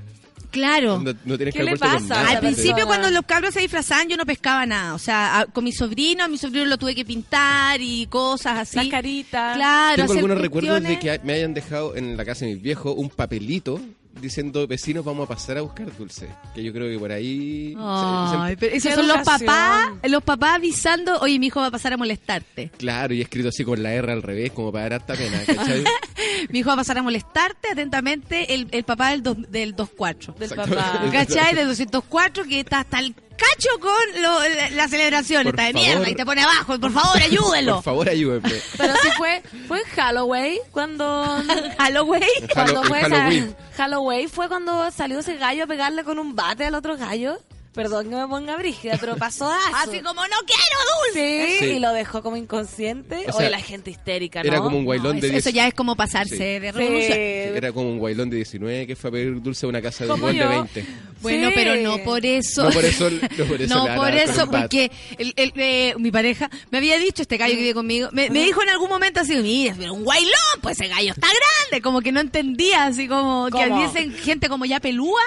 Claro. 0.50 1.02
No, 1.02 1.12
no 1.26 1.36
tienes 1.36 1.52
¿Qué 1.54 1.58
que 1.60 1.64
le 1.64 1.76
pasa? 1.76 2.00
nada. 2.00 2.30
Al 2.30 2.40
principio 2.40 2.86
cuando 2.86 3.10
los 3.10 3.26
cabros 3.26 3.52
se 3.52 3.60
disfrazaban 3.60 4.08
yo 4.08 4.16
no 4.16 4.24
pescaba 4.24 4.64
nada, 4.64 4.94
o 4.94 4.98
sea, 4.98 5.40
a- 5.40 5.44
con 5.46 5.64
mi 5.64 5.72
sobrino, 5.72 6.24
a 6.24 6.28
mi 6.28 6.38
sobrino 6.38 6.64
lo 6.64 6.78
tuve 6.78 6.94
que 6.94 7.04
pintar 7.04 7.78
y 7.82 8.06
cosas 8.06 8.58
así. 8.60 8.76
Las 8.76 8.86
caritas. 8.88 9.54
Claro, 9.56 9.96
Tengo 9.96 10.12
algunos 10.14 10.38
recuerdos 10.40 10.82
de 10.82 10.98
que 10.98 11.20
me 11.24 11.34
hayan 11.34 11.52
dejado 11.52 11.94
en 11.96 12.16
la 12.16 12.24
casa 12.24 12.46
de 12.46 12.54
mis 12.54 12.62
viejos 12.62 12.94
un 12.96 13.10
papelito 13.10 13.78
diciendo 14.20 14.66
vecinos 14.66 15.04
vamos 15.04 15.24
a 15.26 15.28
pasar 15.34 15.58
a 15.58 15.62
buscar 15.62 15.94
dulce. 15.96 16.28
Que 16.54 16.62
yo 16.62 16.72
creo 16.72 16.90
que 16.90 16.98
por 16.98 17.12
ahí... 17.12 17.72
se- 17.74 17.78
Ay, 17.80 18.50
se- 18.52 18.56
pero 18.56 18.76
esos 18.76 18.94
son 18.94 19.08
los 19.08 19.18
papás, 19.18 19.90
los 20.04 20.22
papás 20.22 20.54
avisando, 20.56 21.18
oye, 21.20 21.38
mi 21.38 21.46
hijo 21.46 21.60
va 21.60 21.66
a 21.66 21.70
pasar 21.70 21.92
a 21.92 21.96
molestarte. 21.96 22.70
Claro, 22.78 23.14
y 23.14 23.20
escrito 23.20 23.48
así 23.48 23.64
con 23.64 23.82
la 23.82 23.92
R 23.92 24.10
al 24.12 24.22
revés, 24.22 24.52
como 24.52 24.72
para 24.72 24.84
dar 24.84 24.92
harta 24.94 25.14
pena, 25.14 25.40
¿cachai? 25.46 25.84
Mi 26.50 26.58
hijo 26.60 26.68
va 26.68 26.74
a 26.74 26.76
pasar 26.78 26.98
a 26.98 27.02
molestarte, 27.02 27.68
atentamente, 27.72 28.54
el, 28.54 28.68
el 28.70 28.84
papá 28.84 29.10
del, 29.10 29.22
dos, 29.22 29.36
del 29.50 29.72
24. 29.74 30.34
Del 30.34 30.50
papá. 30.50 31.02
¿Cachai? 31.12 31.54
Del 31.54 31.66
204 31.68 32.44
que 32.44 32.60
está 32.60 32.80
hasta 32.80 32.98
el 33.00 33.14
cacho 33.36 33.68
con 33.80 34.22
lo- 34.22 34.48
la, 34.48 34.70
la 34.70 34.88
celebración, 34.88 35.44
Por 35.44 35.50
está 35.54 35.64
de 35.64 35.72
favor. 35.72 35.86
mierda 35.88 36.10
y 36.10 36.14
te 36.14 36.24
pone 36.24 36.42
abajo, 36.42 36.78
por 36.80 36.92
favor, 36.92 37.16
ayúdelo. 37.22 37.74
Por 37.76 37.84
favor, 37.84 38.08
ayúdenme. 38.08 38.52
Pero 38.78 38.94
sí 39.02 39.08
fue, 39.16 39.42
fue 39.68 39.78
en 39.80 39.84
Halloween 39.94 40.58
cuando... 40.70 41.42
Halloween. 41.78 42.22
En 42.40 42.48
cuando 42.48 42.82
fue 42.84 43.00
Halloween. 43.00 43.56
Halloween 43.76 44.28
fue 44.28 44.48
cuando 44.48 44.90
salió 44.90 45.18
ese 45.20 45.36
gallo 45.36 45.64
a 45.64 45.66
pegarle 45.66 46.02
con 46.04 46.18
un 46.18 46.34
bate 46.34 46.64
al 46.64 46.74
otro 46.74 46.96
gallo. 46.96 47.38
Perdón 47.76 48.08
que 48.10 48.16
me 48.16 48.26
ponga 48.26 48.56
brígida, 48.56 48.96
pero 49.00 49.16
pasó 49.16 49.48
eso. 49.68 49.76
Así 49.76 50.00
como, 50.00 50.22
no 50.22 50.36
quiero 50.46 50.78
dulce. 51.04 51.46
Sí, 51.46 51.56
Sí. 51.60 51.64
y 51.72 51.78
lo 51.78 51.92
dejó 51.92 52.22
como 52.22 52.36
inconsciente. 52.36 53.18
O 53.28 53.32
sea, 53.32 53.36
Oye, 53.36 53.50
la 53.50 53.60
gente 53.60 53.90
histérica, 53.90 54.42
¿no? 54.42 54.48
Era 54.48 54.58
como 54.60 54.78
un 54.78 54.84
guailón 54.84 55.20
de 55.20 55.28
Eso, 55.28 55.36
eso 55.36 55.48
10 55.50 55.54
ya 55.54 55.68
es 55.68 55.74
como 55.74 55.94
pasarse 55.94 56.36
Sí. 56.36 56.42
de 56.42 56.60
Sí. 56.60 56.70
revolución. 56.78 57.18
Era 57.56 57.72
como 57.72 57.90
un 57.90 57.98
guailón 57.98 58.30
de 58.30 58.36
19 58.36 58.86
que 58.86 58.96
fue 58.96 59.08
a 59.08 59.12
pedir 59.12 59.40
dulce 59.42 59.66
a 59.66 59.68
una 59.68 59.80
casa 59.82 60.04
de 60.06 60.12
un 60.12 60.20
de 60.20 60.34
yo. 60.34 60.48
20. 60.48 60.84
Bueno, 61.20 61.48
Sí. 61.48 61.52
pero 61.54 61.76
no 61.76 61.98
por 62.04 62.24
eso. 62.26 62.64
No 62.64 62.70
por 62.70 62.84
eso, 62.84 63.10
no 63.10 63.46
por 63.46 63.60
eso, 63.60 63.74
No 63.74 64.50
por 64.50 64.60
porque 64.60 64.90
el, 65.18 65.32
el- 65.36 65.52
eh, 65.56 65.94
mi 65.98 66.10
pareja 66.10 66.50
me 66.70 66.78
había 66.78 66.98
dicho, 66.98 67.22
este 67.22 67.36
gallo 67.36 67.54
que 67.54 67.60
vive 67.60 67.74
conmigo, 67.74 68.08
me, 68.12 68.30
me 68.30 68.42
dijo 68.44 68.62
en 68.62 68.70
algún 68.70 68.88
momento 68.88 69.20
así, 69.20 69.36
mira, 69.36 69.74
pero 69.78 69.92
un 69.94 70.04
guailón, 70.04 70.32
pues 70.62 70.80
ese 70.80 70.88
gallo 70.88 71.12
está 71.12 71.26
grande, 71.26 71.82
como 71.82 72.00
que 72.00 72.10
no 72.12 72.20
entendía, 72.20 72.84
así 72.86 73.06
como 73.08 73.48
que 73.50 73.66
dicen 73.66 74.12
gente 74.14 74.48
como 74.48 74.64
ya 74.64 74.80
pelúa. 74.80 75.20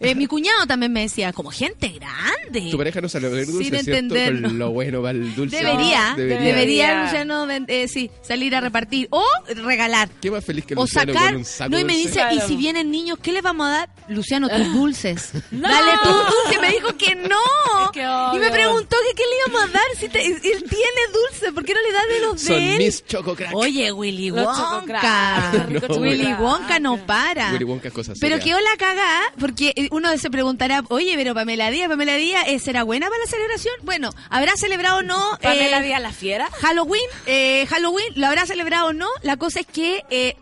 Eh, 0.00 0.14
mi 0.14 0.26
cuñado 0.26 0.66
también 0.66 0.92
me 0.92 1.02
decía, 1.02 1.32
como 1.32 1.50
gente 1.50 1.88
grande. 1.88 2.68
Tu 2.70 2.76
pareja 2.78 3.00
no 3.00 3.08
a 3.08 3.10
pedir 3.10 3.46
dulce, 3.46 3.64
Sin 3.64 3.70
¿cierto? 3.84 3.90
entender, 3.92 4.42
Con 4.42 4.58
lo 4.58 4.70
bueno 4.70 5.02
para 5.02 5.18
el 5.18 5.34
dulce. 5.34 5.56
Debería, 5.56 6.14
debería, 6.16 6.40
Debería. 6.40 7.02
Luciano, 7.04 7.46
eh, 7.68 7.88
sí, 7.88 8.10
salir 8.22 8.54
a 8.54 8.60
repartir 8.60 9.08
o 9.10 9.24
regalar. 9.64 10.08
¿Qué 10.20 10.30
más 10.30 10.44
feliz 10.44 10.64
que 10.64 10.74
O 10.74 10.82
Luciano 10.82 11.12
sacar, 11.12 11.28
con 11.30 11.36
un 11.38 11.44
saco 11.44 11.70
no, 11.70 11.78
y 11.78 11.84
me 11.84 11.92
dulce? 11.94 12.08
dice, 12.08 12.34
y 12.34 12.40
si 12.48 12.56
vienen 12.56 12.90
niños, 12.90 13.18
¿qué 13.22 13.32
les 13.32 13.42
vamos 13.42 13.66
a 13.66 13.70
dar? 13.70 13.88
Luciano, 14.08 14.48
tus 14.48 14.72
dulces. 14.72 15.32
No. 15.50 15.68
Dale 15.68 15.92
tus 16.02 16.12
dulces. 16.14 16.60
Me 16.60 16.70
dijo 16.72 16.96
que 16.96 17.14
no. 17.14 17.90
Qué 17.92 18.00
y 18.00 18.38
me 18.38 18.50
preguntó 18.50 18.96
que 19.08 19.14
qué 19.14 19.22
le 19.28 19.36
íbamos 19.52 19.62
a 19.68 19.72
dar. 19.72 19.82
Si 19.98 20.08
te- 20.08 20.24
él 20.24 20.40
tiene 20.40 21.00
dulce, 21.12 21.52
¿por 21.52 21.64
qué 21.64 21.74
no 21.74 21.80
le 21.82 21.92
da 21.92 22.06
de 22.06 22.20
los 22.20 22.40
Son 22.40 22.56
de 22.56 22.72
él? 22.72 22.78
mis 22.78 23.04
choco 23.06 23.34
crack. 23.34 23.54
Oye, 23.54 23.92
Willy 23.92 24.30
Wonka. 24.30 25.52
No, 25.68 25.96
Willy. 25.96 26.32
Wonka 26.34 26.78
no 26.78 26.96
para. 27.06 27.52
Willy 27.52 27.64
Wonka 27.64 27.88
es 27.88 27.94
cosa 27.94 28.12
Pero 28.20 28.38
qué 28.38 28.52
la 28.52 28.76
cagada, 28.78 29.20
porque 29.38 29.72
uno 29.90 30.16
se 30.18 30.30
preguntará, 30.30 30.82
oye, 30.88 31.14
pero 31.16 31.34
Pamela 31.34 31.70
Díaz, 31.70 31.88
Pamela 31.88 32.16
Díaz, 32.16 32.44
eh, 32.46 32.58
¿será 32.58 32.82
buena 32.84 33.08
para 33.08 33.18
la 33.20 33.26
celebración? 33.26 33.74
Bueno, 33.82 34.10
¿habrá 34.30 34.56
celebrado 34.56 34.98
o 34.98 35.02
no? 35.02 35.38
Pamela 35.42 35.80
eh, 35.80 35.82
Díaz 35.82 36.00
la 36.02 36.12
fiera. 36.12 36.48
Halloween, 36.60 37.02
eh, 37.26 37.66
Halloween, 37.68 38.06
¿lo 38.16 38.26
habrá 38.26 38.46
celebrado 38.46 38.88
o 38.88 38.92
no? 38.92 39.08
La 39.22 39.36
cosa 39.36 39.60
es 39.60 39.66
que 39.66 40.04
eh, 40.10 40.36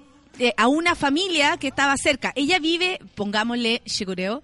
a 0.57 0.69
una 0.69 0.95
familia 0.95 1.57
que 1.59 1.69
estaba 1.69 1.97
cerca, 1.97 2.33
ella 2.35 2.59
vive, 2.59 2.99
pongámosle, 3.15 3.83
chicureo, 3.85 4.43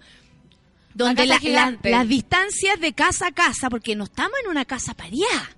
donde 0.93 1.23
la- 1.29 1.39
las 1.91 2.07
distancias 2.07 2.79
de 2.79 2.93
casa 2.93 3.27
a 3.27 3.31
casa, 3.31 3.69
porque 3.69 3.95
no 3.95 4.05
estamos 4.05 4.33
en 4.43 4.49
una 4.49 4.65
casa 4.65 4.93
pareada. 4.93 5.49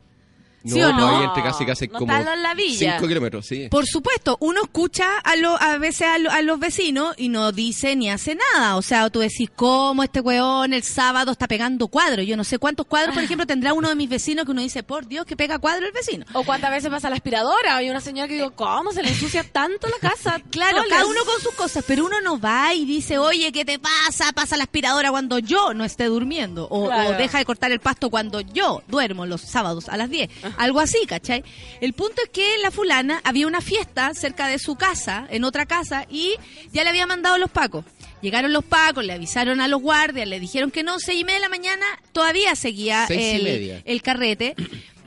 No, 0.64 0.76
¿Sí 0.76 0.82
o 0.82 0.92
no? 0.94 1.08
ahí 1.20 1.24
entre 1.26 1.44
casa 1.44 1.60
hay 1.82 1.88
No 1.88 2.00
como 2.00 2.12
está 2.14 2.34
en 2.34 2.44
la 2.44 2.54
villa. 2.54 2.94
5 2.98 3.08
kilómetros, 3.08 3.46
sí. 3.46 3.68
Por 3.70 3.86
supuesto, 3.86 4.38
uno 4.42 4.62
escucha 4.64 5.18
a, 5.20 5.36
lo, 5.38 5.60
a 5.62 5.78
veces 5.78 6.08
a, 6.08 6.18
lo- 6.18 6.32
a 6.32 6.42
los 6.42 6.60
vecinos 6.60 7.16
y 7.18 7.30
no 7.30 7.52
dice 7.52 7.96
ni 7.96 8.10
hace 8.10 8.36
nada. 8.36 8.76
O 8.76 8.82
sea, 8.82 9.10
tú 9.10 9.20
decís, 9.20 9.50
¿cómo 9.56 10.04
este 10.04 10.20
weón 10.22 10.74
el 10.74 10.84
sábado 10.84 11.32
está 11.32 11.48
pegando 11.48 11.88
cuadros? 11.88 12.26
Yo 12.26 12.36
no 12.38 12.44
sé 12.44 12.60
cuántos 12.60 12.86
cuadros, 12.88 13.14
por 13.16 13.24
ejemplo, 13.24 13.48
tendrá 13.48 13.74
uno 13.74 13.90
de 13.90 13.96
mis 13.96 14.10
vecinos 14.10 14.46
que 14.46 14.52
uno 14.52 14.62
dice, 14.62 14.84
por 14.84 15.08
Dios, 15.08 15.26
que 15.26 15.36
pega 15.38 15.60
cuadro 15.60 15.86
el 15.86 15.92
vecino. 15.94 16.26
O 16.34 16.44
cuántas 16.44 16.72
veces 16.72 16.90
pasa 16.90 17.10
la 17.10 17.16
aspiradora. 17.16 17.78
Hay 17.78 17.90
una 17.90 18.02
señora 18.02 18.28
que 18.28 18.34
digo, 18.36 18.52
¿cómo 18.52 18.92
se 18.92 19.02
le 19.02 19.10
ensucia 19.10 19.44
tanto 19.44 19.88
la 19.88 20.10
casa? 20.10 20.40
Claro, 20.50 20.82
cada 20.90 21.06
uno 21.06 21.20
con 21.26 21.42
sus 21.42 21.54
cosas, 21.54 21.84
pero 21.88 22.06
uno 22.06 22.20
no 22.22 22.40
va 22.40 22.74
y 22.74 22.84
dice, 22.86 23.18
oye, 23.18 23.52
¿qué 23.52 23.64
te 23.66 23.80
pasa? 23.80 24.32
Pasa 24.34 24.58
la 24.58 24.64
aspiradora 24.64 25.10
cuando 25.12 25.40
yo 25.40 25.74
no 25.74 25.86
esté 25.86 26.06
durmiendo. 26.06 26.68
O, 26.70 26.88
Claro. 26.88 27.10
o 27.10 27.14
deja 27.14 27.38
de 27.38 27.46
cortar 27.46 27.72
el 27.72 27.80
pasto 27.80 28.10
cuando 28.10 28.42
yo 28.42 28.82
duermo 28.88 29.26
los 29.26 29.42
sábados 29.42 29.88
a 29.90 29.96
las 29.98 30.10
10. 30.10 30.30
Algo 30.60 30.82
así, 30.82 31.06
¿cachai? 31.08 31.42
El 31.80 31.94
punto 31.94 32.22
es 32.22 32.30
que 32.30 32.58
la 32.62 32.70
fulana 32.70 33.22
había 33.24 33.48
una 33.48 33.62
fiesta 33.62 34.14
cerca 34.14 34.48
de 34.48 34.60
su 34.60 34.76
casa, 34.76 35.26
en 35.30 35.46
otra 35.46 35.66
casa, 35.66 36.06
y 36.10 36.36
ya 36.74 36.84
le 36.84 36.90
había 36.90 37.08
mandado 37.08 37.38
los 37.38 37.50
pacos. 37.50 37.86
Llegaron 38.22 38.52
los 38.52 38.66
pacos, 38.66 39.06
le 39.06 39.14
avisaron 39.14 39.62
a 39.62 39.70
los 39.70 39.82
guardias, 39.82 40.28
le 40.28 40.38
dijeron 40.38 40.70
que 40.70 40.84
no, 40.84 41.00
seis 41.00 41.22
y 41.22 41.24
media 41.24 41.38
de 41.38 41.44
la 41.44 41.50
mañana 41.50 41.86
todavía 42.12 42.56
seguía 42.58 43.06
el 43.08 44.02
carrete. 44.02 44.56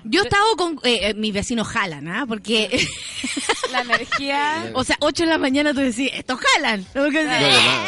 Yo 0.05 0.23
estaba 0.23 0.45
con... 0.57 0.79
eh, 0.85 1.11
eh, 1.11 1.15
mis 1.15 1.33
vecinos 1.33 1.69
jalan, 1.69 2.09
¿ah? 2.09 2.25
Porque... 2.27 2.87
La 3.73 3.81
energía. 3.83 4.71
O 4.75 4.85
sea, 4.85 4.97
8 5.01 5.23
de 5.25 5.29
la 5.31 5.39
mañana 5.39 5.73
tú 5.73 5.81
decís, 5.81 6.11
estos 6.15 6.39
jalan. 6.41 6.85
Porque, 6.93 7.25
No, 7.25 7.31
de 7.33 7.41
nada. 7.41 7.87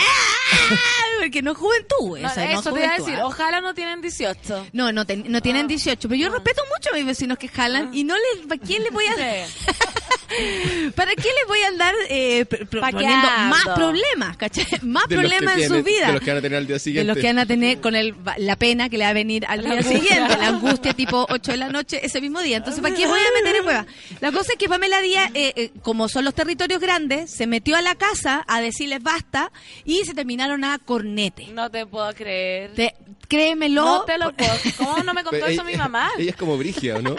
porque 1.21 1.43
no 1.43 1.53
es 1.53 1.59
juventud. 1.59 2.19
No, 2.21 2.29
o 2.29 2.31
sea, 2.31 2.45
no 2.53 2.61
eso 2.61 2.69
es 2.71 2.75
te 2.75 2.85
iba 2.85 2.95
a 2.95 2.99
decir, 2.99 3.15
¿ah? 3.17 3.27
ojalá 3.27 3.61
no 3.61 3.75
tienen 3.75 4.01
18. 4.01 4.67
No, 4.73 4.93
no, 4.93 5.05
ten- 5.07 5.25
no 5.29 5.41
tienen 5.43 5.67
18, 5.67 6.09
pero 6.09 6.19
yo 6.21 6.31
respeto 6.31 6.63
mucho 6.75 6.91
a 6.91 6.95
mis 6.97 7.07
vecinos 7.07 7.39
que 7.39 7.49
jalan 7.49 7.91
y 7.95 8.05
no 8.05 8.15
les, 8.17 8.47
¿para 8.47 8.61
quién 8.61 8.83
les 8.83 8.93
voy 8.93 9.05
a 9.07 9.15
¿Para 10.95 11.13
qué 11.15 11.23
les 11.23 11.47
voy 11.49 11.61
a 11.61 11.69
andar 11.69 11.95
eh, 12.09 12.45
poniendo 12.47 13.27
más 13.49 13.65
problemas, 13.75 14.37
¿cachai? 14.37 14.67
Más 14.83 15.07
De 15.09 15.17
problemas 15.17 15.55
en 15.55 15.61
tienen- 15.61 15.79
su 15.79 15.85
vida. 15.85 16.07
De 16.09 16.13
los 16.15 16.23
que 16.23 16.31
van 16.31 16.39
a 16.39 16.43
tener 16.43 16.59
al 16.59 16.67
día 16.67 16.75
de 16.75 16.81
siguiente. 16.81 17.07
los 17.13 17.17
que 17.21 17.27
van 17.27 17.39
a 17.39 17.47
tener 17.47 17.81
con 17.81 17.95
el, 17.95 18.15
la 18.39 18.57
pena 18.57 18.89
que 18.89 18.99
le 18.99 19.05
va 19.05 19.11
a 19.11 19.15
venir 19.15 19.45
al 19.49 19.63
La 19.63 19.73
día 19.75 19.83
siguiente, 19.83 20.37
la 20.37 20.49
angustia 20.49 20.95
tipo 20.95 21.27
8 21.31 21.53
de 21.53 21.59
la 21.59 21.69
noche 21.69 22.01
ese 22.05 22.21
mismo 22.21 22.41
día. 22.41 22.57
Entonces, 22.59 22.83
¿para 22.83 22.95
qué 22.95 23.07
voy 23.07 23.21
a 23.21 23.43
meter 23.43 23.61
en 23.61 23.67
hueva? 23.67 23.87
La 24.21 24.33
cosa 24.33 24.53
es 24.53 24.59
que 24.59 24.69
Pamela 24.69 25.01
Díaz, 25.01 25.31
eh, 25.35 25.53
eh, 25.57 25.71
como 25.83 26.09
son 26.09 26.25
los 26.25 26.35
territorios 26.35 26.81
grandes, 26.81 27.31
se 27.31 27.47
metió 27.47 27.77
a 27.77 27.83
la 27.83 27.95
casa 27.95 28.45
a 28.49 28.61
decirles 28.61 29.03
basta 29.03 29.51
y 29.85 30.05
se 30.05 30.15
terminaron 30.15 30.65
a 30.65 30.79
cornete. 30.79 31.47
No 31.49 31.71
te 31.71 31.87
puedo 31.87 32.13
creer. 32.15 32.73
Te- 32.75 32.95
créemelo. 33.29 33.85
No 33.85 34.05
te 34.05 34.19
lo 34.19 34.33
puedo. 34.33 34.53
¿Cómo 34.77 34.99
no 35.03 35.15
me 35.15 35.23
contó 35.23 35.31
Pero 35.31 35.47
eso 35.47 35.63
ella- 35.63 35.71
mi 35.71 35.77
mamá? 35.77 36.11
Ella 36.19 36.31
es 36.31 36.37
como 36.37 36.57
Brigia, 36.59 36.97
¿o 36.97 37.03
no? 37.03 37.17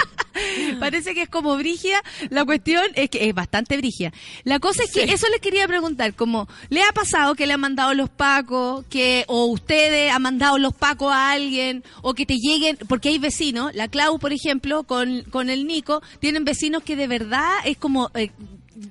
Parece 0.79 1.13
que 1.13 1.23
es 1.23 1.29
como 1.29 1.55
Brigia. 1.57 2.01
La 2.29 2.45
cuestión 2.45 2.83
es 2.95 3.09
que 3.09 3.27
es 3.27 3.33
bastante 3.33 3.77
Brigia. 3.77 4.13
La 4.43 4.59
cosa 4.59 4.83
es 4.83 4.91
que 4.91 5.03
eso 5.03 5.27
les 5.31 5.41
quería 5.41 5.67
preguntar, 5.67 6.13
como, 6.13 6.47
¿le 6.69 6.83
ha 6.83 6.91
pasado 6.93 7.35
que 7.35 7.47
le 7.47 7.53
han 7.53 7.59
mandado 7.59 7.93
los 7.93 8.09
pacos, 8.09 8.85
que, 8.89 9.23
o 9.27 9.45
ustedes 9.45 10.11
han 10.11 10.21
mandado 10.21 10.57
los 10.57 10.73
pacos 10.73 11.11
a 11.11 11.31
alguien, 11.31 11.83
o 12.01 12.13
que 12.13 12.25
te 12.25 12.37
lleguen, 12.37 12.77
porque 12.87 13.09
hay 13.09 13.17
vecinos, 13.19 13.73
la 13.73 13.87
Clau, 13.87 14.19
por 14.19 14.33
ejemplo, 14.33 14.83
con, 14.83 15.23
con 15.31 15.49
el 15.49 15.65
Nico, 15.67 16.01
tienen 16.19 16.45
vecinos 16.45 16.83
que 16.83 16.95
de 16.95 17.07
verdad 17.07 17.49
es 17.65 17.77
como, 17.77 18.11
eh, 18.15 18.31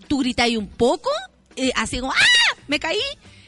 tú 0.09 0.19
gritáis 0.19 0.57
un 0.57 0.69
poco, 0.69 1.11
eh, 1.57 1.71
así 1.77 1.99
como, 2.01 2.12
¡ah! 2.12 2.57
Me 2.66 2.81
caí. 2.81 2.99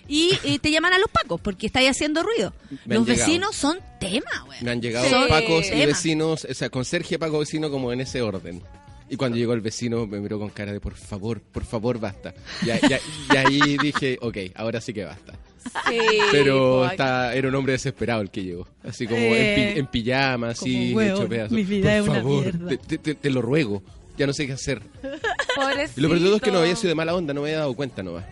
Y 0.09 0.39
eh, 0.44 0.60
te 0.60 0.70
llaman 0.70 0.93
a 0.93 0.98
los 0.98 1.10
pacos 1.10 1.40
porque 1.40 1.66
estáis 1.66 1.90
haciendo 1.90 2.23
ruido. 2.23 2.52
Los 2.85 3.05
vecinos 3.05 3.56
son 3.56 3.81
tema, 3.98 4.44
güey. 4.47 4.62
Me 4.62 4.70
han 4.70 4.81
llegado 4.81 5.05
Sí. 5.09 5.14
pacos 5.28 5.66
y 5.66 5.70
Tema. 5.70 5.86
vecinos, 5.86 6.47
o 6.48 6.55
sea, 6.55 6.70
conserje, 6.70 7.18
paco, 7.18 7.40
vecino, 7.40 7.73
como 7.73 7.93
en 7.93 8.01
ese 8.02 8.23
orden. 8.23 8.62
Y 9.09 9.16
cuando 9.16 9.37
llegó 9.39 9.53
el 9.53 9.61
vecino 9.61 10.07
me 10.07 10.19
miró 10.20 10.39
con 10.39 10.51
cara 10.51 10.73
de 10.73 10.81
por 10.81 10.95
favor, 10.95 11.41
por 11.41 11.65
favor, 11.65 11.99
basta. 12.01 12.35
Y, 12.65 12.70
a- 12.70 12.81
y 12.83 12.93
a- 12.93 13.01
y 13.33 13.37
ahí 13.37 13.77
dije, 13.83 14.19
ok, 14.20 14.37
ahora 14.55 14.81
sí 14.81 14.93
que 14.93 15.05
basta. 15.05 15.35
Sí, 15.89 15.99
Pero 16.31 16.87
está, 16.87 17.35
era 17.35 17.49
un 17.49 17.55
hombre 17.57 17.73
desesperado 17.73 18.20
el 18.23 18.31
que 18.31 18.43
llegó. 18.45 18.69
Así 18.85 19.05
como 19.07 19.19
Eh, 19.19 19.69
en, 19.69 19.74
pi- 19.74 19.81
en 19.81 19.87
pijama, 19.89 20.49
así, 20.51 20.85
como 20.87 20.97
huevo, 20.97 21.19
hecho 21.20 21.28
pedazos. 21.28 21.53
mi 21.53 21.65
vida 21.65 21.91
por 21.91 21.93
es 21.93 22.03
una 22.09 22.15
favor, 22.20 22.43
mierda. 22.45 22.69
te, 22.69 22.77
te- 22.78 22.99
te- 22.99 23.15
te 23.16 23.31
lo 23.31 23.43
ruego. 23.43 23.83
Ya 24.16 24.27
no 24.27 24.33
sé 24.33 24.47
qué 24.47 24.53
hacer. 24.55 24.81
pobrecito. 25.57 26.01
Y 26.01 26.03
lo 26.03 26.09
peor 26.09 26.20
de 26.20 26.27
todo 26.27 26.37
es 26.37 26.43
que 26.43 26.51
no 26.53 26.59
había 26.59 26.77
sido 26.77 26.89
de 26.91 26.95
mala 26.95 27.15
onda, 27.15 27.35
no 27.35 27.43
me 27.43 27.49
había 27.49 27.59
dado 27.61 27.74
cuenta 27.74 28.03
nomás. 28.03 28.24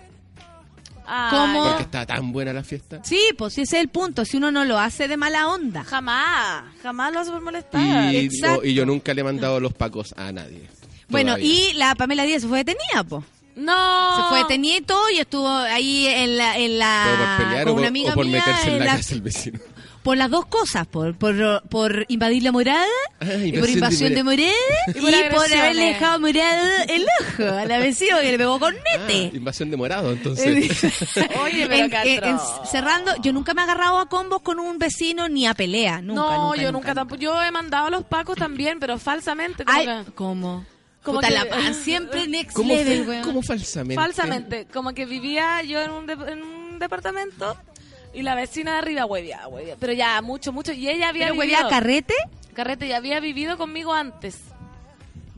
Ay, 1.06 1.30
¿Cómo? 1.30 1.64
Porque 1.68 1.82
estaba 1.82 2.06
tan 2.06 2.32
buena 2.32 2.52
la 2.52 2.62
fiesta. 2.64 3.00
Sí, 3.04 3.20
pues 3.36 3.54
ese 3.54 3.62
es 3.62 3.72
el 3.82 3.88
punto. 3.88 4.24
Si 4.24 4.36
uno 4.36 4.50
no 4.50 4.64
lo 4.64 4.78
hace 4.78 5.06
de 5.08 5.16
mala 5.16 5.48
onda. 5.48 5.84
Jamás, 5.84 6.64
jamás 6.82 7.12
lo 7.12 7.20
hace 7.20 7.30
por 7.30 7.40
molestar. 7.42 8.12
Y, 8.12 8.16
Exacto. 8.16 8.62
no- 8.62 8.64
y 8.68 8.74
yo 8.74 8.86
nunca 8.86 9.12
le 9.14 9.20
he 9.20 9.24
mandado 9.24 9.60
los 9.60 9.72
pacos 9.74 10.14
a 10.16 10.32
nadie. 10.32 10.68
Bueno, 11.08 11.32
Todavía. 11.34 11.70
y 11.70 11.72
la 11.74 11.94
Pamela 11.94 12.22
Díaz 12.24 12.42
se 12.42 12.48
fue 12.48 12.58
detenida, 12.64 13.04
pues. 13.08 13.24
No. 13.56 14.16
Se 14.16 14.22
fue 14.30 14.38
detenida 14.38 14.78
y 14.78 14.80
todo 14.80 15.10
y 15.10 15.18
estuvo 15.18 15.48
ahí 15.48 16.06
en 16.08 16.36
la, 16.38 16.56
en 16.58 16.78
la 16.78 17.04
¿Pero 17.06 17.18
por 17.18 17.36
pelear 17.46 17.64
con 17.64 17.70
o 17.70 17.74
por, 17.74 17.78
una 17.80 17.88
amiga 17.88 18.10
o 18.10 18.14
por 18.14 18.26
mía 18.26 18.38
meterse 18.44 18.66
en 18.68 18.72
en 18.72 18.78
la, 18.80 18.84
la- 18.86 18.96
casa 18.96 19.10
del 19.10 19.22
vecino? 19.22 19.60
Por 20.04 20.16
las 20.16 20.30
dos 20.30 20.46
cosas, 20.46 20.86
por 20.86 21.16
por, 21.16 21.62
por 21.68 22.04
invadir 22.08 22.44
la 22.44 22.52
morada, 22.52 22.86
y 23.44 23.52
por 23.58 23.68
invasión 23.68 24.14
de 24.14 24.22
morada 24.22 24.52
y, 24.88 24.98
Y 24.98 25.00
por 25.00 25.52
haberle 25.52 25.86
dejado 25.86 26.20
morado 26.20 26.66
el 26.88 27.04
ojo 27.20 27.52
a 27.56 27.64
la 27.64 27.78
vecina 27.78 28.20
que 28.20 28.30
le 28.30 28.38
pegó 28.38 28.60
con 28.60 28.74
Ah, 28.76 28.98
nete. 29.08 29.36
invasión 29.36 29.70
de 29.70 29.76
morado, 29.76 30.12
entonces. 30.12 30.46
Oye, 31.42 31.66
pero 31.66 31.84
En- 31.86 31.90
qué 31.90 32.16
en- 32.22 32.38
cerrando, 32.70 33.12
yo 33.22 33.32
nunca 33.32 33.54
me 33.54 33.62
he 33.62 33.64
agarrado 33.64 33.98
a 33.98 34.08
combos 34.08 34.42
con 34.42 34.60
un 34.60 34.78
vecino 34.78 35.28
ni 35.28 35.46
a 35.46 35.54
pelea, 35.54 36.00
nunca. 36.02 36.20
no, 36.20 36.44
nunca, 36.50 36.62
yo 36.62 36.70
nunca, 36.72 36.94
tampoco. 36.94 37.20
Yo 37.20 37.42
he 37.42 37.50
mandado 37.50 37.86
a 37.86 37.90
los 37.90 38.04
pacos 38.04 38.36
también, 38.36 38.78
pero 38.78 38.98
falsamente. 38.98 39.64
como 39.64 39.78
Ay, 39.78 39.86
que- 39.86 40.12
¿cómo? 40.12 40.66
Como 41.02 41.18
Puta 41.18 41.28
que- 41.28 41.34
la 41.34 41.44
paz, 41.46 41.76
siempre 41.76 42.28
next 42.28 42.54
¿Cómo, 42.56 42.74
level, 42.74 43.20
cómo 43.22 43.42
falsamente? 43.42 43.94
Falsamente. 43.94 44.66
Como 44.72 44.92
que 44.94 45.06
vivía 45.06 45.62
yo 45.62 45.80
en 45.80 45.90
un, 45.90 46.06
de- 46.06 46.12
en 46.32 46.42
un 46.42 46.78
departamento 46.78 47.56
y 48.14 48.22
la 48.22 48.34
vecina 48.34 48.72
de 48.72 48.78
arriba 48.78 49.04
huevía, 49.06 49.46
huevía. 49.48 49.76
Pero 49.78 49.92
ya, 49.92 50.20
mucho, 50.22 50.52
mucho. 50.52 50.72
Y 50.72 50.88
ella 50.88 51.08
había 51.08 51.26
¿Pero 51.28 51.40
vivido... 51.40 51.58
huevía 51.58 51.68
carrete? 51.68 52.14
Carrete, 52.54 52.88
ya 52.88 52.96
había 52.98 53.20
vivido 53.20 53.56
conmigo 53.58 53.92
antes. 53.92 54.38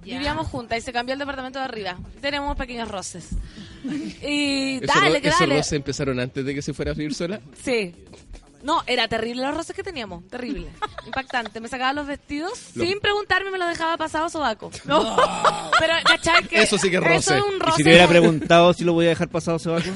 Vivíamos 0.05 0.47
juntas 0.47 0.79
y 0.79 0.81
se 0.83 0.93
cambió 0.93 1.15
el 1.15 1.19
departamento 1.19 1.59
de 1.59 1.65
arriba. 1.65 1.97
Tenemos 2.21 2.57
pequeños 2.57 2.89
roces. 2.89 3.29
Y 4.23 4.77
¿Esos 4.83 4.95
dale, 4.95 5.21
que 5.23 5.29
¿Esos 5.29 5.41
dale. 5.41 5.57
roces 5.59 5.73
empezaron 5.73 6.19
antes 6.21 6.45
de 6.45 6.55
que 6.55 6.63
se 6.63 6.73
fuera 6.75 6.91
a 6.91 6.95
vivir 6.95 7.15
sola? 7.15 7.41
Sí. 7.63 7.95
No, 8.63 8.83
era 8.87 9.07
terrible 9.07 9.43
los 9.43 9.55
roces 9.55 9.77
que 9.77 9.83
teníamos. 9.85 10.27
Terrible. 10.29 10.67
Impactante. 11.07 11.61
Me 11.61 11.69
sacaba 11.69 11.93
los 11.93 12.07
vestidos 12.07 12.53
Lo- 12.75 12.85
sin 12.85 12.99
preguntarme, 13.01 13.51
me 13.51 13.59
los 13.59 13.69
dejaba 13.69 13.97
pasado 13.97 14.29
sobaco. 14.29 14.71
No. 14.87 15.17
Pero, 15.79 15.95
¿cachai? 16.05 16.45
Que 16.49 16.63
Eso 16.63 16.79
sí 16.79 16.91
que 16.91 16.97
es 16.97 17.03
Eso 17.03 17.11
roce. 17.35 17.37
es 17.39 17.43
un 17.43 17.55
Y 17.57 17.59
roce. 17.61 17.77
si 17.77 17.83
te 17.85 17.91
hubiera 17.91 18.09
preguntado 18.09 18.73
si 18.73 18.83
lo 18.85 18.93
voy 18.93 19.07
a 19.07 19.11
dejar 19.11 19.29
pasado 19.29 19.59
Sebaco. 19.61 19.89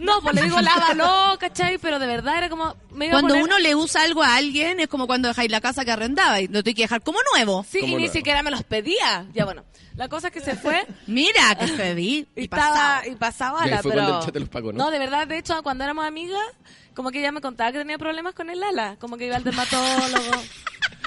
No, 0.00 0.20
pues 0.22 0.34
le 0.34 0.42
digo 0.42 0.60
lávalo, 0.62 1.38
¿cachai? 1.38 1.78
Pero 1.78 1.98
de 1.98 2.06
verdad 2.06 2.38
era 2.38 2.48
como. 2.48 2.74
Me 2.90 3.06
iba 3.06 3.16
a 3.18 3.20
Cuando 3.20 3.34
poner- 3.34 3.44
uno 3.44 3.58
le 3.58 3.74
usa 3.74 4.02
algo 4.02 4.22
a 4.22 4.34
alguien 4.36 4.80
es 4.80 4.88
como 4.88 5.06
cuando 5.06 5.28
dejáis 5.28 5.50
la 5.50 5.60
casa 5.60 5.84
que 5.84 5.92
arrendaba 5.92 6.40
y 6.40 6.48
lo 6.48 6.62
tenés 6.62 6.74
que 6.76 6.82
dejar 6.82 7.02
como 7.02 7.18
nuevo. 7.34 7.64
Sí, 7.68 7.78
y 7.78 7.80
¿Cómo 7.82 7.98
ni 7.98 8.06
no? 8.06 8.12
siquiera 8.12 8.42
me 8.42 8.50
los 8.50 8.62
pedía. 8.64 9.26
Ya 9.34 9.44
bueno. 9.44 9.64
La 9.96 10.08
cosa 10.08 10.28
es 10.28 10.32
que 10.32 10.40
se 10.40 10.56
fue 10.56 10.86
Mira, 11.06 11.54
que 11.58 11.68
heavy. 11.68 12.26
y, 12.34 12.44
Y 12.44 12.48
pasaba 12.48 13.02
Y 13.04 13.10
ahí 13.64 13.70
la, 13.70 13.82
pero 13.82 14.20
pacos, 14.50 14.74
¿no? 14.74 14.90
de 14.90 14.98
verdad, 14.98 15.26
de 15.26 15.36
hecho, 15.38 15.62
cuando 15.62 15.84
éramos 15.84 16.06
amigas, 16.06 16.40
como 16.94 17.10
que 17.10 17.18
ella 17.20 17.32
me 17.32 17.40
contaba 17.42 17.70
que 17.72 17.78
tenía 17.78 17.98
problemas 17.98 18.34
con 18.34 18.48
el 18.48 18.62
ala, 18.62 18.96
como 18.98 19.16
que 19.18 19.26
iba 19.26 19.36
al 19.36 19.44
dermatólogo. 19.44 20.42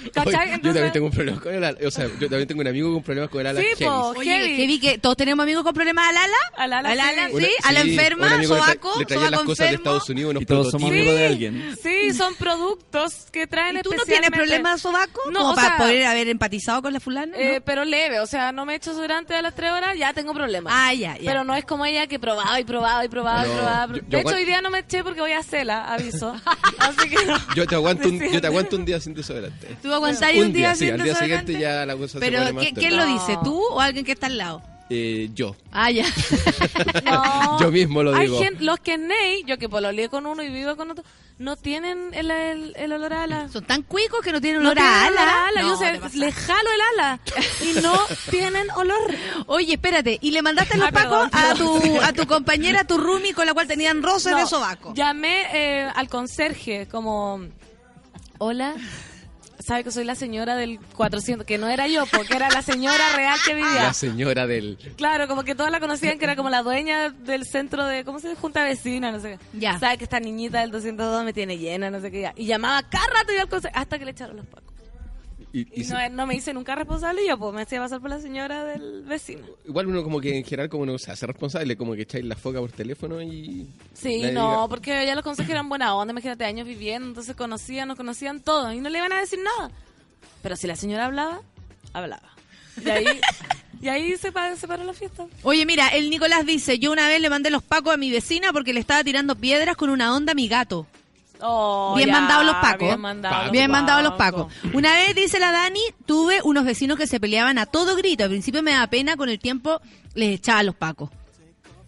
Yo 0.04 0.74
también 0.74 0.92
tengo 0.92 1.06
un 1.08 1.12
problema 1.12 1.40
con 1.40 1.54
el 1.54 1.64
ala. 1.64 1.78
O 1.86 1.92
sea, 1.92 2.06
yo 2.20 2.30
también 2.30 2.48
tengo 2.48 2.62
un 2.62 2.68
amigo 2.68 2.94
con 2.94 3.04
problemas 3.04 3.30
con 3.30 3.42
el 3.42 3.48
ala. 3.48 3.60
Sí, 3.62 3.68
heavy. 3.78 3.86
po. 3.86 4.14
Oye, 4.18 4.32
Heavy. 4.32 4.58
que 4.58 4.68
vi 4.68 4.80
que 4.80 4.98
todos 4.98 5.18
tenemos 5.18 5.44
amigos 5.44 5.64
con 5.64 5.74
problemas 5.74 6.10
al 6.10 6.18
ala. 6.18 6.36
Al 6.56 6.74
ala, 6.74 6.90
Al 6.90 7.00
ala, 7.00 7.30
sí. 7.38 7.48
a 7.64 7.72
la 7.72 7.82
enferma, 7.82 8.28
le 8.38 8.44
tra- 8.44 8.48
sobaco, 8.48 8.94
le 9.00 9.06
traía 9.06 9.24
las 9.24 9.32
sobaco 9.32 9.46
cosas 9.52 9.70
de. 9.70 9.76
Estados 9.76 10.10
Unidos, 10.10 10.32
unos 10.32 10.44
Y 10.44 10.46
todos 10.46 10.72
somos 10.72 10.90
amigos 10.90 11.16
de 11.16 11.26
alguien. 11.28 11.76
Sí, 11.82 12.14
son 12.14 12.34
productos 12.36 13.26
que 13.32 13.48
traen 13.48 13.78
¿Y 13.78 13.82
tú 13.82 13.92
no 13.96 14.04
tienes 14.04 14.30
problemas 14.30 14.82
sobaco? 14.82 15.22
No, 15.32 15.40
como 15.40 15.52
o 15.52 15.56
para 15.56 15.68
sea, 15.70 15.78
poder 15.78 16.06
haber 16.06 16.28
empatizado 16.28 16.82
con 16.82 16.94
la 16.94 17.00
fulana. 17.00 17.36
Eh, 17.38 17.56
¿no? 17.60 17.66
pero 17.66 17.86
leve, 17.86 18.20
o 18.20 18.26
sea, 18.28 18.52
no 18.52 18.66
me 18.66 18.74
he 18.74 18.76
hecho 18.78 18.94
durante 18.94 19.34
a 19.36 19.42
las 19.42 19.56
tres 19.56 19.72
horas, 19.72 19.98
ya 19.98 20.14
tengo 20.14 20.34
problemas. 20.34 20.74
Ah, 20.76 20.94
ya, 20.94 21.18
ya. 21.18 21.32
Pero 21.32 21.44
no 21.44 21.56
es 21.56 21.66
como 21.66 21.86
ella 21.86 22.08
que 22.08 22.20
probaba 22.20 22.60
y 22.60 22.64
probaba 22.64 23.04
y 23.06 23.10
probaba 23.10 23.46
y 23.46 23.50
No, 23.50 23.54
probaba. 23.56 23.94
yo- 23.96 24.02
de 24.08 24.20
hecho, 24.22 24.36
hoy 24.36 24.46
día 24.46 24.62
no 24.62 24.70
me 24.70 24.80
eché 24.80 25.04
porque 25.04 25.22
voy 25.22 25.32
a 25.32 25.44
cela, 25.44 25.92
aviso. 25.94 26.36
Así 26.80 27.10
que 27.10 27.26
no. 27.26 27.38
Yo 27.56 27.66
te 27.68 27.76
aguanto 27.76 28.08
un, 28.10 28.20
yo 28.32 28.42
te 28.42 28.48
aguanto 28.48 28.76
un 28.76 28.86
día 28.86 29.00
sin 29.00 29.14
desodorante. 29.14 29.76
¿Tú 29.82 29.93
aguantáis 29.94 30.42
un, 30.42 30.54
día, 30.54 30.74
sí, 30.76 30.86
sin 30.86 30.94
al 30.96 31.04
día 31.04 31.16
siguiente 31.16 31.60
ya 31.60 31.86
la 31.86 31.96
cosa 31.96 32.14
se 32.14 32.20
Pero, 32.20 32.40
pone 32.40 32.54
más 32.54 32.64
¿qué- 32.64 32.70
turbia. 32.72 32.90
¿quién 32.90 32.98
lo 33.00 33.06
No. 33.06 33.14
dice? 33.14 33.38
¿Tú 33.44 33.62
o 33.72 33.80
alguien 33.80 34.06
que 34.06 34.12
está 34.14 34.28
al 34.28 34.38
lado? 34.38 34.62
Eh, 34.90 35.30
yo. 35.34 35.56
Ah, 35.72 35.90
ya. 35.92 36.06
No. 37.06 37.60
Yo 37.60 37.72
mismo 37.72 38.04
lo 38.04 38.14
Hay 38.16 38.28
digo. 38.28 38.40
gente, 38.40 38.64
los 38.64 38.80
que 38.80 38.98
Ney, 38.98 39.44
yo 39.46 39.58
que 39.58 39.70
pololeé 39.70 40.10
con 40.10 40.26
uno 40.26 40.44
y 40.44 40.50
vivo 40.50 40.76
con 40.76 40.92
otro, 40.92 41.04
no 41.40 41.56
tienen 41.56 42.14
el, 42.14 42.30
el, 42.30 42.74
el 42.76 42.92
olor 42.92 43.14
a 43.14 43.24
ala. 43.24 43.50
Son 43.50 43.64
tan 43.64 43.82
cuicos 43.84 44.20
que 44.22 44.32
no 44.32 44.40
tienen 44.42 44.62
No 44.62 44.70
olor 44.72 44.78
tienen 44.84 44.94
a 44.94 45.08
olor 45.08 45.20
a 45.20 45.24
ala. 45.24 45.48
ala. 45.48 45.62
No, 45.62 45.70
Yo 45.70 46.00
pasas. 46.02 46.16
le 46.16 46.32
jalo 46.32 46.70
el 46.72 47.00
ala 47.00 47.20
y 47.62 47.82
no 47.82 47.94
tienen 48.30 48.70
olor. 48.72 49.16
Oye, 49.48 49.74
espérate, 49.74 50.20
y 50.22 50.32
le 50.32 50.42
mandaste 50.42 50.78
los 50.78 50.92
perdón, 50.92 51.30
pacos 51.30 51.44
a 51.50 51.54
tu 51.56 52.02
a 52.02 52.14
tu 52.14 52.28
compañera, 52.28 52.82
a 52.82 52.84
tu 52.84 52.98
roomie 52.98 53.34
con 53.34 53.46
la 53.46 53.54
cual 53.54 53.68
tenían 53.68 54.04
roces 54.04 54.34
No, 54.34 54.40
de 54.40 54.46
sobaco. 54.48 54.94
Llamé 54.94 55.46
eh, 55.54 55.90
al 55.96 56.08
conserje 56.10 56.88
como, 56.92 57.42
hola, 58.38 58.76
sabe 59.60 59.84
que 59.84 59.92
soy 59.92 60.04
la 60.04 60.16
señora 60.16 60.56
del 60.56 60.80
400, 60.96 61.46
que 61.46 61.58
no 61.58 61.68
era 61.68 61.88
yo, 61.88 62.06
porque 62.12 62.36
era 62.36 62.50
la 62.50 62.62
señora 62.62 63.04
real 63.16 63.38
que 63.46 63.54
vivía. 63.54 63.84
La 63.84 63.94
señora 63.94 64.48
del... 64.48 64.78
Claro, 64.98 65.28
como 65.28 65.44
que 65.44 65.56
todas 65.56 65.72
la 65.72 65.80
conocían, 65.80 66.18
que 66.20 66.26
era 66.26 66.36
como 66.36 66.50
la 66.50 66.64
dueña 66.64 67.10
del 67.10 67.46
centro 67.46 67.86
de, 67.86 68.04
¿cómo 68.04 68.20
se 68.20 68.30
dice? 68.30 68.40
Junta 68.40 68.64
vecina, 68.64 69.12
no 69.12 69.20
sé 69.20 69.38
qué. 69.38 69.60
Ya. 69.60 69.80
Sabe 69.80 69.98
que 69.98 70.04
esta 70.04 70.20
niñita 70.20 70.62
del 70.62 70.72
202 70.72 71.24
me 71.24 71.34
tiene 71.34 71.58
llena, 71.58 71.90
no 71.90 72.02
sé 72.02 72.12
qué. 72.12 72.22
ya. 72.22 72.34
Y 72.36 72.46
llamaba 72.46 72.84
cada 72.90 73.08
rato 73.08 73.34
y 73.34 73.38
al 73.40 73.50
conserje, 73.50 73.78
hasta 73.78 74.00
que 74.00 74.06
le 74.06 74.12
echaron 74.12 74.38
los 74.38 74.46
pacos. 74.48 74.73
Y, 75.54 75.60
Y 75.72 75.82
y 75.82 75.84
se- 75.84 75.94
no, 75.94 76.10
no 76.16 76.26
me 76.28 76.36
hice 76.36 76.52
nunca 76.54 76.74
responsable 76.76 77.24
y 77.24 77.28
yo, 77.28 77.38
pues 77.38 77.54
me 77.54 77.62
hacía 77.62 77.80
pasar 77.80 78.02
por 78.02 78.10
la 78.10 78.20
señora 78.20 78.66
del 78.66 79.04
vecino. 79.04 79.46
Igual 79.66 79.86
uno 79.88 80.02
como 80.04 80.20
que 80.20 80.36
en 80.36 80.44
general 80.44 80.68
como 80.68 80.82
uno 80.84 80.98
se 80.98 81.12
hace 81.12 81.28
responsable, 81.28 81.78
como 81.78 81.94
que 81.94 82.02
echáis 82.02 82.26
la 82.26 82.36
foca 82.36 82.60
por 82.60 82.72
teléfono 82.72 83.22
y... 83.22 83.68
Sí, 83.94 84.20
no, 84.34 84.64
diga- 84.64 84.68
porque 84.70 85.06
ya 85.06 85.14
los 85.14 85.24
consejos 85.24 85.52
eran 85.52 85.70
buena 85.70 85.96
onda, 85.96 86.12
imagínate, 86.12 86.44
años 86.44 86.68
viviendo, 86.68 87.08
entonces 87.08 87.36
conocían, 87.36 87.88
no 87.88 87.96
conocían 87.96 88.42
todo 88.42 88.74
y 88.74 88.80
no 88.80 88.90
le 88.90 88.98
iban 88.98 89.14
a 89.14 89.20
decir 89.20 89.40
nada. 89.44 89.70
Pero 90.42 90.56
si 90.56 90.66
la 90.68 90.76
señora 90.76 91.06
hablaba, 91.06 91.42
hablaba. 91.94 92.30
Y 92.84 92.90
ahí, 92.90 93.06
y 93.80 93.88
ahí 93.90 94.10
se, 94.18 94.32
se 94.58 94.68
paró 94.68 94.84
la 94.84 94.94
fiesta. 94.94 95.28
Oye, 95.44 95.68
mira, 95.68 95.90
el 95.90 96.10
Nicolás 96.10 96.48
dice, 96.48 96.80
yo 96.80 96.92
una 96.92 97.08
vez 97.08 97.22
le 97.22 97.30
mandé 97.30 97.52
los 97.52 97.62
pacos 97.62 97.94
a 97.94 97.98
mi 97.98 98.10
vecina 98.10 98.52
porque 98.52 98.74
le 98.74 98.80
estaba 98.80 99.04
tirando 99.04 99.36
piedras 99.36 99.78
con 99.78 99.92
una 99.92 100.16
onda 100.16 100.32
a 100.32 100.36
mi 100.36 100.48
gato. 100.48 100.88
Oh, 101.46 101.94
bien 101.98 102.08
ya, 102.08 102.14
mandado 102.14 102.44
los 102.44 102.56
pacos. 102.56 102.88
Bien 102.88 103.02
mandado. 103.02 103.52
Bien 103.52 103.68
los 103.68 103.72
mandado 103.72 104.02
los 104.02 104.14
pacos. 104.14 104.54
Una 104.74 104.94
vez, 104.94 105.14
dice 105.14 105.40
la 105.40 105.52
Dani, 105.52 105.82
tuve 106.06 106.40
unos 106.44 106.64
vecinos 106.64 106.98
que 106.98 107.06
se 107.06 107.20
peleaban 107.20 107.58
a 107.58 107.66
todo 107.66 107.96
grito. 107.98 108.24
Al 108.24 108.30
principio 108.30 108.64
me 108.64 108.72
da 108.72 108.88
pena, 108.88 109.18
con 109.18 109.28
el 109.30 109.40
tiempo 109.40 109.82
les 110.14 110.36
echaba 110.36 110.64
los 110.64 110.76
pacos. 110.76 111.10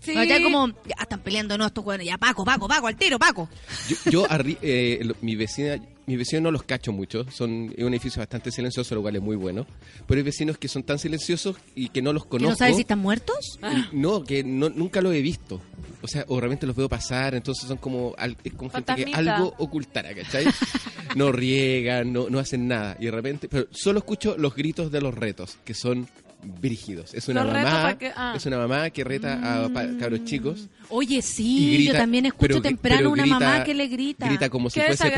Sí. 0.02 0.14
Ya 0.28 0.44
como, 0.44 0.68
ya 0.68 0.96
están 1.02 1.20
peleando, 1.22 1.58
no, 1.58 1.66
estos 1.66 1.84
jóvenes, 1.84 2.06
ya 2.06 2.18
Paco, 2.18 2.46
Paco, 2.46 2.68
Paco, 2.68 2.86
al 2.88 2.96
tiro, 2.96 3.18
Paco. 3.18 3.50
Yo, 3.88 3.96
yo 4.12 4.28
arri- 4.28 4.58
eh, 4.62 5.00
lo- 5.04 5.16
mi 5.22 5.36
vecina, 5.36 5.80
mi 6.08 6.16
vecino 6.18 6.42
no 6.42 6.52
los 6.52 6.64
cacho 6.64 6.92
mucho, 6.92 7.26
son 7.32 7.74
es 7.76 7.84
un 7.84 7.94
edificio 7.94 8.20
bastante 8.20 8.52
silencioso, 8.52 8.94
lo 8.96 9.02
cual 9.02 9.16
es 9.16 9.22
muy 9.22 9.36
bueno. 9.36 9.66
Pero 10.08 10.20
hay 10.20 10.24
vecinos 10.24 10.58
que 10.58 10.68
son 10.68 10.84
tan 10.84 11.00
silenciosos 11.00 11.56
y 11.76 11.90
que 11.90 12.02
no 12.02 12.14
los 12.14 12.24
¿Que 12.26 12.30
conozco. 12.30 12.52
no 12.52 12.56
sabes 12.58 12.76
si 12.76 12.82
están 12.82 13.00
muertos? 13.00 13.60
No, 13.92 14.24
que 14.24 14.44
no, 14.44 14.70
nunca 14.70 15.02
lo 15.02 15.12
he 15.12 15.22
visto. 15.22 15.62
O 16.02 16.08
sea, 16.08 16.24
o 16.28 16.40
realmente 16.40 16.68
los 16.68 16.76
veo 16.76 16.88
pasar, 16.88 17.34
entonces 17.34 17.68
son 17.68 17.78
como, 17.78 18.14
al- 18.18 18.38
es 18.44 18.54
como 18.54 18.70
gente 18.70 18.94
que 18.96 19.14
algo 19.14 19.54
ocultara, 19.58 20.14
¿cachai? 20.14 20.46
No 21.16 21.32
riegan, 21.32 22.12
no, 22.12 22.30
no 22.30 22.40
hacen 22.40 22.68
nada. 22.68 22.98
Y 23.00 23.06
de 23.06 23.12
repente, 23.12 23.48
pero 23.48 23.68
solo 23.72 24.00
escucho 24.00 24.36
los 24.38 24.54
gritos 24.54 24.92
de 24.92 25.00
los 25.02 25.14
retos, 25.16 25.58
que 25.64 25.74
son 25.74 26.08
brígidos. 26.46 27.14
Es 27.14 27.28
una 27.28 27.44
Los 27.44 27.54
mamá, 27.54 27.98
que- 27.98 28.12
ah. 28.16 28.34
es 28.36 28.46
una 28.46 28.58
mamá 28.58 28.90
que 28.90 29.04
reta 29.04 29.64
a 29.66 29.70
pa- 29.70 29.86
cabros 30.00 30.24
chicos. 30.26 30.68
Oye, 30.90 31.22
sí, 31.22 31.74
grita, 31.76 31.94
yo 31.94 31.98
también 32.00 32.26
escucho 32.28 32.48
pero 32.48 32.62
temprano 32.62 32.98
pero 33.00 33.12
una 33.12 33.24
grita- 33.24 33.40
mamá 33.40 33.64
que 33.64 33.74
le 33.74 33.88
grita. 33.88 34.28
Grita 34.28 34.50
como 34.50 34.70
si 34.70 34.80
fuese 34.80 35.12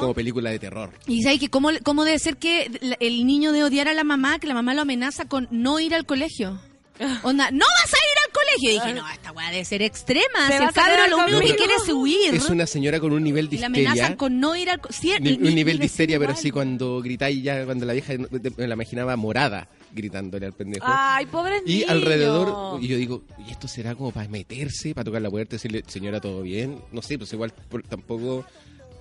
como 0.00 0.14
película 0.14 0.50
de 0.50 0.58
terror. 0.58 0.90
Y 1.06 1.22
sabes 1.22 1.40
que 1.40 1.48
cómo, 1.48 1.70
cómo 1.82 2.04
debe 2.04 2.18
ser 2.18 2.36
que 2.36 2.70
el 3.00 3.26
niño 3.26 3.52
de 3.52 3.64
odiar 3.64 3.88
a 3.88 3.94
la 3.94 4.04
mamá, 4.04 4.38
que 4.38 4.46
la 4.46 4.54
mamá 4.54 4.74
lo 4.74 4.82
amenaza 4.82 5.26
con 5.26 5.48
no 5.50 5.80
ir 5.80 5.94
al 5.94 6.06
colegio. 6.06 6.60
Onda, 7.22 7.50
no 7.52 7.64
vas 7.64 7.92
a 7.92 7.96
ir 7.96 8.18
al 8.26 8.32
colegio. 8.32 8.70
Y 8.70 8.72
dije, 8.74 9.00
no, 9.00 9.08
esta 9.08 9.30
weá 9.30 9.50
debe 9.52 9.64
ser 9.64 9.82
extrema. 9.82 10.48
Te 10.48 10.58
Si 10.58 10.64
el 10.64 10.70
quedar 10.70 11.08
lo 11.08 11.18
único 11.18 11.38
que 11.40 11.54
quiere 11.54 11.74
es 11.74 11.88
huir. 11.92 12.34
Es 12.34 12.50
una 12.50 12.66
señora 12.66 12.98
con 12.98 13.12
un 13.12 13.22
nivel 13.22 13.48
de 13.48 13.54
y 13.54 13.58
la 13.60 13.66
histeria. 13.68 13.90
amenazan 13.92 14.16
con 14.16 14.40
no 14.40 14.56
ir 14.56 14.68
al 14.68 14.80
colegio. 14.80 15.14
Un 15.20 15.54
nivel 15.54 15.78
de 15.78 15.86
histeria, 15.86 16.18
pero 16.18 16.32
así 16.32 16.50
cuando 16.50 17.00
gritáis 17.00 17.40
ya, 17.40 17.64
cuando 17.64 17.86
la 17.86 17.92
vieja 17.92 18.14
me 18.56 18.66
la 18.66 18.74
imaginaba 18.74 19.14
morada 19.14 19.68
gritándole 19.98 20.46
al 20.46 20.52
pendejo. 20.54 20.86
Ay, 20.88 21.26
pobres 21.26 21.62
y 21.66 21.74
niños. 21.80 21.90
alrededor, 21.90 22.82
y 22.82 22.88
yo 22.88 22.96
digo, 22.96 23.22
¿y 23.46 23.50
esto 23.50 23.68
será 23.68 23.94
como 23.94 24.10
para 24.12 24.28
meterse, 24.28 24.94
para 24.94 25.04
tocar 25.04 25.20
la 25.22 25.30
puerta 25.30 25.54
y 25.54 25.56
decirle, 25.56 25.82
señora, 25.86 26.20
todo 26.20 26.40
bien? 26.42 26.80
No 26.92 27.02
sé, 27.02 27.18
pues 27.18 27.32
igual 27.32 27.52
por- 27.68 27.82
tampoco 27.82 28.44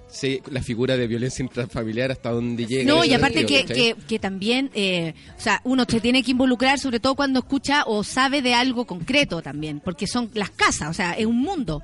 sé 0.09 0.41
la 0.51 0.61
figura 0.63 0.95
de 0.95 1.05
violencia 1.05 1.43
intrafamiliar 1.43 2.11
hasta 2.11 2.31
dónde 2.31 2.65
llega. 2.65 2.85
No, 2.91 3.03
y 3.03 3.13
aparte 3.13 3.39
sentido, 3.45 3.65
que, 3.67 3.73
que, 3.73 3.95
que 4.07 4.19
también, 4.19 4.71
eh, 4.73 5.13
o 5.37 5.41
sea, 5.41 5.59
uno 5.65 5.85
se 5.87 5.99
tiene 5.99 6.23
que 6.23 6.31
involucrar 6.31 6.79
sobre 6.79 6.99
todo 7.01 7.15
cuando 7.15 7.39
escucha 7.39 7.83
o 7.85 8.03
sabe 8.03 8.41
de 8.41 8.53
algo 8.53 8.85
concreto 8.85 9.41
también, 9.41 9.81
porque 9.81 10.07
son 10.07 10.29
las 10.33 10.49
casas, 10.51 10.89
o 10.89 10.93
sea, 10.93 11.13
es 11.13 11.25
un 11.25 11.37
mundo. 11.39 11.83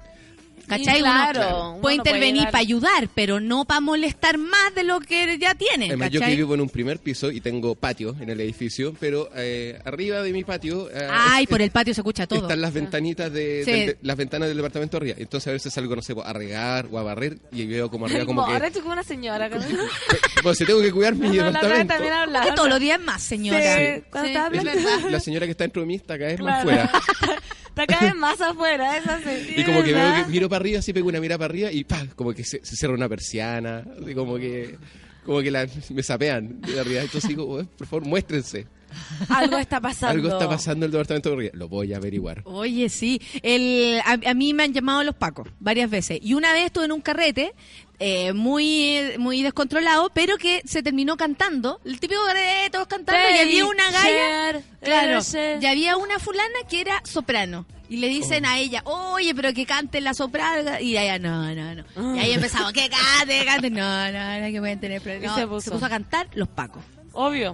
¿Cachai? 0.77 0.99
Y 0.99 1.01
Uno 1.01 1.11
claro, 1.11 1.39
puede 1.39 1.53
uno 1.53 1.75
no 1.75 1.81
puede 1.81 1.95
intervenir 1.95 2.33
llegar- 2.35 2.51
para 2.51 2.61
ayudar, 2.61 3.09
pero 3.13 3.39
no 3.39 3.65
para 3.65 3.79
molestar 3.79 4.37
más 4.37 4.73
de 4.75 4.83
lo 4.83 4.99
que 4.99 5.37
ya 5.39 5.55
tiene. 5.55 5.87
Además, 5.87 6.09
yo 6.11 6.19
que 6.21 6.35
vivo 6.35 6.53
en 6.55 6.61
un 6.61 6.69
primer 6.69 6.99
piso 6.99 7.31
y 7.31 7.41
tengo 7.41 7.75
patio 7.75 8.15
en 8.19 8.29
el 8.29 8.39
edificio, 8.41 8.93
pero 8.99 9.29
eh, 9.35 9.79
arriba 9.85 10.21
de 10.21 10.31
mi 10.33 10.43
patio... 10.43 10.89
eh, 10.91 11.07
Ay, 11.09 11.43
es- 11.43 11.49
por 11.49 11.61
el 11.61 11.71
patio 11.71 11.93
se 11.93 12.01
escucha 12.01 12.27
todo. 12.27 12.41
Están 12.43 12.61
las 12.61 12.73
ventanitas 12.73 13.31
de, 13.31 13.63
Sí. 13.65 13.71
del- 13.71 13.85
de- 13.87 13.97
las 14.01 14.17
ventanas 14.17 14.47
del 14.47 14.57
departamento 14.57 14.97
de 14.99 15.03
arriba. 15.11 15.15
Entonces 15.19 15.47
a 15.47 15.51
veces 15.51 15.73
salgo, 15.73 15.95
no 15.95 16.01
sé, 16.01 16.13
a 16.23 16.33
regar 16.33 16.87
o 16.91 16.97
a 16.99 17.03
barrer 17.03 17.37
y 17.51 17.65
veo 17.65 17.89
como 17.89 18.05
arriba 18.05 18.25
como 18.25 18.41
Ahora 18.41 18.59
que... 18.61 18.67
estoy 18.67 18.81
como 18.81 18.93
una 18.93 19.03
señora. 19.03 19.49
que- 19.49 19.57
Pues 20.43 20.57
si 20.57 20.65
tengo 20.65 20.81
que 20.81 20.91
cuidar 20.91 21.15
mi 21.15 21.27
No, 21.29 21.35
la 21.43 21.51
departamento. 21.51 21.93
también 21.93 22.13
hablaba. 22.13 22.45
Que 22.45 22.51
todos 22.51 22.69
los 22.69 22.79
días 22.79 22.99
más, 22.99 23.21
señora. 23.21 23.59
Sí, 23.77 24.03
cuando 24.09 24.29
es 24.29 24.35
hablando- 24.37 24.71
verdad. 24.71 25.09
La 25.09 25.19
señora 25.19 25.45
que 25.45 25.51
está 25.51 25.63
dentro 25.63 25.81
de 25.81 25.85
mí 25.87 25.95
está 25.95 26.17
cada 26.17 26.31
vez 26.31 26.39
más 26.41 26.63
Claro. 26.63 26.89
fuera. 26.89 27.39
Está 27.73 27.87
cada 27.87 28.01
vez 28.05 28.15
más 28.15 28.39
afuera, 28.39 28.97
es 28.97 29.07
así. 29.07 29.53
Y 29.57 29.63
como 29.63 29.83
que 29.83 29.93
veo 29.93 30.15
que 30.25 30.31
miro 30.31 30.47
para 30.47 30.61
arriba, 30.61 30.79
así 30.79 30.93
pego 30.93 31.07
una 31.09 31.19
mirada 31.19 31.39
para 31.39 31.51
arriba 31.51 31.71
y 31.71 31.83
¡pam! 31.83 32.07
como 32.15 32.31
que 32.33 32.43
se, 32.43 32.63
se 32.63 32.75
cierra 32.75 32.93
una 32.93 33.09
persiana, 33.09 33.83
así 34.01 34.13
como 34.13 34.35
que 34.37 34.77
como 35.25 35.41
que 35.41 35.49
la, 35.49 35.67
me 35.89 36.03
sapean 36.03 36.61
de 36.61 36.79
arriba. 36.79 37.01
Entonces 37.01 37.27
digo, 37.29 37.45
"Oh, 37.45 37.63
por 37.65 37.87
favor, 37.87 38.05
muéstrense. 38.07 38.67
Algo 39.29 39.57
está 39.57 39.81
pasando. 39.81 40.13
Algo 40.13 40.27
está 40.29 40.47
pasando 40.47 40.85
en 40.85 40.89
el 40.89 40.91
departamento 40.91 41.35
de. 41.35 41.49
Lo 41.55 41.67
voy 41.67 41.93
a 41.93 41.97
averiguar. 41.97 42.41
Oye, 42.45 42.89
sí. 42.89 43.19
El, 43.41 43.99
a, 44.05 44.19
a 44.29 44.33
mí 44.35 44.53
me 44.53 44.63
han 44.63 44.73
llamado 44.73 45.03
los 45.03 45.15
pacos 45.15 45.47
varias 45.59 45.89
veces. 45.89 46.19
Y 46.21 46.35
una 46.35 46.53
vez 46.53 46.65
estuve 46.67 46.85
en 46.85 46.91
un 46.91 47.01
carrete 47.01 47.53
eh, 47.99 48.33
muy 48.33 49.13
muy 49.17 49.41
descontrolado, 49.43 50.09
pero 50.13 50.37
que 50.37 50.61
se 50.65 50.83
terminó 50.83 51.15
cantando. 51.17 51.79
El 51.85 51.99
típico 51.99 52.21
carrete, 52.25 52.69
todos 52.71 52.87
cantando. 52.87 53.21
y 53.35 53.39
había 53.39 53.65
una 53.65 53.91
galla. 53.91 54.03
Share, 54.51 54.63
Claro. 54.81 55.21
share. 55.21 55.63
Y 55.63 55.65
había 55.65 55.97
una 55.97 56.19
fulana 56.19 56.59
que 56.69 56.81
era 56.81 57.01
soprano. 57.05 57.65
Y 57.89 57.97
le 57.97 58.07
dicen 58.07 58.45
a 58.45 58.57
ella, 58.57 58.81
oye, 58.85 59.35
pero 59.35 59.53
que 59.53 59.65
cante 59.65 60.01
la 60.01 60.13
soprano. 60.13 60.79
Y 60.79 60.97
ella, 60.97 61.19
no, 61.19 61.53
no, 61.53 61.75
no. 61.75 62.15
Y 62.15 62.19
ahí 62.19 62.31
empezaba, 62.31 62.73
que 62.73 62.89
cante, 62.89 63.39
que 63.39 63.45
cante. 63.45 63.69
No, 63.69 64.11
no, 64.11 64.39
no, 64.39 64.47
que 64.51 64.59
pueden 64.59 64.79
tener 64.79 65.01
problemas. 65.01 65.35
Se 65.35 65.45
puso. 65.47 65.75
a 65.85 65.89
cantar 65.89 66.27
los 66.33 66.47
pacos. 66.47 66.83
Obvio. 67.13 67.53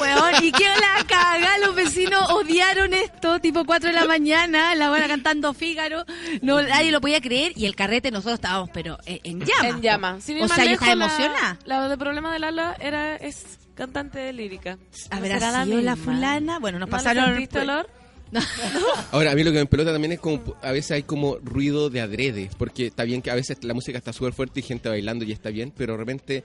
Weón, 0.00 0.34
y 0.42 0.50
qué 0.52 0.64
la 0.64 1.04
caga, 1.06 1.58
los 1.58 1.74
vecinos 1.74 2.20
odiaron 2.30 2.92
esto, 2.94 3.38
tipo 3.40 3.64
4 3.64 3.90
de 3.90 3.94
la 3.94 4.06
mañana, 4.06 4.74
la 4.74 4.88
buena 4.88 5.06
cantando 5.06 5.54
Fígaro, 5.54 6.04
no, 6.42 6.60
nadie 6.62 6.90
lo 6.90 7.00
podía 7.00 7.20
creer, 7.20 7.52
y 7.54 7.66
el 7.66 7.76
carrete 7.76 8.10
nosotros 8.10 8.34
estábamos, 8.34 8.70
pero 8.72 8.98
eh, 9.06 9.20
en 9.22 9.38
llamas. 9.40 9.64
En 9.64 9.80
llama. 9.82 10.20
Sin 10.20 10.42
o 10.42 10.48
sea, 10.48 10.64
yo 10.64 10.72
estaba 10.72 10.94
la- 10.96 11.04
emocionada. 11.04 11.58
La, 11.64 11.88
de 11.88 11.96
problema 11.96 12.32
de 12.32 12.38
Lala 12.40 12.76
era, 12.80 13.16
es 13.16 13.58
cantante 13.74 14.18
de 14.18 14.32
lírica. 14.32 14.78
¿Habrá 15.10 15.38
¿Será 15.38 15.64
sido 15.64 15.80
la 15.80 15.94
fulana? 15.94 16.58
Bueno, 16.58 16.80
nos 16.80 16.88
¿No 16.88 16.96
pasaron... 16.96 17.26
sentiste 17.26 17.60
olor? 17.60 17.88
Ahora, 19.12 19.30
a 19.30 19.34
mí 19.34 19.42
lo 19.44 19.52
que 19.52 19.58
me 19.58 19.66
pelota 19.66 19.92
también 19.92 20.12
es 20.12 20.20
como, 20.20 20.56
a 20.60 20.72
veces 20.72 20.90
hay 20.90 21.02
como 21.04 21.36
ruido 21.36 21.88
de 21.88 22.00
adrede, 22.00 22.50
porque 22.58 22.86
está 22.86 23.04
bien 23.04 23.22
que 23.22 23.30
a 23.30 23.34
veces 23.34 23.62
la 23.62 23.74
música 23.74 23.96
está 23.96 24.12
súper 24.12 24.32
fuerte 24.32 24.60
y 24.60 24.62
gente 24.64 24.88
bailando 24.88 25.24
y 25.24 25.32
está 25.32 25.50
bien, 25.50 25.72
pero 25.74 25.92
de 25.94 25.98
repente 25.98 26.44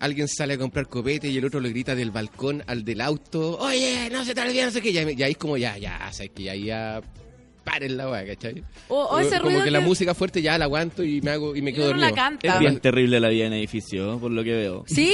alguien 0.00 0.26
sale 0.28 0.54
a 0.54 0.58
comprar 0.58 0.88
copete 0.88 1.28
y 1.28 1.36
el 1.38 1.44
otro 1.44 1.60
le 1.60 1.68
grita 1.70 1.94
del 1.94 2.10
balcón 2.10 2.64
al 2.66 2.84
del 2.84 3.00
auto, 3.00 3.56
oye, 3.58 4.08
no 4.10 4.24
se 4.24 4.34
te 4.34 4.40
olvide, 4.40 4.64
no 4.64 4.70
sé 4.70 4.80
qué, 4.82 4.90
y 4.90 4.98
ahí, 4.98 5.14
y 5.16 5.22
ahí 5.22 5.32
es 5.32 5.38
como 5.38 5.56
ya, 5.56 5.78
ya, 5.78 6.08
o 6.10 6.12
sea, 6.12 6.26
que 6.28 6.42
ya, 6.42 6.54
ya 6.54 7.00
paren 7.62 7.96
la 7.98 8.08
weá, 8.10 8.26
¿cachai? 8.26 8.64
O, 8.88 9.04
o 9.04 9.18
ese 9.18 9.36
como 9.36 9.50
ruido 9.50 9.64
que, 9.64 9.70
la 9.70 9.80
música 9.80 10.14
fuerte 10.14 10.40
ya 10.42 10.56
la 10.56 10.64
aguanto 10.64 11.04
y 11.04 11.20
me 11.20 11.30
hago 11.32 11.54
y 11.54 11.60
me 11.62 11.72
quedo 11.74 11.88
la 11.88 12.08
dormido. 12.08 12.14
canta. 12.14 12.54
Es 12.54 12.58
bien 12.58 12.80
terrible 12.80 13.20
la 13.20 13.28
vida 13.28 13.46
en 13.46 13.52
edificio, 13.52 14.18
por 14.18 14.30
lo 14.30 14.42
que 14.42 14.52
veo. 14.52 14.84
Sí, 14.88 15.12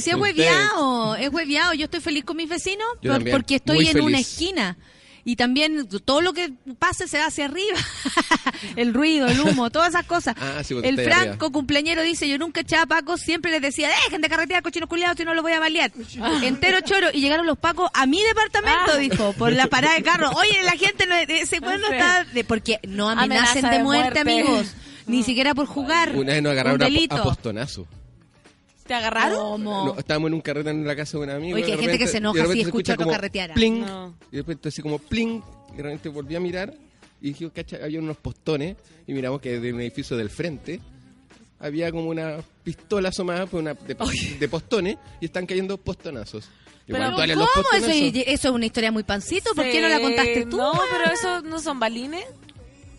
sí, 0.00 0.10
es 0.10 0.14
hueviado, 0.16 1.14
es 1.16 1.28
hueviado. 1.32 1.74
Yo 1.74 1.84
estoy 1.84 2.00
feliz 2.00 2.24
con 2.24 2.36
mis 2.36 2.48
vecinos 2.48 2.86
por- 3.00 3.30
porque 3.30 3.54
estoy 3.56 3.76
muy 3.76 3.86
en 3.88 4.00
una 4.00 4.18
esquina. 4.18 4.76
Y 5.28 5.34
también 5.34 5.88
todo 6.04 6.20
lo 6.20 6.32
que 6.32 6.52
pase 6.78 7.08
se 7.08 7.18
va 7.18 7.26
hacia 7.26 7.46
arriba. 7.46 7.76
el 8.76 8.94
ruido, 8.94 9.26
el 9.26 9.40
humo, 9.40 9.70
todas 9.70 9.88
esas 9.88 10.06
cosas. 10.06 10.36
Ah, 10.40 10.62
sí, 10.62 10.76
el 10.80 11.00
Franco 11.00 11.50
cumpleañero 11.50 12.02
dice, 12.02 12.28
yo 12.28 12.38
nunca 12.38 12.60
echaba 12.60 12.86
pacos, 12.86 13.22
siempre 13.22 13.50
les 13.50 13.60
decía, 13.60 13.88
dejen 14.04 14.20
de 14.20 14.28
carretear 14.28 14.62
cochinos 14.62 14.88
culiados 14.88 15.16
si 15.16 15.24
no 15.24 15.34
los 15.34 15.42
voy 15.42 15.52
a 15.52 15.58
balear. 15.58 15.90
Entero 16.42 16.80
choro. 16.80 17.08
Y 17.12 17.20
llegaron 17.20 17.44
los 17.44 17.58
pacos 17.58 17.90
a 17.92 18.06
mi 18.06 18.22
departamento, 18.22 18.92
Ah. 18.94 18.96
dijo, 18.98 19.32
por 19.32 19.52
la 19.52 19.66
parada 19.66 19.96
de 19.96 20.02
carro. 20.04 20.30
Oye, 20.30 20.62
la 20.62 20.72
gente, 20.76 21.06
no, 21.06 21.14
ese 21.16 21.58
no 21.60 21.72
está... 21.90 22.22
de- 22.24 22.44
porque 22.44 22.78
no 22.86 23.08
amenacen 23.10 23.64
Amenaza 23.64 23.68
de 23.70 23.76
de 23.78 23.82
muerte, 23.82 24.24
muerte. 24.24 24.30
amigos. 24.30 24.66
Ni 25.08 25.24
siquiera 25.24 25.54
por 25.56 25.66
jugar. 25.66 26.14
Una 26.14 26.34
vez 26.34 26.42
nos 26.42 26.52
agarraron 26.52 26.80
Un 26.82 27.12
a, 27.12 27.16
a 27.16 27.22
postonazo. 27.24 27.86
¿Te 28.86 28.94
agarraron? 28.94 29.38
¿Cómo? 29.38 29.86
No, 29.86 29.98
estábamos 29.98 30.28
en 30.28 30.34
un 30.34 30.40
carrete 30.40 30.70
en 30.70 30.86
la 30.86 30.96
casa 30.96 31.18
de 31.18 31.24
un 31.24 31.30
amigo. 31.30 31.56
Oye, 31.56 31.64
que 31.64 31.72
hay 31.72 31.78
gente 31.78 31.98
que 31.98 32.06
se 32.06 32.18
enoja 32.18 32.44
si 32.46 32.60
escucha 32.60 32.92
escucha 32.92 32.96
como 32.96 33.10
carretear. 33.10 33.54
pling, 33.54 33.80
No. 33.80 34.14
Y 34.30 34.36
después 34.36 34.58
así 34.64 34.82
como 34.82 34.98
pling. 34.98 35.42
Y 35.72 35.76
de 35.76 35.82
repente 35.82 36.08
volví 36.08 36.36
a 36.36 36.40
mirar 36.40 36.74
y 37.20 37.28
dije, 37.28 37.50
cacha, 37.50 37.78
había 37.82 37.98
unos 37.98 38.16
postones. 38.16 38.76
Y 39.06 39.12
miramos 39.12 39.40
que 39.40 39.60
de 39.60 39.72
un 39.72 39.80
edificio 39.80 40.16
del 40.16 40.30
frente 40.30 40.80
había 41.58 41.90
como 41.90 42.08
una 42.08 42.38
pistola 42.62 43.08
asomada 43.08 43.46
por 43.46 43.60
una 43.60 43.74
de, 43.74 43.96
de 44.38 44.48
postones 44.48 44.96
y 45.20 45.26
están 45.26 45.46
cayendo 45.46 45.78
postonazos. 45.78 46.48
Pero 46.86 47.12
¿cómo? 47.12 47.26
los 47.26 47.48
Eso, 47.74 48.14
es 48.14 48.44
una 48.44 48.66
historia 48.66 48.92
muy 48.92 49.02
pancito. 49.02 49.50
¿Por 49.54 49.64
qué 49.64 49.80
no 49.80 49.88
la 49.88 50.00
contaste 50.00 50.46
tú? 50.46 50.56
No, 50.56 50.72
pero 50.90 51.12
eso 51.12 51.42
no 51.42 51.58
son 51.58 51.80
balines. 51.80 52.24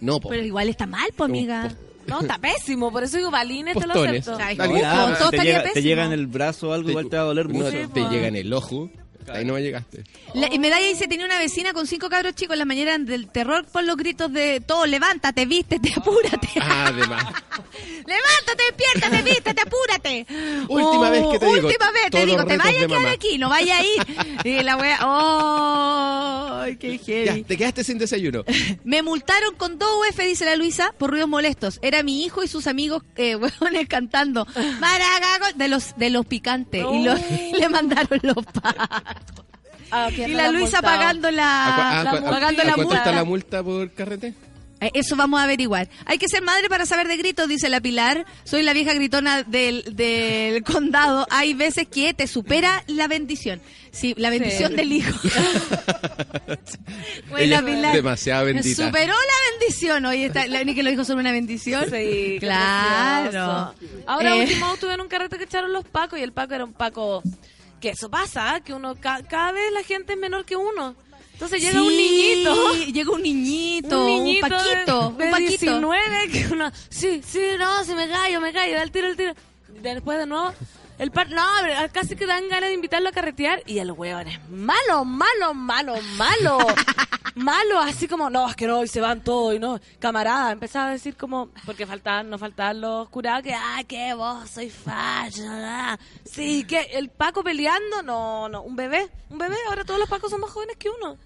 No, 0.01 0.19
po. 0.19 0.29
Pero 0.29 0.43
igual 0.43 0.69
está 0.69 0.85
mal, 0.85 1.09
pues, 1.15 1.29
amiga. 1.29 1.73
No, 2.07 2.21
está 2.21 2.37
pésimo. 2.37 2.91
Por 2.91 3.03
eso 3.03 3.17
digo 3.17 3.29
balines, 3.31 3.73
te 3.75 3.81
lo 3.87 3.93
Postones. 3.93 4.27
acepto. 4.27 4.43
Ay, 4.43 4.57
Alguien- 4.59 4.83
no, 4.83 5.17
todo 5.17 5.29
te, 5.29 5.35
estaría 5.35 5.43
llega, 5.43 5.63
te 5.63 5.69
pésimo. 5.69 5.87
llega 5.89 6.05
en 6.05 6.11
el 6.13 6.27
brazo 6.27 6.69
o 6.69 6.73
algo, 6.73 6.89
igual 6.89 7.09
te 7.09 7.17
va 7.17 7.23
a 7.23 7.25
doler 7.25 7.47
No, 7.49 7.53
mucho. 7.65 7.89
te 7.93 7.99
llega 8.09 8.27
en 8.27 8.35
el 8.35 8.53
ojo. 8.53 8.89
Hasta 9.27 9.39
ahí 9.39 9.45
no 9.45 9.55
me 9.55 9.61
llegaste. 9.61 10.03
La- 10.33 10.53
y 10.53 10.57
Medalla 10.57 10.87
dice, 10.87 11.07
tenía 11.09 11.25
una 11.25 11.37
vecina 11.37 11.73
con 11.73 11.85
cinco 11.85 12.09
cabros 12.09 12.33
chicos 12.33 12.53
en 12.53 12.59
la 12.59 12.65
mañana 12.65 12.97
del 12.97 13.27
terror 13.27 13.65
por 13.65 13.83
los 13.83 13.97
gritos 13.97 14.31
de 14.31 14.61
todo, 14.65 14.85
levántate, 14.85 15.45
vístete, 15.45 15.91
apúrate. 15.97 16.47
Ah, 16.61 16.85
además. 16.87 17.23
levántate, 18.05 18.63
despiértate, 18.69 19.21
vístete, 19.23 19.61
apúrate. 19.61 20.25
Última 20.69 21.09
vez 21.09 21.23
que 21.31 21.39
te 21.39 21.45
digo, 21.45 21.67
Última 21.67 21.91
vez 21.91 22.09
te 22.11 22.25
digo, 22.25 22.37
los 22.37 22.47
te 22.47 22.57
vayas 22.57 22.79
de 22.79 22.85
a 22.85 22.87
quedar 22.99 23.07
aquí, 23.13 23.37
no 23.37 23.49
vaya 23.49 23.77
a 23.77 23.83
ir. 23.83 24.05
Y 24.45 24.63
la 24.63 24.77
wea, 24.77 24.99
oh, 25.05 26.63
qué 26.79 26.97
heavy. 26.97 27.25
Ya, 27.41 27.47
te 27.47 27.57
quedaste 27.57 27.83
sin 27.83 27.97
desayuno. 27.97 28.43
Me 28.83 29.01
multaron 29.01 29.55
con 29.55 29.77
dos 29.77 29.89
UF, 30.09 30.19
dice 30.19 30.45
la 30.45 30.55
Luisa, 30.55 30.93
por 30.97 31.11
ruidos 31.11 31.27
molestos. 31.29 31.79
Era 31.81 32.01
mi 32.03 32.23
hijo 32.23 32.43
y 32.43 32.47
sus 32.47 32.67
amigos, 32.67 33.03
eh, 33.17 33.35
hueones, 33.61 33.87
cantando 33.89 34.45
Maragago 34.79 35.45
de 35.55 35.67
los, 35.67 35.97
de 35.97 36.09
los 36.09 36.25
picantes. 36.25 36.85
Y, 36.93 37.03
lo- 37.03 37.17
y 37.17 37.53
le 37.59 37.69
mandaron 37.69 38.19
los 38.23 38.45
pagos. 38.45 38.87
Ah, 39.91 40.09
¿quién 40.13 40.31
Y 40.31 40.33
la 40.33 40.51
Luisa 40.51 40.81
pagando 40.81 41.27
¿A, 41.29 41.31
cua- 41.31 41.35
la, 41.35 41.99
a- 41.99 42.03
la- 42.03 42.11
a- 42.11 42.21
pagando 42.29 42.61
a 42.61 42.65
la 42.65 42.73
cuánto 42.73 42.83
multa. 42.83 42.97
está 42.97 43.11
la 43.13 43.23
multa 43.23 43.63
por 43.63 43.91
carrete? 43.93 44.33
Eh, 44.79 44.91
Eso 44.93 45.15
vamos 45.15 45.39
a 45.39 45.43
averiguar. 45.45 45.89
Hay 46.05 46.17
que 46.19 46.27
ser 46.27 46.43
madre 46.43 46.69
para 46.69 46.85
saber 46.85 47.07
de 47.07 47.17
gritos, 47.17 47.47
dice 47.47 47.67
la 47.69 47.81
Pilar. 47.81 48.25
Soy 48.43 48.61
la 48.63 48.73
vieja 48.73 48.93
gritona 48.93 49.41
del, 49.43 49.83
del 49.95 50.61
condado. 50.65 51.25
Hay 51.31 51.53
veces 51.55 51.87
que 51.87 52.13
te 52.13 52.27
supera 52.27 52.83
la 52.87 53.07
bendición. 53.07 53.59
Sí, 53.91 54.13
la 54.17 54.29
bendición 54.29 54.71
Sí. 54.71 54.75
del 54.75 54.91
hijo. 54.91 55.17
Es 57.37 57.61
Pilar. 57.61 57.93
demasiado 57.95 58.45
Me 58.45 58.53
bendita. 58.53 58.85
Superó 58.85 59.13
la 59.13 59.51
bendición. 59.59 60.05
Oye, 60.05 60.25
está, 60.27 60.47
la 60.47 60.63
que 60.65 60.83
lo 60.83 60.89
dijo 60.89 61.03
sobre 61.05 61.21
una 61.21 61.31
bendición. 61.31 61.85
Sí, 61.89 62.37
claro. 62.39 63.73
Ahora 64.05 64.35
Eh, 64.35 64.41
último 64.43 64.73
estuve 64.73 64.93
en 64.93 65.01
un 65.01 65.07
carrete 65.07 65.37
que 65.37 65.43
echaron 65.45 65.73
los 65.73 65.85
pacos 65.85 66.19
y 66.19 66.23
el 66.23 66.31
paco 66.33 66.53
era 66.53 66.65
un 66.65 66.73
paco 66.73 67.23
que 67.79 67.89
eso 67.89 68.09
pasa, 68.09 68.59
que 68.61 68.73
uno 68.73 68.95
ca- 68.95 69.23
cada 69.23 69.51
vez 69.51 69.71
la 69.71 69.83
gente 69.83 70.13
es 70.13 70.19
menor 70.19 70.45
que 70.45 70.55
uno. 70.55 70.95
Entonces 71.33 71.61
llega 71.61 71.81
un 71.83 71.89
sí, 71.89 71.95
niñito, 71.97 72.73
Llega 72.91 73.11
un 73.11 73.21
niñito. 73.21 73.99
un 73.99 74.23
niñito 74.23 74.45
un 74.45 74.49
paquito. 74.51 75.09
de, 75.11 75.17
de 75.17 75.25
un 75.25 75.31
paquito. 75.31 75.49
19 75.49 76.27
que 76.31 76.47
uno, 76.51 76.71
sí, 76.89 77.21
sí, 77.23 77.41
no, 77.59 77.83
si 77.83 77.93
me 77.93 78.09
callo, 78.09 78.41
me 78.41 78.51
callo, 78.51 78.79
al 78.81 78.91
tiro, 78.91 79.07
al 79.07 79.15
tiro. 79.15 79.33
Después 79.81 80.17
de 80.17 80.25
nuevo 80.25 80.51
el 80.97 81.11
par, 81.11 81.29
no, 81.29 81.43
casi 81.91 82.15
que 82.15 82.25
dan 82.25 82.49
ganas 82.49 82.69
de 82.69 82.75
invitarlo 82.75 83.09
a 83.09 83.11
carretear 83.11 83.61
y 83.65 83.79
el 83.79 83.91
hueón 83.91 84.27
es 84.27 84.49
malo, 84.49 85.05
malo, 85.05 85.53
malo, 85.53 85.95
malo. 86.17 86.57
malo, 87.37 87.79
así 87.79 88.07
como, 88.07 88.29
no, 88.29 88.49
es 88.49 88.55
que 88.55 88.67
no, 88.67 88.83
y 88.83 88.87
se 88.87 88.99
van 88.99 89.23
todos, 89.23 89.55
y 89.55 89.59
no, 89.59 89.79
camarada, 89.99 90.51
empezaba 90.51 90.89
a 90.89 90.91
decir 90.91 91.15
como, 91.15 91.49
porque 91.65 91.85
faltaban, 91.85 92.29
no 92.29 92.37
faltaban 92.37 92.81
los 92.81 93.09
curados, 93.09 93.43
que, 93.43 93.53
ah, 93.53 93.83
que 93.87 94.13
vos 94.13 94.49
soy 94.49 94.69
fallo, 94.69 95.43
ah. 95.47 95.97
sí, 96.25 96.63
que 96.63 96.81
el 96.93 97.09
Paco 97.09 97.43
peleando, 97.43 98.01
no, 98.01 98.49
no, 98.49 98.63
un 98.63 98.75
bebé, 98.75 99.07
un 99.29 99.37
bebé, 99.37 99.55
ahora 99.69 99.85
todos 99.85 99.99
los 99.99 100.09
Pacos 100.09 100.31
son 100.31 100.41
más 100.41 100.49
jóvenes 100.49 100.77
que 100.77 100.89
uno, 100.89 101.17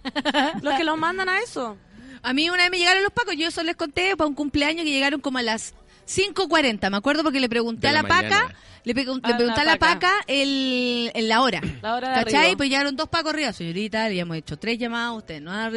los 0.61 0.73
que 0.75 0.83
los 0.83 0.97
mandan 0.97 1.29
a 1.29 1.39
eso. 1.39 1.77
A 2.23 2.33
mí 2.33 2.49
una 2.49 2.63
vez 2.63 2.71
me 2.71 2.77
llegaron 2.77 3.01
los 3.01 3.13
pacos, 3.13 3.35
yo 3.35 3.47
eso 3.47 3.63
les 3.63 3.75
conté 3.75 4.15
para 4.15 4.27
un 4.27 4.35
cumpleaños 4.35 4.85
que 4.85 4.91
llegaron 4.91 5.21
como 5.21 5.39
a 5.39 5.41
las 5.41 5.73
5.40, 6.15 6.89
me 6.89 6.97
acuerdo 6.97 7.23
porque 7.23 7.39
le 7.39 7.47
pregunté 7.49 7.87
a 7.87 7.91
la, 7.93 8.01
la 8.01 8.07
paca, 8.07 8.53
le, 8.83 8.93
pregun- 8.95 9.19
A 9.23 9.29
le 9.29 9.35
pregunté 9.35 9.63
la 9.63 9.71
a 9.71 9.73
la 9.75 9.79
paca. 9.79 9.93
paca 9.99 10.13
el, 10.27 11.11
la 11.15 11.41
hora. 11.41 11.61
La 11.81 11.95
hora 11.95 12.09
de 12.09 12.23
¿Cachai? 12.25 12.39
arriba. 12.41 12.57
Pues 12.57 12.69
llegaron 12.69 12.95
dos 12.95 13.07
pacos 13.09 13.33
arriba, 13.33 13.53
señorita, 13.53 14.09
le 14.09 14.19
hemos 14.19 14.35
hecho 14.37 14.57
tres 14.57 14.77
llamadas, 14.77 15.17
ustedes 15.17 15.41
no 15.41 15.51
han, 15.51 15.73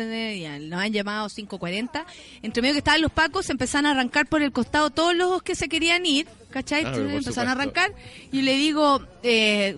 nos 0.69 0.81
han 0.81 0.93
llamado 0.93 1.29
5.40. 1.29 2.05
Entre 2.43 2.63
medio 2.63 2.75
que 2.75 2.79
estaban 2.79 3.01
los 3.03 3.13
pacos, 3.13 3.47
se 3.47 3.53
empezaron 3.53 3.87
a 3.87 3.91
arrancar 3.93 4.27
por 4.27 4.43
el 4.43 4.53
costado 4.53 4.91
todos 4.91 5.15
los 5.15 5.43
que 5.43 5.55
se 5.55 5.69
querían 5.69 6.05
ir, 6.07 6.27
¿cachai? 6.51 6.85
Por 6.85 6.95
empezaron 7.11 7.49
a 7.49 7.53
arrancar 7.53 7.93
y 8.33 8.43
le 8.43 8.57
digo... 8.57 9.03
Eh, 9.23 9.77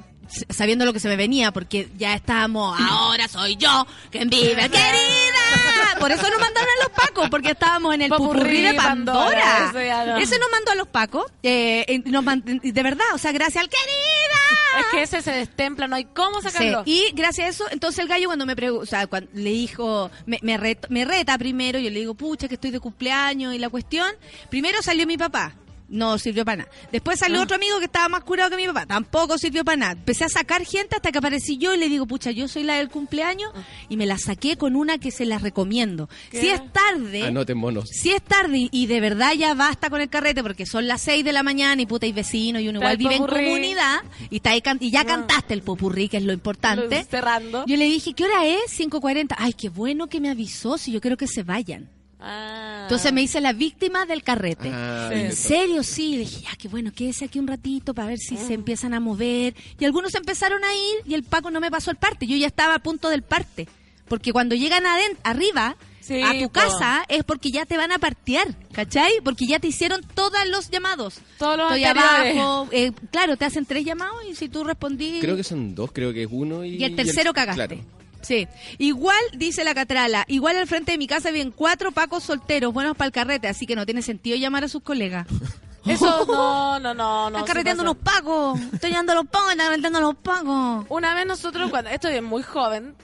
sabiendo 0.51 0.85
lo 0.85 0.93
que 0.93 1.01
se 1.01 1.09
me 1.09 1.17
venía, 1.17 1.53
porque 1.53 1.89
ya 1.97 2.15
estábamos, 2.15 2.79
ahora 2.81 3.29
soy 3.29 3.57
yo, 3.57 3.87
quien 4.11 4.29
vive, 4.29 4.55
querida. 4.71 5.99
Por 6.01 6.13
eso 6.13 6.23
nos 6.29 6.39
mandaron 6.41 6.69
a 6.81 6.85
los 6.85 6.93
pacos, 6.93 7.31
porque 7.31 7.51
estábamos 7.53 7.95
en 7.95 8.03
el 8.03 8.11
pupurrí 8.11 8.63
de 8.63 8.75
Pandora. 8.75 9.71
No. 10.07 10.17
Ese 10.19 10.39
nos 10.39 10.51
mandó 10.51 10.73
a 10.73 10.75
los 10.75 10.89
pacos, 10.89 11.25
eh, 11.43 12.03
nos 12.07 12.25
de 12.25 12.83
verdad, 12.83 13.07
o 13.15 13.19
sea, 13.19 13.33
gracias 13.33 13.63
al 13.65 13.71
querida. 13.71 14.81
Es 14.81 14.87
que 14.93 15.03
ese 15.03 15.23
se 15.23 15.33
destempla, 15.33 15.89
no 15.89 15.97
hay 15.97 16.05
cómo 16.05 16.43
sacarlo. 16.43 16.83
Sí, 16.85 17.07
Y 17.09 17.15
gracias 17.15 17.47
a 17.47 17.49
eso, 17.51 17.65
entonces 17.71 18.01
el 18.01 18.09
gallo 18.09 18.27
cuando 18.27 18.45
me 18.45 18.55
pregunta, 18.55 18.83
o 18.83 18.87
sea, 18.87 19.07
cuando 19.07 19.31
le 19.33 19.51
dijo, 19.51 20.11
me, 20.27 20.39
me, 20.43 20.59
ret- 20.59 20.87
me 20.91 21.07
reta 21.07 21.39
primero, 21.39 21.79
yo 21.79 21.89
le 21.89 22.01
digo, 22.01 22.15
pucha, 22.15 22.47
que 22.47 22.55
estoy 22.57 22.71
de 22.73 22.81
cumpleaños 22.81 23.55
y 23.55 23.59
la 23.59 23.71
cuestión, 23.71 24.11
primero 24.51 24.83
salió 24.83 25.07
mi 25.07 25.17
papá. 25.17 25.55
No 25.89 26.19
sirvió 26.19 26.45
para 26.45 26.59
nada. 26.65 26.71
Después 26.91 27.19
salió 27.21 27.39
Ah. 27.39 27.45
otro 27.45 27.55
amigo 27.57 27.79
que 27.79 27.85
estaba 27.85 28.09
más 28.09 28.25
curado 28.25 28.51
que 28.51 28.57
mi 28.57 28.67
papá. 28.67 28.87
Tampoco 28.87 29.39
sirvió 29.39 29.65
para 29.65 29.77
nada. 29.77 29.93
Empecé 29.93 30.25
a 30.25 30.29
sacar 30.29 30.65
gente 30.65 30.97
hasta 30.97 31.13
que 31.13 31.19
aparecí 31.19 31.59
yo 31.59 31.73
y 31.75 31.79
le 31.79 31.89
digo, 31.89 32.07
pucha, 32.07 32.33
yo 32.33 32.49
soy 32.49 32.65
la 32.65 32.75
del 32.77 32.89
cumpleaños 32.89 33.53
y 33.89 33.97
me 33.97 34.05
la 34.07 34.19
saqué 34.19 34.57
con 34.57 34.75
una 34.75 34.99
que 34.99 35.11
se 35.13 35.25
la 35.27 35.39
recomiendo. 35.39 36.09
¿Qué? 36.31 36.41
Si 36.41 36.49
es 36.49 36.61
tarde, 36.73 37.23
Anoten 37.23 37.57
monos. 37.57 37.89
si 37.91 38.11
es 38.11 38.21
tarde 38.23 38.69
y- 38.71 38.87
de 38.87 39.01
verdad 39.01 39.33
ya 39.35 39.55
basta 39.55 39.89
con 39.91 40.01
el 40.01 40.09
carrete 40.09 40.43
porque 40.43 40.67
son 40.67 40.89
las 40.89 41.03
6 41.03 41.25
de 41.25 41.33
la 41.33 41.43
mañana 41.43 41.81
y 41.83 41.87
puta 41.87 42.07
y 42.07 42.13
vecino 42.13 42.59
y 42.61 42.69
uno 42.69 42.81
Está 42.81 42.93
igual 42.95 43.13
el 43.15 43.19
vive 43.21 43.41
en 43.41 43.45
comunidad 43.47 44.01
y, 44.31 44.37
está 44.37 44.51
ahí 44.51 44.63
can- 44.63 44.79
y 44.81 44.91
ya 44.91 45.03
No. 45.05 45.09
cantaste 45.11 45.55
el 45.55 45.63
popurrí, 45.63 46.09
que 46.09 46.17
es 46.17 46.25
lo 46.25 46.33
importante. 46.33 46.99
Lo- 46.99 47.05
cerrando. 47.11 47.65
Yo 47.67 47.77
le 47.77 47.85
dije, 47.85 48.13
¿qué 48.13 48.25
hora 48.25 48.45
es? 48.47 48.71
5.40. 48.77 49.37
Ay, 49.39 49.53
qué 49.53 49.69
bueno 49.69 50.09
que 50.09 50.21
me 50.21 50.31
avisó, 50.31 50.79
si 50.79 50.91
yo 50.93 51.01
quiero 51.01 51.17
que 51.17 51.27
se 51.29 51.43
vayan. 51.45 51.91
Ah. 52.19 52.81
Entonces 52.85 53.13
me 53.13 53.23
hice 53.23 53.41
la 53.41 53.53
víctima 53.53 54.07
del 54.07 54.23
carrete. 54.23 54.71
Ah, 54.73 55.11
Sí. 55.13 55.19
¿En 55.21 55.33
serio? 55.37 55.83
Sí. 55.83 56.13
Le 56.13 56.19
dije, 56.21 56.41
ya, 56.43 56.57
qué 56.59 56.69
bueno, 56.69 56.91
quédese 56.95 57.27
aquí 57.27 57.39
un 57.39 57.47
ratito 57.47 57.95
para 57.95 58.09
ver 58.09 58.19
si 58.19 58.37
se 58.37 58.55
empiezan 58.55 58.95
a 58.95 59.01
mover. 59.01 59.55
Y 59.79 59.85
algunos 59.85 60.15
empezaron 60.15 60.65
a 60.65 60.75
ir 60.75 60.97
y 61.07 61.15
el 61.15 61.23
Paco 61.25 61.51
no 61.51 61.61
me 61.61 61.71
pasó 61.71 61.91
el 61.91 61.97
parte. 61.97 62.27
Yo 62.27 62.37
ya 62.37 62.47
estaba 62.47 62.75
a 62.75 62.79
punto 62.79 63.09
del 63.11 63.23
parte. 63.23 63.69
Porque 64.09 64.33
cuando 64.33 64.55
llegan 64.55 64.85
aden- 64.87 65.17
arriba 65.25 65.77
Sí, 66.01 66.23
a 66.23 66.33
tu 66.39 66.45
po. 66.45 66.53
casa 66.53 67.05
es 67.09 67.25
porque 67.25 67.51
ya 67.51 67.67
te 67.67 67.77
van 67.77 67.91
a 67.91 67.99
partear, 67.99 68.47
¿cachai? 68.73 69.15
Porque 69.25 69.47
ya 69.47 69.59
te 69.59 69.67
hicieron 69.67 70.01
todos 70.15 70.39
los 70.49 70.71
llamados. 70.71 71.19
Todos 71.39 71.59
los 71.59 71.67
Estoy 71.73 71.85
abajo. 71.85 72.69
eh, 72.71 72.93
claro, 73.11 73.37
te 73.37 73.45
hacen 73.45 73.67
tres 73.67 73.85
llamados 73.85 74.15
y 74.31 74.37
si 74.37 74.49
tú 74.49 74.63
respondí... 74.63 75.19
Creo 75.21 75.35
que 75.37 75.43
son 75.43 75.75
dos, 75.75 75.91
creo 75.93 76.13
que 76.13 76.23
es 76.23 76.29
uno 76.31 76.65
y... 76.65 76.77
Y 76.77 76.85
el 76.85 76.95
tercero 76.95 77.33
cagaste. 77.35 77.67
Claro. 77.67 77.83
Sí. 78.27 78.49
Igual, 78.79 79.21
dice 79.35 79.63
la 79.63 79.73
Catrala, 79.73 80.25
igual 80.27 80.57
al 80.57 80.67
frente 80.67 80.93
de 80.93 80.99
mi 80.99 81.07
casa 81.07 81.31
viven 81.31 81.53
cuatro 81.53 81.93
pacos 81.93 82.25
solteros, 82.25 82.73
buenos 82.73 82.97
para 82.97 83.07
el 83.07 83.13
carrete, 83.13 83.47
así 83.47 83.67
que 83.67 83.77
no 83.77 83.87
tiene 83.87 84.03
sentido 84.03 84.37
llamar 84.37 84.65
a 84.65 84.69
sus 84.69 84.83
colegas. 84.83 85.29
Eso 85.87 86.27
no, 86.27 86.81
no, 86.81 86.93
no, 86.93 87.31
no. 87.31 87.39
Están 87.39 87.45
carreteando 87.45 87.85
unos 87.85 87.99
pacos. 87.99 88.59
Estoy 88.73 88.91
llamando 88.91 89.13
a 89.13 89.15
los 89.15 89.27
pacos, 89.27 89.53
están 89.53 89.69
carreteando 89.69 89.99
a 89.99 90.03
los 90.03 90.17
pacos. 90.17 90.87
Una 90.89 91.15
vez 91.15 91.27
nosotros, 91.27 91.71
cuando 91.71 91.91
esto 91.91 92.09
es 92.09 92.21
muy 92.21 92.43
joven, 92.43 92.97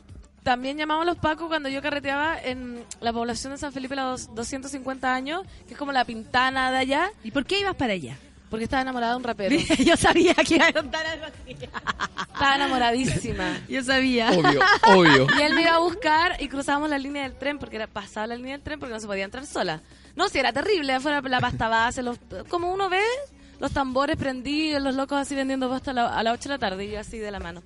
también 0.43 0.77
llamamos 0.77 1.03
a 1.03 1.07
los 1.07 1.19
pacos 1.19 1.47
cuando 1.47 1.69
yo 1.69 1.81
carreteaba 1.81 2.37
en 2.43 2.85
la 3.01 3.13
población 3.13 3.53
de 3.53 3.59
San 3.59 3.73
Felipe 3.73 3.95
a 3.95 4.11
los 4.11 4.35
250 4.35 5.15
años, 5.15 5.43
que 5.69 5.75
es 5.75 5.79
como 5.79 5.93
la 5.93 6.05
pintana 6.05 6.73
de 6.73 6.79
allá, 6.79 7.13
¿Y 7.23 7.31
por 7.31 7.47
qué 7.47 7.61
ibas 7.61 7.77
para 7.77 7.93
allá? 7.93 8.19
Porque 8.53 8.65
estaba 8.65 8.83
enamorada 8.83 9.13
de 9.15 9.17
un 9.17 9.25
rapero. 9.25 9.57
Yo 9.79 9.97
sabía 9.97 10.35
que 10.35 10.57
iba 10.57 10.67
a 10.69 10.73
contar 10.75 11.07
algo 11.07 11.25
así. 11.25 11.57
Estaba 12.33 12.55
enamoradísima. 12.57 13.59
Yo 13.67 13.83
sabía. 13.83 14.31
Obvio, 14.31 14.61
obvio. 14.89 15.27
Y 15.39 15.43
él 15.43 15.55
me 15.55 15.63
iba 15.63 15.75
a 15.75 15.79
buscar 15.79 16.37
y 16.39 16.49
cruzábamos 16.49 16.91
la 16.91 16.99
línea 16.99 17.23
del 17.23 17.35
tren 17.39 17.59
porque 17.59 17.77
era 17.77 17.87
pasaba 17.87 18.27
la 18.27 18.37
línea 18.37 18.53
del 18.53 18.61
tren 18.63 18.79
porque 18.79 18.93
no 18.93 19.01
se 19.01 19.07
podía 19.07 19.25
entrar 19.25 19.47
sola. 19.47 19.81
No, 20.17 20.29
si 20.29 20.39
era 20.39 20.53
terrible, 20.53 20.93
afuera 20.93 21.23
la 21.23 21.41
pasta 21.41 21.69
base, 21.69 22.03
los, 22.03 22.19
como 22.49 22.71
uno 22.73 22.91
ve, 22.91 23.01
los 23.59 23.73
tambores 23.73 24.17
prendidos, 24.19 24.83
los 24.83 24.95
locos 24.95 25.19
así 25.19 25.35
vendiendo 25.35 25.71
pasta 25.71 25.93
a, 25.93 25.95
la- 25.95 26.09
a 26.19 26.23
las 26.23 26.35
8 26.35 26.51
de 26.51 26.55
la 26.55 26.59
tarde 26.59 26.85
y 26.85 26.91
yo 26.91 27.01
así 27.01 27.19
de 27.19 27.31
la 27.31 27.41
mano. 27.41 27.63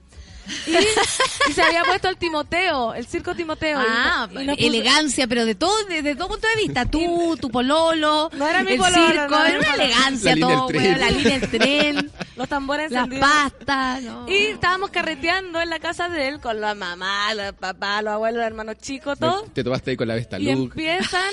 Y, 0.67 1.51
y 1.51 1.53
se 1.53 1.63
había 1.63 1.83
puesto 1.85 2.09
el 2.09 2.17
Timoteo, 2.17 2.95
el 2.95 3.07
circo 3.07 3.35
Timoteo. 3.35 3.81
y 3.81 3.85
Ah, 3.89 4.29
no- 4.33 4.55
y 4.57 4.67
elegancia, 4.67 5.27
pero 5.27 5.45
de 5.45 5.55
todo, 5.55 5.73
desde 5.87 6.15
todo 6.17 6.29
punto 6.29 6.47
de 6.55 6.63
vista. 6.63 6.85
Tú, 6.87 7.37
tu 7.41 7.51
pololo, 7.51 8.31
No 8.33 8.49
era 8.49 8.63
mi 8.63 8.73
el 8.73 8.79
pololo, 8.79 9.07
circo, 9.13 9.29
no 9.31 9.45
era 9.45 9.59
una 9.59 9.75
elegancia 9.75 10.31
La 10.31 10.35
línea 10.37 10.57
todo, 10.57 10.67
tren. 10.69 10.83
weón, 10.83 11.01
la 11.01 11.11
línea 11.11 11.39
del 11.39 11.51
tren, 11.51 12.13
los 12.37 12.49
tambores 12.49 12.91
las 12.93 13.09
pastas. 13.09 14.03
no. 14.03 14.29
Y 14.29 14.35
estábamos 14.47 14.91
carreteando 14.91 15.61
en 15.61 15.71
la 15.71 15.79
casa 15.79 16.09
de 16.09 16.29
él 16.29 16.41
con 16.41 16.61
la 16.61 16.75
mamá, 16.75 17.35
los 17.35 17.53
papás, 17.55 18.03
los 18.05 18.13
abuelos, 18.15 18.39
los 18.39 18.47
hermanos 18.47 18.77
chicos, 18.81 19.19
todo. 19.19 19.43
Te 19.53 19.65
tomaste 19.65 19.91
ahí 19.93 19.97
con 19.97 20.09
la 20.09 20.15
Vesta 20.15 20.39
Y 20.39 20.51
empiezan, 20.51 21.31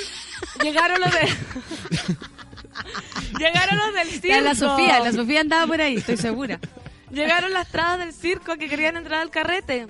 llegaron 0.64 1.00
los 1.02 1.12
de... 1.12 1.20
llegaron 3.40 3.78
los 3.78 3.94
del 3.94 4.10
circo. 4.22 4.42
La 4.42 4.56
Sofía, 4.56 5.00
la 5.00 5.12
Sofía 5.12 5.42
andaba 5.42 5.68
por 5.68 5.82
ahí, 5.82 5.96
estoy 5.98 6.18
segura. 6.18 6.60
Llegaron 7.14 7.54
las 7.54 7.68
trabas 7.70 8.00
del 8.00 8.14
circo 8.14 8.58
que 8.58 8.68
querían 8.68 8.98
entrar 8.98 9.22
al 9.22 9.30
carrete. 9.30 9.88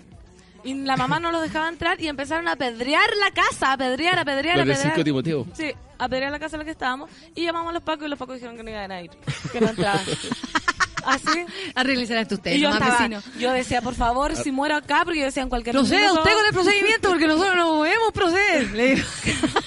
Y 0.64 0.74
la 0.76 0.96
mamá 0.96 1.20
no 1.20 1.32
los 1.32 1.42
dejaba 1.42 1.68
entrar 1.68 2.00
y 2.00 2.08
empezaron 2.08 2.48
a 2.48 2.54
apedrear 2.54 3.10
la 3.20 3.32
casa, 3.32 3.70
a 3.70 3.74
apedrear, 3.74 4.18
a 4.18 4.22
apedrear, 4.22 4.60
a 4.60 4.64
apedrear. 4.64 4.82
Circo 4.82 5.04
Timoteo. 5.04 5.46
Sí, 5.54 5.74
a 5.98 6.06
apedrear 6.06 6.32
la 6.32 6.40
casa 6.40 6.56
en 6.56 6.60
la 6.60 6.66
que 6.66 6.72
estábamos. 6.72 7.10
Y 7.36 7.44
llamamos 7.44 7.72
a 7.72 7.74
los 7.74 7.84
pacos 7.84 8.06
y 8.06 8.10
los 8.10 8.20
pacos 8.20 8.36
dijeron 8.36 8.56
que 8.56 8.64
no 8.64 8.70
iban 8.70 8.92
a 8.92 9.02
ir, 9.02 9.12
que 9.52 9.60
no 9.60 9.70
entraban. 9.70 10.06
Así. 11.06 11.46
Arreglense 11.76 12.20
esto 12.20 12.36
ustedes, 12.36 12.58
Y 12.58 12.62
yo, 12.62 12.70
estaba- 12.70 12.98
vecino. 12.98 13.22
yo 13.40 13.52
decía, 13.52 13.82
por 13.82 13.96
favor, 13.96 14.36
si 14.36 14.52
muero 14.52 14.76
acá, 14.76 15.02
porque 15.04 15.20
yo 15.20 15.26
decía 15.26 15.44
en 15.44 15.50
cualquier 15.50 15.76
Proceda 15.76 16.14
usted 16.14 16.32
con 16.34 16.46
el 16.46 16.54
procedimiento 16.54 17.10
porque 17.10 17.28
nosotros 17.28 17.56
no 17.56 17.68
podemos 17.78 18.12
proceder. 18.14 18.72
Le 18.72 18.96
digo. 18.96 19.08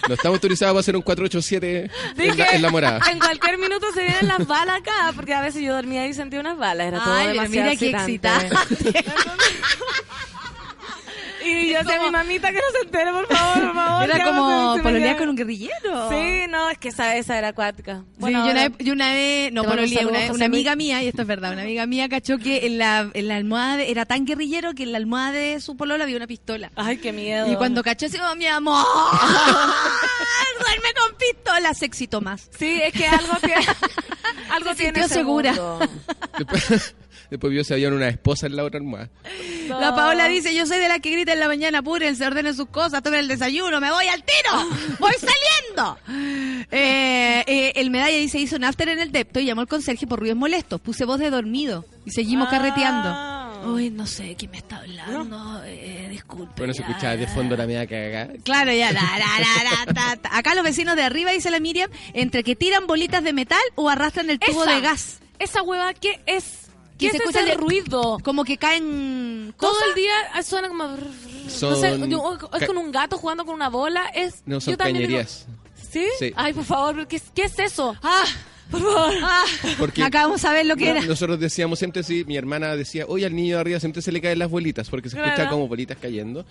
No 0.08 0.14
estamos 0.14 0.36
autorizados 0.36 0.72
para 0.74 0.80
hacer 0.80 0.96
un 0.96 1.02
487 1.02 1.76
en 1.84 1.90
Dije, 2.16 2.36
la, 2.36 2.46
en 2.52 2.62
la 2.62 2.70
morada. 2.70 3.00
En 3.10 3.18
cualquier 3.18 3.58
minuto 3.58 3.86
se 3.92 4.02
vienen 4.02 4.28
las 4.28 4.46
balas 4.46 4.80
acá, 4.80 5.12
porque 5.14 5.34
a 5.34 5.40
veces 5.40 5.62
yo 5.62 5.74
dormía 5.74 6.06
y 6.06 6.14
sentía 6.14 6.40
unas 6.40 6.56
balas. 6.58 6.86
Era 6.88 7.02
todo 7.04 7.14
Ay, 7.14 7.28
demasiado 7.28 7.70
mira 7.70 7.76
qué 7.76 7.90
excitante. 7.90 9.04
Y 11.46 11.72
yo 11.72 11.78
decía 11.78 12.00
a 12.00 12.04
mi 12.04 12.10
mamita 12.10 12.48
que 12.50 12.56
no 12.58 12.64
se 12.72 12.86
entere, 12.86 13.12
por 13.12 13.26
favor, 13.28 13.62
por 13.66 13.74
favor. 13.74 14.04
Era 14.04 14.24
como 14.24 14.42
vamos 14.42 14.68
a- 14.68 14.72
se 14.72 14.76
me 14.78 14.82
pololear 14.82 15.08
queda- 15.10 15.18
con 15.18 15.28
un 15.28 15.36
guerrillero. 15.36 16.10
Sí, 16.10 16.46
no, 16.48 16.70
es 16.70 16.78
que 16.78 16.88
esa, 16.88 17.16
esa 17.16 17.38
era 17.38 17.48
acuática. 17.48 18.04
Bueno, 18.18 18.44
yo, 18.46 18.50
una 18.52 18.68
vez, 18.68 18.72
yo 18.78 18.92
una 18.92 19.12
vez, 19.12 19.52
no, 19.52 19.62
saludo, 19.64 20.08
una, 20.08 20.32
una 20.32 20.44
amiga 20.46 20.76
mía, 20.76 21.02
y 21.02 21.08
esto 21.08 21.22
es 21.22 21.28
verdad, 21.28 21.52
una 21.52 21.62
amiga 21.62 21.86
mía 21.86 22.08
cachó 22.08 22.38
que 22.38 22.66
en 22.66 22.78
la, 22.78 23.10
en 23.14 23.28
la 23.28 23.36
almohada, 23.36 23.76
de- 23.78 23.90
era 23.90 24.04
tan 24.06 24.24
guerrillero 24.24 24.74
que 24.74 24.82
en 24.84 24.92
la 24.92 24.98
almohada 24.98 25.32
de 25.32 25.60
su 25.60 25.76
polola 25.76 26.04
había 26.04 26.16
una 26.16 26.26
pistola. 26.26 26.70
Ay, 26.76 26.96
qué 26.98 27.12
miedo. 27.12 27.50
Y 27.50 27.56
cuando 27.56 27.82
cachó, 27.82 28.06
así, 28.06 28.18
oh, 28.18 28.34
mi 28.36 28.46
amor, 28.46 28.84
duerme 30.60 30.88
con 31.00 31.16
pistola, 31.18 31.74
se 31.74 31.84
excitó 31.86 32.20
más. 32.20 32.48
Sí, 32.58 32.80
es 32.82 32.92
que 32.92 33.06
algo 33.06 33.34
que... 33.40 33.54
algo 34.50 34.70
Se 34.70 34.76
tiene 34.76 35.08
segura. 35.08 35.54
Después, 37.30 37.52
vio 37.52 37.64
si 37.64 37.72
había 37.72 37.88
una 37.88 38.08
esposa 38.08 38.46
en 38.46 38.56
la 38.56 38.64
otra 38.64 38.78
almohada. 38.78 39.08
La 39.68 39.94
Paola 39.94 40.28
dice, 40.28 40.54
yo 40.54 40.64
soy 40.66 40.78
de 40.78 40.88
la 40.88 41.00
que 41.00 41.10
grita 41.10 41.32
en 41.32 41.40
la 41.40 41.48
mañana, 41.48 41.78
apúrense, 41.78 42.24
ordenen 42.26 42.54
sus 42.54 42.68
cosas, 42.68 43.02
tomen 43.02 43.20
el 43.20 43.28
desayuno, 43.28 43.80
me 43.80 43.90
voy 43.90 44.06
al 44.06 44.22
tiro, 44.22 44.96
voy 45.00 45.12
saliendo. 45.12 45.98
Eh, 46.70 47.44
eh, 47.46 47.72
el 47.76 47.90
medalla 47.90 48.16
dice, 48.16 48.38
hizo 48.38 48.56
un 48.56 48.64
after 48.64 48.88
en 48.88 49.00
el 49.00 49.12
depto 49.12 49.40
y 49.40 49.44
llamó 49.44 49.60
al 49.62 49.68
conserje 49.68 50.06
por 50.06 50.20
ruidos 50.20 50.38
molestos, 50.38 50.80
puse 50.80 51.04
voz 51.04 51.18
de 51.18 51.30
dormido 51.30 51.84
y 52.04 52.10
seguimos 52.12 52.48
Ah. 52.48 52.50
carreteando. 52.50 53.72
Uy, 53.72 53.90
no 53.90 54.06
sé 54.06 54.36
quién 54.38 54.52
me 54.52 54.58
está 54.58 54.76
hablando, 54.76 55.62
eh, 55.64 56.06
disculpe. 56.10 56.52
Bueno, 56.58 56.72
se 56.72 56.82
escuchaba 56.82 57.16
de 57.16 57.26
fondo 57.26 57.56
la 57.56 57.66
media 57.66 57.86
cagada. 57.86 58.28
Claro, 58.44 58.72
ya. 58.72 58.92
la, 58.92 59.00
la, 59.02 59.40
la, 59.40 59.86
la, 59.86 59.92
ta, 59.94 60.16
ta. 60.16 60.36
Acá 60.38 60.54
los 60.54 60.62
vecinos 60.62 60.94
de 60.94 61.02
arriba, 61.02 61.32
dice 61.32 61.50
la 61.50 61.58
Miriam, 61.58 61.90
entre 62.12 62.44
que 62.44 62.54
tiran 62.54 62.86
bolitas 62.86 63.24
de 63.24 63.32
metal 63.32 63.58
o 63.74 63.88
arrastran 63.88 64.30
el 64.30 64.38
tubo 64.38 64.62
Esa. 64.62 64.74
de 64.74 64.80
gas. 64.80 65.18
Esa 65.40 65.62
hueva, 65.62 65.92
¿qué 65.94 66.20
es? 66.26 66.65
¿Qué 66.98 67.06
es 67.06 67.12
se 67.12 67.18
ese 67.18 67.24
escucha 67.28 67.52
el- 67.52 67.58
ruido? 67.58 68.18
Como 68.22 68.44
que 68.44 68.56
caen 68.56 69.54
Todo 69.58 69.72
cosas. 69.72 69.88
el 69.88 69.94
día 69.94 70.42
suena 70.42 70.68
como... 70.68 70.84
No 70.88 71.50
Son 71.50 71.80
sé, 71.80 71.98
yo- 72.08 72.38
es 72.58 72.66
con 72.66 72.76
un 72.78 72.90
gato 72.92 73.18
jugando 73.18 73.44
con 73.44 73.54
una 73.54 73.68
bola. 73.68 74.06
Es, 74.14 74.42
No, 74.46 74.60
son 74.60 74.72
yo 74.72 74.78
también 74.78 74.98
digo, 75.06 75.08
cañerías. 75.18 75.46
¿Sí? 75.90 76.06
Sí. 76.18 76.32
Ay, 76.36 76.52
por 76.52 76.64
favor, 76.64 77.06
¿qué, 77.06 77.16
es- 77.16 77.30
qué 77.34 77.44
es 77.44 77.58
eso? 77.58 77.94
Ah, 78.02 78.24
por 78.70 78.80
favor. 78.82 79.14
Ah, 79.22 79.44
Porque 79.78 80.02
acabamos 80.02 80.40
de 80.40 80.48
saber 80.48 80.66
lo 80.66 80.76
que 80.76 80.86
no- 80.86 80.90
era. 80.92 81.02
nosotros 81.06 81.38
decíamos 81.38 81.78
siempre, 81.78 82.02
sí, 82.02 82.24
mi 82.26 82.36
hermana 82.36 82.74
decía, 82.76 83.04
oye, 83.06 83.24
al 83.26 83.34
niño 83.36 83.54
de 83.56 83.60
arriba 83.60 83.80
siempre 83.80 84.02
se 84.02 84.10
le 84.12 84.20
caen 84.20 84.38
las 84.38 84.50
bolitas, 84.50 84.88
porque 84.90 85.08
se 85.08 85.16
escucha 85.16 85.34
Claro. 85.36 85.50
como 85.50 85.68
bolitas 85.68 85.96
cayendo. 86.00 86.44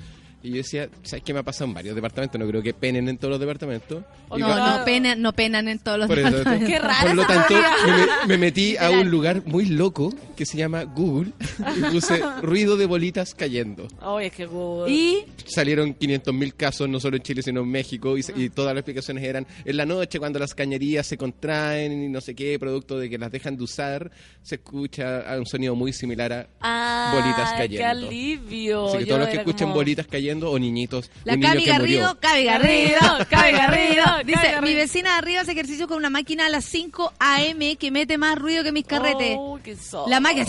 Y 0.46 0.50
yo 0.52 0.56
decía, 0.58 0.90
¿sabes 1.04 1.24
qué 1.24 1.34
me 1.34 1.40
ha 1.40 1.44
pasado 1.44 1.66
en 1.66 1.74
varios 1.74 1.96
departamentos? 1.96 2.40
No 2.40 2.48
creo 2.48 2.62
que 2.62 2.74
penen 2.74 3.10
en 3.10 3.18
todos 3.18 3.32
los 3.32 3.40
departamentos. 3.40 4.04
Y 4.36 4.40
No, 4.40 4.48
va- 4.48 4.78
no, 4.80 4.86
penan, 4.86 5.22
no 5.22 5.34
penan 5.34 5.68
en 5.68 5.80
todos 5.80 5.98
los 6.00 6.08
Por, 6.08 6.20
eso, 6.20 6.30
departamentos. 6.30 6.70
Qué 6.70 6.80
rara 6.80 7.02
por 7.02 7.16
lo 7.16 7.26
tanto, 7.26 7.54
me, 7.54 7.94
me- 7.94 8.28
me 8.28 8.38
metí 8.38 8.78
a 8.78 8.90
un 8.92 9.10
lugar 9.10 9.42
muy 9.46 9.66
loco 9.66 10.14
que 10.36 10.46
se 10.46 10.58
llama 10.58 10.84
Google 10.84 11.32
y 11.78 11.82
puse 11.92 12.22
ruido 12.42 12.78
de 12.78 12.86
bolitas 12.86 13.34
cayendo. 13.34 13.88
Ay, 14.02 14.28
es 14.28 14.34
que 14.34 14.46
Google. 14.46 14.92
Y 14.94 15.26
Salieron 15.46 15.96
500.000 15.96 16.54
casos, 16.56 16.90
no 16.90 17.00
solo 17.00 17.18
en 17.18 17.24
Chile, 17.24 17.42
sino 17.44 17.62
en 17.62 17.70
México, 17.70 18.18
y, 18.18 18.24
se- 18.24 18.34
y 18.36 18.50
todas 18.50 18.74
las 18.74 18.82
explicaciones 18.82 19.24
eran 19.24 19.46
en 19.64 19.78
la 19.78 19.86
noche, 19.86 20.20
cuando 20.20 20.40
las 20.40 20.54
cañerías 20.56 21.06
se 21.08 21.18
contraen 21.18 22.04
y 22.04 22.10
no 22.10 22.20
sé 22.22 22.36
qué, 22.36 22.58
producto 22.60 22.98
de 23.00 23.10
que 23.10 23.18
las 23.18 23.32
dejan 23.32 23.56
de 23.58 23.64
usar, 23.64 24.12
se 24.44 24.56
escucha 24.56 25.24
un 25.38 25.46
sonido 25.46 25.76
muy 25.76 25.94
similar 25.94 26.34
a 26.34 26.48
Ah, 26.62 27.12
bolitas 27.14 27.52
qué 27.54 27.58
cayendo. 27.60 28.08
alivio. 28.08 28.88
Así 28.90 28.98
que 28.98 29.04
Yo 29.06 29.08
todos 29.10 29.20
los 29.22 29.30
que 29.30 29.38
escuchen 29.38 29.68
como- 29.68 29.76
bolitas 29.76 30.08
cayendo 30.08 30.35
o 30.44 30.60
niñitos. 30.60 31.12
La 31.24 31.38
Cabi 31.40 31.66
Garrido, 31.66 32.18
Cabi 32.20 32.44
Garrido, 32.44 33.00
Cabi 33.30 33.52
Garrido. 33.52 34.04
Dice, 34.26 34.62
mi 34.62 34.74
vecina 34.74 35.12
de 35.12 35.18
arriba 35.18 35.42
hace 35.42 35.52
ejercicio 35.52 35.88
con 35.88 35.98
una 35.98 36.10
máquina 36.10 36.48
a 36.48 36.50
las 36.50 36.66
5 36.66 37.14
a.m. 37.20 37.76
que 37.76 37.92
mete 37.92 38.18
más 38.18 38.38
ruido 38.38 38.64
que 38.64 38.72
mis 38.72 38.86
carretes. 38.86 39.36
Oh, 39.38 39.60
la 40.08 40.20
máquina 40.20 40.46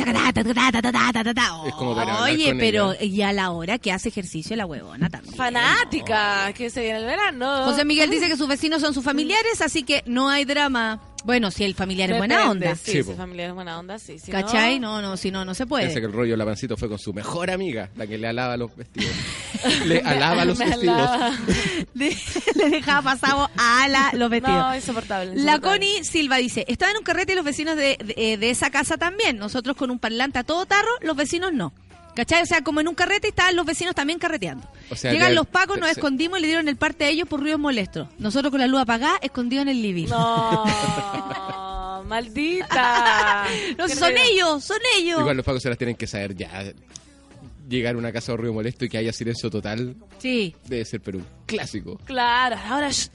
Es 1.67 1.75
como 1.75 1.93
Oye, 2.23 2.55
pero 2.55 2.93
ella. 2.93 3.05
y 3.05 3.23
a 3.23 3.33
la 3.33 3.51
hora 3.51 3.79
que 3.79 3.93
hace 3.93 4.09
ejercicio 4.09 4.57
la 4.57 4.67
huevona 4.67 5.11
también. 5.11 5.35
Fanática, 5.35 6.53
que 6.55 6.71
se 6.71 6.87
el 6.91 7.05
verano. 7.05 7.65
José 7.65 7.85
Miguel 7.85 8.11
dice 8.11 8.29
que 8.29 8.37
sus 8.37 8.49
vecinos 8.49 8.81
son 8.81 8.95
sus 8.95 9.05
familiares, 9.05 9.61
así 9.61 9.83
que 9.83 10.03
no 10.07 10.29
hay 10.29 10.45
drama. 10.45 11.01
Bueno, 11.27 11.51
si 11.51 11.65
el 11.65 11.75
familiar 11.75 12.11
es 12.11 12.17
buena 12.19 12.51
onda. 12.51 12.75
Sí, 12.77 12.93
Sí, 12.93 12.93
si 12.99 13.03
po. 13.03 13.17
familia 13.17 13.49
es 13.49 13.53
buena 13.55 13.79
onda, 13.79 13.99
sí. 13.99 14.19
Si 14.19 14.31
¿Cachai? 14.31 14.79
No, 14.79 15.03
No, 15.03 15.17
si 15.17 15.31
no, 15.31 15.45
no 15.45 15.55
se 15.55 15.67
Piensa 15.67 15.69
puede. 15.89 16.01
que 16.01 16.07
el 16.07 16.13
rollo 16.13 16.37
Lavancito 16.37 16.77
fue 16.77 16.89
con 16.89 16.99
su 16.99 17.13
mejor 17.13 17.51
amiga, 17.51 17.91
la 17.97 18.07
que 18.07 18.17
le 18.17 18.29
alaba 18.29 18.57
los 18.57 18.75
vestidos. 18.77 19.11
le 19.87 19.99
alaba 20.01 20.45
los 20.45 20.57
vestidos. 20.59 20.97
alaba. 20.97 21.37
Le, 21.95 22.17
le 22.55 22.71
dejaba 22.71 23.03
pasado 23.13 23.51
a 23.57 23.89
la, 23.89 24.11
los 24.15 24.31
vestidos. 24.31 24.57
No, 24.57 24.75
insoportable. 24.77 25.35
La. 25.43 25.59
Connie 25.61 26.05
Silva 26.05 26.37
dice, 26.37 26.65
estaba 26.69 26.91
en 26.93 26.99
un 26.99 27.03
carrete 27.05 27.33
y 27.33 27.37
los 27.37 27.45
vecinos 27.45 27.75
de, 27.77 27.99
de, 28.05 28.15
eh, 28.17 28.37
de 28.37 28.51
esa 28.51 28.71
casa 28.71 28.97
también. 28.97 29.37
Nosotros 29.39 29.77
con 29.77 29.91
un 29.91 29.99
parlante 29.99 30.39
a 30.39 30.45
todo 30.45 30.65
tarro, 30.67 30.89
los 31.01 31.17
vecinos 31.17 31.53
no. 31.53 31.73
¿Cachai? 32.17 32.43
O 32.43 32.47
sea, 32.47 32.63
como 32.63 32.81
en 32.81 32.89
un 32.89 32.95
carrete 32.97 33.29
estaban 33.29 33.55
los 33.55 33.65
vecinos 33.67 33.95
también 33.95 34.19
carreteando. 34.19 34.67
O 34.91 34.97
sea, 34.97 35.13
Llegan 35.13 35.29
ya- 35.29 35.35
los 35.35 35.47
pacos, 35.47 35.77
nos 35.79 35.87
se- 35.89 35.93
escondimos 35.93 36.39
y 36.39 36.43
le 36.43 36.49
dieron 36.49 36.67
el 36.67 36.77
parte 36.77 37.05
a 37.05 37.09
ellos 37.09 37.29
por 37.29 37.41
ruidos 37.41 37.61
molestos. 37.61 38.09
Nosotros 38.19 38.51
con 38.51 38.59
la 38.61 38.67
luz 38.67 38.81
apagada, 38.81 39.19
escondidos 39.23 39.63
en 39.63 39.69
el 39.69 39.83
living. 39.83 40.07
No, 40.09 40.65
maldita. 42.07 43.45
No, 43.79 43.89
son 43.89 44.13
ellos, 44.17 44.65
son 44.65 44.79
ellos. 44.99 45.21
Igual 45.21 45.37
los 45.37 45.45
pagos 45.47 45.63
se 45.63 45.69
las 45.69 45.79
tienen 45.79 45.97
que 45.97 46.07
saber 46.07 46.35
ya. 46.35 46.65
Llegar 47.69 47.95
a 47.97 47.99
una 47.99 48.13
casa 48.13 48.33
de 48.33 48.39
ruido 48.39 48.55
molesto 48.55 48.85
y 48.85 48.89
que 48.89 48.97
haya 48.99 49.13
silencio 49.13 49.51
total 49.51 49.97
Sí. 50.19 50.55
debe 50.67 50.85
ser 50.85 51.01
pero 51.01 51.19
un 51.19 51.27
clásico. 51.47 51.99
Claro, 52.05 52.57
ahora 52.69 52.91
shh, 52.91 53.09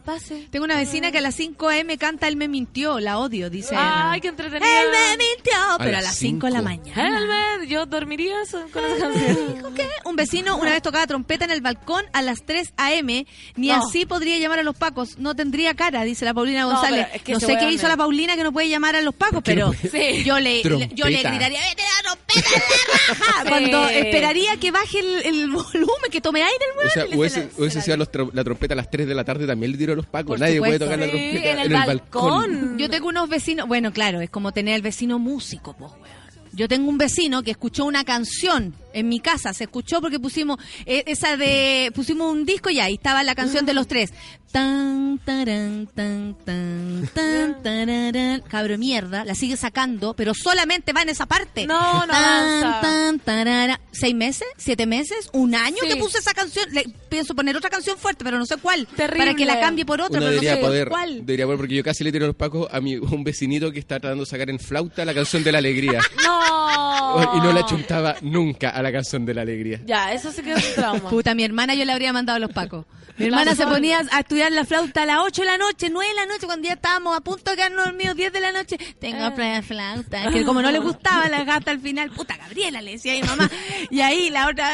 pase. 0.00 0.48
Tengo 0.50 0.64
una 0.64 0.76
vecina 0.76 1.10
que 1.12 1.18
a 1.18 1.20
las 1.20 1.34
5 1.34 1.68
AM 1.68 1.96
canta 1.98 2.28
Él 2.28 2.36
me 2.36 2.48
mintió, 2.48 3.00
la 3.00 3.18
odio, 3.18 3.50
dice. 3.50 3.74
Ay, 3.78 4.20
qué 4.20 4.28
entretenido. 4.28 4.66
Él 4.66 4.88
me 4.90 5.16
mintió, 5.24 5.52
pero 5.78 5.90
a 5.90 6.00
las 6.00 6.04
las 6.04 6.16
5 6.16 6.46
de 6.46 6.52
la 6.52 6.62
mañana. 6.62 7.06
Helmet, 7.18 7.68
yo 7.68 7.86
dormiría 7.86 8.34
con 8.72 8.84
esa 8.84 8.98
canción. 9.10 9.54
Dijo 9.56 9.74
que 9.74 9.88
un 10.04 10.16
vecino 10.16 10.56
una 10.56 10.70
vez 10.72 10.82
tocaba 10.82 11.06
trompeta 11.06 11.44
en 11.44 11.50
el 11.50 11.60
balcón 11.60 12.04
a 12.12 12.22
las 12.22 12.44
3 12.44 12.72
a.m. 12.76 13.26
Ni 13.56 13.68
No. 13.68 13.74
así 13.74 14.06
podría 14.06 14.38
llamar 14.38 14.58
a 14.60 14.62
los 14.62 14.76
pacos. 14.76 15.18
No 15.18 15.34
tendría 15.34 15.74
cara, 15.74 16.04
dice 16.04 16.24
la 16.24 16.34
Paulina 16.34 16.64
González. 16.64 17.06
pero 17.06 17.16
es 17.16 17.22
que 17.22 17.32
no 17.32 17.38
ese 17.38 17.46
sé 17.46 17.56
qué 17.58 17.70
hizo 17.70 17.88
la 17.88 17.96
Paulina 17.96 18.36
que 18.36 18.42
no 18.42 18.52
puede 18.52 18.68
llamar 18.68 18.96
a 18.96 19.00
los 19.02 19.14
pacos, 19.14 19.42
qué 19.42 19.54
no 19.56 19.72
pero 19.90 20.12
yo, 20.24 20.38
le, 20.40 20.62
yo 20.62 21.06
le 21.08 21.22
gritaría, 21.22 21.60
vete 21.60 21.82
la 21.82 22.02
trompeta 22.14 22.48
en 22.54 22.60
la 22.60 23.14
raja. 23.14 23.42
Sí. 23.42 23.48
Cuando 23.48 23.88
esperaría 23.88 24.56
que 24.58 24.70
baje 24.70 24.98
el, 25.00 25.22
el 25.26 25.50
volumen, 25.50 26.10
que 26.10 26.20
tome 26.20 26.42
aire 26.42 26.64
el 26.72 26.76
weón. 26.78 26.88
O 26.88 26.90
sea, 26.92 27.06
y 27.06 27.10
le 27.10 27.16
hubiese, 27.16 27.34
se 27.40 27.44
la- 27.46 27.50
se 27.52 27.60
hubiese 27.60 27.76
la- 27.78 27.84
sido 27.84 27.96
los 27.96 28.10
tro- 28.12 28.30
la 28.32 28.44
trompeta 28.44 28.74
a 28.74 28.76
las 28.76 28.90
3 28.90 29.06
de 29.06 29.14
la 29.14 29.24
tarde, 29.24 29.46
también 29.46 29.72
le 29.72 29.78
dieron 29.86 29.96
los 29.98 30.06
pacos. 30.06 30.28
Por 30.32 30.40
Nadie 30.40 30.58
puede 30.58 30.74
supuesto. 30.78 30.84
tocar 30.86 30.98
la 30.98 31.06
Sí, 31.06 31.10
trompeta 31.12 31.50
en 31.52 31.58
el 31.60 31.72
balcón. 31.86 32.78
Yo 32.78 32.90
tengo 32.90 33.08
unos 33.08 33.28
vecinos, 33.28 33.66
bueno, 33.68 33.92
claro, 33.92 34.20
es 34.20 34.30
como 34.30 34.52
tener 34.52 34.74
el 34.74 34.82
vecino 34.82 35.18
músico, 35.18 35.74
pues, 35.78 35.92
weón. 35.92 36.16
Yo 36.52 36.68
tengo 36.68 36.88
un 36.88 36.96
vecino 36.98 37.42
que 37.42 37.50
escuchó 37.50 37.84
una 37.84 38.04
canción 38.04 38.74
en 38.96 39.08
mi 39.08 39.20
casa, 39.20 39.52
se 39.52 39.64
escuchó 39.64 40.00
porque 40.00 40.18
pusimos 40.18 40.58
eh, 40.86 41.04
esa 41.06 41.36
de 41.36 41.92
pusimos 41.94 42.32
un 42.32 42.44
disco 42.44 42.70
y 42.70 42.80
ahí 42.80 42.94
estaba 42.94 43.22
la 43.22 43.34
canción 43.34 43.66
de 43.66 43.74
los 43.74 43.86
tres. 43.86 44.12
Tan 44.52 45.18
taran 45.24 45.86
tan 45.94 46.34
tan 46.44 47.08
tan 47.12 47.62
tararán. 47.62 48.40
Cabro 48.48 48.78
mierda, 48.78 49.24
la 49.24 49.34
sigue 49.34 49.56
sacando, 49.56 50.14
pero 50.14 50.32
solamente 50.34 50.92
va 50.94 51.02
en 51.02 51.10
esa 51.10 51.26
parte. 51.26 51.66
No, 51.66 52.06
no 52.06 52.06
tan 52.06 52.62
avanza. 52.62 52.80
tan 52.80 53.18
tarara. 53.18 53.80
¿Seis 53.92 54.14
meses? 54.14 54.46
¿Siete 54.56 54.86
meses? 54.86 55.28
¿Un 55.32 55.54
año 55.54 55.76
Sí. 55.82 55.88
que 55.88 55.96
puse 55.96 56.18
esa 56.18 56.32
canción? 56.32 56.66
Le, 56.72 56.84
pienso 57.10 57.34
poner 57.34 57.56
otra 57.56 57.68
canción 57.70 57.98
fuerte, 57.98 58.24
pero 58.24 58.38
no 58.38 58.46
sé 58.46 58.56
cuál. 58.56 58.86
Terrible. 58.96 59.18
Para 59.26 59.34
que 59.34 59.44
la 59.44 59.60
cambie 59.60 59.84
por 59.84 60.00
otra, 60.00 60.18
Uno 60.18 60.26
pero 60.26 60.36
no 60.36 60.40
debería 60.40 60.54
sé 60.56 60.60
poder, 60.60 60.88
cuál. 60.88 61.26
debería 61.26 61.44
poder, 61.44 61.58
porque 61.58 61.74
yo 61.74 61.82
casi 61.84 62.02
le 62.04 62.12
tiro 62.12 62.26
los 62.26 62.36
pacos 62.36 62.66
a 62.72 62.80
mi, 62.80 62.96
un 62.96 63.24
vecinito 63.24 63.70
que 63.72 63.78
está 63.80 64.00
tratando 64.00 64.24
de 64.24 64.30
sacar 64.30 64.48
en 64.48 64.58
flauta 64.58 65.04
la 65.04 65.12
canción 65.12 65.42
de 65.44 65.52
la 65.52 65.58
alegría. 65.58 66.00
No. 66.26 67.36
y 67.36 67.40
no 67.40 67.52
la 67.52 67.64
chuntaba 67.64 68.16
nunca 68.22 68.70
a 68.70 68.82
la 68.82 68.85
canción 68.92 69.24
de 69.26 69.34
la 69.34 69.42
alegría. 69.42 69.80
Ya, 69.86 70.12
eso 70.12 70.32
se 70.32 70.42
quedó 70.42 70.56
un 70.56 70.74
trauma. 70.74 71.10
Puta, 71.10 71.34
mi 71.34 71.44
hermana 71.44 71.74
yo 71.74 71.84
le 71.84 71.92
habría 71.92 72.12
mandado 72.12 72.36
a 72.36 72.40
los 72.40 72.50
pacos. 72.52 72.86
Mi 73.18 73.26
hermana 73.26 73.54
se 73.54 73.66
ponía 73.66 74.02
a 74.12 74.20
estudiar 74.20 74.52
la 74.52 74.66
flauta 74.66 75.04
a 75.04 75.06
las 75.06 75.18
8 75.20 75.40
de 75.40 75.46
la 75.46 75.56
noche, 75.56 75.88
9 75.90 76.06
de 76.10 76.14
la 76.14 76.26
noche, 76.26 76.44
cuando 76.46 76.68
ya 76.68 76.74
estábamos 76.74 77.16
a 77.16 77.22
punto 77.22 77.50
de 77.50 77.56
quedarnos 77.56 77.86
dormidos, 77.86 78.14
10 78.14 78.30
de 78.32 78.40
la 78.40 78.52
noche. 78.52 78.76
Tengo 78.98 79.24
Ah. 79.24 79.32
la 79.36 79.62
flauta. 79.62 80.30
Que 80.30 80.44
como 80.44 80.60
no 80.60 80.70
le 80.70 80.78
gustaba 80.80 81.26
la 81.30 81.42
gata 81.44 81.70
al 81.70 81.80
final, 81.80 82.10
puta 82.10 82.36
Gabriela, 82.36 82.82
le 82.82 82.92
decía 82.92 83.12
a 83.12 83.16
mi 83.16 83.22
mamá. 83.22 83.50
Y 83.90 84.00
ahí 84.02 84.28
la 84.28 84.48
otra. 84.48 84.70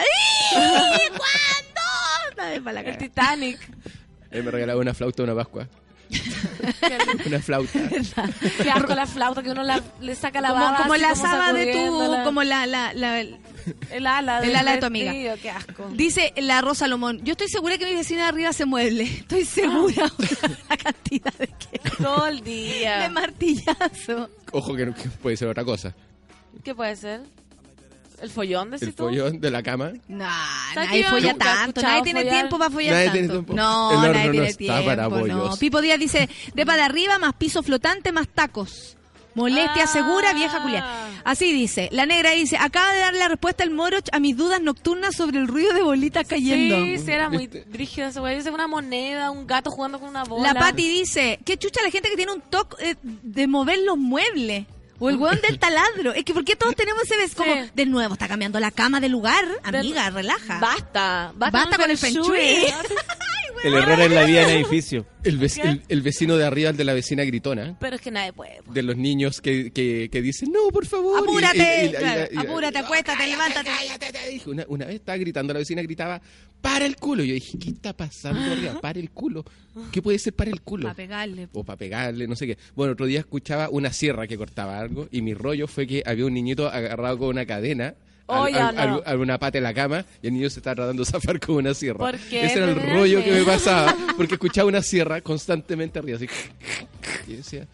¿Cuándo? 0.52 2.64
Para 2.64 2.82
la. 2.82 2.98
Titanic. 2.98 3.58
Él 4.30 4.42
me 4.42 4.50
regalaba 4.50 4.80
una 4.80 4.94
flauta 4.94 5.22
una 5.22 5.34
Pascua. 5.34 5.68
Una 7.26 7.40
flauta. 7.40 7.78
Qué 8.62 8.70
asco 8.70 8.94
la 8.94 9.06
flauta 9.06 9.42
que 9.42 9.50
uno 9.50 9.62
la- 9.62 9.82
le 10.00 10.14
saca 10.14 10.40
la 10.40 10.48
como, 10.50 10.60
baba. 10.64 10.76
como 10.78 10.96
la 10.96 11.14
saba 11.14 11.52
de 11.52 11.72
tu, 11.72 12.24
como 12.24 12.42
la, 12.42 12.66
la, 12.66 12.92
la- 12.94 13.20
El 13.20 14.06
ala. 14.06 14.38
el 14.40 14.46
del 14.48 14.56
ala 14.56 14.72
de 14.72 14.78
tu 14.78 14.86
amiga. 14.86 15.12
vestido, 15.12 15.34
Qué 15.40 15.50
asco. 15.50 15.88
Dice 15.94 16.32
la 16.36 16.60
Rosa 16.60 16.80
Salomón, 16.80 17.20
yo 17.24 17.32
estoy 17.32 17.48
segura 17.48 17.78
que 17.78 17.86
mi 17.86 17.94
vecina 17.94 18.22
de 18.22 18.28
arriba 18.28 18.52
se 18.52 18.64
mueble. 18.66 19.02
Estoy 19.22 19.44
segura 19.44 20.10
la 20.68 20.76
cantidad 20.76 21.32
de, 21.34 21.46
que, 21.48 21.78
Todo 22.02 22.26
el 22.26 22.42
día. 22.42 22.98
de 23.00 23.08
martillazo. 23.08 24.30
Ojo 24.52 24.74
que, 24.74 24.86
no- 24.86 24.94
que 24.94 25.08
puede 25.08 25.36
ser 25.36 25.48
otra 25.48 25.64
cosa. 25.64 25.94
¿Qué 26.64 26.74
puede 26.74 26.96
ser? 26.96 27.20
¿El 28.22 28.30
follón, 28.30 28.72
El 28.74 29.40
de 29.40 29.50
la 29.50 29.62
cama. 29.62 29.92
¿Sabes 30.74 30.88
nadie 30.90 31.04
folla 31.04 31.34
tanto, 31.34 31.82
nadie 31.82 32.02
tiene 32.02 32.24
tiempo 32.24 32.56
para 32.58 32.70
follar 32.70 32.92
Nadie 32.92 33.04
tanto. 33.06 33.12
tiene 33.18 33.28
tiempo. 33.32 33.54
No, 33.54 33.90
El 33.90 33.96
horno 33.98 34.12
nadie 34.12 34.26
no 34.26 34.32
tiene 34.32 34.46
está 34.48 34.58
tiempo. 34.58 34.84
para 34.86 35.08
no. 35.08 35.56
Pipo 35.56 35.80
Díaz 35.80 35.98
dice, 35.98 36.28
depa 36.54 36.76
de 36.76 36.82
arriba 36.82 37.18
más 37.18 37.34
piso 37.34 37.62
flotante 37.62 38.12
más 38.12 38.28
tacos. 38.28 38.96
Molestia 39.34 39.84
Ah. 39.84 39.86
segura, 39.86 40.34
vieja 40.34 40.60
Julián. 40.60 40.84
Así 41.24 41.52
dice. 41.54 41.88
La 41.90 42.04
negra 42.04 42.32
dice, 42.32 42.58
acaba 42.58 42.92
de 42.92 42.98
dar 43.00 43.14
la 43.14 43.28
respuesta 43.28 43.64
el 43.64 43.70
Moroch 43.70 44.04
a 44.12 44.20
mis 44.20 44.36
dudas 44.36 44.60
nocturnas 44.60 45.16
sobre 45.16 45.38
el 45.38 45.48
ruido 45.48 45.72
de 45.72 45.82
bolitas 45.82 46.26
cayendo. 46.28 46.76
Sí, 46.84 46.98
sí, 46.98 47.10
era 47.10 47.30
muy 47.30 47.46
brígida 47.46 48.08
esa 48.08 48.20
weá. 48.20 48.36
Dice 48.36 48.50
una 48.50 48.68
moneda, 48.68 49.30
un 49.30 49.46
gato 49.46 49.70
jugando 49.70 49.98
con 49.98 50.10
una 50.10 50.24
bola. 50.24 50.52
La 50.52 50.60
Patti 50.60 50.86
dice, 50.86 51.38
qué 51.46 51.56
chucha 51.56 51.80
la 51.82 51.90
gente 51.90 52.10
que 52.10 52.16
tiene 52.16 52.32
un 52.32 52.42
toque 52.42 52.90
eh, 52.90 52.96
de 53.02 53.46
mover 53.46 53.78
los 53.86 53.96
muebles. 53.96 54.66
O 55.04 55.10
el 55.10 55.16
hueón 55.16 55.40
del 55.40 55.58
taladro. 55.58 56.12
Es 56.14 56.24
que 56.24 56.32
¿por 56.32 56.44
qué 56.44 56.54
todos 56.54 56.76
tenemos 56.76 57.02
ese 57.02 57.16
ves 57.16 57.34
como, 57.34 57.52
Sí. 57.52 57.70
de 57.74 57.86
nuevo, 57.86 58.12
está 58.14 58.28
cambiando 58.28 58.60
la 58.60 58.70
cama 58.70 59.00
de 59.00 59.08
lugar? 59.08 59.44
Amiga, 59.64 60.10
relaja. 60.10 60.60
Basta, 60.60 61.32
basta, 61.34 61.58
Basta 61.58 61.76
con 61.76 61.90
el 61.90 61.98
feng 61.98 62.14
shui. 62.14 62.66
El 63.64 63.74
error 63.74 64.00
en 64.00 64.14
la 64.14 64.24
vida 64.24 64.42
en 64.42 64.56
edificio. 64.56 65.06
El, 65.22 65.38
vec- 65.38 65.62
el- 65.64 65.82
el 65.88 66.02
vecino 66.02 66.36
de 66.36 66.44
arriba, 66.44 66.70
el 66.70 66.76
de 66.76 66.84
la 66.84 66.94
vecina 66.94 67.22
gritona. 67.24 67.76
Pero 67.80 67.96
es 67.96 68.02
que 68.02 68.10
nadie 68.10 68.32
puede. 68.32 68.60
De 68.72 68.82
los 68.82 68.96
niños 68.96 69.40
que, 69.40 69.70
que, 69.70 70.08
que 70.10 70.22
dicen, 70.22 70.50
no, 70.50 70.68
por 70.72 70.84
favor. 70.86 71.18
Apúrate, 71.20 71.58
y- 71.58 71.86
y- 71.86 71.88
y- 71.88 71.92
claro, 71.92 72.28
y- 72.30 72.34
y- 72.34 72.38
apúrate, 72.38 72.78
acuéstate, 72.78 73.26
levántate. 73.26 73.70
Dije, 74.30 74.50
Una, 74.50 74.64
una 74.68 74.86
vez 74.86 74.96
estaba 74.96 75.16
gritando, 75.18 75.52
la 75.52 75.60
vecina 75.60 75.82
gritaba, 75.82 76.20
para 76.60 76.86
el 76.86 76.96
culo. 76.96 77.22
Yo 77.24 77.34
dije, 77.34 77.58
¿qué 77.58 77.70
está 77.70 77.92
pasando 77.92 78.40
arriba? 78.52 78.80
Para 78.80 78.98
el 78.98 79.10
culo. 79.10 79.44
¿Qué 79.92 80.02
puede 80.02 80.18
ser 80.18 80.32
para 80.34 80.50
el 80.50 80.60
culo? 80.62 80.84
Para 80.84 80.94
pegarle. 80.96 81.48
o 81.52 81.64
para 81.64 81.76
pegarle, 81.76 82.26
no 82.26 82.36
sé 82.36 82.46
qué. 82.46 82.58
Bueno, 82.74 82.92
otro 82.94 83.06
día 83.06 83.20
escuchaba 83.20 83.68
una 83.70 83.92
sierra 83.92 84.26
que 84.26 84.36
cortaba 84.36 84.78
algo 84.80 85.08
y 85.12 85.22
mi 85.22 85.34
rollo 85.34 85.66
fue 85.68 85.86
que 85.86 86.02
había 86.04 86.26
un 86.26 86.34
niñito 86.34 86.68
agarrado 86.68 87.18
con 87.18 87.28
una 87.28 87.46
cadena. 87.46 87.94
Oh, 88.26 88.44
al- 88.44 88.54
al- 88.56 88.74
no. 88.74 88.80
al- 88.82 89.02
a 89.04 89.16
una 89.16 89.38
pata 89.38 89.58
en 89.58 89.64
la 89.64 89.74
cama 89.74 90.04
y 90.22 90.28
el 90.28 90.34
niño 90.34 90.48
se 90.48 90.60
estaba 90.60 90.76
tratando 90.76 91.04
de 91.04 91.10
zafar 91.10 91.38
con 91.40 91.56
una 91.56 91.74
sierra. 91.74 91.98
¿Por 91.98 92.16
qué? 92.18 92.44
Ese 92.46 92.58
era 92.58 92.70
el 92.70 92.76
rollo 92.80 93.22
que 93.22 93.30
me 93.32 93.42
pasaba 93.42 93.94
porque 94.16 94.34
escuchaba 94.34 94.68
una 94.68 94.80
sierra 94.82 95.20
constantemente 95.20 95.98
arriba 95.98 96.16
así. 96.16 96.26
Y 97.26 97.34
decía, 97.34 97.66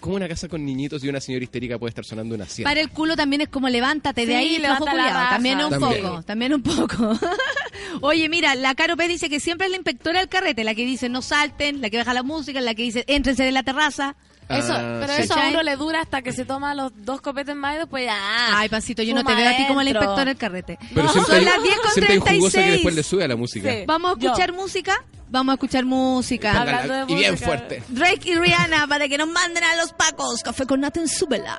¿cómo 0.00 0.16
una 0.16 0.28
casa 0.28 0.48
con 0.48 0.64
niñitos 0.64 1.02
y 1.02 1.08
una 1.08 1.20
señora 1.20 1.42
histérica 1.44 1.78
puede 1.78 1.88
estar 1.90 2.04
sonando 2.04 2.34
una 2.34 2.44
sierra? 2.46 2.70
Para 2.70 2.80
el 2.82 2.90
culo 2.90 3.16
también 3.16 3.40
es 3.42 3.48
como 3.48 3.68
levántate 3.68 4.26
de 4.26 4.36
ahí, 4.36 4.58
levanta 4.58 4.84
flojo 4.84 4.96
la. 4.96 5.28
También 5.30 5.58
un 5.64 5.70
También. 5.70 6.02
poco, 6.02 6.22
también 6.22 6.54
un 6.54 6.62
poco. 6.62 7.18
Oye, 8.02 8.28
mira, 8.28 8.54
la 8.54 8.74
Caro 8.74 8.96
P 8.96 9.08
dice 9.08 9.28
que 9.28 9.40
siempre 9.40 9.66
es 9.66 9.70
la 9.70 9.76
inspectora 9.76 10.20
del 10.20 10.28
carrete, 10.28 10.62
la 10.64 10.74
que 10.74 10.84
dice 10.84 11.08
no 11.08 11.22
salten, 11.22 11.80
la 11.80 11.90
que 11.90 11.96
baja 11.98 12.12
la 12.14 12.22
música, 12.22 12.60
la 12.60 12.74
que 12.74 12.82
dice 12.82 13.04
éntrense 13.08 13.44
de 13.44 13.52
la 13.52 13.62
terraza. 13.62 14.16
Eso, 14.48 14.72
Ah, 14.74 14.98
pero 15.00 15.14
sí. 15.14 15.22
eso 15.22 15.34
a 15.34 15.48
uno 15.48 15.62
le 15.62 15.76
dura 15.76 16.00
hasta 16.02 16.20
que 16.22 16.32
se 16.32 16.44
toma 16.44 16.74
los 16.74 16.92
dos 17.04 17.20
copetes 17.20 17.56
más 17.56 17.76
y 17.76 17.78
después 17.78 18.04
ya. 18.04 18.58
Ay, 18.58 18.68
pasito, 18.68 19.02
yo 19.02 19.14
no 19.14 19.24
te 19.24 19.34
veo 19.34 19.48
a 19.48 19.56
ti 19.56 19.64
como 19.66 19.80
la 19.82 19.90
adentro. 19.90 20.02
inspectora 20.02 20.24
del 20.26 20.36
carrete. 20.36 20.78
Pero 20.94 21.06
No, 21.06 21.12
siempre, 21.12 21.34
son 21.36 21.44
las 21.44 21.62
10 21.62 21.76
con 21.80 21.90
siempre 21.92 22.12
hay 22.12 22.18
un 22.18 22.24
jugoso 22.26 22.44
que 22.44 22.52
36. 22.52 22.72
después 22.72 22.94
le 22.94 23.02
sube 23.02 23.24
a 23.24 23.28
la 23.28 23.36
música. 23.36 23.70
Sí. 23.72 23.84
Vamos 23.86 24.16
a 24.16 24.20
Yo. 24.20 24.26
escuchar 24.28 24.52
música. 24.52 25.04
Vamos 25.30 25.52
a 25.52 25.54
escuchar 25.54 25.84
música. 25.84 26.60
Hablando 26.60 26.92
de 27.06 27.12
y 27.12 27.14
bien 27.16 27.30
música. 27.32 27.46
fuerte. 27.46 27.82
Drake 27.88 28.30
y 28.30 28.34
Rihanna 28.36 28.86
para 28.86 29.08
que 29.08 29.16
nos 29.18 29.28
manden 29.28 29.64
a 29.64 29.76
los 29.76 29.92
pacos. 29.92 30.42
Café 30.42 30.66
con 30.66 30.80
Nathan, 30.80 31.08
súbela. 31.08 31.58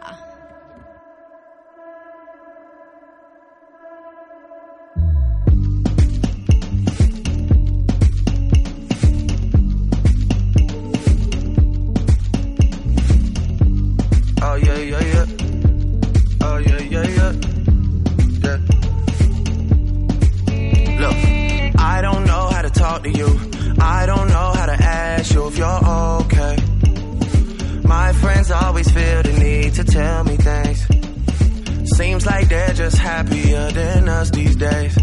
Seems 31.96 32.26
like 32.26 32.50
they're 32.50 32.74
just 32.74 32.98
happier 32.98 33.72
than 33.72 34.10
us 34.10 34.30
these 34.30 34.58
days. 34.58 34.98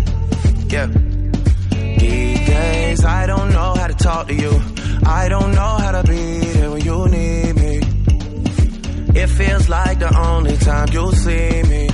Yeah. 0.68 0.88
These 1.98 2.46
days, 2.46 3.02
I 3.02 3.26
don't 3.26 3.50
know 3.50 3.72
how 3.74 3.86
to 3.86 3.94
talk 3.94 4.28
to 4.28 4.34
you. 4.34 4.60
I 5.04 5.26
don't 5.30 5.52
know 5.52 5.76
how 5.84 5.92
to 5.92 6.02
be 6.06 6.40
there 6.52 6.70
when 6.70 6.84
you 6.84 7.08
need 7.08 7.56
me. 7.56 7.76
It 9.18 9.26
feels 9.28 9.70
like 9.70 10.00
the 10.00 10.14
only 10.18 10.58
time 10.58 10.88
you'll 10.92 11.12
see 11.12 11.62
me 11.62 11.88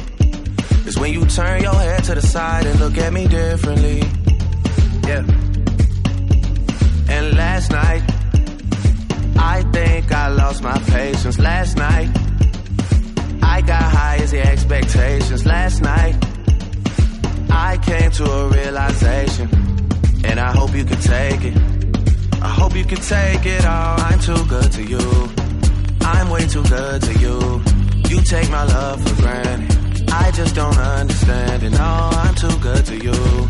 is 0.84 0.98
when 0.98 1.12
you 1.12 1.24
turn 1.26 1.62
your 1.62 1.74
head 1.74 2.02
to 2.04 2.16
the 2.16 2.22
side 2.22 2.66
and 2.66 2.80
look 2.80 2.98
at 2.98 3.12
me 3.12 3.28
differently. 3.28 4.00
Yeah. 5.06 5.24
And 7.08 7.36
last 7.36 7.70
night, 7.70 8.02
I 9.38 9.62
think 9.72 10.10
I 10.10 10.26
lost 10.26 10.60
my 10.64 10.76
patience. 10.78 11.38
Last 11.38 11.76
night, 11.76 12.10
I 13.58 13.60
got 13.60 13.82
high 13.82 14.18
as 14.18 14.30
the 14.30 14.40
expectations. 14.40 15.44
Last 15.44 15.82
night, 15.82 16.14
I 17.50 17.76
came 17.78 18.08
to 18.12 18.24
a 18.24 18.48
realization, 18.50 19.48
and 20.24 20.38
I 20.38 20.52
hope 20.52 20.72
you 20.76 20.84
can 20.84 21.00
take 21.00 21.42
it. 21.42 21.56
I 22.40 22.50
hope 22.50 22.76
you 22.76 22.84
can 22.84 23.00
take 23.00 23.44
it 23.46 23.66
all. 23.66 24.00
I'm 24.00 24.20
too 24.20 24.44
good 24.46 24.70
to 24.78 24.82
you. 24.84 25.06
I'm 26.02 26.30
way 26.30 26.46
too 26.46 26.62
good 26.62 27.02
to 27.02 27.12
you. 27.18 27.60
You 28.08 28.22
take 28.22 28.48
my 28.48 28.62
love 28.62 29.02
for 29.02 29.22
granted. 29.22 30.08
I 30.12 30.30
just 30.30 30.54
don't 30.54 30.78
understand 30.78 31.64
it. 31.64 31.70
No, 31.70 32.10
I'm 32.24 32.34
too 32.36 32.56
good 32.60 32.86
to 32.86 32.96
you. 32.96 33.48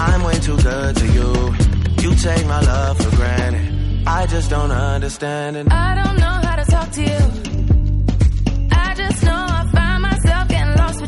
I'm 0.00 0.24
way 0.24 0.38
too 0.40 0.56
good 0.56 0.96
to 0.96 1.06
you. 1.16 1.30
You 2.02 2.16
take 2.16 2.44
my 2.46 2.60
love 2.60 2.98
for 2.98 3.14
granted. 3.14 4.02
I 4.04 4.26
just 4.26 4.50
don't 4.50 4.72
understand 4.72 5.56
it. 5.58 5.70
I 5.70 5.94
don't 5.94 6.18
know 6.18 6.36
how 6.48 6.56
to 6.56 6.64
talk 6.64 6.90
to 6.90 7.02
you. 7.02 7.37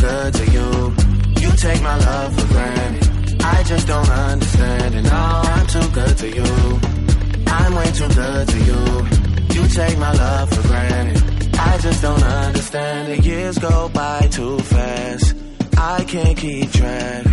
good 0.00 0.34
to 0.34 0.44
you. 0.50 0.94
You 1.42 1.50
take 1.56 1.82
my 1.82 1.96
love 1.98 2.38
for 2.38 2.46
granted. 2.48 3.42
I 3.42 3.62
just 3.64 3.86
don't 3.86 4.10
understand 4.10 4.94
it. 4.94 5.02
No, 5.02 5.42
I'm 5.54 5.66
too 5.66 5.88
good 5.90 6.16
to 6.18 6.28
you. 6.28 6.80
I'm 7.46 7.74
way 7.74 7.90
too 7.92 8.08
good 8.08 8.48
to 8.48 8.58
you. 8.58 8.82
You 9.54 9.68
take 9.68 9.98
my 9.98 10.12
love 10.12 10.50
for 10.54 10.62
granted. 10.68 11.22
I 11.58 11.78
just 11.78 12.02
don't 12.02 12.22
understand 12.22 13.12
it. 13.12 13.24
Years 13.24 13.58
go 13.58 13.88
by 13.88 14.20
too 14.30 14.58
fast. 14.60 15.34
I 15.76 16.04
can't 16.04 16.36
keep 16.36 16.70
track. 16.72 17.26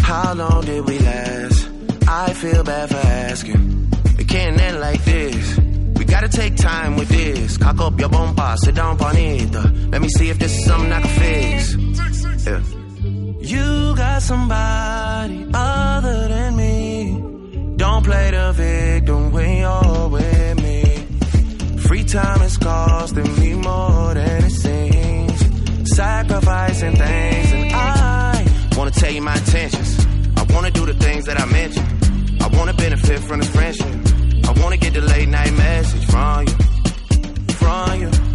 How 0.00 0.34
long 0.34 0.64
did 0.64 0.86
we 0.86 0.98
last? 0.98 1.68
I 2.08 2.32
feel 2.32 2.64
bad 2.64 2.88
for 2.90 2.96
asking. 2.96 3.88
It 4.18 4.28
can't 4.28 4.60
end 4.60 4.80
like 4.80 5.02
this. 5.04 5.58
We 5.96 6.04
gotta 6.04 6.28
take 6.28 6.56
time 6.56 6.96
with 6.96 7.08
this. 7.08 7.56
Cock 7.56 7.80
up 7.80 7.98
your 8.00 8.08
bomba, 8.08 8.56
sit 8.58 8.74
down, 8.74 8.96
bonita. 8.96 9.62
Let 9.92 10.02
me 10.02 10.08
see 10.08 10.28
if 10.30 10.38
this 10.38 10.56
is 10.56 10.64
something 10.64 10.92
I 10.92 11.00
can 11.00 11.20
fix. 11.20 11.89
Yeah. 12.46 12.62
You 13.40 13.96
got 13.96 14.22
somebody 14.22 15.46
other 15.52 16.28
than 16.28 16.56
me. 16.56 17.76
Don't 17.76 18.04
play 18.04 18.30
the 18.30 18.52
victim 18.52 19.32
when 19.32 19.58
you're 19.58 20.08
with 20.08 20.62
me. 20.62 20.82
Free 21.86 22.04
time 22.04 22.42
is 22.42 22.56
costing 22.56 23.40
me 23.40 23.54
more 23.54 24.14
than 24.14 24.44
it 24.44 24.50
seems. 24.50 25.94
Sacrificing 25.94 26.96
things, 26.96 27.52
and 27.52 27.72
I 27.72 28.74
wanna 28.76 28.90
tell 28.90 29.12
you 29.12 29.22
my 29.22 29.34
intentions. 29.36 30.06
I 30.36 30.42
wanna 30.54 30.70
do 30.70 30.86
the 30.86 30.94
things 30.94 31.24
that 31.26 31.40
I 31.40 31.46
mentioned. 31.46 32.42
I 32.42 32.48
wanna 32.56 32.74
benefit 32.74 33.20
from 33.20 33.40
this 33.40 33.50
friendship. 33.50 33.94
I 34.48 34.52
wanna 34.62 34.76
get 34.76 34.94
the 34.94 35.02
late 35.02 35.28
night 35.28 35.52
message 35.52 36.06
from 36.06 36.46
you, 36.46 36.54
from 37.60 38.00
you. 38.00 38.29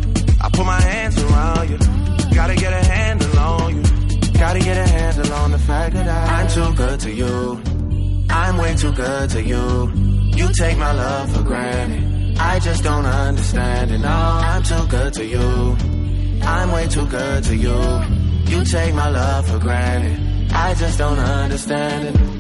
I 0.45 0.49
put 0.49 0.63
my 0.63 0.79
hands 0.79 1.17
around 1.23 1.69
you. 1.71 1.77
Gotta 2.35 2.53
get 2.53 2.71
a 2.71 2.85
handle 2.85 3.39
on 3.39 3.75
you. 3.77 3.83
Gotta 4.33 4.59
get 4.59 4.77
a 4.77 4.87
handle 4.87 5.33
on 5.33 5.51
the 5.51 5.57
fact 5.57 5.95
that 5.95 6.07
I, 6.07 6.41
I'm 6.41 6.47
too 6.47 6.71
good 6.75 6.99
to 6.99 7.11
you. 7.11 7.59
I'm 8.29 8.57
way 8.57 8.75
too 8.75 8.91
good 8.91 9.31
to 9.31 9.41
you. 9.41 9.91
You 10.37 10.53
take 10.53 10.77
my 10.77 10.91
love 10.91 11.35
for 11.35 11.41
granted. 11.41 12.37
I 12.37 12.59
just 12.59 12.83
don't 12.83 13.07
understand 13.07 13.89
it. 13.89 13.97
No, 13.97 14.07
I'm 14.07 14.61
too 14.61 14.85
good 14.87 15.13
to 15.13 15.25
you. 15.25 15.75
I'm 16.43 16.71
way 16.71 16.87
too 16.89 17.07
good 17.07 17.43
to 17.45 17.55
you. 17.55 17.79
You 18.45 18.63
take 18.65 18.93
my 18.93 19.09
love 19.09 19.47
for 19.49 19.57
granted. 19.57 20.51
I 20.51 20.75
just 20.75 20.99
don't 20.99 21.17
understand 21.17 22.09
it. 22.09 22.34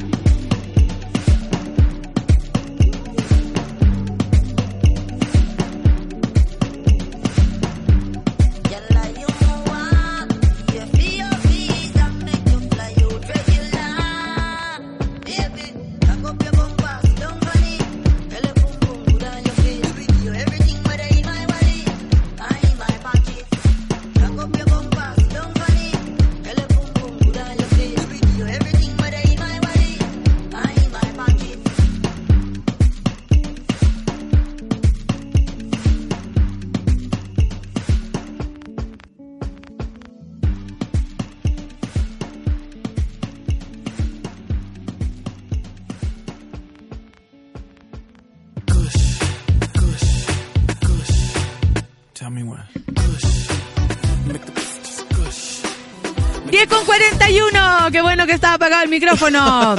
Qué 57.95 58.01
bueno 58.01 58.27
que 58.27 58.33
estaba 58.33 58.55
apagado 58.55 58.83
el 58.83 58.89
micrófono. 58.89 59.77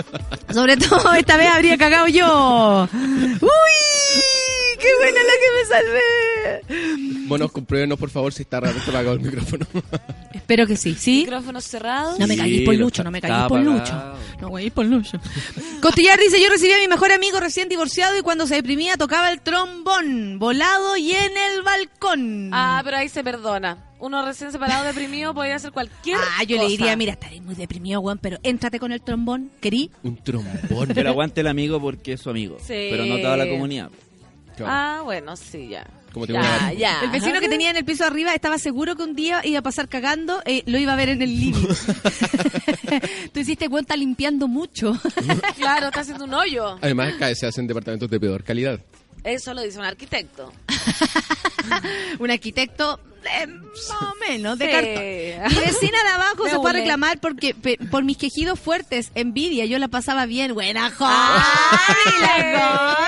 Sobre 0.54 0.78
todo 0.78 1.12
esta 1.12 1.36
vez 1.36 1.50
habría 1.52 1.76
cagado 1.76 2.06
yo. 2.08 2.88
¡Uy! 2.94 3.87
¡Qué 4.88 5.04
buena 5.04 5.20
la 5.22 5.32
que 5.42 5.48
me 5.56 5.64
salvé! 6.64 7.26
Monos, 7.26 7.52
compruébenos 7.52 7.98
por 7.98 8.08
favor 8.10 8.32
si 8.32 8.42
está 8.42 8.60
realmente 8.60 8.88
apagado 8.90 9.14
el 9.14 9.20
micrófono. 9.20 9.66
Espero 10.32 10.66
que 10.66 10.76
sí. 10.76 10.94
¿Sí? 10.94 11.20
Micrófonos 11.20 11.64
cerrados. 11.64 12.18
No 12.18 12.26
me 12.26 12.34
Sí, 12.34 12.40
caguéis 12.40 12.62
por 12.64 12.74
Lucho, 12.74 13.04
no 13.04 13.10
me 13.10 13.20
caguéis 13.20 13.48
por. 13.48 13.60
Lucho. 13.60 13.94
No 14.40 14.50
caguéis 14.50 14.72
por 14.72 14.86
Lucho. 14.86 15.20
Costillar 15.82 16.18
dice, 16.18 16.40
yo 16.40 16.48
recibí 16.48 16.72
a 16.72 16.78
mi 16.78 16.88
mejor 16.88 17.12
amigo 17.12 17.38
recién 17.40 17.68
divorciado 17.68 18.16
y 18.16 18.22
cuando 18.22 18.46
se 18.46 18.54
deprimía 18.54 18.96
tocaba 18.96 19.30
el 19.30 19.40
trombón, 19.40 20.38
volado 20.38 20.96
y 20.96 21.12
en 21.12 21.32
el 21.36 21.62
balcón. 21.62 22.50
Ah, 22.52 22.80
pero 22.84 22.96
ahí 22.96 23.08
se 23.08 23.22
perdona. 23.22 23.84
Uno 24.00 24.24
recién 24.24 24.52
separado, 24.52 24.84
deprimido, 24.84 25.34
podía 25.34 25.56
hacer 25.56 25.72
cualquier 25.72 26.18
Ah, 26.38 26.44
yo 26.44 26.56
cosa. 26.56 26.68
le 26.68 26.70
diría, 26.76 26.96
mira, 26.96 27.12
estaré 27.12 27.40
muy 27.40 27.56
deprimido, 27.56 28.00
weón, 28.00 28.18
pero 28.18 28.38
éntrate 28.44 28.78
con 28.78 28.92
el 28.92 29.00
trombón, 29.02 29.50
querí. 29.60 29.90
Un 30.04 30.16
trombón. 30.22 30.88
Lo 30.94 31.08
aguante 31.10 31.40
el 31.40 31.48
amigo 31.48 31.80
porque 31.80 32.12
es 32.12 32.20
su 32.20 32.30
amigo. 32.30 32.58
Sí. 32.60 32.88
Pero 32.90 33.04
no 33.06 33.18
toda 33.18 33.36
la 33.36 33.48
comunidad. 33.48 33.90
Ah, 34.66 35.00
bueno, 35.04 35.36
sí, 35.36 35.68
ya. 35.68 35.86
Como 36.12 36.26
te 36.26 36.32
ya, 36.32 36.40
voy 36.40 36.48
a- 36.48 36.72
ya. 36.72 37.00
El 37.02 37.10
vecino 37.10 37.38
que 37.40 37.48
tenía 37.48 37.70
en 37.70 37.76
el 37.76 37.84
piso 37.84 38.04
arriba 38.04 38.34
estaba 38.34 38.58
seguro 38.58 38.96
que 38.96 39.02
un 39.02 39.14
día 39.14 39.40
iba 39.44 39.58
a 39.58 39.62
pasar 39.62 39.88
cagando, 39.88 40.40
eh, 40.46 40.62
lo 40.66 40.78
iba 40.78 40.94
a 40.94 40.96
ver 40.96 41.10
en 41.10 41.20
el 41.22 41.38
living. 41.38 41.66
Tú 43.32 43.40
hiciste 43.40 43.68
cuenta 43.68 43.96
limpiando 43.96 44.48
mucho. 44.48 44.98
Claro, 45.56 45.88
está 45.88 46.00
haciendo 46.00 46.24
un 46.24 46.34
hoyo. 46.34 46.78
Además, 46.80 47.14
cada 47.14 47.28
vez 47.28 47.38
se 47.38 47.46
hacen 47.46 47.66
departamentos 47.66 48.08
de 48.10 48.18
peor 48.20 48.42
calidad. 48.44 48.80
Eso 49.24 49.52
lo 49.52 49.62
dice 49.62 49.78
un 49.78 49.84
arquitecto. 49.84 50.52
un 52.18 52.30
arquitecto 52.30 53.00
eh, 53.34 53.46
más 53.46 54.02
o 54.02 54.14
menos 54.28 54.58
de 54.58 54.66
Sí. 54.66 54.72
cartón. 54.72 55.58
Mi 55.58 55.66
vecina 55.66 55.98
de 56.02 56.08
abajo 56.10 56.44
Me 56.44 56.50
se 56.50 56.56
fue 56.56 56.70
a 56.70 56.72
reclamar 56.72 57.18
porque 57.20 57.54
pe- 57.54 57.78
por 57.90 58.04
mis 58.04 58.16
quejidos 58.16 58.58
fuertes, 58.58 59.10
envidia, 59.14 59.64
yo 59.66 59.78
la 59.78 59.88
pasaba 59.88 60.26
bien. 60.26 60.54
Buena 60.54 60.92
Ah, 61.00 61.86
la 62.20 63.06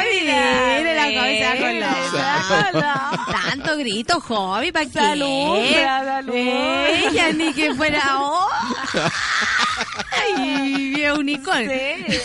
mire 0.79 0.95
la 0.95 1.05
joven, 1.05 1.39
se 1.39 1.45
va 1.45 2.71
con 2.73 2.81
la-. 2.81 3.27
Tanto 3.51 3.77
grito, 3.77 4.21
joven, 4.21 4.73
¿para 4.73 4.87
qué? 4.87 4.93
Salud, 4.93 5.59
salud. 6.05 6.35
Ella 6.35 7.33
ni 7.33 7.53
que 7.53 7.75
fuera 7.75 8.03
oh. 8.21 8.49
Ay, 10.37 11.05
unicornio. 11.17 11.71
Sí. 11.71 12.17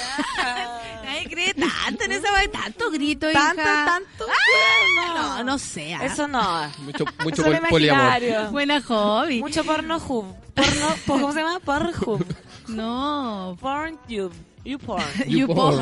Cree 1.36 1.53
tanto 1.53 2.03
en 2.06 2.12
esa 2.14 2.32
vaina, 2.32 2.52
tanto 2.64 2.90
grito, 2.91 3.30
Tanto, 3.32 3.62
hija. 3.62 3.86
tanto. 3.86 4.26
Ah, 4.30 5.16
no, 5.38 5.44
no 5.44 5.60
sé. 5.60 5.94
ah. 5.94 6.06
Eso 6.06 6.28
no. 6.28 6.72
Mucho, 6.80 7.06
mucho 7.24 7.44
Solo 7.44 7.60
pol- 7.60 7.70
poliamor. 7.70 8.03
imaginario. 8.06 8.52
Buena 8.52 8.82
hobby. 8.82 9.40
Mucho 9.41 9.64
porno 9.64 9.98
hub. 9.98 10.34
Porno, 10.53 10.95
¿Cómo 11.06 11.34
se 11.34 11.40
llama? 11.41 11.60
Porn 11.60 11.91
hub. 12.06 12.26
No. 12.70 13.57
Porn 13.60 13.99
you. 14.07 14.32
You 14.64 14.80
porn. 14.80 15.03
You 15.28 15.45
porn. 15.48 15.80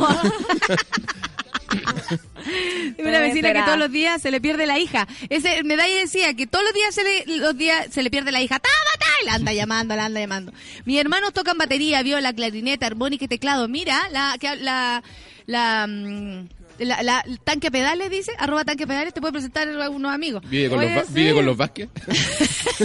una 2.99 3.19
vecina 3.19 3.53
que 3.53 3.61
todos 3.63 3.77
los 3.77 3.91
días 3.91 4.21
se 4.21 4.31
le 4.31 4.41
pierde 4.41 4.65
la 4.65 4.79
hija. 4.79 5.07
Ese 5.29 5.63
medalla 5.63 5.95
decía 5.95 6.33
que 6.33 6.47
todos 6.47 6.63
los 6.65 6.73
días 6.73 6.93
se 6.93 7.03
le, 7.03 7.37
los 7.37 7.57
días 7.57 7.87
se 7.91 8.03
le 8.03 8.09
pierde 8.11 8.31
la 8.31 8.41
hija. 8.41 8.59
¡Tábata! 8.59 9.11
Y 9.21 9.25
la 9.25 9.33
anda 9.35 9.53
llamando, 9.53 9.95
la 9.95 10.05
anda 10.05 10.19
llamando. 10.19 10.51
Mis 10.85 10.99
hermanos 10.99 11.33
tocan 11.33 11.57
batería, 11.57 12.01
viola, 12.03 12.33
clarineta, 12.33 12.85
armónica 12.85 13.25
y 13.25 13.27
teclado. 13.29 13.67
Mira, 13.67 14.09
la, 14.11 14.35
que- 14.39 14.55
la, 14.57 15.03
la, 15.45 15.85
mm, 15.87 16.47
la, 16.79 17.03
la- 17.03 17.25
tanque 17.43 17.67
a 17.67 17.71
pedales, 17.71 18.09
dice, 18.09 18.31
arroba 18.39 18.63
tanque 18.65 18.83
a 18.83 18.87
pedales, 18.87 19.13
te 19.13 19.21
puede 19.21 19.33
presentar 19.33 19.69
a 19.69 19.89
unos 19.89 20.13
amigos. 20.13 20.43
Vive 20.49 20.69
con, 20.69 20.79
Oye, 20.79 20.95
los, 20.95 21.07
sí. 21.07 21.13
vive 21.13 21.33
con 21.33 21.45
los 21.45 21.57
Vázquez. 21.57 21.89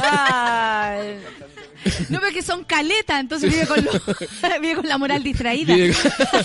Ay. 0.02 1.18
No, 2.08 2.20
porque 2.20 2.42
son 2.42 2.64
caletas, 2.64 3.20
entonces 3.20 3.50
vive 3.52 3.66
con, 3.66 3.84
los- 3.84 4.02
vive 4.60 4.74
con 4.76 4.88
la 4.88 4.98
moral 4.98 5.22
distraída. 5.22 5.74
Vive, 5.74 5.94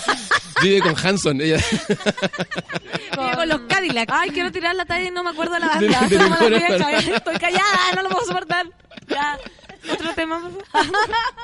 vive 0.62 0.80
con 0.80 0.94
Hanson. 1.06 1.40
Ella. 1.40 1.56
Vive 1.88 3.34
con 3.36 3.48
los 3.48 3.60
Cadillacs. 3.62 4.12
Ay, 4.14 4.30
quiero 4.30 4.52
tirar 4.52 4.74
la 4.76 4.84
talla 4.84 5.08
y 5.08 5.10
no 5.10 5.22
me 5.24 5.30
acuerdo 5.30 5.58
la 5.58 5.66
De- 5.78 5.88
banda. 5.88 6.08
de 6.08 6.18
No 6.18 6.78
la. 6.78 6.98
Estoy 6.98 7.34
callada, 7.36 7.92
no 7.96 8.02
lo 8.02 8.08
puedo 8.10 8.26
soportar. 8.26 8.66
Ya. 9.08 9.38
Otro 9.92 10.14
tema, 10.14 10.40
por 10.40 10.64
favor. 10.66 10.92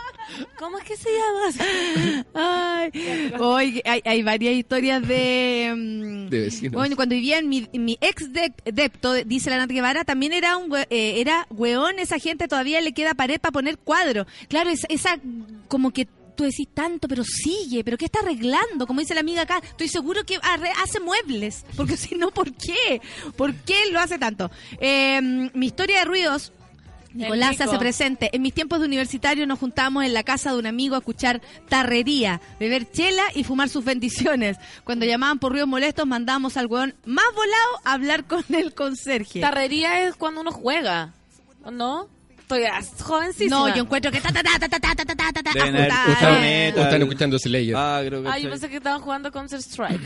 ¿Cómo 0.58 0.78
es 0.78 0.84
que 0.84 0.96
se 0.96 1.08
llama? 1.10 2.24
Ay, 2.34 3.32
oye, 3.38 3.82
hay, 3.84 4.00
hay 4.04 4.22
varias 4.22 4.54
historias 4.54 5.06
de... 5.06 5.72
mm, 5.76 6.28
De 6.30 6.40
vecinos. 6.40 6.72
Bueno, 6.74 6.96
cuando 6.96 7.14
vivía 7.14 7.38
en 7.38 7.48
mi, 7.48 7.68
mi 7.72 7.98
ex 8.00 8.32
de- 8.32 8.52
depto, 8.64 9.12
dice 9.14 9.50
la 9.50 9.58
Nat 9.58 9.70
Guevara, 9.70 10.04
también 10.04 10.32
era 10.32 10.56
un 10.56 10.74
eh, 10.76 11.20
era 11.20 11.46
hueón, 11.50 11.98
esa 11.98 12.18
gente 12.18 12.48
todavía 12.48 12.80
le 12.80 12.92
queda 12.92 13.14
pared 13.14 13.40
para 13.40 13.52
poner 13.52 13.78
cuadro. 13.78 14.26
Claro, 14.48 14.70
esa, 14.70 14.86
esa 14.88 15.18
como 15.68 15.90
que 15.92 16.06
tú 16.36 16.44
decís 16.44 16.68
tanto, 16.72 17.06
pero 17.08 17.22
sigue, 17.24 17.84
pero 17.84 17.98
¿qué 17.98 18.06
está 18.06 18.20
arreglando? 18.20 18.86
Como 18.86 19.00
dice 19.00 19.14
la 19.14 19.20
amiga 19.20 19.42
acá, 19.42 19.60
estoy 19.62 19.88
seguro 19.88 20.24
que 20.24 20.38
hace 20.82 21.00
muebles, 21.00 21.64
porque 21.76 21.96
si 21.98 22.14
no, 22.14 22.30
¿por 22.30 22.52
qué? 22.54 23.02
¿Por 23.36 23.52
qué 23.54 23.90
lo 23.90 23.98
hace 24.00 24.18
tanto? 24.18 24.50
Eh, 24.80 25.20
mi 25.52 25.66
historia 25.66 25.98
de 25.98 26.04
ruidos 26.04 26.52
Nicolás 27.14 27.56
se 27.56 27.64
hace 27.64 27.78
presente. 27.78 28.30
En 28.32 28.42
mis 28.42 28.54
tiempos 28.54 28.80
de 28.80 28.86
universitario 28.86 29.46
nos 29.46 29.58
juntábamos 29.58 30.04
en 30.04 30.14
la 30.14 30.22
casa 30.22 30.52
de 30.52 30.58
un 30.58 30.66
amigo 30.66 30.94
a 30.94 30.98
escuchar 30.98 31.40
tarrería, 31.68 32.40
beber 32.58 32.90
chela 32.90 33.24
y 33.34 33.44
fumar 33.44 33.68
sus 33.68 33.84
bendiciones. 33.84 34.56
Cuando 34.84 35.06
llamaban 35.06 35.38
por 35.38 35.52
ruidos 35.52 35.68
molestos, 35.68 36.06
mandábamos 36.06 36.56
al 36.56 36.66
weón 36.66 36.94
más 37.04 37.24
volado 37.34 37.80
a 37.84 37.92
hablar 37.92 38.24
con 38.24 38.44
el 38.50 38.74
conserje. 38.74 39.40
Tarrería 39.40 40.06
es 40.06 40.14
cuando 40.16 40.40
uno 40.40 40.52
juega. 40.52 41.14
¿O 41.64 41.70
no? 41.70 42.08
Estoy 42.40 42.64
jovencísima. 42.98 43.56
No, 43.56 43.74
yo 43.74 43.82
encuentro 43.82 44.10
que 44.10 44.20
ta 44.20 44.32
ta 44.32 44.42
ta 44.42 44.58
ta 44.58 44.68
ta 44.68 44.78
ta 44.78 45.04
ta 45.04 45.14
ta 45.14 45.42
ta 45.42 45.52
Deben 45.52 45.76
haber 45.76 46.78
O 46.78 46.82
están 46.82 47.02
escuchando 47.02 47.38
Slayer. 47.38 47.76
Ah, 47.76 48.02
creo 48.04 48.22
que 48.22 48.28
Ay, 48.28 48.42
yo 48.42 48.50
pensé 48.50 48.68
que 48.68 48.78
estaban 48.78 49.00
jugando 49.00 49.30
Counter 49.30 49.60
Strike. 49.60 50.00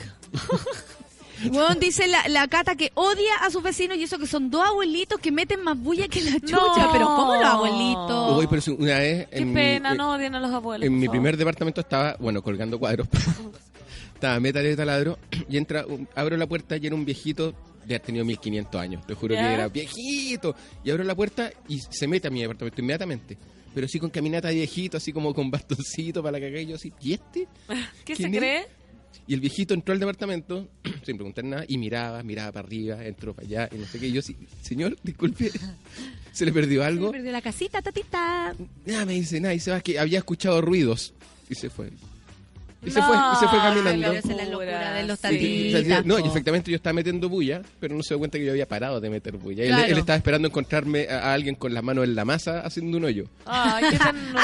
Weón 1.50 1.78
dice 1.80 2.06
la, 2.06 2.26
la 2.28 2.48
Cata 2.48 2.76
que 2.76 2.90
odia 2.94 3.34
a 3.42 3.50
sus 3.50 3.62
vecinos 3.62 3.96
y 3.98 4.02
eso 4.04 4.18
que 4.18 4.26
son 4.26 4.50
dos 4.50 4.64
abuelitos 4.66 5.18
que 5.20 5.32
meten 5.32 5.62
más 5.62 5.78
bulla 5.78 6.08
que 6.08 6.20
la 6.22 6.38
chucha. 6.40 6.56
No. 6.56 6.92
Pero 6.92 7.06
¿cómo 7.06 7.34
los 7.36 7.44
abuelitos? 7.44 8.38
Uy, 8.38 8.46
pero 8.48 8.62
si 8.62 8.70
una 8.70 8.98
vez. 8.98 9.28
Qué 9.28 9.38
en 9.38 9.48
mi- 9.48 9.54
pena, 9.54 9.92
eh, 9.92 9.96
no 9.96 10.12
odien 10.12 10.34
a 10.34 10.40
los 10.40 10.50
abuelos. 10.52 10.86
En 10.86 10.98
mi 10.98 11.08
primer 11.08 11.36
departamento 11.36 11.80
estaba, 11.80 12.16
bueno, 12.18 12.42
colgando 12.42 12.78
cuadros. 12.78 13.08
estaba 14.14 14.38
meta 14.40 14.60
de 14.60 14.76
taladro 14.76 15.18
y 15.48 15.56
entra, 15.56 15.84
abro 16.14 16.36
la 16.36 16.46
puerta 16.46 16.76
y 16.76 16.86
era 16.86 16.94
un 16.94 17.04
viejito 17.04 17.52
de 17.84 17.94
haber 17.96 18.00
tenido 18.06 18.24
1500 18.24 18.80
años. 18.80 19.06
Te 19.06 19.14
juro 19.14 19.34
que 19.34 19.40
era 19.40 19.68
viejito. 19.68 20.54
Y 20.84 20.90
abro 20.90 21.04
la 21.04 21.14
puerta 21.14 21.50
y 21.68 21.80
se 21.90 22.06
mete 22.06 22.28
a 22.28 22.30
mi 22.30 22.40
departamento 22.40 22.80
inmediatamente. 22.80 23.36
Pero 23.74 23.88
sí 23.88 23.98
con 23.98 24.08
caminata 24.08 24.50
viejito, 24.50 24.96
así 24.96 25.12
como 25.12 25.34
con 25.34 25.50
bastoncito 25.50 26.22
para 26.22 26.38
la 26.38 26.40
cagada. 26.40 26.60
Y 26.62 26.66
yo 26.66 26.76
así, 26.76 26.92
¿y 27.00 27.14
este? 27.14 27.48
¿Qué 28.04 28.14
se 28.16 28.30
cree? 28.30 28.66
Y 29.26 29.34
el 29.34 29.40
viejito 29.40 29.74
entró 29.74 29.92
al 29.92 30.00
departamento 30.00 30.68
sin 31.04 31.16
preguntar 31.16 31.44
nada 31.44 31.64
y 31.66 31.78
miraba, 31.78 32.22
miraba 32.22 32.52
para 32.52 32.66
arriba, 32.66 33.04
entró 33.04 33.34
para 33.34 33.46
allá 33.46 33.68
y 33.72 33.78
no 33.78 33.86
sé 33.86 33.98
qué. 33.98 34.08
Y 34.08 34.12
yo, 34.12 34.22
señor, 34.62 34.96
disculpe, 35.02 35.50
¿se 36.32 36.44
le 36.44 36.52
perdió 36.52 36.84
algo? 36.84 37.10
Perdió 37.12 37.32
la 37.32 37.42
casita, 37.42 37.82
tatita. 37.82 38.54
Nada, 38.86 39.04
me 39.04 39.14
dice, 39.14 39.40
nada, 39.40 39.54
y 39.54 39.60
se 39.60 39.70
va, 39.70 39.80
que 39.80 39.98
había 39.98 40.18
escuchado 40.18 40.60
ruidos. 40.60 41.14
Y 41.48 41.54
se 41.54 41.70
fue. 41.70 41.90
Y 42.84 42.90
se 42.90 43.00
No, 43.00 43.06
fue, 43.06 43.16
y 43.16 43.36
se 43.40 43.48
fue 43.48 43.58
caminando. 43.58 44.06
Pero 44.08 44.12
esa 44.18 44.30
es 44.30 44.36
la 44.36 44.44
locura 44.44 44.92
de 44.94 45.02
los 45.04 45.18
Sí. 45.18 45.28
Y- 45.36 45.68
y- 45.68 45.72
tatitas. 45.72 46.04
no, 46.06 46.18
y 46.18 46.26
efectivamente 46.26 46.70
yo 46.70 46.76
estaba 46.76 46.92
metiendo 46.94 47.28
bulla, 47.28 47.62
pero 47.80 47.94
no 47.96 48.02
se 48.02 48.10
dio 48.14 48.18
cuenta 48.18 48.38
que 48.38 48.44
yo 48.44 48.50
había 48.52 48.66
parado 48.68 49.00
de 49.00 49.10
meter 49.10 49.36
bulla. 49.36 49.62
Él- 49.64 49.68
Claro. 49.70 49.84
Él, 49.92 49.98
estaba 49.98 50.16
esperando 50.16 50.48
encontrarme 50.48 51.08
a, 51.08 51.32
alguien 51.32 51.54
con 51.54 51.72
las 51.74 51.82
manos 51.82 52.04
en 52.04 52.14
la 52.14 52.24
masa 52.24 52.60
haciendo 52.60 52.98
un 52.98 53.04
hoyo. 53.04 53.24
Ay, 53.46 53.84
qué 53.90 53.98
ternura. 53.98 54.42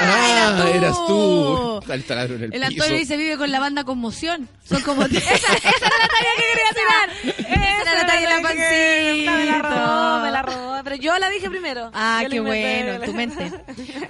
Ah, 0.00 0.60
tú. 0.62 0.68
eras 0.78 0.96
tú. 1.06 1.80
Taladro 2.06 2.36
en 2.36 2.42
el, 2.44 2.54
El 2.54 2.60
piso. 2.68 2.82
Antonio 2.82 2.98
dice 2.98 3.16
vive 3.16 3.36
con 3.36 3.50
la 3.50 3.60
banda 3.60 3.84
Conmoción. 3.84 4.48
Son 4.64 4.80
como 4.82 5.02
esa, 5.04 5.18
Esa 5.18 5.36
era 5.36 5.98
la 5.98 6.08
talla 6.08 6.30
que 6.36 6.42
quería 6.52 6.72
tirar. 6.74 7.10
Esa 7.38 7.82
era 7.82 7.94
la 7.94 8.06
talla 8.06 8.20
de 8.20 8.42
la 8.42 8.48
que- 8.48 8.54
Me 8.54 9.44
la 9.46 9.58
robó, 9.62 9.74
pancita. 9.74 10.20
me 10.24 10.30
la 10.30 10.42
robó. 10.42 10.74
Pero 10.84 10.96
yo 10.96 11.18
la 11.18 11.30
dije 11.30 11.48
primero. 11.50 11.90
Ah, 11.94 12.20
Yo 12.24 12.28
qué 12.30 12.40
bueno, 12.40 13.00
tu 13.04 13.14
mente. 13.14 13.50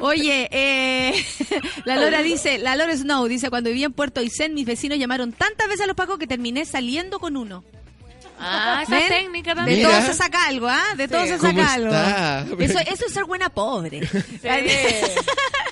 Oye, 0.00 0.48
eh, 0.50 1.14
la 1.84 1.96
Lora 1.96 2.22
dice, 2.22 2.58
la 2.58 2.76
Lora 2.76 2.96
Snow 2.96 3.26
dice, 3.28 3.50
cuando 3.50 3.63
vivía 3.70 3.86
en 3.86 3.92
Puerto 3.92 4.20
Aysén, 4.20 4.54
mis 4.54 4.66
vecinos 4.66 4.98
llamaron 4.98 5.32
tantas 5.32 5.66
veces 5.68 5.82
a 5.82 5.86
los 5.86 5.96
pacos 5.96 6.18
que 6.18 6.26
terminé 6.26 6.64
saliendo 6.64 7.18
con 7.18 7.36
uno. 7.36 7.64
Ah, 8.38 8.80
esa 8.82 8.96
¿Ven? 8.96 9.08
técnica 9.08 9.50
De 9.50 9.56
también. 9.56 9.78
Mira. 9.78 9.90
todo 9.90 10.06
se 10.06 10.14
saca 10.14 10.46
algo, 10.46 10.68
¿ah? 10.68 10.82
De 10.96 11.06
todo 11.06 11.24
se 11.24 11.38
¿Cómo 11.38 11.52
saca 11.52 11.72
algo. 11.74 11.86
está? 11.94 12.46
Eso, 12.58 12.78
eso 12.92 13.06
es 13.06 13.12
ser 13.12 13.24
buena 13.24 13.48
pobre. 13.48 14.00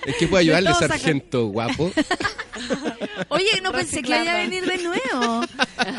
Es 0.04 0.16
que 0.16 0.26
puedo 0.26 0.40
ayudarle, 0.40 0.70
De 0.70 0.74
sargento 0.74 1.46
guapo. 1.46 1.92
Oye, 3.28 3.60
no 3.62 3.70
pensé 3.70 4.02
que 4.02 4.20
iba 4.20 4.32
a 4.32 4.36
venir 4.36 4.64
de 4.66 4.78
nuevo. 4.78 5.46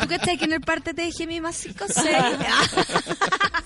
¿Tú 0.00 0.08
cachai 0.08 0.36
que 0.36 0.44
en 0.44 0.52
el 0.52 0.60
parte 0.60 0.92
te 0.92 1.02
dije 1.02 1.26
mi 1.26 1.40
más 1.40 1.56
5 1.56 1.86
6? 1.88 2.06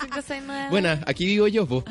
Cinco, 0.01 0.21
seis, 0.27 0.43
nueve. 0.47 0.67
Buena, 0.71 1.01
aquí 1.07 1.27
vivo 1.27 1.49
yo, 1.49 1.67
po. 1.67 1.85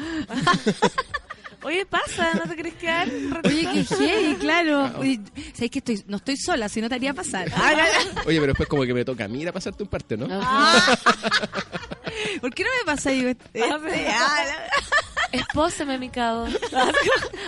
Oye, 1.63 1.85
pasa, 1.85 2.33
¿no 2.35 2.49
te 2.49 2.55
querés 2.55 2.75
quedar? 2.75 3.07
Oye, 3.43 3.67
qué 3.73 3.83
heavy, 3.95 4.35
claro. 4.39 4.91
Oye, 4.99 5.19
¿Sabes 5.53 5.71
que 5.71 5.79
estoy, 5.79 6.03
no 6.07 6.17
estoy 6.17 6.37
sola, 6.37 6.69
si 6.69 6.81
no 6.81 6.89
te 6.89 6.95
haría 6.95 7.13
pasar? 7.13 7.47
Oye, 8.25 8.39
pero 8.39 8.47
después 8.47 8.69
como 8.69 8.83
que 8.83 8.93
me 8.93 9.03
toca 9.03 9.25
a 9.25 9.27
mí 9.27 9.41
ir 9.41 9.49
a 9.49 9.51
pasarte 9.51 9.83
un 9.83 9.89
parte, 9.89 10.17
¿no? 10.17 10.27
¿Por 12.41 12.53
qué 12.53 12.63
no 12.63 12.69
me 12.79 12.85
pasa 12.85 13.11
yo 13.11 13.29
este, 13.29 13.63
a, 13.63 13.77
la, 13.77 14.69
Espóseme, 15.31 15.97
mi 15.97 16.09
cabo. 16.09 16.47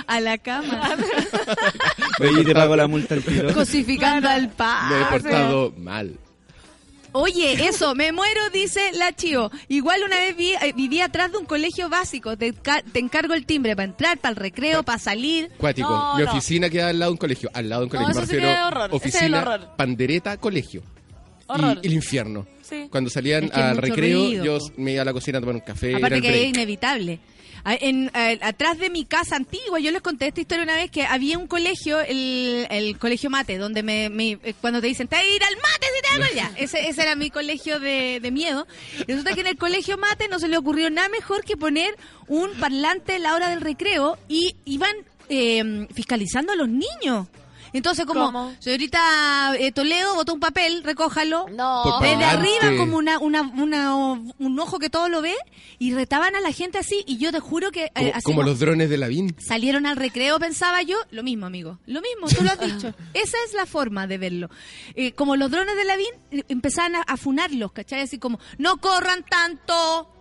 a 0.07 0.19
la 0.19 0.37
cama? 0.37 0.97
Oye, 2.19 2.43
te 2.43 2.53
pago 2.53 2.75
la 2.75 2.87
multa 2.87 3.15
al 3.15 3.23
tiro. 3.23 3.53
Cosificando 3.53 4.27
al 4.27 4.51
Me 4.89 5.01
he 5.01 5.05
portado 5.05 5.73
mal. 5.77 6.17
Oye, 7.11 7.53
eso, 7.67 7.95
me 7.95 8.11
muero, 8.11 8.49
dice 8.53 8.91
la 8.93 9.15
Chio. 9.15 9.51
Igual 9.67 10.01
una 10.05 10.15
vez 10.17 10.35
vi, 10.37 10.51
eh, 10.51 10.73
vivía 10.75 11.05
atrás 11.05 11.31
de 11.31 11.39
un 11.39 11.45
colegio 11.45 11.89
básico. 11.89 12.37
Te, 12.37 12.53
te 12.53 12.99
encargo 12.99 13.33
el 13.33 13.45
timbre 13.45 13.75
para 13.75 13.85
entrar, 13.85 14.17
para 14.19 14.29
el 14.31 14.35
recreo, 14.35 14.83
para 14.83 14.99
salir. 14.99 15.49
Cuático. 15.57 15.89
No, 15.89 16.15
Mi 16.17 16.23
no. 16.23 16.31
oficina 16.31 16.69
queda 16.69 16.89
al 16.89 16.99
lado 16.99 17.11
de 17.11 17.13
un 17.13 17.17
colegio. 17.17 17.49
Al 17.53 17.67
lado 17.69 17.81
de 17.81 17.85
un 17.87 17.91
No, 17.93 17.99
colegio. 17.99 18.11
eso 18.11 18.21
me 18.21 18.27
sí 18.27 18.33
refiero 18.33 18.47
que 18.55 18.59
es 18.61 18.67
horror. 18.67 18.89
Ese 18.93 19.07
es 19.09 19.15
el 19.15 19.33
oficina, 19.33 19.41
horror. 19.41 19.75
pandereta, 19.75 20.37
colegio. 20.37 20.83
Horror. 21.47 21.79
Y, 21.81 21.87
y 21.87 21.89
el 21.89 21.93
infierno. 21.93 22.47
Sí. 22.61 22.87
Cuando 22.91 23.09
salían 23.09 23.45
Es 23.45 23.51
que 23.51 23.57
es 23.59 23.63
al 23.65 23.75
mucho 23.75 23.81
recreo, 23.87 24.19
ruido, 24.19 24.45
yo 24.45 24.57
po. 24.59 24.71
me 24.77 24.91
iba 24.93 25.01
a 25.01 25.05
la 25.05 25.13
cocina 25.13 25.37
a 25.39 25.41
tomar 25.41 25.55
un 25.55 25.61
café. 25.61 25.89
era 25.89 25.97
Aparte 25.97 26.15
el 26.17 26.21
que 26.21 26.27
es 26.29 26.33
break. 26.35 26.55
inevitable. 26.55 27.19
En, 27.65 28.11
eh, 28.15 28.39
atrás 28.41 28.77
de 28.79 28.89
mi 28.89 29.05
casa 29.05 29.35
antigua, 29.35 29.79
yo 29.79 29.91
les 29.91 30.01
conté 30.01 30.27
esta 30.27 30.41
historia 30.41 30.63
una 30.63 30.75
vez 30.75 30.89
que 30.91 31.03
había 31.05 31.37
un 31.37 31.47
colegio, 31.47 31.99
el, 31.99 32.67
el 32.69 32.97
colegio 32.97 33.29
mate, 33.29 33.57
donde 33.57 33.83
me, 33.83 34.09
me- 34.09 34.39
eh, 34.43 34.53
cuando 34.61 34.81
te 34.81 34.87
dicen, 34.87 35.07
te 35.07 35.15
vas 35.15 35.25
a 35.25 35.27
ir 35.27 35.43
al 35.43 35.55
mate 35.55 35.87
si 35.95 36.01
te 36.13 36.19
vas 36.19 36.29
allá. 36.31 36.51
Ese, 36.57 36.87
ese 36.89 37.01
era 37.01 37.15
mi 37.15 37.29
colegio 37.29 37.79
de, 37.79 38.19
de 38.21 38.31
miedo. 38.31 38.67
Resulta 39.07 39.33
que 39.33 39.41
en 39.41 39.47
el 39.47 39.57
colegio 39.57 39.97
mate 39.97 40.27
no 40.27 40.39
se 40.39 40.47
le 40.47 40.57
ocurrió 40.57 40.89
nada 40.89 41.09
mejor 41.09 41.43
que 41.43 41.57
poner 41.57 41.95
un 42.27 42.51
parlante 42.59 43.15
a 43.15 43.19
la 43.19 43.35
hora 43.35 43.49
del 43.49 43.61
recreo 43.61 44.17
y 44.27 44.55
iban 44.65 44.95
eh, 45.29 45.87
fiscalizando 45.93 46.53
a 46.53 46.55
los 46.55 46.69
niños. 46.69 47.27
Entonces, 47.73 48.05
como, 48.05 48.25
¿Cómo? 48.25 48.53
señorita 48.59 48.99
eh, 49.57 49.71
Toledo, 49.71 50.15
botó 50.15 50.33
un 50.33 50.39
papel, 50.39 50.83
recójalo. 50.83 51.47
No. 51.49 51.81
Por 51.83 52.01
Desde 52.01 52.23
arriba 52.25 52.77
como 52.77 52.97
una, 52.97 53.19
una, 53.19 53.41
una, 53.41 53.93
un 53.93 54.59
ojo 54.59 54.79
que 54.79 54.89
todo 54.89 55.09
lo 55.09 55.21
ve 55.21 55.35
y 55.77 55.93
retaban 55.93 56.35
a 56.35 56.39
la 56.41 56.51
gente 56.51 56.77
así 56.77 57.03
y 57.07 57.17
yo 57.17 57.31
te 57.31 57.39
juro 57.39 57.71
que 57.71 57.85
eh, 57.85 57.91
Como, 57.95 58.09
así 58.13 58.23
como 58.23 58.43
los 58.43 58.59
drones 58.59 58.89
de 58.89 58.97
la 58.97 59.07
VIN. 59.07 59.35
salieron 59.39 59.85
al 59.85 59.95
recreo 59.97 60.39
pensaba 60.39 60.81
yo 60.81 60.97
lo 61.11 61.23
mismo 61.23 61.45
amigo 61.45 61.79
lo 61.85 62.01
mismo 62.01 62.27
tú 62.27 62.43
lo 62.43 62.51
has 62.51 62.59
dicho 62.59 62.93
esa 63.13 63.37
es 63.45 63.53
la 63.53 63.65
forma 63.65 64.05
de 64.07 64.17
verlo 64.17 64.49
Eh, 64.95 65.13
como 65.13 65.35
los 65.35 65.49
drones 65.51 65.75
de 65.75 65.85
la 65.85 65.95
VIN 65.95 66.07
eh, 66.31 66.43
empezaban 66.49 66.95
a, 66.97 67.01
a 67.01 67.15
funarlos 67.17 67.71
¿cachai? 67.71 68.01
así 68.01 68.17
como 68.19 68.39
no 68.57 68.77
corran 68.77 69.23
tanto 69.29 70.11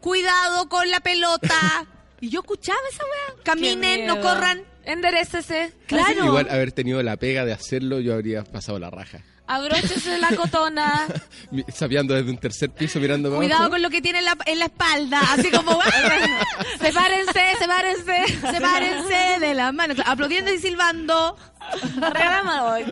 cuidado 0.00 0.68
con 0.68 0.88
la 0.90 1.00
pelota 1.00 1.86
y 2.20 2.28
yo 2.30 2.40
escuchaba 2.40 2.78
esa 2.92 3.02
weá 3.04 3.42
caminen 3.42 4.06
no 4.06 4.20
corran 4.20 4.62
Enderécese. 4.88 5.72
claro 5.86 6.24
Igual 6.24 6.48
haber 6.50 6.72
tenido 6.72 7.02
la 7.02 7.16
pega 7.16 7.44
de 7.44 7.52
hacerlo, 7.52 8.00
yo 8.00 8.14
habría 8.14 8.42
pasado 8.44 8.78
la 8.78 8.90
raja. 8.90 9.20
Abróchese 9.46 10.18
la 10.18 10.28
cotona. 10.36 11.06
Sapeando 11.74 12.12
desde 12.14 12.30
un 12.30 12.36
tercer 12.36 12.68
piso 12.70 13.00
mirando 13.00 13.34
cuidado 13.34 13.60
abajo. 13.62 13.70
con 13.72 13.82
lo 13.82 13.88
que 13.90 14.02
tiene 14.02 14.18
en 14.18 14.26
la, 14.26 14.36
en 14.44 14.58
la 14.58 14.66
espalda 14.66 15.20
así 15.32 15.50
como 15.50 15.80
sepárense, 16.80 17.40
sepárense. 17.58 18.26
sepárense 18.52 19.40
de 19.40 19.54
las 19.54 19.72
manos 19.72 19.96
aplaudiendo 20.04 20.52
y 20.52 20.58
silbando 20.58 21.36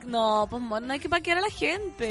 No, 0.07 0.47
pues 0.51 0.63
no 0.63 0.93
hay 0.93 0.99
que 0.99 1.09
paquear 1.09 1.39
a 1.39 1.41
la 1.41 1.51
gente. 1.51 2.09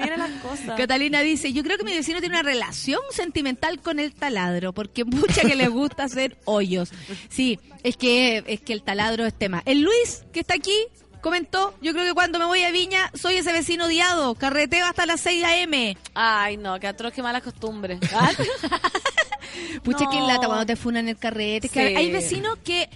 Miren 0.00 0.18
las 0.20 0.30
cosas. 0.42 0.76
Catalina 0.76 1.20
dice, 1.20 1.52
yo 1.52 1.62
creo 1.62 1.78
que 1.78 1.84
mi 1.84 1.92
vecino 1.94 2.20
tiene 2.20 2.34
una 2.38 2.42
relación 2.48 3.00
sentimental 3.10 3.80
con 3.80 3.98
el 3.98 4.14
taladro, 4.14 4.72
porque 4.72 5.04
mucha 5.04 5.42
que 5.42 5.54
le 5.56 5.68
gusta 5.68 6.04
hacer 6.04 6.36
hoyos. 6.44 6.90
Sí, 7.28 7.58
es 7.82 7.96
que 7.96 8.44
es 8.46 8.60
que 8.60 8.72
el 8.72 8.82
taladro 8.82 9.24
es 9.26 9.34
tema. 9.34 9.62
El 9.66 9.82
Luis, 9.82 10.24
que 10.32 10.40
está 10.40 10.54
aquí, 10.54 10.76
comentó, 11.20 11.74
yo 11.80 11.92
creo 11.92 12.04
que 12.04 12.14
cuando 12.14 12.38
me 12.38 12.44
voy 12.44 12.62
a 12.62 12.70
Viña 12.70 13.10
soy 13.14 13.36
ese 13.36 13.52
vecino 13.52 13.86
odiado, 13.86 14.34
carreteo 14.34 14.86
hasta 14.86 15.06
las 15.06 15.20
6 15.22 15.44
a.m. 15.44 15.96
Ay, 16.14 16.56
no, 16.56 16.78
que 16.78 16.86
atroz, 16.86 17.12
que 17.12 17.22
malas 17.22 17.42
costumbres. 17.42 17.98
Pucha, 19.82 20.04
No. 20.04 20.10
que 20.10 20.20
lata 20.20 20.46
cuando 20.46 20.66
te 20.66 20.76
funan 20.76 21.08
el 21.08 21.16
carrete. 21.16 21.66
Es 21.68 21.72
que 21.72 21.88
Sí. 21.88 21.96
hay 21.96 22.10
vecinos 22.10 22.58
que 22.64 22.88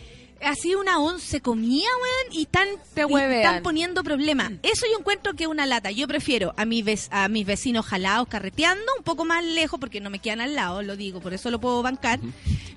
así 0.44 0.74
una 0.74 0.98
once 0.98 1.40
comía, 1.40 1.88
weón, 2.02 2.32
y 2.36 2.42
están, 2.42 2.68
Te 2.94 3.02
y 3.02 3.04
huevean. 3.04 3.40
están 3.42 3.62
poniendo 3.62 4.02
problemas. 4.02 4.52
Eso 4.62 4.86
yo 4.90 4.98
encuentro 4.98 5.34
que 5.34 5.44
es 5.44 5.48
una 5.50 5.66
lata. 5.66 5.90
Yo 5.90 6.06
prefiero 6.08 6.54
a, 6.56 6.64
mis 6.64 6.84
vec- 6.84 7.08
a 7.10 7.28
mis 7.28 7.46
vecinos 7.46 7.86
jalados 7.86 8.28
carreteando 8.28 8.84
un 8.98 9.04
poco 9.04 9.24
más 9.24 9.44
lejos, 9.44 9.78
porque 9.80 10.00
no 10.00 10.10
me 10.10 10.18
quedan 10.18 10.40
al 10.40 10.54
lado, 10.54 10.82
lo 10.82 10.96
digo, 10.96 11.20
por 11.20 11.34
eso 11.34 11.50
lo 11.50 11.60
puedo 11.60 11.82
bancar. 11.82 12.20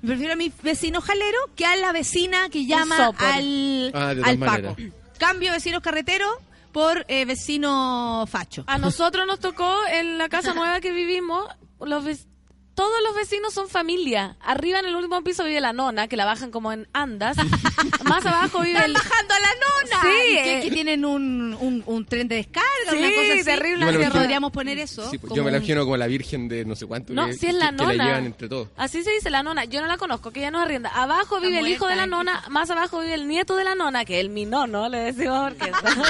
Prefiero 0.04 0.34
a 0.34 0.36
mis 0.36 0.52
vecinos 0.62 1.04
jaleros 1.04 1.40
que 1.56 1.64
a 1.66 1.76
la 1.76 1.92
vecina 1.92 2.48
que 2.50 2.66
llama 2.66 3.12
al, 3.18 3.90
Ah, 3.94 4.08
al 4.10 4.38
Paco. 4.38 4.38
maneras. 4.38 4.76
Cambio 5.18 5.52
vecinos 5.52 5.80
carreteros 5.82 6.32
por 6.72 7.04
eh, 7.08 7.24
vecino 7.24 8.26
facho. 8.28 8.64
A 8.66 8.78
nosotros 8.78 9.26
nos 9.26 9.38
tocó 9.40 9.74
en 9.92 10.18
la 10.18 10.28
casa 10.28 10.52
nueva 10.54 10.80
que 10.80 10.92
vivimos, 10.92 11.46
los 11.80 12.04
vec- 12.04 12.26
todos 12.74 12.94
los 13.06 13.14
vecinos 13.14 13.54
son 13.54 13.68
familia. 13.68 14.36
Arriba 14.40 14.80
en 14.80 14.86
el 14.86 14.96
último 14.96 15.22
piso 15.22 15.44
vive 15.44 15.60
la 15.60 15.72
nona, 15.72 16.08
que 16.08 16.16
la 16.16 16.24
bajan 16.24 16.50
como 16.50 16.72
en 16.72 16.88
andas. 16.92 17.36
Más 18.04 18.24
abajo 18.26 18.60
vive 18.60 18.72
Están 18.72 18.86
el... 18.90 18.92
bajando 18.94 19.34
a 19.34 19.38
la 19.40 19.48
nona. 19.48 20.02
Sí, 20.02 20.08
¿Y 20.32 20.34
qué- 20.42 20.58
eh. 20.58 20.62
que 20.62 20.70
tienen 20.70 21.04
un, 21.04 21.56
un, 21.60 21.82
un 21.86 22.04
tren 22.06 22.26
de 22.28 22.36
descarga, 22.36 22.68
Sí, 22.90 22.96
una 22.96 23.08
cosa 23.10 23.32
así. 23.34 23.44
terrible, 23.44 23.86
Que 23.86 23.92
imagino- 23.94 24.12
podríamos 24.12 24.50
poner 24.52 24.78
eso. 24.78 25.08
Sí, 25.10 25.18
pues, 25.18 25.32
yo 25.34 25.44
me 25.44 25.50
la 25.50 25.58
un- 25.58 25.62
imagino 25.62 25.84
como 25.84 25.96
la 25.96 26.06
virgen 26.06 26.48
de 26.48 26.64
no 26.64 26.74
sé 26.76 26.86
cuánto. 26.86 27.12
No, 27.12 27.26
que, 27.26 27.34
si 27.34 27.46
es 27.46 27.54
la 27.54 27.70
que- 27.70 27.76
que 27.76 27.82
nona. 27.84 27.94
la 27.94 28.04
llevan 28.06 28.24
entre 28.26 28.48
todos. 28.48 28.68
Así 28.76 29.02
se 29.04 29.10
dice 29.12 29.30
la 29.30 29.42
nona. 29.42 29.64
Yo 29.66 29.80
no 29.80 29.86
la 29.86 29.96
conozco, 29.96 30.30
que 30.32 30.40
ella 30.40 30.50
nos 30.50 30.62
arrienda. 30.62 30.90
Abajo 30.94 31.40
vive 31.40 31.58
el 31.60 31.68
hijo 31.68 31.86
de 31.86 31.96
la 31.96 32.06
nona, 32.06 32.42
más 32.50 32.68
abajo 32.70 32.98
vive 33.00 33.14
el 33.14 33.28
nieto 33.28 33.56
de 33.56 33.64
la 33.64 33.74
nona, 33.74 34.04
que 34.04 34.18
es 34.18 34.20
el 34.24 34.30
minono, 34.30 34.88
le 34.88 34.98
decimos 34.98 35.52
porque 35.52 35.72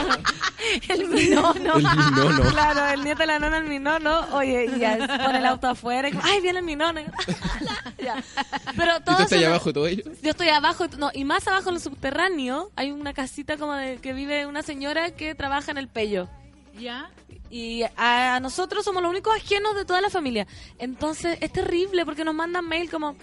el 0.88 1.08
minono. 1.08 1.74
El 1.76 1.82
minono. 1.82 2.50
Claro, 2.50 2.86
el 2.94 3.04
nieto 3.04 3.18
de 3.20 3.26
la 3.26 3.38
nona, 3.38 3.58
el 3.58 3.64
minono. 3.64 4.26
Oye, 4.32 4.70
y 4.74 4.78
ya 4.78 4.96
pone 5.24 5.38
el 5.38 5.46
auto 5.46 5.68
afuera. 5.68 6.08
y 6.08 6.12
como, 6.12 6.24
Ay, 6.24 6.40
viene 6.40 6.53
Ya. 8.02 8.22
Pero 8.76 8.92
¿Y 8.96 8.98
tú 8.98 9.04
todos 9.06 9.20
estás 9.22 9.40
son- 9.40 9.44
abajo 9.48 9.72
todo 9.72 9.86
ello? 9.86 10.04
Yo 10.22 10.30
estoy 10.30 10.48
abajo, 10.48 10.86
no, 10.98 11.10
y 11.14 11.24
más 11.24 11.46
abajo 11.48 11.70
en 11.70 11.76
el 11.76 11.80
subterráneo 11.80 12.70
hay 12.76 12.90
una 12.92 13.14
casita 13.14 13.56
como 13.56 13.72
de 13.74 13.98
que 13.98 14.12
vive 14.12 14.46
una 14.46 14.62
señora 14.62 15.10
que 15.12 15.34
trabaja 15.34 15.70
en 15.70 15.78
el 15.78 15.88
pello. 15.88 16.28
¿Ya? 16.78 17.08
Y 17.50 17.82
a, 17.96 18.34
a 18.36 18.40
nosotros 18.40 18.84
somos 18.84 19.02
los 19.02 19.10
únicos 19.10 19.34
ajenos 19.36 19.76
de 19.76 19.84
toda 19.84 20.00
la 20.00 20.10
familia. 20.10 20.46
Entonces 20.78 21.38
es 21.40 21.52
terrible 21.52 22.04
porque 22.04 22.24
nos 22.24 22.34
mandan 22.34 22.66
mail 22.66 22.90
como, 22.90 23.16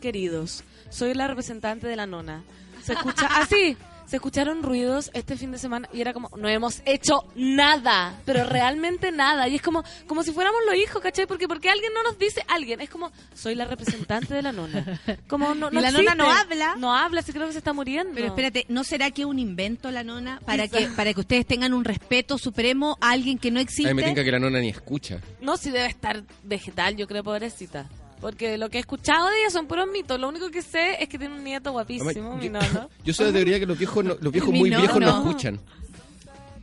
queridos, 0.00 0.64
soy 0.90 1.14
la 1.14 1.28
representante 1.28 1.86
de 1.86 1.96
la 1.96 2.06
nona. 2.06 2.42
Se 2.82 2.94
escucha 2.94 3.26
así, 3.36 3.76
se 4.06 4.16
escucharon 4.16 4.62
ruidos 4.62 5.10
este 5.14 5.36
fin 5.36 5.50
de 5.52 5.58
semana 5.58 5.88
y 5.92 6.00
era 6.00 6.12
como, 6.12 6.30
no 6.36 6.48
hemos 6.48 6.82
hecho 6.86 7.24
nada, 7.34 8.14
pero 8.24 8.44
realmente 8.44 9.10
nada. 9.12 9.48
Y 9.48 9.56
es 9.56 9.62
como, 9.62 9.84
como 10.06 10.22
si 10.22 10.32
fuéramos 10.32 10.60
los 10.66 10.76
hijos, 10.76 11.02
¿cachai? 11.02 11.26
Porque, 11.26 11.48
porque 11.48 11.68
alguien 11.70 11.92
no 11.92 12.02
nos 12.02 12.18
dice, 12.18 12.42
alguien, 12.48 12.80
es 12.80 12.90
como, 12.90 13.10
soy 13.34 13.54
la 13.54 13.64
representante 13.64 14.34
de 14.34 14.42
la 14.42 14.52
nona. 14.52 15.00
Como 15.28 15.54
no, 15.54 15.68
Y 15.72 15.74
no 15.74 15.80
la 15.80 15.90
nona 15.90 16.14
no 16.14 16.30
habla. 16.30 16.76
No 16.76 16.94
habla, 16.94 17.22
sí 17.22 17.32
creo 17.32 17.46
que 17.46 17.52
se 17.52 17.58
está 17.58 17.72
muriendo. 17.72 18.12
Pero 18.14 18.28
espérate, 18.28 18.66
¿no 18.68 18.84
será 18.84 19.10
que 19.10 19.22
es 19.22 19.26
un 19.26 19.38
invento 19.38 19.90
la 19.90 20.04
nona 20.04 20.40
para 20.46 20.68
que 20.68 20.86
para 20.88 21.12
que 21.12 21.20
ustedes 21.20 21.46
tengan 21.46 21.74
un 21.74 21.84
respeto 21.84 22.38
supremo 22.38 22.96
a 23.00 23.10
alguien 23.10 23.38
que 23.38 23.50
no 23.50 23.58
A 23.58 23.62
existe? 23.62 23.92
mí 23.92 24.00
me 24.00 24.06
tinca 24.08 24.24
que 24.24 24.30
la 24.32 24.38
nona 24.38 24.60
ni 24.60 24.68
escucha. 24.68 25.20
No, 25.40 25.56
si 25.56 25.70
debe 25.70 25.86
estar 25.86 26.22
vegetal, 26.44 26.96
yo 26.96 27.06
creo, 27.06 27.24
pobrecita. 27.24 27.86
Porque 28.20 28.56
lo 28.58 28.70
que 28.70 28.78
he 28.78 28.80
escuchado 28.80 29.28
de 29.28 29.40
ella 29.42 29.50
son 29.50 29.66
puros 29.66 29.86
mitos. 29.92 30.18
Lo 30.18 30.28
único 30.28 30.50
que 30.50 30.62
sé 30.62 31.02
es 31.02 31.08
que 31.08 31.18
tiene 31.18 31.34
un 31.34 31.44
nieto 31.44 31.72
guapísimo, 31.72 32.10
Además, 32.10 32.38
mi 32.38 32.46
yo- 32.46 32.52
nono. 32.52 32.90
Yo 33.04 33.14
soy 33.14 33.26
de 33.26 33.32
teoría 33.32 33.60
que 33.60 33.66
los 33.66 33.78
viejos, 33.78 34.04
no- 34.04 34.16
los 34.20 34.32
viejos 34.32 34.52
muy 34.54 34.70
viejos 34.70 35.00
no 35.00 35.18
escuchan. 35.18 35.60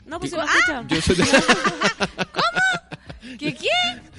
No, 0.05 0.19
pues 0.19 0.31
si 0.31 0.37
¿Qué? 0.37 0.43
lo 0.43 0.47
escuchan. 0.49 0.87
Yo 0.89 1.01
soy 1.01 1.15
de- 1.15 1.25
¿Qué 3.39 3.55
qué? 3.55 3.67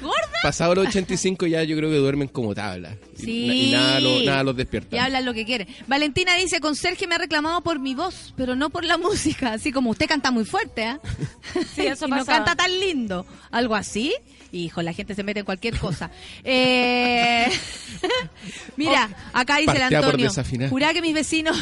¿Gorda? 0.01 0.15
pasado 0.43 0.74
los 0.74 0.89
85 0.89 1.47
ya 1.47 1.62
yo 1.62 1.77
creo 1.77 1.89
que 1.89 1.97
duermen 1.97 2.28
como 2.28 2.55
tabla. 2.55 2.97
Y, 3.19 3.23
Sí. 3.23 3.69
y 3.69 3.73
nada, 3.73 4.01
lo- 4.01 4.20
nada 4.23 4.43
los 4.43 4.56
despierta. 4.56 4.97
Y 4.97 4.98
hablan 4.98 5.24
lo 5.24 5.32
que 5.32 5.44
quieren. 5.47 5.69
Valentina 5.86 6.35
dice, 6.36 6.61
con 6.61 6.74
Sergio 6.74 7.06
me 7.09 7.15
ha 7.15 7.19
reclamado 7.19 7.61
por 7.62 7.78
mi 7.78 7.94
voz, 7.94 8.35
pero 8.36 8.55
no 8.56 8.70
por 8.70 8.85
la 8.85 8.98
música. 8.98 9.52
Así 9.52 9.73
como 9.73 9.90
usted 9.90 10.06
canta 10.06 10.31
muy 10.31 10.44
fuerte, 10.44 10.82
¿eh? 10.82 10.98
Sí, 11.74 11.86
eso 11.86 12.06
y 12.06 12.11
no 12.11 12.24
canta 12.27 12.55
tan 12.56 12.78
lindo. 12.81 13.24
Algo 13.51 13.74
así. 13.74 14.15
Hijo, 14.55 14.82
la 14.82 14.93
gente 14.93 15.14
se 15.14 15.22
mete 15.24 15.40
en 15.40 15.44
cualquier 15.44 15.78
cosa. 15.78 16.10
Eh, 16.44 17.47
Mira, 18.76 19.09
acá 19.32 19.56
dice 19.59 19.72
el 19.72 19.78
Partea 19.81 20.01
por 20.02 20.14
Antonio. 20.14 20.68
Jurá 20.70 20.93
que 20.93 21.02
mis 21.02 21.14
vecinos... 21.14 21.56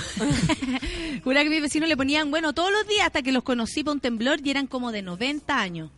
jurá 1.24 1.43
que 1.43 1.51
mis 1.51 1.62
vecinos 1.62 1.89
le 1.89 1.97
ponían, 1.97 2.31
bueno, 2.31 2.52
todos 2.52 2.70
los 2.70 2.86
días 2.86 3.06
hasta 3.06 3.23
que 3.23 3.32
los 3.32 3.43
conocí 3.43 3.82
por 3.82 3.94
un 3.94 4.01
temblor 4.01 4.40
y 4.44 4.51
eran 4.51 4.66
como 4.66 4.93
de 4.93 5.02
90 5.02 5.59
años. 5.59 5.90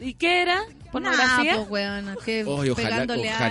¿Y 0.00 0.14
qué 0.14 0.42
era? 0.42 0.62
¿Pornografía? 0.92 1.56
Nah, 1.56 1.58
pues, 1.64 1.70
weona, 1.70 2.16
que 2.24 2.44
ojalá, 2.44 3.02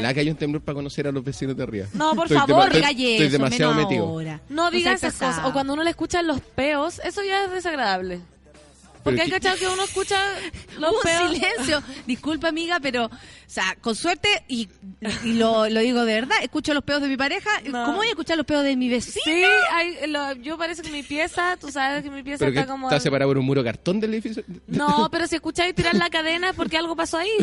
a- 0.10 0.14
que 0.14 0.20
haya 0.22 0.32
un 0.32 0.38
temblor 0.38 0.62
para 0.64 0.76
conocer 0.76 1.06
a 1.08 1.12
los 1.12 1.24
vecinos 1.24 1.56
de 1.58 1.64
arriba. 1.64 1.88
No, 1.94 2.16
por 2.16 2.26
Estoy 2.26 2.38
favor, 2.38 2.66
estoy- 2.74 2.96
diga 2.96 3.12
Estoy 3.12 3.28
demasiado 3.30 3.74
metido. 3.74 4.06
ahora. 4.08 4.42
No 4.50 4.72
digan 4.72 4.98
seas 4.98 5.14
esas 5.16 5.30
cosas. 5.36 5.46
O 5.46 5.54
cuando 5.54 5.74
uno 5.74 5.84
le 5.84 5.90
escucha 5.90 6.22
los 6.24 6.40
peos, 6.42 7.00
eso 7.04 7.22
ya 7.24 7.44
es 7.46 7.52
desagradable. 7.52 8.22
Porque 9.08 9.22
hay 9.24 9.30
cachado 9.30 9.58
que 9.58 9.68
uno 9.68 9.84
escucha 9.84 10.22
los 10.80 10.94
peos. 11.04 11.22
un 11.30 11.36
silencio. 11.36 11.84
Disculpa, 12.08 12.48
amiga, 12.50 12.80
pero, 12.80 13.06
o 13.06 13.10
sea, 13.48 13.76
con 13.82 13.96
suerte, 13.96 14.30
y, 14.48 14.68
y 15.24 15.34
lo, 15.34 15.68
lo 15.70 15.80
digo 15.80 16.06
de 16.06 16.14
verdad, 16.14 16.38
escucho 16.44 16.74
los 16.74 16.84
peos 16.84 17.02
de 17.02 17.08
mi 17.08 17.18
pareja. 17.18 17.50
No. 17.66 17.86
¿Cómo 17.86 17.98
voy 17.98 18.08
a 18.08 18.12
escuchar 18.12 18.38
los 18.38 18.46
peos 18.46 18.64
de 18.64 18.76
mi 18.76 18.90
vecino? 18.90 19.24
Sí, 19.26 19.44
hay, 19.74 20.08
lo- 20.08 20.34
yo 20.34 20.58
parece 20.58 20.82
que 20.82 20.92
mi 20.92 21.04
pieza, 21.04 21.58
tú 21.58 21.72
sabes 21.72 22.04
que 22.04 22.10
mi 22.10 22.24
pieza 22.24 22.40
Pero 22.40 22.54
que 22.54 22.60
está 22.60 22.72
como... 22.72 22.88
está 22.90 23.00
separado 23.00 23.30
por 23.30 23.38
un 23.38 23.46
muro 23.46 23.64
cartón 23.64 24.00
del 24.00 24.14
edificio. 24.14 24.44
No, 24.68 25.08
pero 25.12 25.28
si 25.28 25.36
escucháis 25.36 25.74
tirar 25.76 25.96
la 25.96 26.10
cadena 26.10 26.50
es 26.50 26.56
porque 26.56 26.78
algo 26.78 26.96
pasó 26.96 27.18
ahí. 27.18 27.30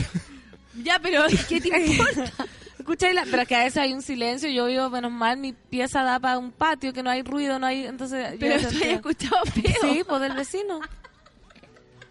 Ya, 0.83 0.99
pero 0.99 1.23
¿qué 1.49 1.61
te 1.61 1.69
importa? 1.69 2.33
Escucháis 2.81 3.15
la... 3.15 3.25
Pero 3.31 3.43
es 3.43 3.47
que 3.49 3.55
a 3.55 3.63
veces 3.63 3.77
hay 3.77 3.93
un 3.93 4.03
silencio, 4.03 4.51
yo 4.51 4.67
vivo, 4.67 4.91
menos 4.91 5.13
mal, 5.13 5.37
mi 5.37 5.53
pieza 5.53 6.03
da 6.03 6.19
para 6.19 6.37
un 6.37 6.51
patio, 6.51 6.93
que 6.93 7.01
no 7.01 7.11
hay 7.11 7.23
ruido, 7.23 7.61
no 7.61 7.67
hay... 7.69 7.87
Entonces, 7.87 8.33
yo 8.33 8.39
Pero 8.41 8.57
ya 8.59 8.69
tú 8.69 8.77
has 8.79 8.83
escuchado. 8.83 9.37
Sí, 9.55 10.03
pues 10.05 10.21
del 10.21 10.33
vecino. 10.33 10.81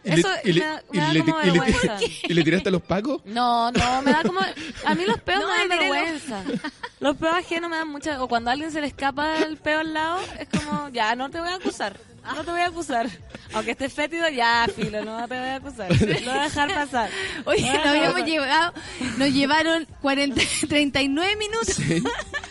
Y 0.04 0.10
le- 0.12 0.16
Eso 0.20 0.30
y 0.44 0.52
le- 0.54 0.60
me 0.62 0.66
da- 0.68 0.84
me 1.14 1.20
como 1.20 1.40
le- 1.42 1.52
vergüenza. 1.52 1.98
¿Y 2.24 2.34
le 2.34 2.44
tiraste 2.44 2.70
a 2.70 2.72
los 2.72 2.82
pacos? 2.82 3.22
No, 3.26 3.72
no, 3.72 4.02
me 4.02 4.12
da 4.12 4.24
como... 4.24 4.40
A 4.86 4.96
mí 4.96 5.06
los 5.06 5.20
peos 5.22 5.42
No, 5.42 5.48
me 5.48 5.58
dan 5.58 5.70
vergüenza. 5.70 6.44
Los 7.00 7.18
peos 7.18 7.36
ajenos 7.36 7.70
me 7.70 7.76
dan 7.76 7.88
mucha... 7.90 8.22
O 8.24 8.28
cuando 8.30 8.50
a 8.50 8.54
alguien 8.54 8.72
se 8.72 8.80
le 8.80 8.88
escapa 8.88 9.38
el 9.40 9.58
peo 9.58 9.80
al 9.80 9.94
lado, 9.94 10.20
es 10.40 10.48
como, 10.48 10.88
ya, 10.90 11.16
no 11.16 11.30
te 11.30 11.40
voy 11.40 11.50
a 11.50 11.56
acusar. 11.56 11.98
No 12.24 12.46
te 12.46 12.52
voy 12.52 12.62
a 12.62 12.68
acusar. 12.68 13.10
Aunque 13.54 13.72
esté 13.72 13.90
fétido, 13.90 14.30
ya, 14.30 14.66
filo, 14.74 15.04
no 15.04 15.28
te 15.28 15.38
voy 15.38 15.48
a 15.50 15.56
acusar. 15.58 15.90
Lo 15.92 16.32
voy 16.32 16.40
a 16.40 16.44
dejar 16.44 16.74
pasar. 16.74 17.10
Oye, 17.44 17.74
nos 17.74 17.86
habíamos 17.86 18.26
llevado, 18.26 18.74
nos 19.18 19.30
llevaron 19.34 19.86
40, 20.02 20.42
39 20.70 21.36
minutos. 21.36 21.78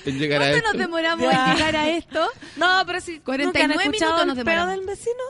En 0.05 0.19
llegar 0.19 0.43
a 0.43 0.51
¿Cuánto 0.51 0.57
esto. 0.59 0.69
nos 0.73 0.79
demoramos 0.79 1.33
Ya. 1.33 1.47
en 1.51 1.57
llegar 1.57 1.77
a 1.77 1.89
esto? 1.89 2.29
No, 2.57 2.83
pero 2.87 3.01
si 3.01 3.21
49 3.21 3.47
¿nunca 3.47 3.61
han 3.63 3.71
escuchado 3.95 4.13
minutos 4.13 4.27
nos 4.27 4.39
el 4.39 4.45
peo 4.45 4.67
del 4.67 4.81
vecino? 4.87 5.23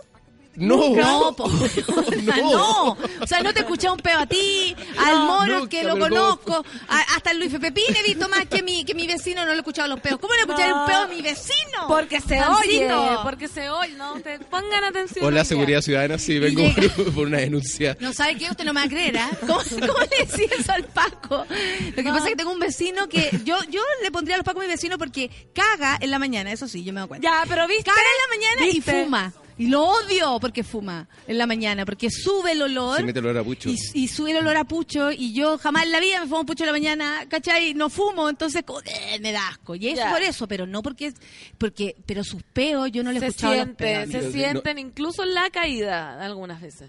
No, 0.54 0.90
No, 0.94 1.32
po. 1.36 1.48
no. 2.22 2.90
O 3.20 3.26
sea, 3.26 3.40
no 3.42 3.52
te 3.54 3.60
escuché 3.60 3.88
un 3.88 3.96
peo 3.98 4.18
a 4.18 4.26
ti, 4.26 4.76
al 4.98 5.14
No, 5.14 5.26
moro 5.26 5.58
nunca 5.60 5.70
que 5.70 5.82
lo 5.84 5.98
conozco, 5.98 6.64
a- 6.88 7.00
hasta 7.14 7.30
el 7.30 7.38
Luis 7.38 7.52
Pepín 7.58 7.84
he 7.96 8.02
visto 8.02 8.28
más 8.28 8.46
que 8.46 8.62
mi, 8.62 8.84
que 8.84 8.94
mi 8.94 9.06
vecino, 9.06 9.42
no 9.44 9.48
le 9.48 9.54
he 9.54 9.58
escuchado 9.58 9.88
los 9.88 10.00
peos. 10.00 10.18
¿Cómo 10.20 10.34
le 10.34 10.40
escuché 10.40 10.68
No. 10.68 10.80
un 10.82 10.86
peo 10.86 10.98
a 11.00 11.06
mi 11.06 11.22
vecino? 11.22 11.88
Porque 11.88 12.20
se 12.20 12.40
oye, 12.44 12.88
porque 13.22 13.48
se 13.48 13.70
oye, 13.70 13.94
no, 13.94 14.20
te 14.20 14.38
pongan 14.40 14.84
atención. 14.84 15.24
Hola, 15.24 15.44
seguridad 15.44 15.80
ciudadana, 15.80 16.18
sí, 16.18 16.38
vengo 16.38 16.62
por, 16.74 17.14
por 17.14 17.26
una 17.26 17.38
denuncia. 17.38 17.96
No 18.00 18.12
sabe 18.12 18.36
qué, 18.36 18.50
usted 18.50 18.64
no 18.64 18.72
me 18.74 18.80
va 18.80 18.86
a 18.86 18.90
creer, 18.90 19.16
¿ah? 19.18 19.30
¿Cómo, 19.40 19.60
cómo 19.70 19.98
le 20.10 20.24
decía 20.26 20.48
eso 20.58 20.72
al 20.72 20.84
Paco? 20.84 21.46
Lo 21.48 21.94
que 21.94 22.02
No. 22.02 22.12
pasa 22.12 22.24
es 22.26 22.30
que 22.32 22.36
tengo 22.36 22.52
un 22.52 22.60
vecino 22.60 23.08
que 23.08 23.30
yo 23.44 23.56
yo 23.70 23.80
le 24.02 24.10
pondría 24.10 24.36
a 24.36 24.38
los 24.38 24.44
Pacos 24.44 24.62
a 24.62 24.66
mi 24.66 24.70
vecino 24.72 24.98
porque 24.98 25.30
caga 25.54 25.96
en 26.00 26.10
la 26.10 26.18
mañana, 26.18 26.52
eso 26.52 26.68
sí, 26.68 26.84
yo 26.84 26.92
me 26.92 27.00
doy 27.00 27.08
cuenta. 27.08 27.26
Ya, 27.28 27.44
pero 27.48 27.66
viste. 27.66 27.84
Caga 27.84 28.00
en 28.00 28.30
la 28.30 28.36
mañana 28.36 28.72
¿Viste? 28.72 29.00
y 29.00 29.04
fuma. 29.04 29.32
Y 29.58 29.68
lo 29.68 29.84
odio 29.84 30.38
porque 30.40 30.64
fuma 30.64 31.06
en 31.26 31.36
la 31.38 31.46
mañana, 31.46 31.84
porque 31.84 32.10
sube 32.10 32.52
el 32.52 32.62
olor. 32.62 32.96
Se 32.96 33.02
mete 33.02 33.18
el 33.18 33.26
olor 33.26 33.38
a 33.42 33.44
pucho. 33.44 33.68
Y, 33.68 33.76
y 33.94 34.08
sube 34.08 34.30
el 34.32 34.38
olor 34.38 34.56
a 34.56 34.64
pucho 34.64 35.12
y 35.12 35.32
yo 35.34 35.58
jamás 35.58 35.84
en 35.84 35.92
la 35.92 36.00
vida 36.00 36.20
me 36.20 36.26
fumo 36.26 36.40
un 36.40 36.46
pucho 36.46 36.64
en 36.64 36.68
la 36.68 36.72
mañana, 36.72 37.26
¿cachai? 37.28 37.74
No 37.74 37.90
fumo, 37.90 38.28
entonces 38.28 38.62
como, 38.64 38.80
eh, 38.80 39.18
me 39.20 39.30
da 39.32 39.48
asco. 39.48 39.74
Y 39.74 39.88
es 39.88 39.96
Ya. 39.98 40.10
por 40.10 40.22
eso, 40.22 40.48
pero 40.48 40.66
no 40.66 40.82
porque, 40.82 41.12
porque 41.58 41.96
pero 42.06 42.24
sus 42.24 42.42
peos 42.42 42.90
yo 42.92 43.02
no 43.02 43.12
le 43.12 43.18
he 43.18 43.20
Se 43.20 43.26
escuchado 43.28 43.52
los 43.54 43.62
siente, 43.64 43.84
peos. 43.84 44.10
se 44.10 44.22
No. 44.22 44.32
sienten 44.32 44.78
incluso 44.78 45.22
en 45.22 45.34
la 45.34 45.50
caída 45.50 46.24
algunas 46.24 46.60
veces. 46.60 46.88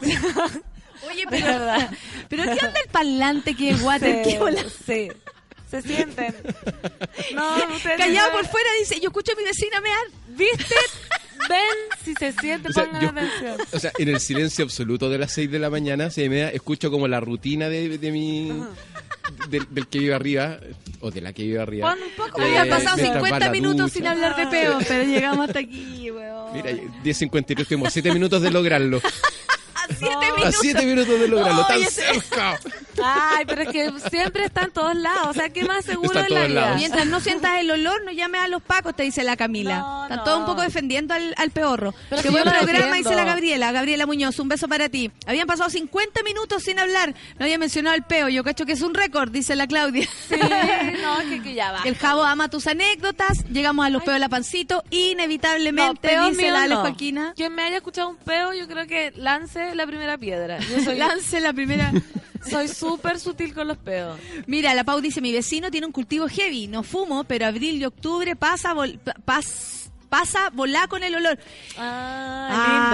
Oye, 1.10 1.24
pero, 1.30 1.46
verdad. 1.46 1.90
pero 2.28 2.42
¿qué 2.44 2.50
onda 2.66 2.80
el 2.84 2.90
parlante 2.90 3.54
que 3.54 3.70
es 3.70 3.82
water? 3.82 4.24
Sí, 4.24 4.30
¿Qué 4.32 4.38
bola? 4.38 4.62
sí. 4.86 5.08
Se 5.70 5.82
sienten. 5.82 6.34
No, 7.34 7.56
ustedes 7.74 7.98
Callado 7.98 8.28
no- 8.30 8.36
por 8.38 8.46
fuera 8.46 8.68
dice, 8.78 9.00
yo 9.00 9.08
escucho 9.08 9.32
a 9.32 9.36
mi 9.36 9.44
vecina 9.44 9.80
mear. 9.80 9.98
¿Viste? 10.28 10.74
Ven 11.48 11.58
si 12.04 12.14
se 12.14 12.32
siente, 12.32 12.68
O 12.68 12.72
sea, 12.72 12.84
pongan 12.86 13.02
yo- 13.02 13.08
atención. 13.10 13.56
o 13.72 13.78
sea, 13.78 13.92
en 13.98 14.08
el 14.08 14.20
silencio 14.20 14.64
absoluto 14.64 15.08
de 15.10 15.18
las 15.18 15.32
6 15.32 15.50
de 15.50 15.58
la 15.58 15.68
mañana, 15.70 16.10
se 16.10 16.28
me 16.28 16.40
da- 16.40 16.48
escucho 16.50 16.90
como 16.90 17.06
la 17.08 17.20
rutina 17.20 17.68
de, 17.68 17.98
de 17.98 18.12
mi. 18.12 18.52
Del, 19.50 19.66
del 19.70 19.86
que 19.88 19.98
vive 19.98 20.14
arriba, 20.14 20.58
o 21.00 21.10
de 21.10 21.20
la 21.20 21.32
que 21.34 21.42
vive 21.42 21.60
arriba. 21.60 21.92
Un 21.94 22.10
poco 22.16 22.40
Eh, 22.40 22.56
Había 22.58 22.76
pasado 22.76 22.96
mientras 22.96 23.22
va 23.22 23.26
a 23.26 23.30
50 23.30 23.46
la 23.46 23.52
minutos 23.52 23.80
ducha. 23.82 23.94
sin 23.94 24.06
hablar 24.06 24.36
de 24.36 24.46
peo, 24.46 24.78
pero 24.88 25.04
llegamos 25.04 25.46
hasta 25.48 25.58
aquí, 25.58 26.10
weón. 26.10 26.52
Mira, 26.54 26.70
10.53, 27.04 27.60
estuvimos 27.60 27.92
7 27.92 28.10
minutos 28.12 28.40
de 28.40 28.50
lograrlo. 28.50 29.00
A 29.90 29.94
7 29.94 30.14
A 30.14 30.34
minutos. 30.36 30.56
7 30.60 30.86
minutos 30.86 31.20
de 31.20 31.28
lograrlo, 31.28 31.66
tan 31.66 31.80
cerca. 31.84 32.58
Ay, 33.02 33.44
pero 33.46 33.62
es 33.62 33.68
que 33.68 33.90
siempre 34.10 34.44
está 34.44 34.62
en 34.64 34.72
todos 34.72 34.94
lados. 34.96 35.28
O 35.28 35.32
sea, 35.32 35.48
¿qué 35.50 35.64
más 35.64 35.84
seguro 35.84 36.10
Está 36.20 36.26
en 36.26 36.34
la 36.34 36.46
vida? 36.46 36.60
lados. 36.62 36.76
Mientras 36.78 37.06
no 37.06 37.20
sientas 37.20 37.60
el 37.60 37.70
olor, 37.70 38.02
no 38.04 38.10
llames 38.10 38.40
a 38.40 38.48
los 38.48 38.60
pacos, 38.62 38.96
te 38.96 39.04
dice 39.04 39.22
la 39.22 39.36
Camila. 39.36 39.78
No, 39.78 40.02
Están 40.04 40.18
no. 40.18 40.24
todos 40.24 40.38
un 40.40 40.46
poco 40.46 40.62
defendiendo 40.62 41.14
al, 41.14 41.32
al 41.36 41.50
peorro. 41.52 41.94
Pero 42.10 42.22
Qué 42.22 42.28
si 42.28 42.32
buen 42.32 42.42
programa, 42.44 42.66
defiendo. 42.72 42.94
dice 42.96 43.14
la 43.14 43.24
Gabriela. 43.24 43.72
Gabriela 43.72 44.06
Muñoz, 44.06 44.38
un 44.40 44.48
beso 44.48 44.66
para 44.68 44.88
ti. 44.88 45.12
Habían 45.26 45.46
pasado 45.46 45.70
50 45.70 46.22
minutos 46.24 46.64
sin 46.64 46.78
hablar. 46.80 47.14
No 47.38 47.44
había 47.44 47.58
mencionado 47.58 47.94
el 47.94 48.02
peo. 48.02 48.28
Yo 48.28 48.42
cacho 48.42 48.66
que 48.66 48.72
es 48.72 48.82
un 48.82 48.94
récord, 48.94 49.30
dice 49.30 49.54
la 49.54 49.66
Claudia. 49.68 50.08
Sí, 50.28 50.34
no, 51.02 51.20
es 51.20 51.28
que, 51.28 51.42
que 51.42 51.54
ya 51.54 51.70
va. 51.72 51.82
El 51.84 51.96
Javo 51.96 52.24
ama 52.24 52.48
tus 52.50 52.66
anécdotas. 52.66 53.44
Llegamos 53.48 53.86
a 53.86 53.90
los 53.90 54.02
peos 54.02 54.14
de 54.14 54.20
la 54.20 54.28
pancito. 54.28 54.82
Inevitablemente, 54.90 56.08
peo 56.08 56.28
dice 56.30 56.50
la 56.50 56.62
Ale 56.62 56.74
no. 56.74 56.80
Joaquina. 56.80 57.32
Quien 57.36 57.54
me 57.54 57.62
haya 57.62 57.76
escuchado 57.76 58.08
un 58.08 58.16
peo, 58.16 58.52
yo 58.54 58.66
creo 58.66 58.86
que 58.86 59.12
lance 59.16 59.74
la 59.78 59.86
primera 59.86 60.18
piedra. 60.18 60.58
Yo 60.60 60.80
soy, 60.84 60.96
Lance 60.98 61.40
la 61.40 61.54
primera. 61.54 61.90
soy 62.50 62.68
súper 62.68 63.18
sutil 63.18 63.54
con 63.54 63.66
los 63.68 63.78
peos. 63.78 64.18
Mira, 64.46 64.74
la 64.74 64.84
Pau 64.84 65.00
dice, 65.00 65.20
mi 65.22 65.32
vecino 65.32 65.70
tiene 65.70 65.86
un 65.86 65.92
cultivo 65.92 66.28
heavy, 66.28 66.66
no 66.66 66.82
fumo, 66.82 67.24
pero 67.24 67.46
abril 67.46 67.76
y 67.80 67.84
octubre 67.86 68.36
pasa 68.36 68.74
vol- 68.74 68.98
pa- 68.98 69.14
pas- 69.24 69.87
pasa 70.08 70.50
volá 70.52 70.86
con 70.88 71.02
el 71.02 71.14
olor. 71.14 71.38
Ah, 71.78 72.34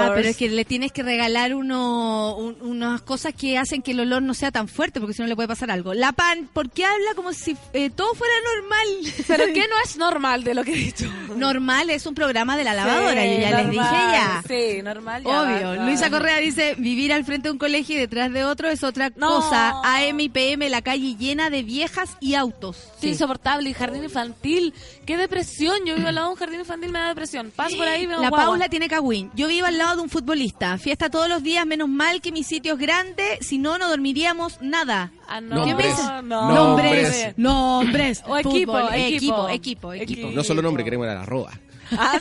Ah, 0.07 0.13
pero 0.15 0.29
es 0.29 0.37
que 0.37 0.49
le 0.49 0.65
tienes 0.65 0.93
que 0.93 1.03
regalar 1.03 1.55
uno, 1.55 2.37
un- 2.37 2.57
unas 2.61 3.03
cosas 3.03 3.33
que 3.35 3.57
hacen 3.59 3.83
que 3.83 3.93
el 3.93 4.01
olor 4.01 4.23
no 4.23 4.35
sea 4.35 4.51
tan 4.51 4.69
fuerte, 4.69 5.01
porque 5.01 5.15
si 5.15 5.23
no 5.23 5.29
le 5.29 5.37
puede 5.37 5.49
pasar 5.49 5.71
algo. 5.71 5.95
La 5.95 6.13
Pan, 6.13 6.49
¿por 6.53 6.71
qué 6.71 6.85
habla 6.85 7.15
como 7.15 7.33
si 7.33 7.57
eh, 7.73 7.91
todo 7.91 8.15
fuera 8.15 8.35
normal? 8.57 9.13
Pero 9.27 9.45
que 9.47 9.61
no 9.69 9.75
es 9.85 9.97
normal 9.97 10.45
de 10.45 10.55
lo 10.55 10.65
que 10.65 10.73
he 10.73 10.77
dicho. 10.77 11.07
normal 11.37 11.91
es 11.91 12.07
un 12.07 12.15
programa 12.15 12.57
de 12.57 12.65
la 12.65 12.75
lavadora, 12.75 13.25
yo 13.27 13.41
ya 13.41 13.63
les 13.63 13.71
dije 13.71 13.83
ya. 14.13 14.43
Sí, 14.47 14.83
normal. 14.83 15.23
ya 15.25 15.43
Obvio. 15.43 15.69
basta. 15.69 15.85
Luisa 15.85 16.11
Correa 16.11 16.39
dice, 16.39 16.75
vivir 16.79 17.13
al 17.13 17.25
frente 17.25 17.49
de 17.49 17.53
un 17.53 17.59
colegio 17.59 17.95
y 17.97 17.99
detrás 17.99 18.33
de 18.33 18.45
otro 18.45 18.69
es 18.69 18.83
otra 18.83 19.11
No. 19.17 19.29
cosa. 19.41 19.81
AM 19.85 20.21
y 20.21 20.29
PM, 20.29 20.69
la 20.69 20.83
calle 20.83 21.17
llena 21.17 21.51
de 21.51 21.63
viejas 21.63 22.17
y 22.21 22.35
autos. 22.35 22.77
Sí, 23.01 23.09
insoportable. 23.11 23.71
Y 23.71 23.75
jardín 23.75 24.05
infantil. 24.05 24.75
Qué 25.05 25.17
depresión. 25.17 25.79
Yo 25.85 25.95
vivo 25.95 26.09
al 26.09 26.15
lado 26.15 26.29
de 26.29 26.33
un 26.33 26.39
jardín 26.39 26.61
infantil, 26.61 26.91
me 26.91 26.99
da 26.99 27.09
depresión. 27.09 27.53
Paso 27.55 27.77
por 27.77 27.87
ahí, 27.87 28.07
veo 28.07 28.21
La 28.21 28.29
guagua. 28.31 28.47
Paula 28.47 28.69
tiene 28.69 28.89
cagüín. 28.89 29.31
Yo 29.35 29.49
vivo 29.49 29.67
al 29.67 29.79
lado 29.79 29.97
de 29.97 30.03
un 30.03 30.09
futbolista. 30.09 30.79
Fiesta 30.79 31.11
todos 31.11 31.29
los 31.29 31.43
días, 31.43 31.67
menos 31.67 31.89
mal 31.89 32.21
que 32.21 32.33
mi 32.33 32.43
sitio 32.43 32.75
es 32.75 32.79
grande, 32.79 33.39
si 33.41 33.59
no, 33.59 33.79
no 33.79 33.89
dormiríamos 33.89 34.61
nada. 34.61 35.13
Ah, 35.29 35.41
no. 35.41 35.65
¿Qué 35.65 35.75
me 35.75 35.85
Nombres. 35.85 35.99
No. 36.25 36.53
Nombres. 36.53 37.35
Nombres. 37.37 38.23
O 38.27 38.37
equipo, 38.37 38.73
Fútbol. 38.73 38.95
equipo. 38.95 39.49
equipo, 39.49 39.49
equipo, 39.49 39.93
equipo. 39.93 40.31
No 40.31 40.43
solo 40.43 40.63
nombre, 40.63 40.85
queremos 40.85 41.07
la 41.07 41.23
arroba. 41.23 41.53
Ah, 41.93 42.19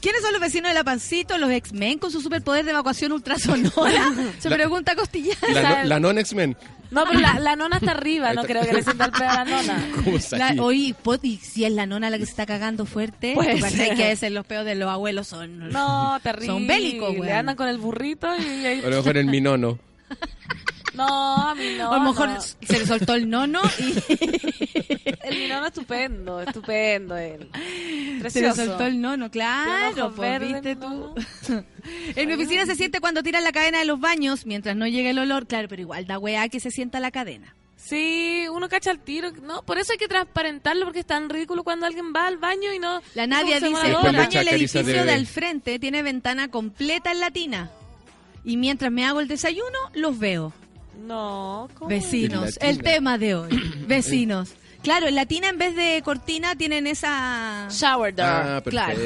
¿Quiénes 0.00 0.22
son 0.22 0.32
los 0.32 0.40
vecinos 0.40 0.70
de 0.70 0.74
La 0.74 0.84
Pancito? 0.84 1.36
Los 1.38 1.50
X-Men 1.50 1.98
con 1.98 2.10
su 2.10 2.20
superpoder 2.20 2.64
de 2.64 2.70
evacuación 2.70 3.12
ultrasonora. 3.12 4.12
Se 4.38 4.48
La- 4.50 4.56
pregunta 4.56 4.94
Costilla. 4.96 5.34
La, 5.52 5.82
no- 5.82 5.88
la 5.88 6.00
non-X-Men. 6.00 6.56
No, 6.90 7.04
pero 7.06 7.20
la, 7.20 7.38
la 7.38 7.54
nona 7.54 7.76
está 7.76 7.92
arriba, 7.92 8.32
no 8.34 8.42
creo 8.42 8.62
que 8.66 8.72
le 8.72 8.82
sienta 8.82 9.04
el 9.04 9.12
pedo 9.12 9.28
a 9.28 9.44
la 9.44 9.44
nona. 9.44 9.86
¿Cómo 10.04 10.18
La, 10.32 10.54
oye, 10.60 10.94
y 11.22 11.36
si 11.36 11.64
es 11.64 11.70
la 11.72 11.86
nona 11.86 12.10
la 12.10 12.18
que 12.18 12.24
se 12.24 12.32
está 12.32 12.46
cagando 12.46 12.84
fuerte, 12.84 13.34
Puede 13.34 13.54
¿tú 13.54 13.60
cachai 13.60 13.86
ser. 13.88 13.96
que 13.96 14.04
a 14.04 14.08
veces 14.08 14.32
los 14.32 14.44
peos 14.44 14.64
de 14.64 14.74
los 14.74 14.88
abuelos 14.88 15.28
son... 15.28 15.68
No, 15.68 16.18
terrible. 16.20 16.46
Son 16.46 16.66
bélicos, 16.66 17.12
Le 17.14 17.20
weón. 17.20 17.32
andan 17.36 17.54
con 17.54 17.68
el 17.68 17.78
burrito 17.78 18.26
y, 18.36 18.42
y 18.42 18.66
ahí- 18.66 18.80
A 18.84 18.88
lo 18.90 18.96
mejor 18.96 19.16
el 19.18 19.26
minono. 19.26 19.78
No, 21.06 21.48
a 21.48 21.54
mí 21.54 21.74
no. 21.78 21.90
o 21.90 21.92
a 21.94 21.98
lo 21.98 22.04
mejor 22.04 22.28
no. 22.28 22.40
se 22.40 22.78
le 22.78 22.86
soltó 22.86 23.14
el 23.14 23.28
nono 23.28 23.60
y 23.78 23.94
El 25.22 25.38
minono 25.38 25.66
estupendo, 25.66 26.40
estupendo 26.40 27.16
él. 27.16 27.48
se 28.28 28.40
le 28.42 28.52
soltó 28.52 28.84
el 28.86 29.00
nono, 29.00 29.30
claro, 29.30 30.12
pues, 30.14 30.40
viste 30.40 30.76
no, 30.76 31.14
tú. 31.14 31.54
en 32.16 32.28
mi 32.28 32.34
oficina 32.34 32.66
se 32.66 32.74
siente 32.74 33.00
cuando 33.00 33.22
tiran 33.22 33.44
la 33.44 33.52
cadena 33.52 33.78
de 33.78 33.84
los 33.84 34.00
baños 34.00 34.46
mientras 34.46 34.76
no 34.76 34.86
llega 34.86 35.10
el 35.10 35.18
olor, 35.18 35.46
claro, 35.46 35.68
pero 35.68 35.82
igual 35.82 36.06
da 36.06 36.18
weá 36.18 36.48
que 36.48 36.60
se 36.60 36.70
sienta 36.70 37.00
la 37.00 37.10
cadena. 37.10 37.54
Sí, 37.76 38.44
uno 38.52 38.68
cacha 38.68 38.90
el 38.90 39.00
tiro. 39.00 39.32
No, 39.42 39.62
por 39.62 39.78
eso 39.78 39.92
hay 39.92 39.98
que 39.98 40.06
transparentarlo 40.06 40.84
porque 40.84 41.00
es 41.00 41.06
tan 41.06 41.28
ridículo 41.30 41.64
cuando 41.64 41.86
alguien 41.86 42.12
va 42.14 42.26
al 42.26 42.36
baño 42.36 42.72
y 42.74 42.78
no. 42.78 43.00
La 43.14 43.26
Nadia 43.26 43.54
dice, 43.58 43.66
el 43.66 43.72
Después 43.72 43.88
le 43.88 43.96
ahora". 43.96 44.18
baño 44.18 44.38
del 44.40 44.48
de 44.48 44.54
edificio 44.56 45.04
de 45.04 45.12
al 45.12 45.26
frente 45.26 45.78
tiene 45.78 46.02
ventana 46.02 46.48
completa 46.48 47.10
en 47.10 47.20
la 47.20 47.30
tina. 47.30 47.70
Y 48.44 48.56
mientras 48.56 48.92
me 48.92 49.04
hago 49.06 49.20
el 49.20 49.28
desayuno, 49.28 49.78
los 49.94 50.18
veo. 50.18 50.52
No, 51.00 51.68
¿cómo? 51.74 51.88
Vecinos, 51.88 52.58
el 52.60 52.82
tema 52.82 53.18
de 53.18 53.34
hoy. 53.34 53.50
Vecinos. 53.86 54.54
Claro, 54.82 55.08
en 55.08 55.14
la 55.14 55.26
tina 55.26 55.50
en 55.50 55.58
vez 55.58 55.76
de 55.76 56.00
cortina 56.02 56.54
tienen 56.56 56.86
esa... 56.86 57.68
Shower 57.70 58.14
door. 58.14 58.26
Ah, 58.26 58.62
Claro. 58.64 58.98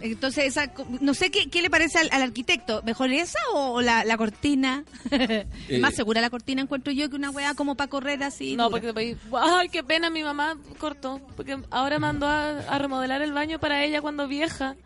Entonces, 0.00 0.46
esa, 0.46 0.72
no 1.00 1.14
sé 1.14 1.30
qué, 1.30 1.48
qué 1.48 1.62
le 1.62 1.70
parece 1.70 1.98
al, 1.98 2.08
al 2.10 2.22
arquitecto. 2.22 2.82
¿Mejor 2.84 3.12
esa 3.12 3.38
o 3.54 3.80
la, 3.80 4.04
la 4.04 4.16
cortina? 4.16 4.84
Eh. 5.68 5.78
Más 5.80 5.94
segura 5.94 6.20
la 6.20 6.30
cortina 6.30 6.62
encuentro 6.62 6.92
yo 6.92 7.08
que 7.10 7.16
una 7.16 7.30
weá 7.30 7.54
como 7.54 7.74
para 7.74 7.88
correr 7.88 8.22
así. 8.22 8.56
No, 8.56 8.70
dura. 8.70 8.92
porque 8.92 9.16
ay, 9.40 9.68
qué 9.68 9.84
pena, 9.84 10.08
mi 10.10 10.22
mamá 10.22 10.56
cortó, 10.78 11.20
porque 11.36 11.58
ahora 11.70 11.98
mandó 11.98 12.26
a, 12.26 12.58
a 12.60 12.78
remodelar 12.78 13.20
el 13.22 13.32
baño 13.32 13.58
para 13.58 13.84
ella 13.84 14.00
cuando 14.00 14.26
vieja. 14.26 14.76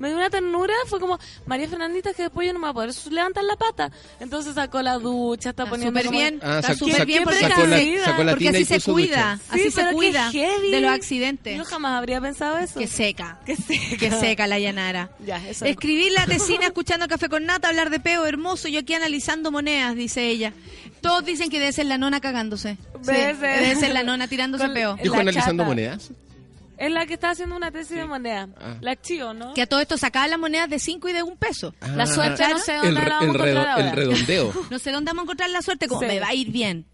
Me 0.00 0.08
dio 0.08 0.16
una 0.16 0.30
ternura, 0.30 0.74
fue 0.86 0.98
como, 0.98 1.18
María 1.46 1.68
Fernandita, 1.68 2.12
que 2.14 2.22
después 2.22 2.46
yo 2.46 2.52
no 2.52 2.58
me 2.58 2.64
voy 2.64 2.70
a 2.70 2.90
poder 2.90 3.12
levantar 3.12 3.44
la 3.44 3.54
pata. 3.56 3.92
Entonces 4.18 4.54
sacó 4.56 4.82
la 4.82 4.94
ducha, 4.98 5.50
está, 5.50 5.62
Está 5.64 5.70
poniendo 5.70 5.90
súper 6.00 6.06
como- 6.06 6.18
bien, 6.18 6.40
Ah, 6.42 6.56
está 6.60 6.68
sacó- 6.72 6.78
súper 6.78 6.94
sacó- 6.94 7.06
bien 7.06 7.22
porque, 7.24 7.38
sacó 7.40 7.66
la- 7.66 7.76
así- 7.76 7.98
sacó 7.98 8.24
la 8.24 8.32
porque 8.32 8.48
así 8.48 8.64
se 8.64 8.80
cuida, 8.80 9.32
ducha. 9.34 9.40
así 9.50 9.62
Sí, 9.62 9.70
se 9.70 9.92
cuida 9.92 10.30
de 10.32 10.80
los 10.80 10.90
accidentes. 10.90 11.56
Yo 11.56 11.64
jamás 11.64 11.92
habría 11.98 12.20
pensado 12.20 12.58
eso. 12.58 12.80
Que 12.80 12.86
seca, 12.88 13.38
Que 13.46 13.54
seca. 13.56 13.96
que 13.98 14.10
seca 14.10 14.46
la 14.46 14.58
llanara. 14.58 15.10
Ya, 15.24 15.36
eso 15.46 15.64
es- 15.66 15.70
Escribir 15.72 16.10
la 16.12 16.26
tesina 16.26 16.66
escuchando 16.66 17.06
Café 17.06 17.28
con 17.28 17.44
Nata, 17.44 17.68
hablar 17.68 17.90
de 17.90 18.00
peo 18.00 18.24
hermoso, 18.26 18.68
yo 18.68 18.80
aquí 18.80 18.94
analizando 18.94 19.52
monedas, 19.52 19.94
dice 19.94 20.26
ella. 20.28 20.52
Todos 21.02 21.24
dicen 21.24 21.50
que 21.50 21.58
debe 21.60 21.72
ser 21.72 21.86
la 21.86 21.98
nona 21.98 22.20
cagándose. 22.20 22.78
Sí, 23.02 23.12
Debe 23.12 23.76
ser. 23.76 23.92
la 23.92 24.02
nona 24.02 24.28
tirándose 24.28 24.64
Con- 24.64 24.74
peo. 24.74 24.96
¿Dijo 25.02 25.14
analizando 25.16 25.62
chata. 25.62 25.68
monedas? 25.68 26.10
Es 26.80 26.90
la 26.90 27.04
que 27.06 27.14
está 27.14 27.30
haciendo 27.30 27.54
una 27.56 27.70
tesis 27.70 27.96
de 27.96 28.06
moneda. 28.06 28.48
Ah. 28.58 28.76
La 28.80 28.96
Chío, 29.00 29.34
¿no? 29.34 29.52
Que 29.54 29.62
a 29.62 29.66
todo 29.66 29.80
esto 29.80 29.98
sacaba 29.98 30.26
las 30.28 30.38
monedas 30.38 30.70
de 30.70 30.78
5 30.78 31.08
y 31.10 31.12
de 31.12 31.22
un 31.22 31.36
peso. 31.36 31.74
La 31.94 32.06
suerte 32.06 32.42
no 32.48 32.58
sé 32.58 32.74
dónde 32.74 32.92
la 32.92 33.00
vamos 33.00 33.10
el 33.10 33.12
a 33.12 33.24
encontrar 33.24 33.48
redo- 33.48 33.70
ahora. 33.70 33.90
el 33.90 33.96
redondeo. 33.96 34.52
No 34.70 34.78
sé 34.78 34.90
dónde 34.90 35.10
vamos 35.10 35.20
a 35.20 35.24
encontrar 35.24 35.50
la 35.50 35.60
suerte, 35.62 35.88
como 35.88 36.00
Sí. 36.00 36.06
me 36.06 36.20
va 36.20 36.28
a 36.28 36.34
ir 36.34 36.50
bien. 36.50 36.86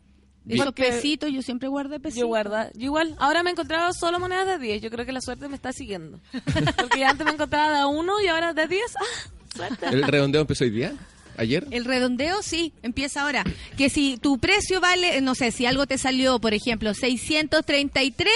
Esos 0.48 0.66
Porque- 0.66 0.82
pesitos, 0.84 1.30
yo 1.32 1.40
siempre 1.42 1.68
guardé 1.68 1.98
pesitos. 2.00 2.20
Yo 2.22 2.26
guarda, 2.26 2.70
yo 2.74 2.84
igual, 2.86 3.14
ahora 3.18 3.42
me 3.42 3.50
he 3.50 3.52
encontrado 3.52 3.92
solo 3.92 4.18
monedas 4.20 4.46
de 4.46 4.58
10. 4.58 4.82
Yo 4.82 4.90
creo 4.90 5.06
que 5.06 5.12
la 5.12 5.20
suerte 5.20 5.48
me 5.48 5.54
está 5.56 5.72
siguiendo. 5.72 6.20
Porque 6.76 7.00
ya 7.00 7.10
antes 7.10 7.24
me 7.24 7.32
encontraba 7.32 7.70
de 7.72 7.78
a 7.78 7.86
1 7.86 8.20
y 8.22 8.26
ahora 8.28 8.52
de 8.54 8.66
10. 8.66 8.82
¡Ah! 8.96 9.30
Suerte. 9.56 9.86
¿El 9.86 10.02
redondeo 10.02 10.40
empezó 10.42 10.64
hoy 10.64 10.70
día? 10.70 10.92
¿Ayer? 11.36 11.66
El 11.70 11.84
redondeo 11.84 12.42
sí, 12.42 12.72
empieza 12.82 13.22
ahora. 13.22 13.44
Que 13.76 13.88
si 13.90 14.16
tu 14.18 14.38
precio 14.38 14.80
vale, 14.80 15.20
no 15.20 15.34
sé, 15.34 15.50
si 15.52 15.64
algo 15.66 15.86
te 15.86 15.98
salió, 15.98 16.38
por 16.40 16.54
ejemplo, 16.54 16.92
633, 16.94 18.32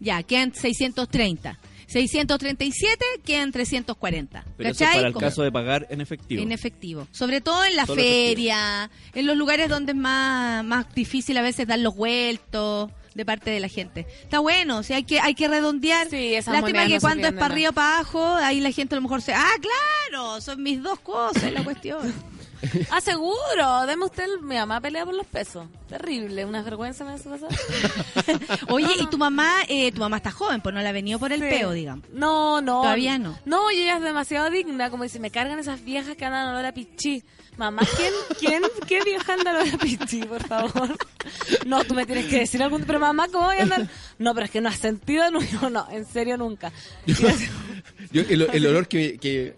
ya, 0.00 0.22
quedan 0.22 0.54
630. 0.54 1.58
637 1.86 3.04
quedan 3.24 3.50
340. 3.50 4.44
Pero 4.56 4.70
eso 4.70 4.72
es 4.72 4.78
¿Cachai? 4.78 4.96
para 4.96 5.08
el 5.08 5.14
caso 5.14 5.42
de 5.42 5.50
pagar 5.50 5.86
en 5.90 6.00
efectivo. 6.00 6.42
En 6.42 6.52
efectivo. 6.52 7.08
Sobre 7.10 7.40
todo 7.40 7.64
en 7.64 7.74
la 7.74 7.84
Solo 7.84 8.00
feria, 8.00 8.90
en 9.12 9.26
los 9.26 9.36
lugares 9.36 9.68
donde 9.68 9.92
es 9.92 9.98
más, 9.98 10.64
más 10.64 10.94
difícil 10.94 11.36
a 11.36 11.42
veces 11.42 11.66
dar 11.66 11.80
los 11.80 11.96
vueltos 11.96 12.90
de 13.14 13.24
parte 13.24 13.50
de 13.50 13.58
la 13.58 13.66
gente. 13.66 14.06
Está 14.22 14.38
bueno, 14.38 14.78
o 14.78 14.82
sea, 14.84 14.98
hay 14.98 15.02
que 15.02 15.18
hay 15.18 15.34
que 15.34 15.48
redondear. 15.48 16.08
Sí, 16.08 16.32
Lástima 16.34 16.86
que 16.86 16.94
no 16.94 17.00
cuando 17.00 17.26
es 17.26 17.32
para 17.34 17.46
arriba 17.46 17.70
o 17.70 17.72
para 17.72 17.96
abajo, 17.96 18.34
ahí 18.36 18.60
la 18.60 18.70
gente 18.70 18.94
a 18.94 18.96
lo 18.96 19.02
mejor 19.02 19.20
se, 19.20 19.34
ah, 19.34 19.50
claro, 19.60 20.40
son 20.40 20.62
mis 20.62 20.80
dos 20.80 21.00
cosas, 21.00 21.52
la 21.52 21.64
cuestión. 21.64 22.00
Ah, 22.90 23.00
seguro. 23.00 23.86
Deme 23.86 24.04
usted, 24.04 24.24
el- 24.24 24.42
mi 24.42 24.56
mamá 24.56 24.80
pelea 24.80 25.04
por 25.04 25.14
los 25.14 25.26
pesos. 25.26 25.66
Terrible, 25.88 26.44
una 26.44 26.62
vergüenza 26.62 27.04
me 27.04 27.12
hace 27.12 27.28
pasar. 27.28 27.48
Oye, 28.68 28.88
y 29.00 29.06
tu 29.06 29.18
mamá, 29.18 29.50
eh, 29.68 29.90
tu 29.92 30.00
mamá 30.00 30.18
está 30.18 30.30
joven, 30.30 30.60
pues 30.60 30.74
no 30.74 30.80
la 30.80 30.90
ha 30.90 30.92
venido 30.92 31.18
por 31.18 31.32
el 31.32 31.40
Sí. 31.40 31.46
peo, 31.48 31.72
digamos. 31.72 32.08
No, 32.12 32.60
no. 32.60 32.82
Todavía 32.82 33.18
no. 33.18 33.38
No, 33.44 33.70
y 33.70 33.82
ella 33.82 33.96
es 33.96 34.02
demasiado 34.02 34.50
digna. 34.50 34.90
Como 34.90 35.02
dice, 35.04 35.18
me 35.18 35.30
cargan 35.30 35.58
esas 35.58 35.84
viejas 35.84 36.16
que 36.16 36.24
andan 36.24 36.48
a 36.48 36.50
olor 36.52 36.66
a 36.66 36.72
pichí. 36.72 37.22
Mamá, 37.56 37.82
¿quién, 37.96 38.12
quién, 38.38 38.62
qué 38.86 39.02
vieja 39.04 39.34
anda 39.34 39.50
a 39.50 39.54
olor 39.62 39.74
a 39.74 39.78
pichí, 39.78 40.22
por 40.22 40.46
favor? 40.46 40.96
No, 41.66 41.84
tú 41.84 41.94
me 41.94 42.06
tienes 42.06 42.26
que 42.26 42.38
decir 42.40 42.62
algún... 42.62 42.84
Pero 42.84 43.00
mamá, 43.00 43.26
¿cómo 43.28 43.46
voy 43.46 43.56
a 43.56 43.62
andar? 43.64 43.88
No, 44.18 44.32
pero 44.34 44.44
es 44.46 44.50
que 44.50 44.60
no 44.60 44.68
has 44.68 44.76
sentido 44.78 45.30
nunca. 45.30 45.68
No, 45.70 45.86
en 45.90 46.04
serio 46.06 46.36
nunca. 46.36 46.72
Y 47.06 47.12
así- 47.12 47.48
Yo, 48.12 48.22
el, 48.22 48.42
el 48.42 48.66
olor 48.66 48.86
que, 48.88 49.18
que, 49.18 49.54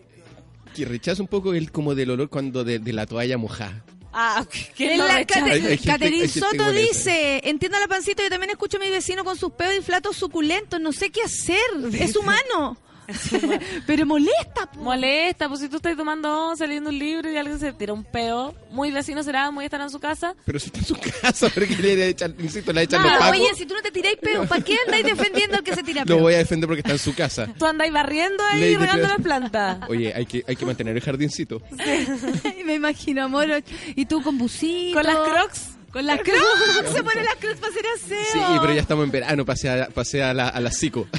que 0.73 0.85
rechazo 0.85 1.23
un 1.23 1.29
poco 1.29 1.55
el 1.55 1.71
como 1.73 1.95
del 1.95 2.11
olor 2.11 2.29
cuando 2.29 2.65
de, 2.65 2.79
de 2.79 2.93
la 2.93 3.07
toalla 3.07 3.39
mojada. 3.39 3.85
Ah, 4.15 4.45
¿quién 4.77 4.93
En 4.93 4.99
lo 4.99 5.07
la 5.09 5.17
rechaza? 5.19 5.41
Cate- 5.41 5.53
Hay- 5.53 5.61
hay 5.67 5.69
gente- 5.79 5.87
Caterin 5.87 6.23
hay 6.23 6.29
gente 6.29 6.41
Soto 6.59 6.73
dice, 6.73 7.41
entiendo 7.45 7.79
la 7.81 7.89
pancita, 7.89 8.23
yo 8.23 8.29
también 8.29 8.51
escucho 8.51 8.77
a 8.77 8.81
mi 8.81 8.91
vecino 8.91 9.25
con 9.25 9.37
sus 9.39 9.53
peos 9.53 9.75
y 9.79 9.83
flatos 9.83 10.17
suculentos, 10.17 10.81
no 10.81 10.93
sé 10.93 11.11
qué 11.11 11.23
hacer, 11.23 11.57
es 11.99 12.15
humano. 12.17 12.77
Pero 13.87 14.07
molesta, 14.07 14.67
po. 14.73 14.81
Molesta, 14.81 15.49
pues 15.49 15.61
si 15.61 15.69
tú 15.69 15.77
estás 15.77 15.97
tomando 15.97 16.49
once, 16.49 16.67
leyendo 16.67 16.91
un 16.91 16.99
libro 16.99 17.31
y 17.31 17.37
alguien 17.37 17.59
se 17.59 17.73
tira 17.73 17.93
un 17.93 18.05
peo, 18.05 18.55
muy 18.71 18.91
vecino 18.91 19.23
será, 19.23 19.51
muy 19.51 19.65
estará 19.65 19.85
en 19.85 19.91
su 19.91 19.99
casa. 20.01 20.35
Pero 20.45 20.59
si 20.59 20.67
está 20.67 20.79
en 20.81 20.85
su 20.87 20.97
casa, 20.97 21.49
porque 21.55 21.77
le 21.77 22.09
echan, 22.09 22.35
insisto, 22.39 22.73
le 22.73 22.83
echan 22.83 23.03
Ah, 23.05 23.31
los 23.31 23.31
oye, 23.41 23.55
si 23.55 23.67
tú 23.67 23.75
no 23.75 23.83
te 23.83 23.91
tiráis 23.91 24.17
peo, 24.19 24.47
¿para 24.47 24.63
qué 24.63 24.77
andáis 24.87 25.05
defendiendo 25.05 25.57
al 25.57 25.63
que 25.63 25.75
se 25.75 25.83
tira 25.83 26.01
Lo 26.03 26.07
peo? 26.07 26.19
voy 26.21 26.35
a 26.35 26.39
defender 26.39 26.67
porque 26.69 26.81
está 26.81 26.93
en 26.93 26.99
su 26.99 27.15
casa. 27.15 27.49
Tú 27.59 27.67
andáis 27.67 27.93
barriendo 27.93 28.43
ahí 28.45 28.63
y 28.65 28.77
regando 28.77 29.07
tres. 29.07 29.17
las 29.17 29.21
plantas. 29.23 29.79
Oye, 29.89 30.13
hay 30.15 30.27
que, 30.27 30.45
hay 30.47 30.57
que 30.57 30.65
mantener 30.67 30.97
el 30.97 31.03
jardincito. 31.03 31.63
Me 32.65 32.75
imagino, 32.75 33.25
amor. 33.25 33.47
Y 33.95 34.07
tú 34.07 34.23
con 34.23 34.39
busito. 34.39 34.95
Con 34.95 35.07
las 35.07 35.17
crocs. 35.17 35.72
Con 35.93 36.07
las 36.07 36.21
crocs. 36.23 36.93
Se 36.93 37.03
ponen 37.03 37.25
las 37.25 37.37
crocs 37.37 37.59
para 37.61 37.73
hacer 37.73 37.85
aseo. 37.97 38.33
Sí, 38.33 38.59
pero 38.61 38.73
ya 38.73 38.81
estamos 38.81 39.05
en 39.05 39.11
verano, 39.11 39.45
pasé 39.45 39.71
a, 39.71 39.89
pasé 39.89 40.23
a 40.23 40.33
la, 40.35 40.49
a 40.49 40.61
la 40.61 40.71
psico. 40.71 41.07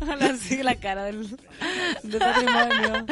Ojalá 0.00 0.36
sigue 0.36 0.62
la 0.62 0.76
cara 0.76 1.04
del, 1.04 1.36
del 2.04 2.20
matrimonio. 2.20 3.06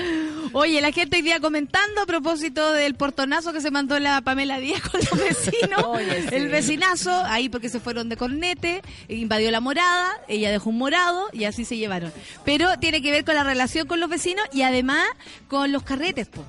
Oye, 0.53 0.81
la 0.81 0.93
gente 0.93 1.17
hoy 1.17 1.23
día 1.23 1.41
comentando 1.41 2.01
a 2.01 2.07
propósito 2.07 2.73
del 2.73 2.95
portonazo 2.95 3.53
que 3.53 3.61
se 3.61 3.73
mandó 3.73 3.99
la 3.99 4.21
Pamela 4.21 4.61
Díaz 4.61 4.81
con 4.83 5.01
los 5.01 5.19
vecinos. 5.19 5.83
Oye, 5.87 6.23
sí. 6.29 6.35
El 6.35 6.49
vecinazo, 6.49 7.11
ahí 7.25 7.49
porque 7.49 7.69
se 7.69 7.81
fueron 7.81 8.09
de 8.09 8.17
cornete, 8.17 8.83
invadió 9.09 9.51
la 9.51 9.61
morada, 9.61 10.21
ella 10.29 10.51
dejó 10.53 10.71
un 10.71 10.79
morado 10.79 11.29
y 11.33 11.45
así 11.45 11.65
se 11.65 11.77
llevaron. 11.77 12.13
Pero 12.45 12.79
tiene 12.79 13.03
que 13.03 13.11
ver 13.11 13.25
con 13.25 13.35
la 13.35 13.43
relación 13.43 13.89
con 13.89 13.99
los 13.99 14.09
vecinos 14.09 14.47
y 14.53 14.63
además 14.63 15.05
con 15.49 15.73
los 15.73 15.83
carretes, 15.83 16.29
po. 16.29 16.45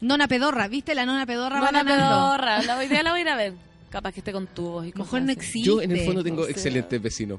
Nona 0.00 0.28
pedorra, 0.28 0.68
¿viste? 0.68 0.94
La 0.94 1.06
nona 1.06 1.24
pedorra 1.26 1.60
va 1.60 1.70
Nona 1.72 1.84
pedorra. 1.84 2.62
La 2.62 2.78
día 2.80 3.02
la 3.02 3.10
voy 3.10 3.20
a 3.20 3.22
ir 3.22 3.28
a 3.28 3.36
ver. 3.36 3.52
Capaz 3.90 4.12
que 4.12 4.20
esté 4.20 4.32
con 4.32 4.46
tubos 4.48 4.84
y 4.86 4.90
lo 4.90 4.98
mejor 4.98 5.10
cosas 5.20 5.24
no 5.24 5.32
existe. 5.32 5.60
Yo 5.66 5.80
en 5.80 5.92
el 5.92 6.04
fondo 6.04 6.22
tengo 6.22 6.46
excelentes 6.46 7.00
vecinos. 7.00 7.38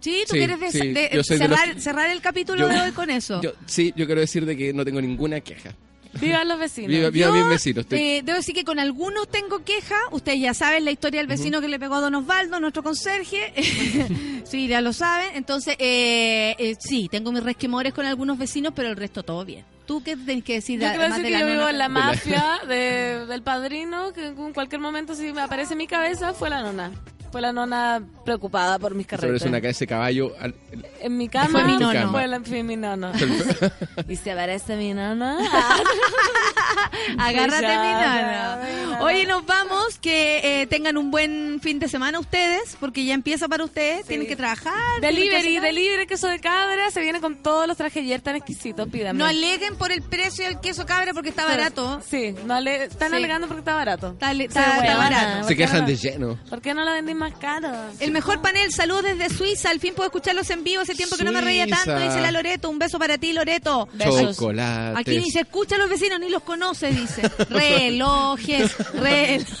Sí, 0.00 0.24
tú 0.26 0.32
Sí, 0.32 0.38
quieres 0.38 0.58
de- 0.60 0.70
sí, 0.72 0.92
de- 0.92 1.10
yo 1.12 1.22
soy 1.22 1.38
de 1.38 1.46
los- 1.48 1.60
cerrar, 1.60 1.80
cerrar 1.80 2.10
el 2.10 2.20
capítulo 2.22 2.60
Yo- 2.60 2.68
de 2.68 2.80
hoy 2.80 2.90
con 2.92 3.10
eso. 3.10 3.40
Yo, 3.42 3.52
sí, 3.66 3.92
yo 3.94 4.06
quiero 4.06 4.20
decir 4.22 4.44
de 4.46 4.56
que 4.56 4.72
no 4.72 4.84
tengo 4.84 5.00
ninguna 5.00 5.40
queja. 5.40 5.74
Vivan 6.20 6.48
los 6.48 6.58
vecinos. 6.58 6.90
Viva, 6.90 7.10
viva 7.10 7.26
Yo, 7.26 7.34
mis 7.34 7.48
vecinos. 7.48 7.80
Estoy- 7.84 7.98
eh, 8.00 8.22
debo 8.24 8.36
decir 8.38 8.54
que 8.54 8.64
con 8.64 8.78
algunos 8.78 9.28
tengo 9.28 9.62
queja. 9.64 9.96
Ustedes 10.12 10.40
ya 10.40 10.54
saben 10.54 10.84
la 10.84 10.90
historia 10.92 11.20
del 11.20 11.26
vecino 11.26 11.60
que 11.60 11.68
le 11.68 11.78
pegó 11.78 11.96
a 11.96 12.00
Don 12.00 12.14
Osvaldo, 12.14 12.60
nuestro 12.60 12.82
conserje. 12.82 13.52
sí, 14.44 14.68
ya 14.68 14.80
lo 14.80 14.92
saben. 14.92 15.30
Entonces, 15.34 15.76
eh, 15.78 16.54
eh, 16.58 16.76
sí, 16.78 17.08
tengo 17.10 17.30
mis 17.32 17.42
resquemores 17.42 17.92
con 17.92 18.06
algunos 18.06 18.38
vecinos, 18.38 18.72
pero 18.74 18.88
el 18.88 18.96
resto 18.96 19.22
todo 19.22 19.44
bien. 19.44 19.64
¿Tú 19.86 20.02
qué 20.02 20.16
tenés 20.16 20.44
que 20.44 20.54
decir? 20.54 20.80
Yo 20.80 20.88
quiero 20.88 21.04
decir 21.04 21.24
de 21.24 21.30
que 21.30 21.38
yo 21.40 21.46
vivo 21.46 21.68
en 21.68 21.78
la 21.78 21.88
mafia 21.90 22.60
de- 22.66 23.26
del 23.26 23.42
padrino, 23.42 24.12
que 24.12 24.26
en 24.28 24.52
cualquier 24.54 24.80
momento 24.80 25.14
si 25.14 25.32
me 25.32 25.42
aparece 25.42 25.74
en 25.74 25.78
mi 25.78 25.86
cabeza 25.86 26.32
fue 26.32 26.48
la 26.50 26.62
nona. 26.62 26.90
Fue 27.34 27.40
la 27.40 27.52
nona 27.52 28.00
preocupada 28.24 28.78
por 28.78 28.94
mis 28.94 29.06
Sobre 29.08 29.22
carretes. 29.22 29.42
una 29.48 29.60
cabeza 29.60 29.80
de 29.80 29.86
caballo. 29.88 30.32
al- 30.40 30.54
En 31.00 31.16
mi 31.16 31.28
cama 31.28 31.48
Fue 31.48 31.64
mi 31.64 31.76
nono. 31.78 32.12
Fue, 32.12 32.28
la- 32.28 32.40
fue 32.40 32.62
mi 32.62 32.76
nono. 32.76 33.10
y 34.08 34.14
se 34.14 34.30
aparece 34.30 34.76
mi 34.76 34.94
nono. 34.94 35.36
Agárrate, 37.18 37.62
Ya, 37.62 38.60
mi 38.86 38.90
ya. 38.92 38.98
Oye, 39.02 39.26
nos 39.26 39.44
vamos. 39.46 39.98
Que 40.00 40.62
eh, 40.62 40.66
tengan 40.68 40.96
un 40.96 41.10
buen 41.10 41.58
fin 41.60 41.78
de 41.80 41.88
semana 41.88 42.18
ustedes, 42.20 42.76
porque 42.78 43.04
ya 43.04 43.14
empieza 43.14 43.48
para 43.48 43.64
ustedes. 43.64 44.06
Tienen 44.06 44.26
que 44.28 44.36
trabajar. 44.36 44.72
tienen 45.00 45.16
que 45.16 45.30
Delivery, 45.36 45.58
delivery, 45.60 46.06
queso 46.06 46.28
de 46.28 46.38
cabra. 46.40 46.90
Se 46.92 47.00
viene 47.00 47.20
con 47.20 47.36
todos 47.42 47.66
los 47.66 47.76
trajes 47.76 48.02
ayer 48.04 48.20
tan 48.20 48.36
exquisitos. 48.36 48.88
Pídame. 48.88 49.18
No 49.18 49.26
aleguen 49.26 49.76
por 49.76 49.90
el 49.92 50.02
precio 50.02 50.44
del 50.44 50.60
queso 50.60 50.86
cabra 50.86 51.12
porque 51.12 51.30
está 51.30 51.46
barato. 51.46 52.00
Sí, 52.08 52.34
no 52.46 52.54
ale- 52.54 52.84
están 52.84 53.10
Sí. 53.10 53.16
alegando 53.16 53.46
porque 53.48 53.60
está 53.60 53.74
barato. 53.74 54.12
Está, 54.12 54.32
Sí, 54.32 54.42
está- 54.42 54.60
está 54.76 54.78
huevona, 54.80 54.98
barato. 55.10 55.38
¿por 55.40 55.48
Se 55.48 55.56
quejan 55.56 55.86
de 55.86 55.96
lleno. 55.96 56.38
¿Por 56.48 56.60
qué 56.60 56.74
no 56.74 56.84
lo 56.84 56.92
vendís 56.92 57.16
más 57.16 57.23
caro? 57.32 57.68
El 58.00 58.10
mejor 58.10 58.40
panel, 58.42 58.70
saludos 58.72 59.02
desde 59.04 59.34
Suiza. 59.34 59.70
Al 59.70 59.80
fin 59.80 59.94
puedo 59.94 60.08
escucharlos 60.08 60.48
en 60.50 60.62
vivo. 60.64 60.82
Hace 60.82 60.94
tiempo 60.94 61.16
que 61.16 61.24
no 61.24 61.32
me 61.32 61.40
reía 61.40 61.66
tanto. 61.66 61.98
Dice 61.98 62.20
la 62.20 62.30
Loreto. 62.30 62.68
Un 62.70 62.78
beso 62.78 62.98
para 62.98 63.18
ti, 63.18 63.32
Loreto. 63.32 63.88
Chocolate. 63.98 65.00
Aquí 65.00 65.18
ni 65.18 65.30
se 65.30 65.40
escucha 65.40 65.76
a 65.76 65.78
los 65.78 65.88
vecinos 65.90 66.20
ni 66.20 66.28
los 66.28 66.42
conoce, 66.42 66.90
dice. 66.90 67.22
Relojes, 67.50 68.76
rel... 68.94 69.46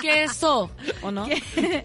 Queso, 0.00 0.70
¿o 1.02 1.10
no? 1.10 1.26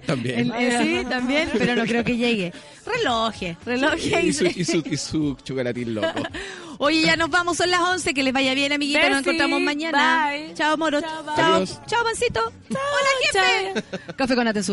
También. 0.05 0.51
El- 0.51 0.51
eh, 0.51 0.79
sí, 1.03 1.05
también, 1.09 1.49
pero 1.57 1.75
no 1.75 1.83
creo 1.85 2.03
que 2.03 2.17
llegue. 2.17 2.53
Relojes, 2.85 3.55
relojes. 3.65 4.23
Y 4.23 4.33
su, 4.33 4.45
y 4.47 4.65
su, 4.65 4.83
y 4.85 4.97
su 4.97 5.37
chocolatín 5.43 5.95
loco. 5.95 6.21
Oye, 6.79 7.03
ya 7.03 7.15
nos 7.15 7.29
vamos, 7.29 7.57
son 7.57 7.69
las 7.71 7.79
11. 7.79 8.13
Que 8.13 8.23
les 8.23 8.33
vaya 8.33 8.53
bien, 8.53 8.73
amiguitos. 8.73 9.09
Nos 9.09 9.19
encontramos 9.19 9.61
mañana. 9.61 10.29
bye. 10.29 10.53
Chao, 10.55 10.75
moro. 10.77 10.99
Chao. 10.99 11.23
Chao, 11.35 11.65
chao, 11.85 12.03
pancito. 12.03 12.41
Hola, 12.69 13.71
jefe. 13.73 13.83
Café 14.15 14.35
con 14.35 14.43
Nata, 14.45 14.61